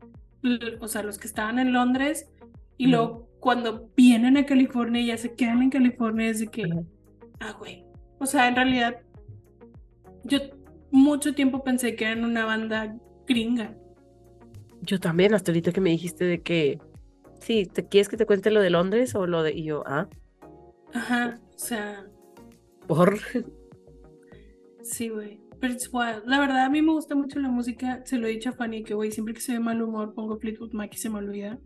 o 0.80 0.88
sea, 0.88 1.02
los 1.02 1.18
que 1.18 1.26
estaban 1.26 1.58
en 1.58 1.72
Londres 1.72 2.26
y 2.76 2.86
luego 2.88 3.28
cuando 3.40 3.90
vienen 3.96 4.36
a 4.38 4.46
California 4.46 5.02
y 5.02 5.06
ya 5.06 5.18
se 5.18 5.34
quedan 5.34 5.62
en 5.62 5.70
California 5.70 6.28
es 6.28 6.40
de 6.40 6.46
que, 6.48 6.64
ah, 7.40 7.52
güey. 7.58 7.84
O 8.24 8.26
sea, 8.26 8.48
en 8.48 8.56
realidad, 8.56 9.02
yo 10.24 10.38
mucho 10.90 11.34
tiempo 11.34 11.62
pensé 11.62 11.94
que 11.94 12.06
eran 12.06 12.24
una 12.24 12.46
banda 12.46 12.96
gringa. 13.26 13.76
Yo 14.80 14.98
también, 14.98 15.34
hasta 15.34 15.52
ahorita 15.52 15.72
que 15.72 15.82
me 15.82 15.90
dijiste 15.90 16.24
de 16.24 16.40
que, 16.40 16.78
sí, 17.38 17.66
¿te 17.66 17.86
quieres 17.86 18.08
que 18.08 18.16
te 18.16 18.24
cuente 18.24 18.50
lo 18.50 18.62
de 18.62 18.70
Londres 18.70 19.14
o 19.14 19.26
lo 19.26 19.42
de, 19.42 19.52
y 19.52 19.64
yo, 19.64 19.82
ah, 19.84 20.08
Ajá, 20.94 21.38
o 21.54 21.58
sea, 21.58 22.06
por, 22.86 23.18
sí, 24.82 25.10
güey. 25.10 25.38
Pero 25.60 25.74
it's 25.74 25.90
wild. 25.92 26.22
La 26.24 26.40
verdad, 26.40 26.64
a 26.64 26.70
mí 26.70 26.80
me 26.80 26.92
gusta 26.92 27.14
mucho 27.14 27.38
la 27.40 27.50
música. 27.50 28.00
Se 28.06 28.16
lo 28.16 28.26
he 28.26 28.30
dicho 28.30 28.48
a 28.48 28.52
Fanny 28.52 28.84
que, 28.84 28.94
güey, 28.94 29.12
siempre 29.12 29.34
que 29.34 29.42
se 29.42 29.52
ve 29.52 29.60
mal 29.60 29.82
humor 29.82 30.14
pongo 30.14 30.38
Fleetwood 30.38 30.72
Mac 30.72 30.94
y 30.94 30.96
se 30.96 31.10
me 31.10 31.18
olvida. 31.18 31.58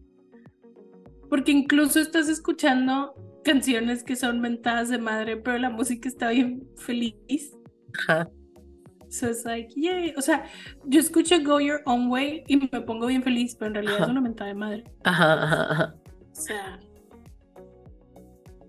Porque 1.28 1.52
incluso 1.52 2.01
estás 2.01 2.28
escuchando 2.28 3.14
canciones 3.44 4.02
que 4.05 4.16
son 4.16 4.40
mentadas 4.40 4.89
de 4.89 4.98
madre, 4.98 5.36
pero 5.36 5.59
la 5.59 5.70
música 5.70 6.09
está 6.09 6.31
bien 6.31 6.69
feliz. 6.77 7.52
ajá, 7.98 8.28
So 9.10 9.31
it's 9.31 9.44
like, 9.47 9.73
yay. 9.74 10.12
O 10.19 10.20
sea, 10.23 10.44
yo 10.85 11.01
escucho 11.01 11.36
Go 11.43 11.60
Your 11.60 11.81
Own 11.86 12.09
Way 12.10 12.44
y 12.47 12.56
me 12.59 12.81
pongo 12.82 13.06
bien 13.06 13.23
feliz, 13.23 13.55
pero 13.55 13.69
en 13.69 13.74
realidad 13.77 14.02
es 14.02 14.09
una 14.09 14.20
mentada 14.20 14.48
de 14.48 14.55
madre. 14.55 14.85
ajá, 15.05 15.43
ajá, 15.44 15.73
ajá. 15.73 15.94
O 16.31 16.35
sea. 16.35 16.78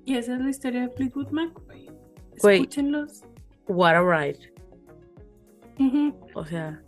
Y 0.05 0.15
esa 0.15 0.35
es 0.35 0.39
la 0.41 0.49
historia 0.49 0.81
de 0.83 0.89
Fleetwood 0.91 1.29
Mac, 1.31 1.51
güey. 1.65 1.89
Escúchenlos. 2.61 3.21
What 3.67 3.95
a 3.95 4.01
ride. 4.01 4.39
Ujú. 5.77 6.15
O 6.35 6.45
sea, 6.45 6.81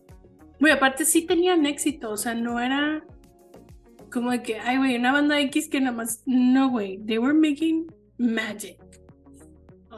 Güey, 0.60 0.74
aparte 0.74 1.06
sí 1.06 1.26
tenían 1.26 1.66
éxito, 1.66 2.12
o 2.12 2.18
sea, 2.18 2.36
no 2.36 2.60
era 2.60 3.03
como 4.12 4.32
de 4.32 4.44
que, 4.44 4.60
ay, 4.60 4.78
güey, 4.78 4.96
una 4.96 5.12
banda 5.12 5.40
X 5.40 5.70
que 5.70 5.80
nada 5.80 5.96
más. 5.96 6.24
No, 6.26 6.70
güey, 6.70 6.98
they 7.06 7.18
were 7.18 7.34
making 7.34 7.88
magic. 8.18 8.78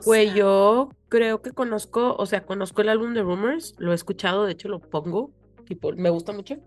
Güey, 0.05 0.27
sea, 0.27 0.35
yo 0.35 0.89
creo 1.09 1.41
que 1.41 1.51
conozco, 1.51 2.15
o 2.15 2.25
sea, 2.25 2.45
conozco 2.45 2.81
el 2.81 2.89
álbum 2.89 3.13
de 3.13 3.21
Rumors, 3.21 3.75
lo 3.77 3.91
he 3.91 3.95
escuchado, 3.95 4.45
de 4.45 4.53
hecho 4.53 4.67
lo 4.67 4.79
pongo, 4.79 5.31
tipo, 5.65 5.91
me 5.93 6.09
gusta 6.09 6.31
mucho. 6.33 6.57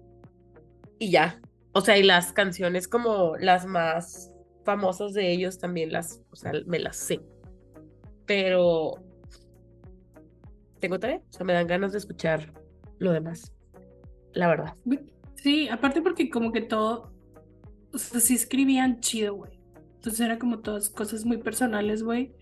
Y 0.98 1.10
ya. 1.10 1.40
O 1.72 1.80
sea, 1.80 1.98
y 1.98 2.02
las 2.02 2.32
canciones 2.32 2.88
como 2.88 3.36
las 3.36 3.66
más 3.66 4.32
famosas 4.64 5.12
de 5.12 5.30
ellos 5.30 5.58
también 5.58 5.92
las, 5.92 6.22
o 6.30 6.36
sea, 6.36 6.52
me 6.66 6.78
las 6.78 6.96
sé. 6.96 7.20
Pero 8.24 8.94
tengo 10.80 10.98
tarea, 10.98 11.18
o 11.28 11.32
sea, 11.32 11.44
me 11.44 11.52
dan 11.52 11.66
ganas 11.66 11.92
de 11.92 11.98
escuchar 11.98 12.52
lo 12.98 13.12
demás. 13.12 13.52
La 14.32 14.48
verdad. 14.48 14.74
Sí, 15.36 15.68
aparte 15.68 16.02
porque 16.02 16.28
como 16.30 16.52
que 16.52 16.60
todo. 16.60 17.12
O 17.96 17.98
sea, 17.98 18.20
sí 18.20 18.34
escribían 18.34 19.00
chido, 19.00 19.36
güey. 19.36 19.52
Entonces 19.94 20.20
era 20.20 20.38
como 20.38 20.58
todas 20.58 20.90
cosas 20.90 21.24
muy 21.24 21.38
personales, 21.38 22.02
güey. 22.02 22.34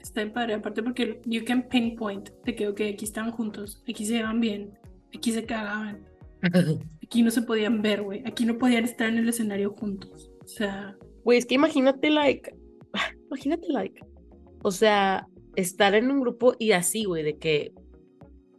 Está 0.00 0.22
bien 0.22 0.32
padre, 0.32 0.54
aparte 0.54 0.82
porque 0.82 1.20
you 1.26 1.44
can 1.44 1.68
pinpoint 1.68 2.30
de 2.44 2.54
que, 2.54 2.68
ok, 2.68 2.80
aquí 2.94 3.04
estaban 3.04 3.32
juntos, 3.32 3.84
aquí 3.86 4.06
se 4.06 4.14
llevan 4.14 4.40
bien, 4.40 4.78
aquí 5.14 5.30
se 5.30 5.44
cagaban, 5.44 6.06
aquí 7.04 7.22
no 7.22 7.30
se 7.30 7.42
podían 7.42 7.82
ver, 7.82 8.02
güey, 8.02 8.22
aquí 8.24 8.46
no 8.46 8.56
podían 8.56 8.84
estar 8.84 9.08
en 9.08 9.18
el 9.18 9.28
escenario 9.28 9.72
juntos. 9.72 10.30
O 10.42 10.48
sea, 10.48 10.96
Güey, 11.22 11.38
es 11.38 11.44
que 11.44 11.56
imagínate, 11.56 12.08
like, 12.08 12.56
imagínate, 13.26 13.66
like, 13.68 14.00
o 14.62 14.70
sea, 14.70 15.28
estar 15.56 15.94
en 15.94 16.10
un 16.10 16.20
grupo 16.22 16.54
y 16.58 16.72
así, 16.72 17.04
güey, 17.04 17.22
de 17.22 17.36
que 17.36 17.74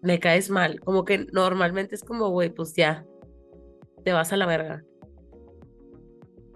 me 0.04 0.20
caes 0.20 0.52
mal, 0.52 0.80
como 0.82 1.06
que 1.06 1.26
normalmente 1.32 1.96
es 1.96 2.04
como, 2.04 2.30
güey, 2.30 2.54
pues 2.54 2.76
ya, 2.76 3.04
te 4.04 4.14
vas 4.14 4.32
a 4.32 4.38
la 4.38 4.46
verga. 4.46 4.84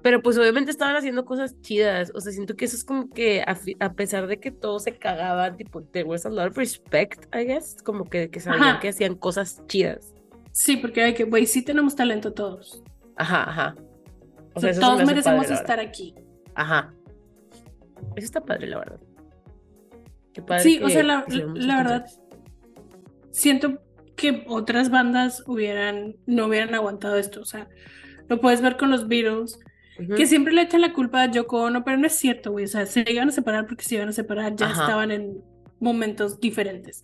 Pero 0.01 0.21
pues 0.21 0.37
obviamente 0.37 0.71
estaban 0.71 0.95
haciendo 0.95 1.25
cosas 1.25 1.59
chidas. 1.61 2.11
O 2.15 2.21
sea, 2.21 2.31
siento 2.31 2.55
que 2.55 2.65
eso 2.65 2.75
es 2.75 2.83
como 2.83 3.09
que 3.09 3.41
a, 3.41 3.57
a 3.79 3.93
pesar 3.93 4.27
de 4.27 4.39
que 4.39 4.51
todo 4.51 4.79
se 4.79 4.97
cagaba, 4.97 5.55
tipo, 5.55 5.83
there 5.83 6.07
was 6.07 6.25
a 6.25 6.29
lot 6.29 6.49
of 6.49 6.57
respect, 6.57 7.25
I 7.35 7.45
guess. 7.45 7.77
Como 7.83 8.05
que, 8.05 8.29
que 8.29 8.39
sabían 8.39 8.63
Ajá. 8.63 8.79
que 8.79 8.89
hacían 8.89 9.15
cosas 9.15 9.61
chidas. 9.67 10.13
Sí, 10.51 10.77
porque 10.77 11.03
hay 11.03 11.13
que, 11.13 11.25
güey, 11.25 11.45
sí 11.45 11.63
tenemos 11.63 11.95
talento 11.95 12.33
todos. 12.33 12.83
Ajá, 13.15 13.49
ajá. 13.49 13.75
O 14.53 14.57
O 14.57 14.59
sea, 14.59 14.73
todos 14.73 14.97
me 14.99 15.05
merecemos 15.05 15.45
padre, 15.45 15.55
la 15.55 15.61
estar 15.61 15.79
aquí. 15.79 16.15
Ajá. 16.55 16.93
Eso 18.15 18.25
está 18.25 18.41
padre, 18.41 18.67
la 18.67 18.79
verdad. 18.79 18.99
Qué 20.33 20.41
padre 20.41 20.63
Sí, 20.63 20.79
o 20.83 20.89
sea, 20.89 21.03
la, 21.03 21.25
muchas 21.27 21.65
la 21.65 21.77
verdad, 21.77 22.05
siento 23.31 23.81
que 24.15 24.43
otras 24.47 24.89
bandas 24.89 25.43
hubieran, 25.47 26.15
no 26.25 26.47
hubieran 26.47 26.75
aguantado 26.75 27.17
esto. 27.17 27.41
O 27.41 27.45
sea, 27.45 27.69
lo 28.27 28.41
puedes 28.41 28.61
ver 28.61 28.77
con 28.77 28.91
los 28.91 29.07
Beatles, 29.07 29.59
Que 30.15 30.25
siempre 30.27 30.53
le 30.53 30.63
echan 30.63 30.81
la 30.81 30.93
culpa 30.93 31.23
a 31.23 31.31
Yoko 31.31 31.63
Ono, 31.63 31.83
pero 31.83 31.97
no 31.97 32.07
es 32.07 32.13
cierto, 32.15 32.51
güey. 32.51 32.65
O 32.65 32.67
sea, 32.67 32.85
se 32.85 33.03
iban 33.07 33.29
a 33.29 33.31
separar 33.31 33.67
porque 33.67 33.83
se 33.83 33.95
iban 33.95 34.09
a 34.09 34.13
separar, 34.13 34.55
ya 34.55 34.67
Ajá. 34.67 34.83
estaban 34.83 35.11
en 35.11 35.41
momentos 35.79 36.39
diferentes. 36.39 37.03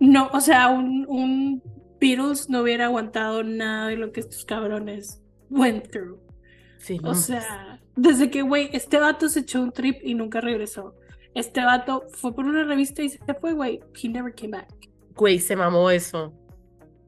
No, 0.00 0.28
o 0.32 0.40
sea, 0.40 0.68
un, 0.68 1.06
un 1.08 1.62
Beatles 2.00 2.50
no 2.50 2.60
hubiera 2.62 2.86
aguantado 2.86 3.42
nada 3.42 3.88
de 3.88 3.96
lo 3.96 4.12
que 4.12 4.20
estos 4.20 4.44
cabrones 4.44 5.22
went 5.50 5.90
through. 5.90 6.18
Sí, 6.78 6.98
no 6.98 7.10
O 7.10 7.14
sea, 7.14 7.80
desde 7.96 8.30
que, 8.30 8.42
güey, 8.42 8.68
este 8.72 8.98
vato 8.98 9.28
se 9.28 9.40
echó 9.40 9.62
un 9.62 9.72
trip 9.72 9.98
y 10.02 10.14
nunca 10.14 10.40
regresó. 10.40 10.94
Este 11.34 11.64
vato 11.64 12.04
fue 12.10 12.34
por 12.34 12.44
una 12.44 12.64
revista 12.64 13.02
y 13.02 13.08
se 13.08 13.18
fue, 13.40 13.54
güey. 13.54 13.80
He 14.00 14.08
never 14.08 14.34
came 14.34 14.58
back. 14.58 14.72
Güey, 15.16 15.38
se 15.38 15.56
mamó 15.56 15.90
eso. 15.90 16.32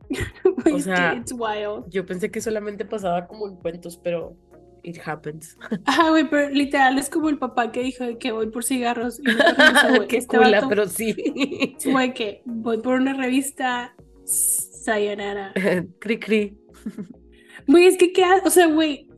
Güey, 0.62 0.74
O 0.77 0.78
sea, 0.78 1.15
it's 1.15 1.33
wild. 1.33 1.91
Yo 1.91 2.07
pensé 2.07 2.31
que 2.31 2.41
solamente 2.41 2.85
pasaba 2.85 3.27
como 3.27 3.49
en 3.49 3.57
cuentos, 3.57 3.99
pero 4.03 4.37
it 4.87 4.99
happens. 5.05 5.57
Ajá, 5.85 6.11
güey, 6.11 6.29
pero 6.31 6.49
literal 6.51 6.99
es 6.99 7.11
como 7.11 7.29
el 7.29 7.39
papá 7.39 7.73
que 7.73 7.83
dijo 7.83 8.05
que 8.19 8.33
voy 8.33 8.51
por 8.51 8.65
cigarros 8.65 9.19
y 9.21 9.23
güey. 9.97 10.09
Qué 10.09 10.17
Este 10.19 10.37
cula, 10.39 10.51
vato, 10.61 10.69
pero 10.69 10.87
sí. 10.89 11.15
Güey, 11.85 12.15
que 12.15 12.43
voy 12.47 12.79
por 12.79 12.95
una 13.01 13.13
revista, 13.13 13.95
sayonara. 14.25 15.53
cri 15.99 16.19
cri. 16.19 16.59
Güey, 17.67 17.87
es 17.87 17.97
que 17.99 18.13
qué, 18.13 18.25
ha- 18.25 18.43
o 18.45 18.51
sea, 18.51 18.67
güey, 18.67 19.09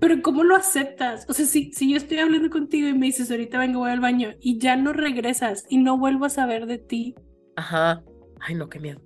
pero 0.00 0.20
¿cómo 0.22 0.44
lo 0.44 0.54
aceptas? 0.54 1.24
O 1.28 1.32
sea, 1.32 1.46
si, 1.46 1.72
si 1.72 1.90
yo 1.90 1.96
estoy 1.96 2.18
hablando 2.18 2.50
contigo 2.50 2.88
y 2.88 2.92
me 2.94 3.06
dices, 3.06 3.30
ahorita 3.30 3.58
vengo, 3.58 3.78
voy 3.80 3.90
al 3.90 4.00
baño, 4.00 4.34
y 4.40 4.58
ya 4.58 4.76
no 4.76 4.92
regresas 4.92 5.64
y 5.70 5.78
no 5.78 5.96
vuelvo 5.98 6.26
a 6.26 6.30
saber 6.30 6.66
de 6.66 6.78
ti, 6.78 7.14
Ajá. 7.56 8.02
Ay, 8.40 8.54
no, 8.56 8.68
qué 8.68 8.80
miedo. 8.80 9.00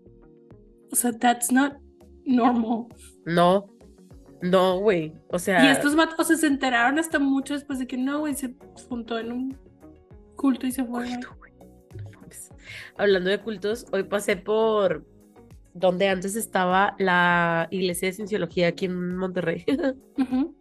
o 0.91 0.97
sea, 0.97 1.13
that's 1.13 1.53
not 1.53 1.75
normal. 2.25 2.87
No. 3.27 3.69
No, 4.41 4.79
güey. 4.79 5.13
O 5.29 5.39
sea. 5.39 5.65
Y 5.65 5.69
estos 5.69 5.95
o 5.95 6.25
sea, 6.25 6.37
se 6.37 6.47
enteraron 6.47 6.99
hasta 6.99 7.19
mucho 7.19 7.55
después 7.55 7.79
de 7.79 7.87
que 7.87 7.97
no, 7.97 8.21
güey, 8.21 8.35
se 8.35 8.55
juntó 8.89 9.19
en 9.19 9.33
un 9.33 9.59
culto 10.37 10.67
y 10.67 10.73
se 10.73 10.85
fue. 10.85 11.05
Culto. 11.05 11.29
Hablando 12.97 13.31
de 13.31 13.41
cultos, 13.41 13.87
hoy 13.93 14.05
pasé 14.05 14.37
por 14.37 15.05
donde 15.75 16.09
antes 16.09 16.37
estaba 16.37 16.95
la 16.99 17.69
iglesia 17.71 18.09
de 18.09 18.13
cienciología 18.15 18.69
aquí 18.69 18.87
en 18.87 19.17
Monterrey. 19.17 19.65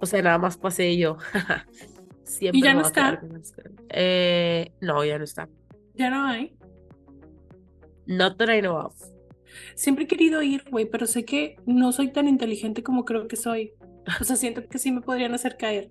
O 0.00 0.06
sea, 0.06 0.22
nada 0.22 0.38
más 0.38 0.56
pasé 0.56 0.96
yo. 0.96 1.16
Siempre 2.22 2.60
¿Y 2.60 2.62
ya 2.62 2.72
no 2.72 2.82
está? 2.82 3.20
Eh, 3.88 4.70
no, 4.80 5.04
ya 5.04 5.18
no 5.18 5.24
está. 5.24 5.48
Ya 5.94 6.08
no 6.08 6.24
hay. 6.24 6.54
Not 8.06 8.36
that 8.38 8.48
I 8.48 8.60
know 8.60 8.76
of. 8.76 8.94
Siempre 9.74 10.04
he 10.04 10.06
querido 10.08 10.42
ir, 10.42 10.64
güey, 10.70 10.86
pero 10.86 11.06
sé 11.06 11.24
que 11.24 11.56
no 11.66 11.92
soy 11.92 12.12
tan 12.12 12.28
inteligente 12.28 12.82
como 12.82 13.04
creo 13.04 13.28
que 13.28 13.36
soy. 13.36 13.72
O 14.20 14.24
sea, 14.24 14.36
siento 14.36 14.66
que 14.66 14.78
sí 14.78 14.90
me 14.90 15.02
podrían 15.02 15.34
hacer 15.34 15.56
caer. 15.56 15.88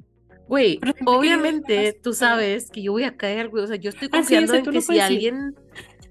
Güey, 0.47 0.79
obviamente 1.05 1.93
tú 2.01 2.13
sabes 2.13 2.71
que 2.71 2.81
yo 2.81 2.93
voy 2.93 3.03
a 3.03 3.15
caer, 3.17 3.49
güey. 3.49 3.63
O 3.63 3.67
sea, 3.67 3.75
yo 3.75 3.89
estoy 3.89 4.07
Ah, 4.11 4.23
sí, 4.23 4.35
confiando 4.35 4.53
en 4.55 4.65
que 4.65 4.81
si 4.81 4.99
alguien. 4.99 5.55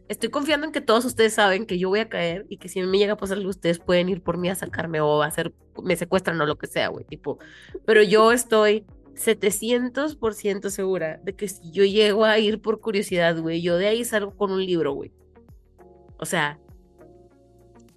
Estoy 0.09 0.29
confiando 0.29 0.67
en 0.67 0.73
que 0.73 0.81
todos 0.81 1.05
ustedes 1.05 1.33
saben 1.33 1.67
que 1.67 1.79
yo 1.79 1.89
voy 1.89 1.99
a 1.99 2.09
caer 2.09 2.47
y 2.49 2.59
que 2.59 2.69
si 2.69 2.81
me 2.81 2.97
llega 2.97 3.15
a 3.15 3.17
pasar 3.17 3.39
algo, 3.39 3.51
ustedes 3.51 3.81
pueden 3.81 4.09
ir 4.09 4.23
por 4.23 4.39
mí 4.39 4.49
a 4.49 4.55
sacarme 4.55 5.01
o 5.01 5.21
a 5.23 5.27
hacer, 5.27 5.53
me 5.83 5.97
secuestran 5.97 6.41
o 6.41 6.47
lo 6.47 6.57
que 6.57 6.69
sea, 6.69 6.89
güey, 6.89 7.05
tipo. 7.05 7.41
Pero 7.87 8.05
yo 8.05 8.31
estoy 8.31 8.85
700% 9.17 10.71
segura 10.71 11.19
de 11.25 11.35
que 11.35 11.49
si 11.49 11.71
yo 11.73 11.85
llego 11.85 12.25
a 12.25 12.39
ir 12.39 12.61
por 12.61 12.81
curiosidad, 12.81 13.37
güey, 13.41 13.63
yo 13.63 13.79
de 13.79 13.89
ahí 13.89 14.05
salgo 14.05 14.37
con 14.37 14.53
un 14.53 14.65
libro, 14.65 14.93
güey. 14.93 15.11
O 16.19 16.25
sea, 16.25 16.59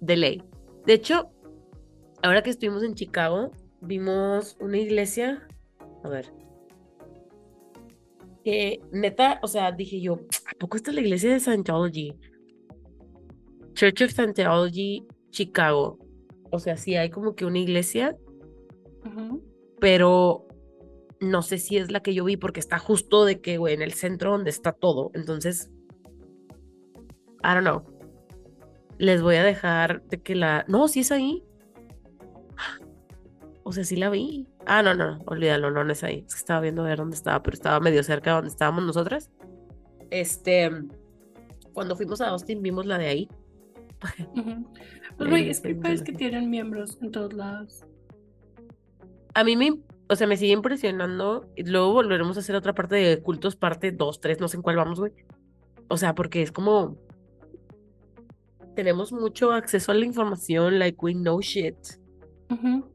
de 0.00 0.16
ley. 0.16 0.42
De 0.86 0.94
hecho, 0.94 1.30
ahora 2.22 2.42
que 2.42 2.50
estuvimos 2.50 2.82
en 2.82 2.94
Chicago, 2.94 3.52
vimos 3.80 4.56
una 4.60 4.78
iglesia. 4.78 5.46
A 6.04 6.08
ver. 6.08 6.32
Que 8.44 8.80
neta, 8.90 9.38
o 9.42 9.46
sea, 9.46 9.72
dije 9.72 10.00
yo, 10.00 10.14
¿a 10.14 10.58
poco 10.58 10.76
esta 10.76 10.90
es 10.90 10.94
la 10.94 11.02
iglesia 11.02 11.32
de 11.32 11.40
Scientology? 11.40 12.14
Church 13.74 14.02
of 14.02 14.10
Scientology, 14.10 15.06
Chicago. 15.30 15.98
O 16.50 16.58
sea, 16.58 16.76
sí 16.76 16.96
hay 16.96 17.10
como 17.10 17.34
que 17.34 17.44
una 17.44 17.58
iglesia, 17.58 18.16
pero 19.78 20.46
no 21.20 21.42
sé 21.42 21.58
si 21.58 21.76
es 21.76 21.90
la 21.90 22.00
que 22.00 22.14
yo 22.14 22.24
vi 22.24 22.36
porque 22.36 22.60
está 22.60 22.78
justo 22.78 23.24
de 23.24 23.40
que, 23.40 23.58
güey, 23.58 23.74
en 23.74 23.82
el 23.82 23.92
centro 23.92 24.32
donde 24.32 24.50
está 24.50 24.72
todo. 24.72 25.10
Entonces, 25.14 25.70
I 27.42 27.54
don't 27.54 27.60
know. 27.60 27.99
Les 29.00 29.22
voy 29.22 29.36
a 29.36 29.42
dejar 29.42 30.02
de 30.08 30.20
que 30.20 30.34
la... 30.34 30.66
No, 30.68 30.86
sí 30.86 31.00
es 31.00 31.10
ahí. 31.10 31.42
O 33.62 33.72
sea, 33.72 33.84
sí 33.84 33.94
la 33.94 34.10
vi. 34.10 34.48
Ah, 34.66 34.82
no, 34.82 34.94
no, 34.94 35.20
olvídalo, 35.26 35.70
no, 35.70 35.84
no 35.84 35.92
es 35.92 36.02
ahí. 36.02 36.24
Es 36.26 36.34
que 36.34 36.40
estaba 36.40 36.60
viendo 36.60 36.82
a 36.82 36.86
ver 36.86 36.98
dónde 36.98 37.14
estaba, 37.14 37.40
pero 37.40 37.54
estaba 37.54 37.78
medio 37.78 38.02
cerca 38.02 38.30
de 38.30 38.36
donde 38.36 38.50
estábamos 38.50 38.84
nosotras. 38.84 39.30
Este, 40.10 40.70
cuando 41.72 41.94
fuimos 41.94 42.20
a 42.20 42.30
Austin 42.30 42.62
vimos 42.62 42.84
la 42.86 42.98
de 42.98 43.06
ahí. 43.06 43.28
Ujú. 44.34 44.66
Pues, 45.16 45.30
güey, 45.30 45.42
iglesia 45.42 45.50
es 45.50 45.60
que 45.60 45.80
parece 45.80 46.04
que 46.04 46.12
tienen 46.12 46.50
miembros 46.50 46.98
en 47.00 47.12
todos 47.12 47.32
lados. 47.32 47.84
A 49.34 49.44
mí 49.44 49.56
me, 49.56 49.78
o 50.08 50.16
sea, 50.16 50.26
me 50.26 50.36
sigue 50.36 50.52
impresionando. 50.52 51.48
y 51.54 51.62
Luego 51.62 51.92
volveremos 51.92 52.36
a 52.36 52.40
hacer 52.40 52.56
otra 52.56 52.74
parte 52.74 52.96
de 52.96 53.22
cultos, 53.22 53.54
parte 53.54 53.92
2, 53.92 54.20
3, 54.20 54.40
no 54.40 54.48
sé 54.48 54.56
en 54.56 54.62
cuál 54.62 54.76
vamos, 54.76 54.98
güey. 54.98 55.12
O 55.88 55.96
sea, 55.96 56.14
porque 56.14 56.42
es 56.42 56.50
como. 56.50 56.98
Tenemos 58.80 59.12
mucho 59.12 59.52
acceso 59.52 59.92
a 59.92 59.94
la 59.94 60.06
información, 60.06 60.78
like 60.78 60.96
we 61.02 61.12
know 61.12 61.38
shit. 61.42 61.76
Ujú. 62.48 62.90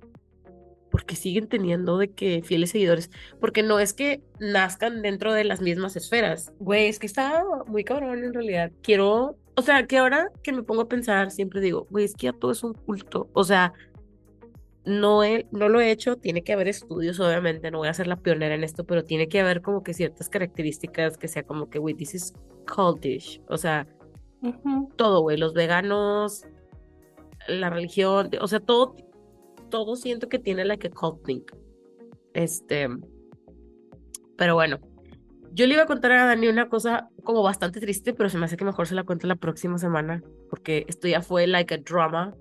Porque 0.90 1.16
siguen 1.16 1.48
teniendo 1.48 2.00
de 2.00 2.12
que 2.12 2.42
fieles 2.42 2.72
seguidores. 2.72 3.12
Porque 3.40 3.62
no 3.62 3.80
es 3.80 3.94
que 3.94 4.24
nazcan 4.40 5.04
dentro 5.04 5.32
de 5.32 5.44
las 5.44 5.62
mismas 5.62 5.96
esferas. 5.96 6.52
Güey, 6.58 6.88
es 6.88 6.98
que 6.98 7.06
está 7.06 7.44
muy 7.68 7.84
cabrón 7.84 8.24
en 8.24 8.34
realidad. 8.34 8.72
Quiero. 8.82 9.38
O 9.56 9.62
sea, 9.62 9.86
que 9.86 10.00
ahora 10.00 10.32
que 10.42 10.54
me 10.54 10.64
pongo 10.64 10.82
a 10.82 10.88
pensar, 10.88 11.30
siempre 11.30 11.62
digo, 11.62 11.86
güey, 11.92 12.06
es 12.06 12.16
que 12.16 12.26
ya 12.26 12.34
todo 12.34 12.52
es 12.52 12.64
un 12.64 12.74
culto. 12.74 13.30
O 13.34 13.44
sea, 13.44 13.72
no, 14.86 15.24
he, 15.24 15.46
no 15.52 15.70
lo 15.70 15.82
he 15.82 15.92
hecho, 15.92 16.16
tiene 16.16 16.44
que 16.44 16.54
haber 16.54 16.68
estudios, 16.68 17.20
obviamente, 17.20 17.70
no 17.70 17.78
voy 17.78 17.90
a 17.90 17.94
ser 17.94 18.08
la 18.08 18.16
pionera 18.16 18.56
en 18.56 18.64
esto, 18.64 18.86
pero 18.86 19.04
tiene 19.04 19.28
que 19.28 19.40
haber 19.40 19.62
como 19.62 19.84
que 19.84 19.94
ciertas 19.94 20.30
características 20.30 21.18
que 21.18 21.28
sea 21.28 21.44
como 21.44 21.70
que, 21.70 21.78
güey, 21.78 21.94
this 21.94 22.16
is 22.16 22.34
cultish, 22.68 23.40
o 23.50 23.58
sea, 23.58 23.88
Todo, 24.96 25.22
güey, 25.22 25.38
los 25.38 25.54
veganos, 25.54 26.46
la 27.48 27.70
religión, 27.70 28.30
o 28.42 28.48
sea, 28.48 28.60
todo, 28.60 28.96
todo 29.70 29.96
siento 29.96 30.30
que 30.30 30.40
tiene 30.40 30.66
like 30.66 30.88
a 30.88 30.92
cult 30.92 31.24
thing. 31.26 31.42
Este, 32.34 32.88
pero 34.38 34.56
bueno, 34.56 34.80
yo 35.54 35.66
le 35.68 35.74
iba 35.74 35.84
a 35.84 35.88
contar 35.88 36.12
a 36.12 36.26
Dani 36.26 36.48
una 36.48 36.68
cosa 36.68 37.10
como 37.24 37.42
bastante 37.42 37.80
triste, 37.80 38.14
pero 38.14 38.30
se 38.30 38.38
me 38.38 38.46
hace 38.46 38.58
que 38.58 38.66
mejor 38.66 38.88
se 38.88 38.96
la 38.96 39.04
cuento 39.04 39.28
la 39.28 39.36
próxima 39.36 39.78
semana, 39.78 40.22
porque 40.50 40.86
esto 40.88 41.08
ya 41.08 41.22
fue 41.22 41.48
like 41.48 41.74
a 41.74 41.78
drama. 41.78 42.36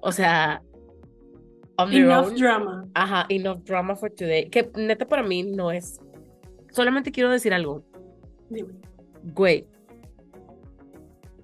O 0.00 0.10
sea, 0.12 0.62
Enough 1.78 2.26
own. 2.28 2.34
drama. 2.36 2.88
Ajá, 2.94 3.26
enough 3.28 3.62
drama 3.64 3.94
for 3.96 4.10
today. 4.10 4.48
Que 4.48 4.70
neta 4.76 5.06
para 5.06 5.22
mí 5.22 5.42
no 5.42 5.70
es. 5.70 6.00
Solamente 6.70 7.12
quiero 7.12 7.30
decir 7.30 7.52
algo. 7.52 7.84
Dime. 8.48 8.74
Güey. 9.34 9.66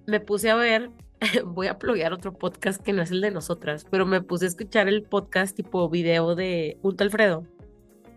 Me 0.07 0.21
puse 0.21 0.51
a 0.51 0.57
ver. 0.57 0.91
Voy 1.45 1.69
a 1.69 1.79
pluguear 1.79 2.13
otro 2.13 2.33
podcast 2.33 2.83
que 2.83 2.93
no 2.93 3.03
es 3.03 3.11
el 3.11 3.21
de 3.21 3.31
nosotras, 3.31 3.87
pero 3.91 4.07
me 4.07 4.21
puse 4.21 4.45
a 4.47 4.49
escuchar 4.49 4.89
el 4.89 5.03
podcast 5.05 5.55
tipo 5.57 5.89
video 5.89 6.35
de 6.35 6.77
Punto 6.83 7.05
Alfredo. 7.05 7.47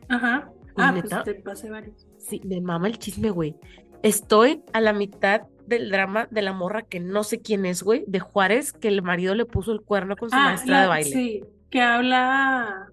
Ajá. 0.09 0.49
Ah, 0.77 0.91
neta. 0.91 1.23
pues 1.23 1.35
te 1.37 1.41
pasé 1.43 1.69
varios. 1.69 2.07
Sí, 2.17 2.41
me 2.43 2.59
mama 2.61 2.87
el 2.87 2.97
chisme, 2.97 3.29
güey. 3.29 3.55
Estoy 4.03 4.63
a 4.73 4.81
la 4.81 4.93
mitad 4.93 5.43
del 5.67 5.89
drama 5.89 6.27
de 6.31 6.41
la 6.41 6.53
morra 6.53 6.81
que 6.83 6.99
no 6.99 7.23
sé 7.23 7.39
quién 7.41 7.65
es, 7.65 7.81
güey, 7.81 8.03
de 8.07 8.19
Juárez, 8.19 8.73
que 8.73 8.87
el 8.87 9.01
marido 9.01 9.33
le 9.35 9.45
puso 9.45 9.71
el 9.71 9.81
cuerno 9.81 10.15
con 10.15 10.29
su 10.29 10.35
Ah, 10.35 10.45
maestra 10.45 10.81
de 10.81 10.87
baile. 10.87 11.09
sí, 11.09 11.43
que 11.71 11.81
habla, 11.81 12.87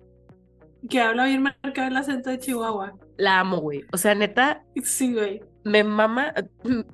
que 0.88 1.00
habla 1.00 1.26
bien 1.26 1.42
marcado 1.42 1.88
el 1.88 1.96
acento 1.96 2.30
de 2.30 2.38
Chihuahua. 2.38 2.94
La 3.16 3.40
amo, 3.40 3.58
güey. 3.58 3.82
O 3.92 3.96
sea, 3.98 4.14
neta, 4.14 4.62
Sí, 4.82 5.12
güey. 5.12 5.42
me 5.64 5.82
mama, 5.84 6.32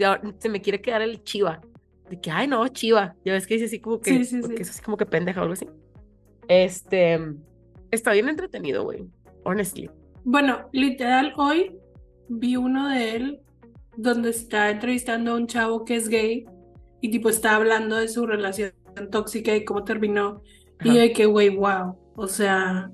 ahora 0.05 0.23
se 0.39 0.49
me 0.49 0.61
quiere 0.62 0.81
quedar 0.81 1.03
el 1.03 1.23
chiva. 1.23 1.61
De 2.09 2.20
que, 2.20 2.30
ay, 2.30 2.47
no, 2.48 2.66
chiva. 2.68 3.14
Ya 3.24 3.32
ves 3.32 3.47
que 3.47 3.55
dice 3.55 3.66
así 3.66 3.80
como 3.80 4.01
que, 4.01 4.10
Sí, 4.10 4.24
sí, 4.24 4.43
sí. 4.43 4.55
es 4.59 4.70
así 4.70 4.82
como 4.82 4.97
que 4.97 5.06
pendeja 5.06 5.40
o 5.40 5.43
algo 5.43 5.52
así. 5.55 5.66
Este, 6.48 7.18
está 7.90 8.12
bien 8.12 8.28
entretenido, 8.28 8.85
güey. 8.85 9.05
Honestly. 9.44 9.90
Bueno, 10.24 10.68
literal, 10.72 11.32
hoy 11.36 11.76
vi 12.28 12.56
uno 12.56 12.89
de 12.89 13.16
él 13.16 13.40
donde 13.97 14.30
está 14.30 14.70
entrevistando 14.70 15.32
a 15.32 15.35
un 15.36 15.47
chavo 15.47 15.85
que 15.85 15.97
es 15.97 16.09
gay 16.09 16.47
y 17.01 17.10
tipo 17.10 17.28
está 17.28 17.56
hablando 17.56 17.97
de 17.97 18.09
su 18.09 18.26
relación 18.26 18.72
tóxica 19.10 19.55
y 19.55 19.64
cómo 19.64 19.85
terminó. 19.85 20.43
Y 20.85 20.90
Ajá. 20.90 20.98
de 20.98 21.12
que, 21.12 21.26
güey, 21.26 21.48
wow. 21.51 21.97
O 22.16 22.26
sea, 22.26 22.90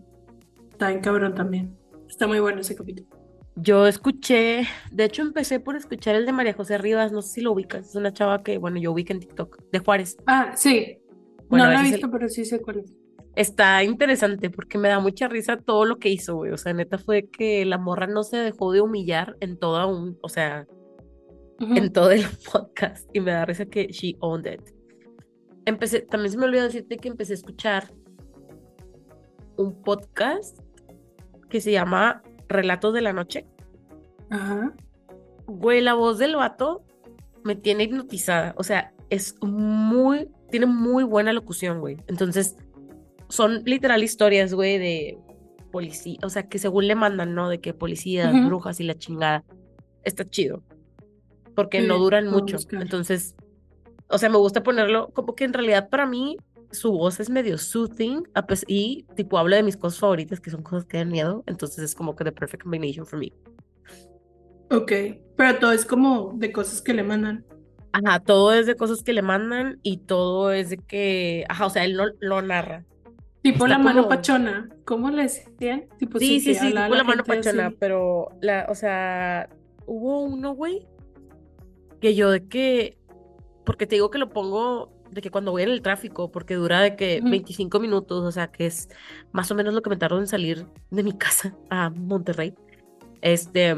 está 0.70 0.88
bien 0.88 1.00
cabrón 1.00 1.34
también. 1.34 1.76
Está 2.08 2.26
muy 2.26 2.40
bueno 2.40 2.60
ese 2.60 2.74
capítulo. 2.76 3.08
Yo 3.56 3.86
escuché, 3.86 4.64
de 4.90 5.04
hecho 5.04 5.22
empecé 5.22 5.60
por 5.60 5.76
escuchar 5.76 6.16
el 6.16 6.26
de 6.26 6.32
María 6.32 6.54
José 6.54 6.76
Rivas, 6.76 7.12
no 7.12 7.22
sé 7.22 7.34
si 7.34 7.40
lo 7.40 7.52
ubicas, 7.52 7.88
es 7.90 7.94
una 7.94 8.12
chava 8.12 8.42
que, 8.42 8.58
bueno, 8.58 8.78
yo 8.80 8.90
ubico 8.92 9.12
en 9.12 9.20
TikTok, 9.20 9.62
de 9.70 9.78
Juárez. 9.78 10.16
Ah, 10.26 10.52
sí. 10.56 10.98
Bueno, 11.48 11.66
no 11.66 11.72
lo 11.72 11.78
he 11.78 11.82
visto, 11.82 12.06
el- 12.06 12.12
pero 12.12 12.28
sí 12.28 12.44
sé 12.44 12.60
cuál 12.60 12.78
es. 12.80 12.92
Está 13.36 13.82
interesante 13.84 14.50
porque 14.50 14.78
me 14.78 14.88
da 14.88 14.98
mucha 15.00 15.28
risa 15.28 15.56
todo 15.56 15.84
lo 15.84 15.98
que 15.98 16.08
hizo, 16.08 16.36
güey. 16.36 16.52
O 16.52 16.56
sea, 16.56 16.72
neta 16.72 16.98
fue 16.98 17.28
que 17.28 17.64
la 17.64 17.78
morra 17.78 18.06
no 18.06 18.22
se 18.22 18.36
dejó 18.36 18.70
de 18.72 18.80
humillar 18.80 19.36
en 19.40 19.56
toda 19.56 19.86
un, 19.86 20.18
o 20.22 20.28
sea, 20.28 20.66
en 21.60 21.92
todo 21.92 22.10
el 22.12 22.22
podcast 22.52 23.08
y 23.12 23.20
me 23.20 23.32
da 23.32 23.44
risa 23.44 23.66
que 23.66 23.86
she 23.88 24.16
owned 24.20 24.52
it. 24.52 24.60
Empecé, 25.64 26.00
también 26.02 26.30
se 26.32 26.38
me 26.38 26.44
olvidó 26.46 26.64
decirte 26.64 26.96
que 26.96 27.08
empecé 27.08 27.32
a 27.32 27.36
escuchar 27.36 27.92
un 29.56 29.80
podcast 29.82 30.58
que 31.48 31.60
se 31.60 31.72
llama 31.72 32.22
Relatos 32.48 32.94
de 32.94 33.00
la 33.00 33.12
Noche. 33.12 33.46
Ajá. 34.30 34.72
Güey, 35.46 35.80
la 35.80 35.94
voz 35.94 36.18
del 36.18 36.36
vato 36.36 36.82
me 37.44 37.54
tiene 37.54 37.84
hipnotizada. 37.84 38.54
O 38.56 38.64
sea, 38.64 38.92
es 39.10 39.36
muy, 39.42 40.28
tiene 40.50 40.66
muy 40.66 41.04
buena 41.04 41.32
locución, 41.32 41.80
güey. 41.80 41.98
Entonces, 42.06 42.56
son 43.28 43.62
literal 43.64 44.02
historias, 44.02 44.54
güey, 44.54 44.78
de 44.78 45.18
policía, 45.70 46.18
o 46.22 46.30
sea, 46.30 46.48
que 46.48 46.58
según 46.58 46.86
le 46.86 46.94
mandan, 46.94 47.34
¿no? 47.34 47.48
De 47.48 47.60
que 47.60 47.74
policías, 47.74 48.32
brujas 48.46 48.78
y 48.80 48.84
la 48.84 48.94
chingada. 48.94 49.44
Está 50.04 50.24
chido. 50.24 50.62
Porque 51.54 51.80
no 51.80 51.98
duran 51.98 52.28
mucho. 52.28 52.56
buscar. 52.56 52.82
Entonces, 52.82 53.34
o 54.08 54.18
sea, 54.18 54.28
me 54.28 54.38
gusta 54.38 54.62
ponerlo 54.62 55.10
como 55.12 55.34
que 55.34 55.44
en 55.44 55.52
realidad 55.52 55.88
para 55.88 56.06
mí 56.06 56.36
su 56.74 56.92
voz 56.92 57.20
es 57.20 57.30
medio 57.30 57.56
soothing 57.58 58.24
y 58.66 59.04
tipo 59.16 59.38
habla 59.38 59.56
de 59.56 59.62
mis 59.62 59.76
cosas 59.76 60.00
favoritas, 60.00 60.40
que 60.40 60.50
son 60.50 60.62
cosas 60.62 60.84
que 60.84 60.98
dan 60.98 61.08
miedo. 61.10 61.42
Entonces 61.46 61.82
es 61.84 61.94
como 61.94 62.14
que 62.14 62.24
the 62.24 62.32
perfect 62.32 62.62
combination 62.62 63.06
for 63.06 63.18
me. 63.18 63.32
Ok. 64.70 64.92
Pero 65.36 65.58
todo 65.58 65.72
es 65.72 65.84
como 65.84 66.32
de 66.36 66.52
cosas 66.52 66.82
que 66.82 66.94
le 66.94 67.02
mandan. 67.02 67.44
Ajá, 67.92 68.20
todo 68.20 68.52
es 68.52 68.66
de 68.66 68.74
cosas 68.74 69.02
que 69.02 69.12
le 69.12 69.22
mandan 69.22 69.78
y 69.82 69.98
todo 69.98 70.50
es 70.52 70.70
de 70.70 70.78
que, 70.78 71.44
ajá, 71.48 71.66
o 71.66 71.70
sea, 71.70 71.84
él 71.84 71.96
no 71.96 72.06
lo 72.20 72.42
narra. 72.42 72.84
Tipo 73.42 73.66
Está 73.66 73.68
la 73.68 73.78
mano 73.78 74.08
pachona. 74.08 74.68
¿Cómo 74.84 75.10
le 75.10 75.24
decían? 75.24 75.86
Tipo 75.98 76.18
Sí, 76.18 76.40
sí, 76.40 76.54
sí, 76.54 76.66
tipo 76.72 76.94
la 76.94 77.04
mano 77.04 77.22
pachona, 77.24 77.66
así. 77.66 77.76
pero 77.78 78.28
la, 78.40 78.66
o 78.68 78.74
sea, 78.74 79.48
hubo 79.86 80.22
uno, 80.22 80.54
güey, 80.54 80.88
que 82.00 82.14
yo 82.14 82.30
de 82.30 82.48
que, 82.48 82.98
porque 83.64 83.86
te 83.86 83.96
digo 83.96 84.10
que 84.10 84.18
lo 84.18 84.30
pongo 84.30 84.93
de 85.14 85.20
que 85.22 85.30
cuando 85.30 85.52
voy 85.52 85.62
en 85.62 85.70
el 85.70 85.80
tráfico, 85.80 86.30
porque 86.30 86.54
dura 86.54 86.80
de 86.80 86.96
que 86.96 87.20
Ujú. 87.22 87.30
25 87.30 87.80
minutos, 87.80 88.24
o 88.24 88.32
sea, 88.32 88.48
que 88.50 88.66
es 88.66 88.88
más 89.32 89.50
o 89.50 89.54
menos 89.54 89.72
lo 89.72 89.80
que 89.82 89.90
me 89.90 89.96
tardo 89.96 90.18
en 90.18 90.26
salir 90.26 90.66
de 90.90 91.02
mi 91.02 91.12
casa 91.18 91.56
a 91.70 91.88
Monterrey. 91.90 92.54
Este, 93.22 93.74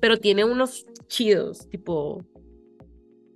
pero 0.00 0.18
tiene 0.18 0.44
unos 0.44 0.84
chidos, 1.06 1.68
tipo, 1.70 2.22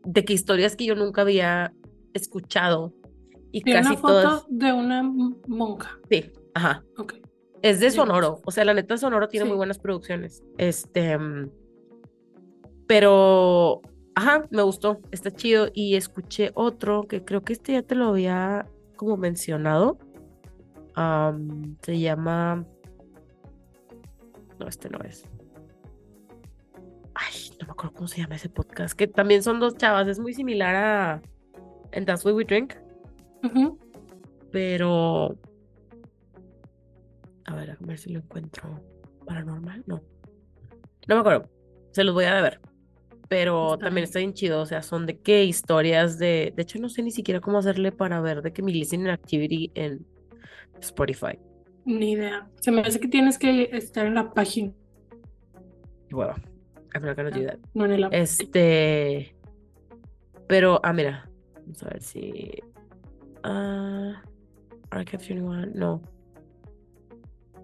de 0.05 0.25
que 0.25 0.33
historias 0.35 0.77
que 0.77 0.85
yo 0.85 0.95
nunca 0.95 1.23
había 1.23 1.73
escuchado 2.13 2.93
y 3.53 3.63
Tiene 3.63 3.81
casi 3.81 3.93
una 3.93 4.01
foto 4.01 4.23
todas, 4.23 4.45
de 4.49 4.73
una 4.73 5.03
monja. 5.47 5.99
sí, 6.11 6.31
ajá. 6.55 6.85
Ok. 6.99 7.15
Es 7.63 7.79
de. 7.81 7.91
Sonoro, 7.93 8.41
o 8.45 8.51
sea, 8.51 8.65
la 8.65 8.75
neta 8.75 8.97
Sonoro 8.97 9.29
tiene 9.29 9.45
muy 9.45 9.53
Sí. 9.55 9.59
buenas 9.59 9.79
producciones. 9.79 10.43
Este, 10.59 11.17
pero, 12.87 13.81
ajá, 14.15 14.47
me 14.51 14.63
gustó, 14.63 15.01
está 15.11 15.31
chido. 15.31 15.69
Y 15.73 15.97
escuché 15.97 16.51
otro 16.55 17.05
que 17.05 17.25
creo 17.25 17.43
que 17.43 17.53
este 17.53 17.73
ya 17.73 17.83
te 17.83 17.95
lo 17.95 18.09
había 18.09 18.67
como 18.97 19.17
mencionado. 19.17 19.99
Se 21.83 21.99
llama, 21.99 22.67
no, 24.59 24.69
este 24.69 24.91
no 24.91 24.99
es. 25.01 25.25
Ay, 27.15 27.35
no 27.61 27.67
me 27.67 27.73
acuerdo 27.73 27.95
cómo 27.95 28.09
se 28.09 28.21
llama 28.21 28.37
ese 28.37 28.49
podcast, 28.49 28.95
que 28.95 29.07
también 29.07 29.43
son 29.43 29.61
dos 29.61 29.77
chavas, 29.77 30.07
es 30.09 30.19
muy 30.19 30.35
similar 30.35 30.75
a 30.75 31.23
And 31.93 32.07
That's 32.07 32.25
Why 32.25 32.33
We 32.33 32.45
Drink, 32.45 32.75
pero 34.51 35.37
a 37.47 37.55
ver, 37.55 37.71
a 37.71 37.77
ver 37.81 37.99
si 37.99 38.11
lo 38.11 38.21
encuentro. 38.21 38.81
Paranormal, 39.27 39.85
no. 39.87 40.03
No 41.07 41.15
me 41.15 41.21
acuerdo. 41.21 41.51
Se 41.93 42.05
los 42.05 42.15
voy 42.15 42.25
a 42.25 42.35
deber. 42.35 42.61
Pero 43.33 43.73
Está 43.75 43.87
también 43.87 43.95
bien. 43.95 44.05
está 44.05 44.19
bien 44.19 44.35
chido. 44.35 44.61
O 44.61 44.67
sea, 44.67 44.83
son 44.83 45.07
de 45.07 45.19
qué 45.19 45.43
historias 45.45 46.19
de. 46.19 46.53
De 46.55 46.63
hecho, 46.63 46.79
no 46.79 46.91
sé 46.91 47.03
ni 47.03 47.11
siquiera 47.11 47.41
cómo 47.41 47.57
hacerle 47.57 47.91
para 47.91 48.21
ver 48.21 48.43
de 48.43 48.53
que 48.53 48.61
mi 48.61 48.75
listening 48.75 49.09
activity 49.09 49.71
en 49.75 50.05
Spotify. 50.81 51.39
Ni 51.87 52.13
idea. 52.13 52.47
Se 52.61 52.71
me 52.71 52.83
hace 52.83 53.01
que 53.01 53.09
tienes 53.09 53.39
que 53.39 53.71
estar 53.73 54.05
en 54.05 54.17
la 54.17 54.35
página, 54.35 54.71
Bueno, 56.11 56.35
I'm 56.95 57.05
not 57.07 57.17
gonna 57.17 57.31
do 57.31 57.43
that. 57.47 57.57
no 57.73 57.87
en 57.87 57.93
el 57.93 58.05
app. 58.05 58.13
Este. 58.13 59.35
Pero, 60.47 60.79
ah, 60.83 60.93
mira. 60.93 61.31
Vamos 61.55 61.83
a 61.85 61.89
ver 61.89 62.03
si. 62.03 62.51
Ah. 63.45 64.23
Archive 64.91 65.25
21. 65.27 65.67
No. 65.75 66.03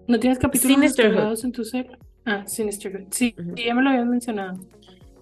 ¿No 0.07 0.19
tienes 0.19 0.39
capítulos 0.39 1.43
en 1.43 1.51
tu 1.51 1.63
cel? 1.63 1.95
Ah, 2.25 2.43
Sinisterhood. 2.47 3.09
Sí, 3.11 3.35
sí, 3.55 3.63
ya 3.67 3.75
me 3.75 3.83
lo 3.83 3.89
habías 3.91 4.07
mencionado. 4.07 4.59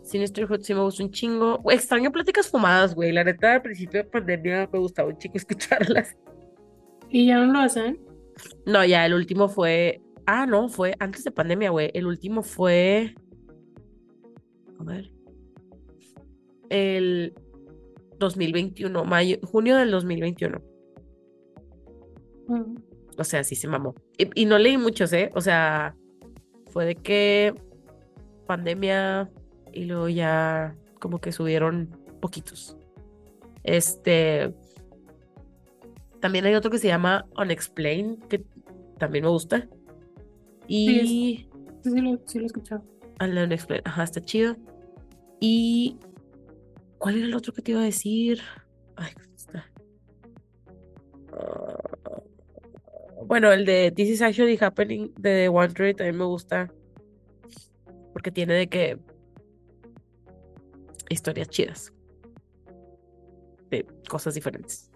Sinisterhood 0.07 0.61
sí 0.61 0.73
me 0.73 0.81
gusta 0.81 1.03
un 1.03 1.11
chingo. 1.11 1.57
Güey, 1.59 1.75
Extraño 1.77 2.11
pláticas 2.11 2.49
fumadas, 2.49 2.95
güey. 2.95 3.11
La 3.11 3.23
neta, 3.23 3.55
al 3.55 3.61
principio 3.61 4.03
de 4.03 4.09
pandemia 4.09 4.69
me 4.71 4.79
gustaba 4.79 5.09
un 5.09 5.17
chico 5.17 5.33
escucharlas. 5.37 6.15
¿Y 7.09 7.27
ya 7.27 7.39
no 7.39 7.51
lo 7.51 7.59
hacen? 7.59 7.99
No, 8.65 8.85
ya, 8.85 9.05
el 9.05 9.13
último 9.13 9.49
fue. 9.49 10.01
Ah, 10.25 10.45
no, 10.45 10.69
fue 10.69 10.95
antes 10.99 11.23
de 11.23 11.31
pandemia, 11.31 11.71
güey. 11.71 11.91
El 11.93 12.07
último 12.07 12.41
fue. 12.41 13.15
A 14.79 14.83
ver. 14.83 15.11
El 16.69 17.33
2021, 18.19 19.05
mayo, 19.05 19.37
junio 19.43 19.77
del 19.77 19.91
2021. 19.91 20.61
Mm. 22.47 22.75
O 23.17 23.23
sea, 23.23 23.43
sí 23.43 23.55
se 23.55 23.67
mamó. 23.67 23.95
Y, 24.17 24.41
y 24.41 24.45
no 24.45 24.57
leí 24.57 24.77
muchos, 24.77 25.11
¿eh? 25.11 25.31
O 25.33 25.41
sea, 25.41 25.95
fue 26.67 26.85
de 26.85 26.95
que 26.95 27.53
pandemia 28.45 29.29
y 29.77 29.85
luego 29.85 30.09
ya 30.09 30.75
como 30.99 31.19
que 31.19 31.31
subieron 31.31 31.89
poquitos. 32.19 32.75
Este. 33.63 34.53
También 36.19 36.45
hay 36.45 36.55
otro 36.55 36.71
que 36.71 36.79
se 36.79 36.87
llama 36.87 37.25
Unexplained, 37.37 38.23
que 38.27 38.43
también 38.97 39.23
me 39.23 39.29
gusta. 39.29 39.67
Y. 40.67 40.87
Sí, 40.87 41.49
sí 41.83 42.01
lo, 42.01 42.19
sí 42.25 42.39
lo 42.39 42.45
he 42.45 42.47
escuchado. 42.47 42.83
al 43.19 43.37
Unexplained, 43.37 43.85
ajá, 43.85 44.03
está 44.03 44.21
chido. 44.21 44.55
Y. 45.39 45.97
¿Cuál 46.97 47.17
era 47.17 47.27
el 47.27 47.35
otro 47.35 47.53
que 47.53 47.61
te 47.61 47.71
iba 47.71 47.81
a 47.81 47.85
decir? 47.85 48.41
Ay, 48.95 49.11
¿dónde 49.15 49.35
está? 49.35 49.71
Ah, 51.33 51.97
bueno, 53.25 53.51
el 53.51 53.65
de 53.65 53.91
This 53.91 54.09
is 54.09 54.21
Actually 54.21 54.57
Happening 54.59 55.13
de 55.15 55.43
The 55.43 55.49
One 55.49 55.73
Tree 55.73 55.93
también 55.93 56.17
me 56.17 56.25
gusta. 56.25 56.73
Porque 58.13 58.31
tiene 58.31 58.55
de 58.55 58.67
que. 58.67 58.97
Historias 61.09 61.49
chidas. 61.49 61.93
De 63.69 63.85
cosas 64.09 64.33
diferentes. 64.35 64.91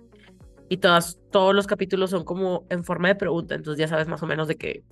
Y 0.69 0.77
todas, 0.77 1.19
todos 1.31 1.53
los 1.53 1.67
capítulos 1.67 2.09
son 2.11 2.23
como 2.23 2.65
en 2.69 2.83
forma 2.83 3.09
de 3.09 3.15
pregunta. 3.15 3.55
Entonces 3.55 3.79
ya 3.79 3.87
sabes 3.87 4.07
más 4.07 4.23
o 4.23 4.27
menos 4.27 4.47
de 4.47 4.55
que. 4.55 4.83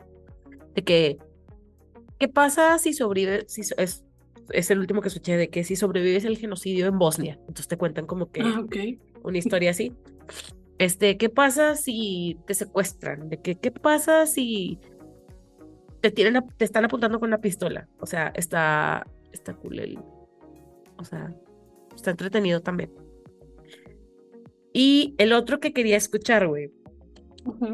De 0.75 0.83
que. 0.83 1.17
¿Qué 2.17 2.27
pasa 2.27 2.77
si 2.79 2.93
sobrevive? 2.93 3.45
Si, 3.47 3.63
so- 3.63 3.75
es, 3.77 4.03
es 4.51 4.69
el 4.71 4.79
último 4.79 5.01
que 5.01 5.07
escuché 5.07 5.37
de 5.37 5.49
que 5.49 5.63
si 5.63 5.77
sobrevives 5.77 6.25
el 6.25 6.37
genocidio 6.37 6.87
en 6.87 6.99
Bosnia. 6.99 7.35
Entonces 7.41 7.67
te 7.69 7.77
cuentan 7.77 8.05
como 8.05 8.29
que 8.29 8.41
Ah, 8.41 8.61
una 9.23 9.37
historia 9.37 9.71
así. 9.71 9.93
Este, 10.79 11.17
¿qué 11.17 11.29
pasa 11.29 11.75
si 11.75 12.37
te 12.45 12.53
secuestran? 12.53 13.29
De 13.29 13.41
que, 13.41 13.55
¿qué 13.55 13.71
pasa 13.71 14.25
si 14.27 14.79
te 16.01 16.11
tienen, 16.11 16.35
a- 16.37 16.45
te 16.57 16.65
están 16.65 16.83
apuntando 16.83 17.19
con 17.21 17.29
una 17.29 17.39
pistola? 17.39 17.87
O 18.01 18.05
sea, 18.05 18.33
está, 18.35 19.05
está 19.31 19.53
cool 19.53 19.79
el, 19.79 19.99
o 20.99 21.03
sea, 21.03 21.33
está 21.95 22.11
entretenido 22.11 22.61
también. 22.61 22.91
Y 24.73 25.15
el 25.17 25.33
otro 25.33 25.59
que 25.59 25.73
quería 25.73 25.97
escuchar, 25.97 26.47
güey, 26.47 26.71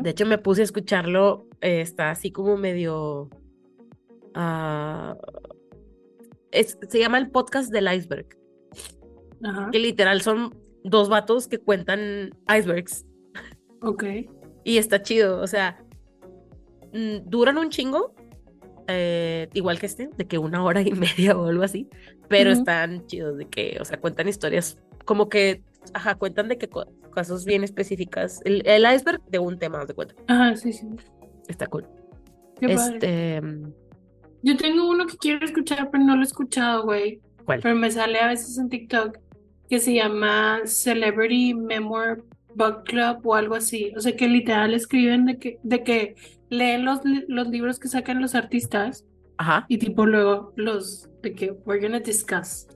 de 0.02 0.10
hecho 0.10 0.26
me 0.26 0.38
puse 0.38 0.62
a 0.62 0.66
escucharlo, 0.66 1.48
eh, 1.62 1.82
está 1.82 2.12
así 2.12 2.32
como 2.32 2.56
medio, 2.56 3.30
ah, 4.34 5.18
es, 6.52 6.78
se 6.88 7.00
llama 7.00 7.18
el 7.18 7.30
podcast 7.32 7.72
del 7.72 7.94
iceberg 7.94 8.28
que 9.72 9.80
literal 9.80 10.22
son 10.22 10.56
dos 10.84 11.10
vatos 11.10 11.48
que 11.48 11.60
cuentan 11.60 12.32
icebergs. 12.48 13.06
Ok. 13.82 14.04
Y 14.64 14.78
está 14.78 15.02
chido, 15.02 15.42
o 15.42 15.48
sea, 15.48 15.84
mm, 16.94 17.30
duran 17.30 17.58
un 17.58 17.70
chingo, 17.70 18.16
eh, 18.88 19.50
igual 19.54 19.80
que 19.80 19.86
este, 19.86 20.10
de 20.16 20.26
que 20.26 20.38
una 20.38 20.64
hora 20.64 20.82
y 20.82 20.92
media 20.94 21.38
o 21.38 21.46
algo 21.46 21.64
así, 21.64 21.90
pero 22.30 22.52
están 22.52 23.06
chidos 23.08 23.38
de 23.38 23.46
que, 23.46 23.78
o 23.80 23.86
sea, 23.86 24.00
cuentan 24.00 24.28
historias 24.28 24.78
como 25.06 25.30
que, 25.30 25.62
ajá, 25.94 26.16
cuentan 26.16 26.48
de 26.48 26.58
que 26.58 26.68
co- 26.68 26.88
casos 27.14 27.46
bien 27.46 27.64
específicas. 27.64 28.42
El, 28.46 28.66
el 28.68 28.84
iceberg 28.94 29.22
de 29.30 29.40
un 29.40 29.58
tema, 29.60 29.86
de 29.86 29.94
cuenta. 29.94 30.16
Ajá, 30.28 30.56
sí, 30.56 30.74
sí. 30.74 30.88
Está 31.48 31.68
cool. 31.68 31.86
Qué. 32.60 32.68
Este, 32.68 33.42
mm, 33.42 33.72
Yo 34.44 34.58
tengo 34.58 34.90
uno 34.90 35.06
que 35.06 35.18
quiero 35.18 35.46
escuchar, 35.46 35.90
pero 35.92 36.04
no 36.04 36.16
lo 36.16 36.22
he 36.22 36.26
escuchado, 36.26 36.84
güey. 36.84 37.22
¿cuál? 37.46 37.60
Pero 37.62 37.76
me 37.76 37.92
sale 37.92 38.20
a 38.20 38.28
veces 38.28 38.58
en 38.58 38.70
TikTok 38.70 39.18
que 39.70 39.80
se 39.80 39.94
llama 39.94 40.62
Celebrity 40.66 41.54
Memoir 41.54 42.24
Book 42.56 42.84
Club 42.86 43.20
o 43.24 43.36
algo 43.36 43.56
así. 43.56 43.92
O 43.96 44.00
sea, 44.00 44.16
que 44.16 44.28
literal 44.28 44.74
escriben 44.74 45.26
de 45.26 45.38
que, 45.38 45.60
de 45.64 45.84
que 45.84 46.16
leen 46.50 46.86
los, 46.86 47.00
los 47.28 47.48
libros 47.50 47.80
que 47.80 47.88
sacan 47.88 48.22
los 48.22 48.36
artistas 48.36 49.06
Ajá. 49.38 49.66
y 49.70 49.78
tipo 49.78 50.06
luego 50.06 50.54
los 50.56 51.10
de 51.22 51.34
que 51.34 51.52
we're 51.66 51.82
gonna 51.82 52.00
discuss. 52.00 52.68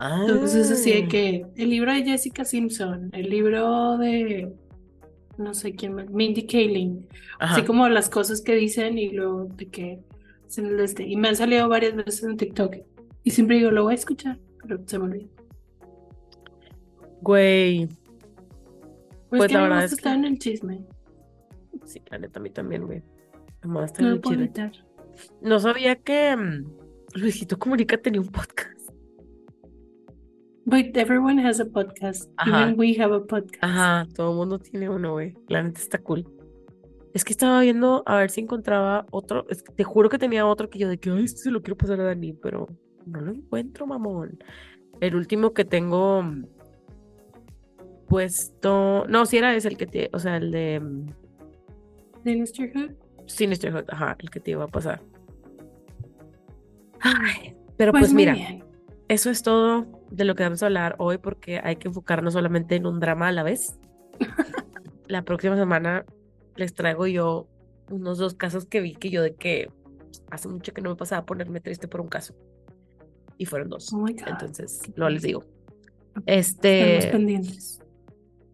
Entonces 0.00 0.70
así 0.70 0.90
de 0.92 1.04
Ah. 1.04 1.08
que 1.08 1.46
el 1.56 1.70
libro 1.70 1.92
de 1.92 2.02
Jessica 2.04 2.44
Simpson, 2.44 3.10
el 3.12 3.30
libro 3.30 3.96
de 3.98 4.52
no 5.38 5.54
sé 5.54 5.74
quién 5.74 5.94
más, 5.94 6.08
Mindy 6.10 6.46
Kaling, 6.46 7.06
Ajá. 7.40 7.54
así 7.54 7.62
como 7.64 7.88
las 7.88 8.08
cosas 8.10 8.40
que 8.42 8.54
dicen 8.54 8.98
y 8.98 9.10
luego 9.10 9.46
de 9.46 9.66
que 9.68 10.00
el 10.56 10.78
este. 10.80 11.04
Y 11.04 11.16
me 11.16 11.28
han 11.28 11.36
salido 11.36 11.68
varias 11.68 11.96
veces 11.96 12.22
en 12.24 12.36
TikTok 12.36 12.76
y 13.24 13.30
siempre 13.30 13.56
digo, 13.56 13.70
lo 13.72 13.82
voy 13.84 13.92
a 13.92 13.96
escuchar, 13.96 14.38
pero 14.62 14.78
se 14.86 14.98
me 14.98 15.04
olvida. 15.06 15.26
Güey, 17.22 17.86
Pues, 19.30 19.38
Pues 19.40 19.48
que 19.48 19.54
la 19.54 19.62
verdad 19.62 19.76
gusta 19.82 19.84
es 19.86 19.92
estar 19.94 20.12
que- 20.12 20.18
en 20.18 20.24
el 20.26 20.38
chisme, 20.38 20.84
sí, 21.84 22.00
la 22.10 22.18
neta, 22.18 22.38
a 22.38 22.42
mí 22.42 22.50
también, 22.50 22.86
güey. 22.86 23.02
Está 23.84 24.02
no 24.02 24.18
chido. 24.18 24.32
evitar. 24.34 24.72
No 25.40 25.60
sabía 25.60 25.96
que 25.96 26.36
mm, 26.36 26.64
Luisito 27.14 27.58
Comunica 27.58 27.96
tenía 27.98 28.20
un 28.20 28.28
podcast. 28.28 28.74
But 30.66 30.96
everyone 30.96 31.46
has 31.46 31.60
a 31.60 31.66
podcast. 31.66 32.30
Ajá. 32.38 32.62
Even 32.62 32.78
we 32.78 32.96
have 32.98 33.14
a 33.14 33.20
podcast. 33.20 33.62
Ajá, 33.62 34.08
todo 34.14 34.30
el 34.30 34.36
mundo 34.36 34.58
tiene 34.58 34.88
uno, 34.88 35.12
güey. 35.12 35.36
La 35.48 35.62
neta 35.62 35.78
está 35.78 35.98
cool. 35.98 36.26
Es 37.12 37.24
que 37.24 37.32
estaba 37.32 37.60
viendo 37.60 38.02
a 38.06 38.16
ver 38.16 38.30
si 38.30 38.40
encontraba 38.40 39.06
otro. 39.10 39.46
Es 39.50 39.62
que 39.62 39.72
te 39.72 39.84
juro 39.84 40.08
que 40.08 40.18
tenía 40.18 40.46
otro 40.46 40.70
que 40.70 40.78
yo 40.78 40.88
de 40.88 40.98
que, 40.98 41.10
ay, 41.10 41.24
este 41.24 41.42
se 41.42 41.50
lo 41.50 41.62
quiero 41.62 41.76
pasar 41.76 42.00
a 42.00 42.04
Dani, 42.04 42.32
pero 42.32 42.66
no 43.04 43.20
lo 43.20 43.32
encuentro, 43.32 43.86
mamón. 43.86 44.38
El 45.00 45.14
último 45.16 45.52
que 45.52 45.66
tengo 45.66 46.22
mm, 46.22 46.46
puesto. 48.08 49.04
No, 49.06 49.26
si 49.26 49.36
era 49.36 49.54
ese 49.54 49.68
el 49.68 49.76
que 49.76 49.86
te. 49.86 50.08
O 50.14 50.18
sea, 50.18 50.38
el 50.38 50.50
de 50.50 50.80
mm, 50.80 51.06
Sinisterhood. 53.26 53.84
Sinisterhood. 53.84 53.84
Ajá, 53.88 54.16
el 54.18 54.30
que 54.30 54.40
te 54.40 54.50
iba 54.52 54.64
a 54.64 54.68
pasar. 54.68 55.00
Ay, 57.00 57.54
pero 57.76 57.92
Pues, 57.92 58.02
pues, 58.04 58.14
mira. 58.14 58.34
bien. 58.34 58.64
Eso 59.08 59.30
es 59.30 59.42
todo 59.42 59.86
de 60.10 60.24
lo 60.24 60.34
que 60.34 60.42
vamos 60.44 60.62
a 60.62 60.66
hablar 60.66 60.96
hoy 60.98 61.18
porque 61.18 61.60
hay 61.62 61.76
que 61.76 61.88
enfocarnos 61.88 62.32
solamente 62.32 62.76
en 62.76 62.86
un 62.86 63.00
drama 63.00 63.28
a 63.28 63.32
la 63.32 63.42
vez. 63.42 63.78
La 65.08 65.22
próxima 65.22 65.56
semana 65.56 66.06
les 66.56 66.72
traigo 66.72 67.06
yo 67.06 67.46
unos 67.90 68.16
dos 68.16 68.34
casos 68.34 68.64
que 68.64 68.80
vi 68.80 68.94
que 68.94 69.10
yo 69.10 69.22
de 69.22 69.34
que 69.34 69.70
hace 70.30 70.48
mucho 70.48 70.72
que 70.72 70.80
no 70.80 70.88
me 70.90 70.96
pasaba 70.96 71.20
a 71.20 71.26
ponerme 71.26 71.60
triste 71.60 71.86
por 71.88 72.00
un 72.00 72.08
caso. 72.08 72.34
Y 73.36 73.44
fueron 73.44 73.68
dos. 73.68 73.92
Oh 73.92 73.98
my 73.98 74.14
God. 74.14 74.28
Entonces, 74.28 74.80
luego 74.96 75.10
les 75.10 75.22
digo. 75.22 75.44
Este, 76.24 77.08
pendientes. 77.12 77.80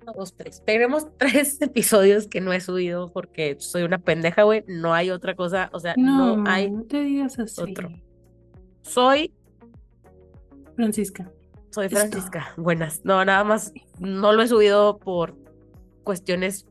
Uno, 0.02 0.12
dos, 0.16 0.34
tres. 0.34 0.62
Tenemos 0.64 1.06
tres 1.18 1.60
episodios 1.62 2.26
que 2.28 2.40
no 2.40 2.52
he 2.52 2.60
subido 2.60 3.12
porque 3.12 3.56
soy 3.58 3.82
una 3.82 3.98
pendeja, 3.98 4.42
güey. 4.44 4.64
No 4.68 4.92
hay 4.94 5.10
otra 5.10 5.34
cosa. 5.36 5.70
O 5.72 5.80
sea, 5.80 5.94
No, 5.96 6.36
no 6.36 6.50
hay. 6.50 6.70
no 6.70 6.82
te 6.84 7.02
digas 7.02 7.38
así. 7.38 7.60
otro. 7.60 7.90
Soy 8.82 9.32
Francisca. 10.76 11.30
Soy. 11.70 11.88
Francisca. 11.88 12.52
Buenas. 12.56 13.04
No, 13.04 13.24
nada 13.24 13.44
más 13.44 13.72
no 13.98 14.32
lo 14.32 14.42
he 14.42 14.48
subido 14.48 14.98
por 14.98 15.36
cuestiones 16.04 16.66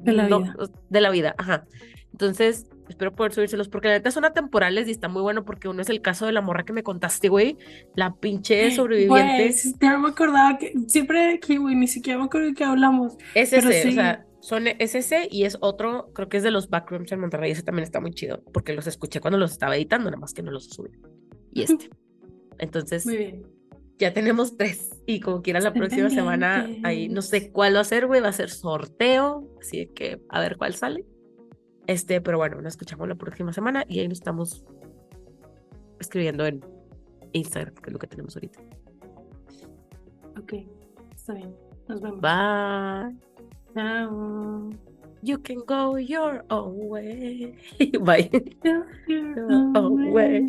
De 0.00 0.12
la 0.12 0.28
no- 0.28 0.40
vida. 0.40 0.54
de 0.88 1.00
la 1.00 1.10
vida. 1.10 1.34
Ajá. 1.38 1.66
Entonces, 2.12 2.66
espero 2.90 3.14
poder 3.14 3.32
subírselos 3.32 3.68
porque 3.68 3.88
la 3.88 3.94
neta 3.94 4.10
son 4.10 4.24
atemporales 4.24 4.88
y 4.88 4.90
está 4.90 5.08
muy 5.08 5.22
bueno 5.22 5.44
porque 5.44 5.68
uno 5.68 5.82
es 5.82 5.88
el 5.88 6.02
caso 6.02 6.26
de 6.26 6.32
la 6.32 6.40
morra 6.40 6.64
que 6.64 6.72
me 6.72 6.82
contaste, 6.82 7.28
güey. 7.28 7.56
La 7.94 8.14
pinche 8.14 8.70
sobreviviente. 8.72 9.46
Pues, 9.46 9.74
me 9.80 10.08
acordaba 10.08 10.58
que 10.58 10.72
siempre 10.86 11.40
que, 11.40 11.58
güey, 11.58 11.74
ni 11.74 11.88
siquiera 11.88 12.18
me 12.18 12.26
acuerdo 12.26 12.48
de 12.48 12.54
qué 12.54 12.64
hablamos. 12.64 13.16
es 13.34 13.52
ese, 13.52 13.68
o 13.68 13.72
sí. 13.72 13.92
sea, 13.92 14.26
son, 14.40 14.66
es 14.66 14.94
ese 14.94 15.28
y 15.30 15.44
es 15.44 15.56
otro, 15.60 16.10
creo 16.14 16.28
que 16.28 16.36
es 16.36 16.42
de 16.42 16.50
los 16.50 16.68
backrooms 16.68 17.12
en 17.12 17.20
Monterrey. 17.20 17.52
Ese 17.52 17.62
también 17.62 17.84
está 17.84 18.00
muy 18.00 18.12
chido 18.12 18.42
porque 18.52 18.72
los 18.72 18.86
escuché 18.86 19.20
cuando 19.20 19.38
los 19.38 19.52
estaba 19.52 19.76
editando, 19.76 20.10
nada 20.10 20.20
más 20.20 20.34
que 20.34 20.42
no 20.42 20.50
los 20.50 20.66
subí. 20.66 20.90
Y 21.52 21.62
este. 21.62 21.90
Entonces, 22.58 23.06
Muy 23.06 23.16
bien. 23.16 23.60
Ya 24.00 24.14
tenemos 24.14 24.56
tres. 24.56 24.88
Y 25.06 25.20
como 25.20 25.42
quiera, 25.42 25.60
la 25.60 25.74
próxima 25.74 26.08
semana, 26.08 26.66
ahí 26.84 27.10
no 27.10 27.20
sé 27.20 27.52
cuál 27.52 27.76
va 27.76 27.80
a 27.80 27.84
ser, 27.84 28.06
güey. 28.06 28.22
Va 28.22 28.28
a 28.28 28.32
ser 28.32 28.48
sorteo. 28.48 29.46
Así 29.60 29.90
que 29.94 30.22
a 30.30 30.40
ver 30.40 30.56
cuál 30.56 30.74
sale. 30.74 31.04
Este, 31.90 32.20
pero 32.20 32.38
bueno, 32.38 32.54
nos 32.62 32.74
escuchamos 32.74 33.08
la 33.08 33.16
próxima 33.16 33.52
semana 33.52 33.84
y 33.88 33.98
ahí 33.98 34.06
nos 34.06 34.18
estamos 34.18 34.64
escribiendo 35.98 36.46
en 36.46 36.64
Instagram, 37.32 37.74
que 37.74 37.86
es 37.88 37.92
lo 37.92 37.98
que 37.98 38.06
tenemos 38.06 38.36
ahorita. 38.36 38.60
Ok, 40.38 40.52
está 41.12 41.34
bien. 41.34 41.52
Nos 41.88 42.00
vemos. 42.00 42.20
Bye. 42.20 43.16
Chao. 43.74 44.70
You 45.22 45.42
can 45.42 45.64
go 45.66 45.98
your 45.98 46.44
own 46.50 46.76
way. 46.88 47.58
Bye. 48.00 48.30
Your 49.08 49.76
own 49.76 50.12
way. 50.12 50.46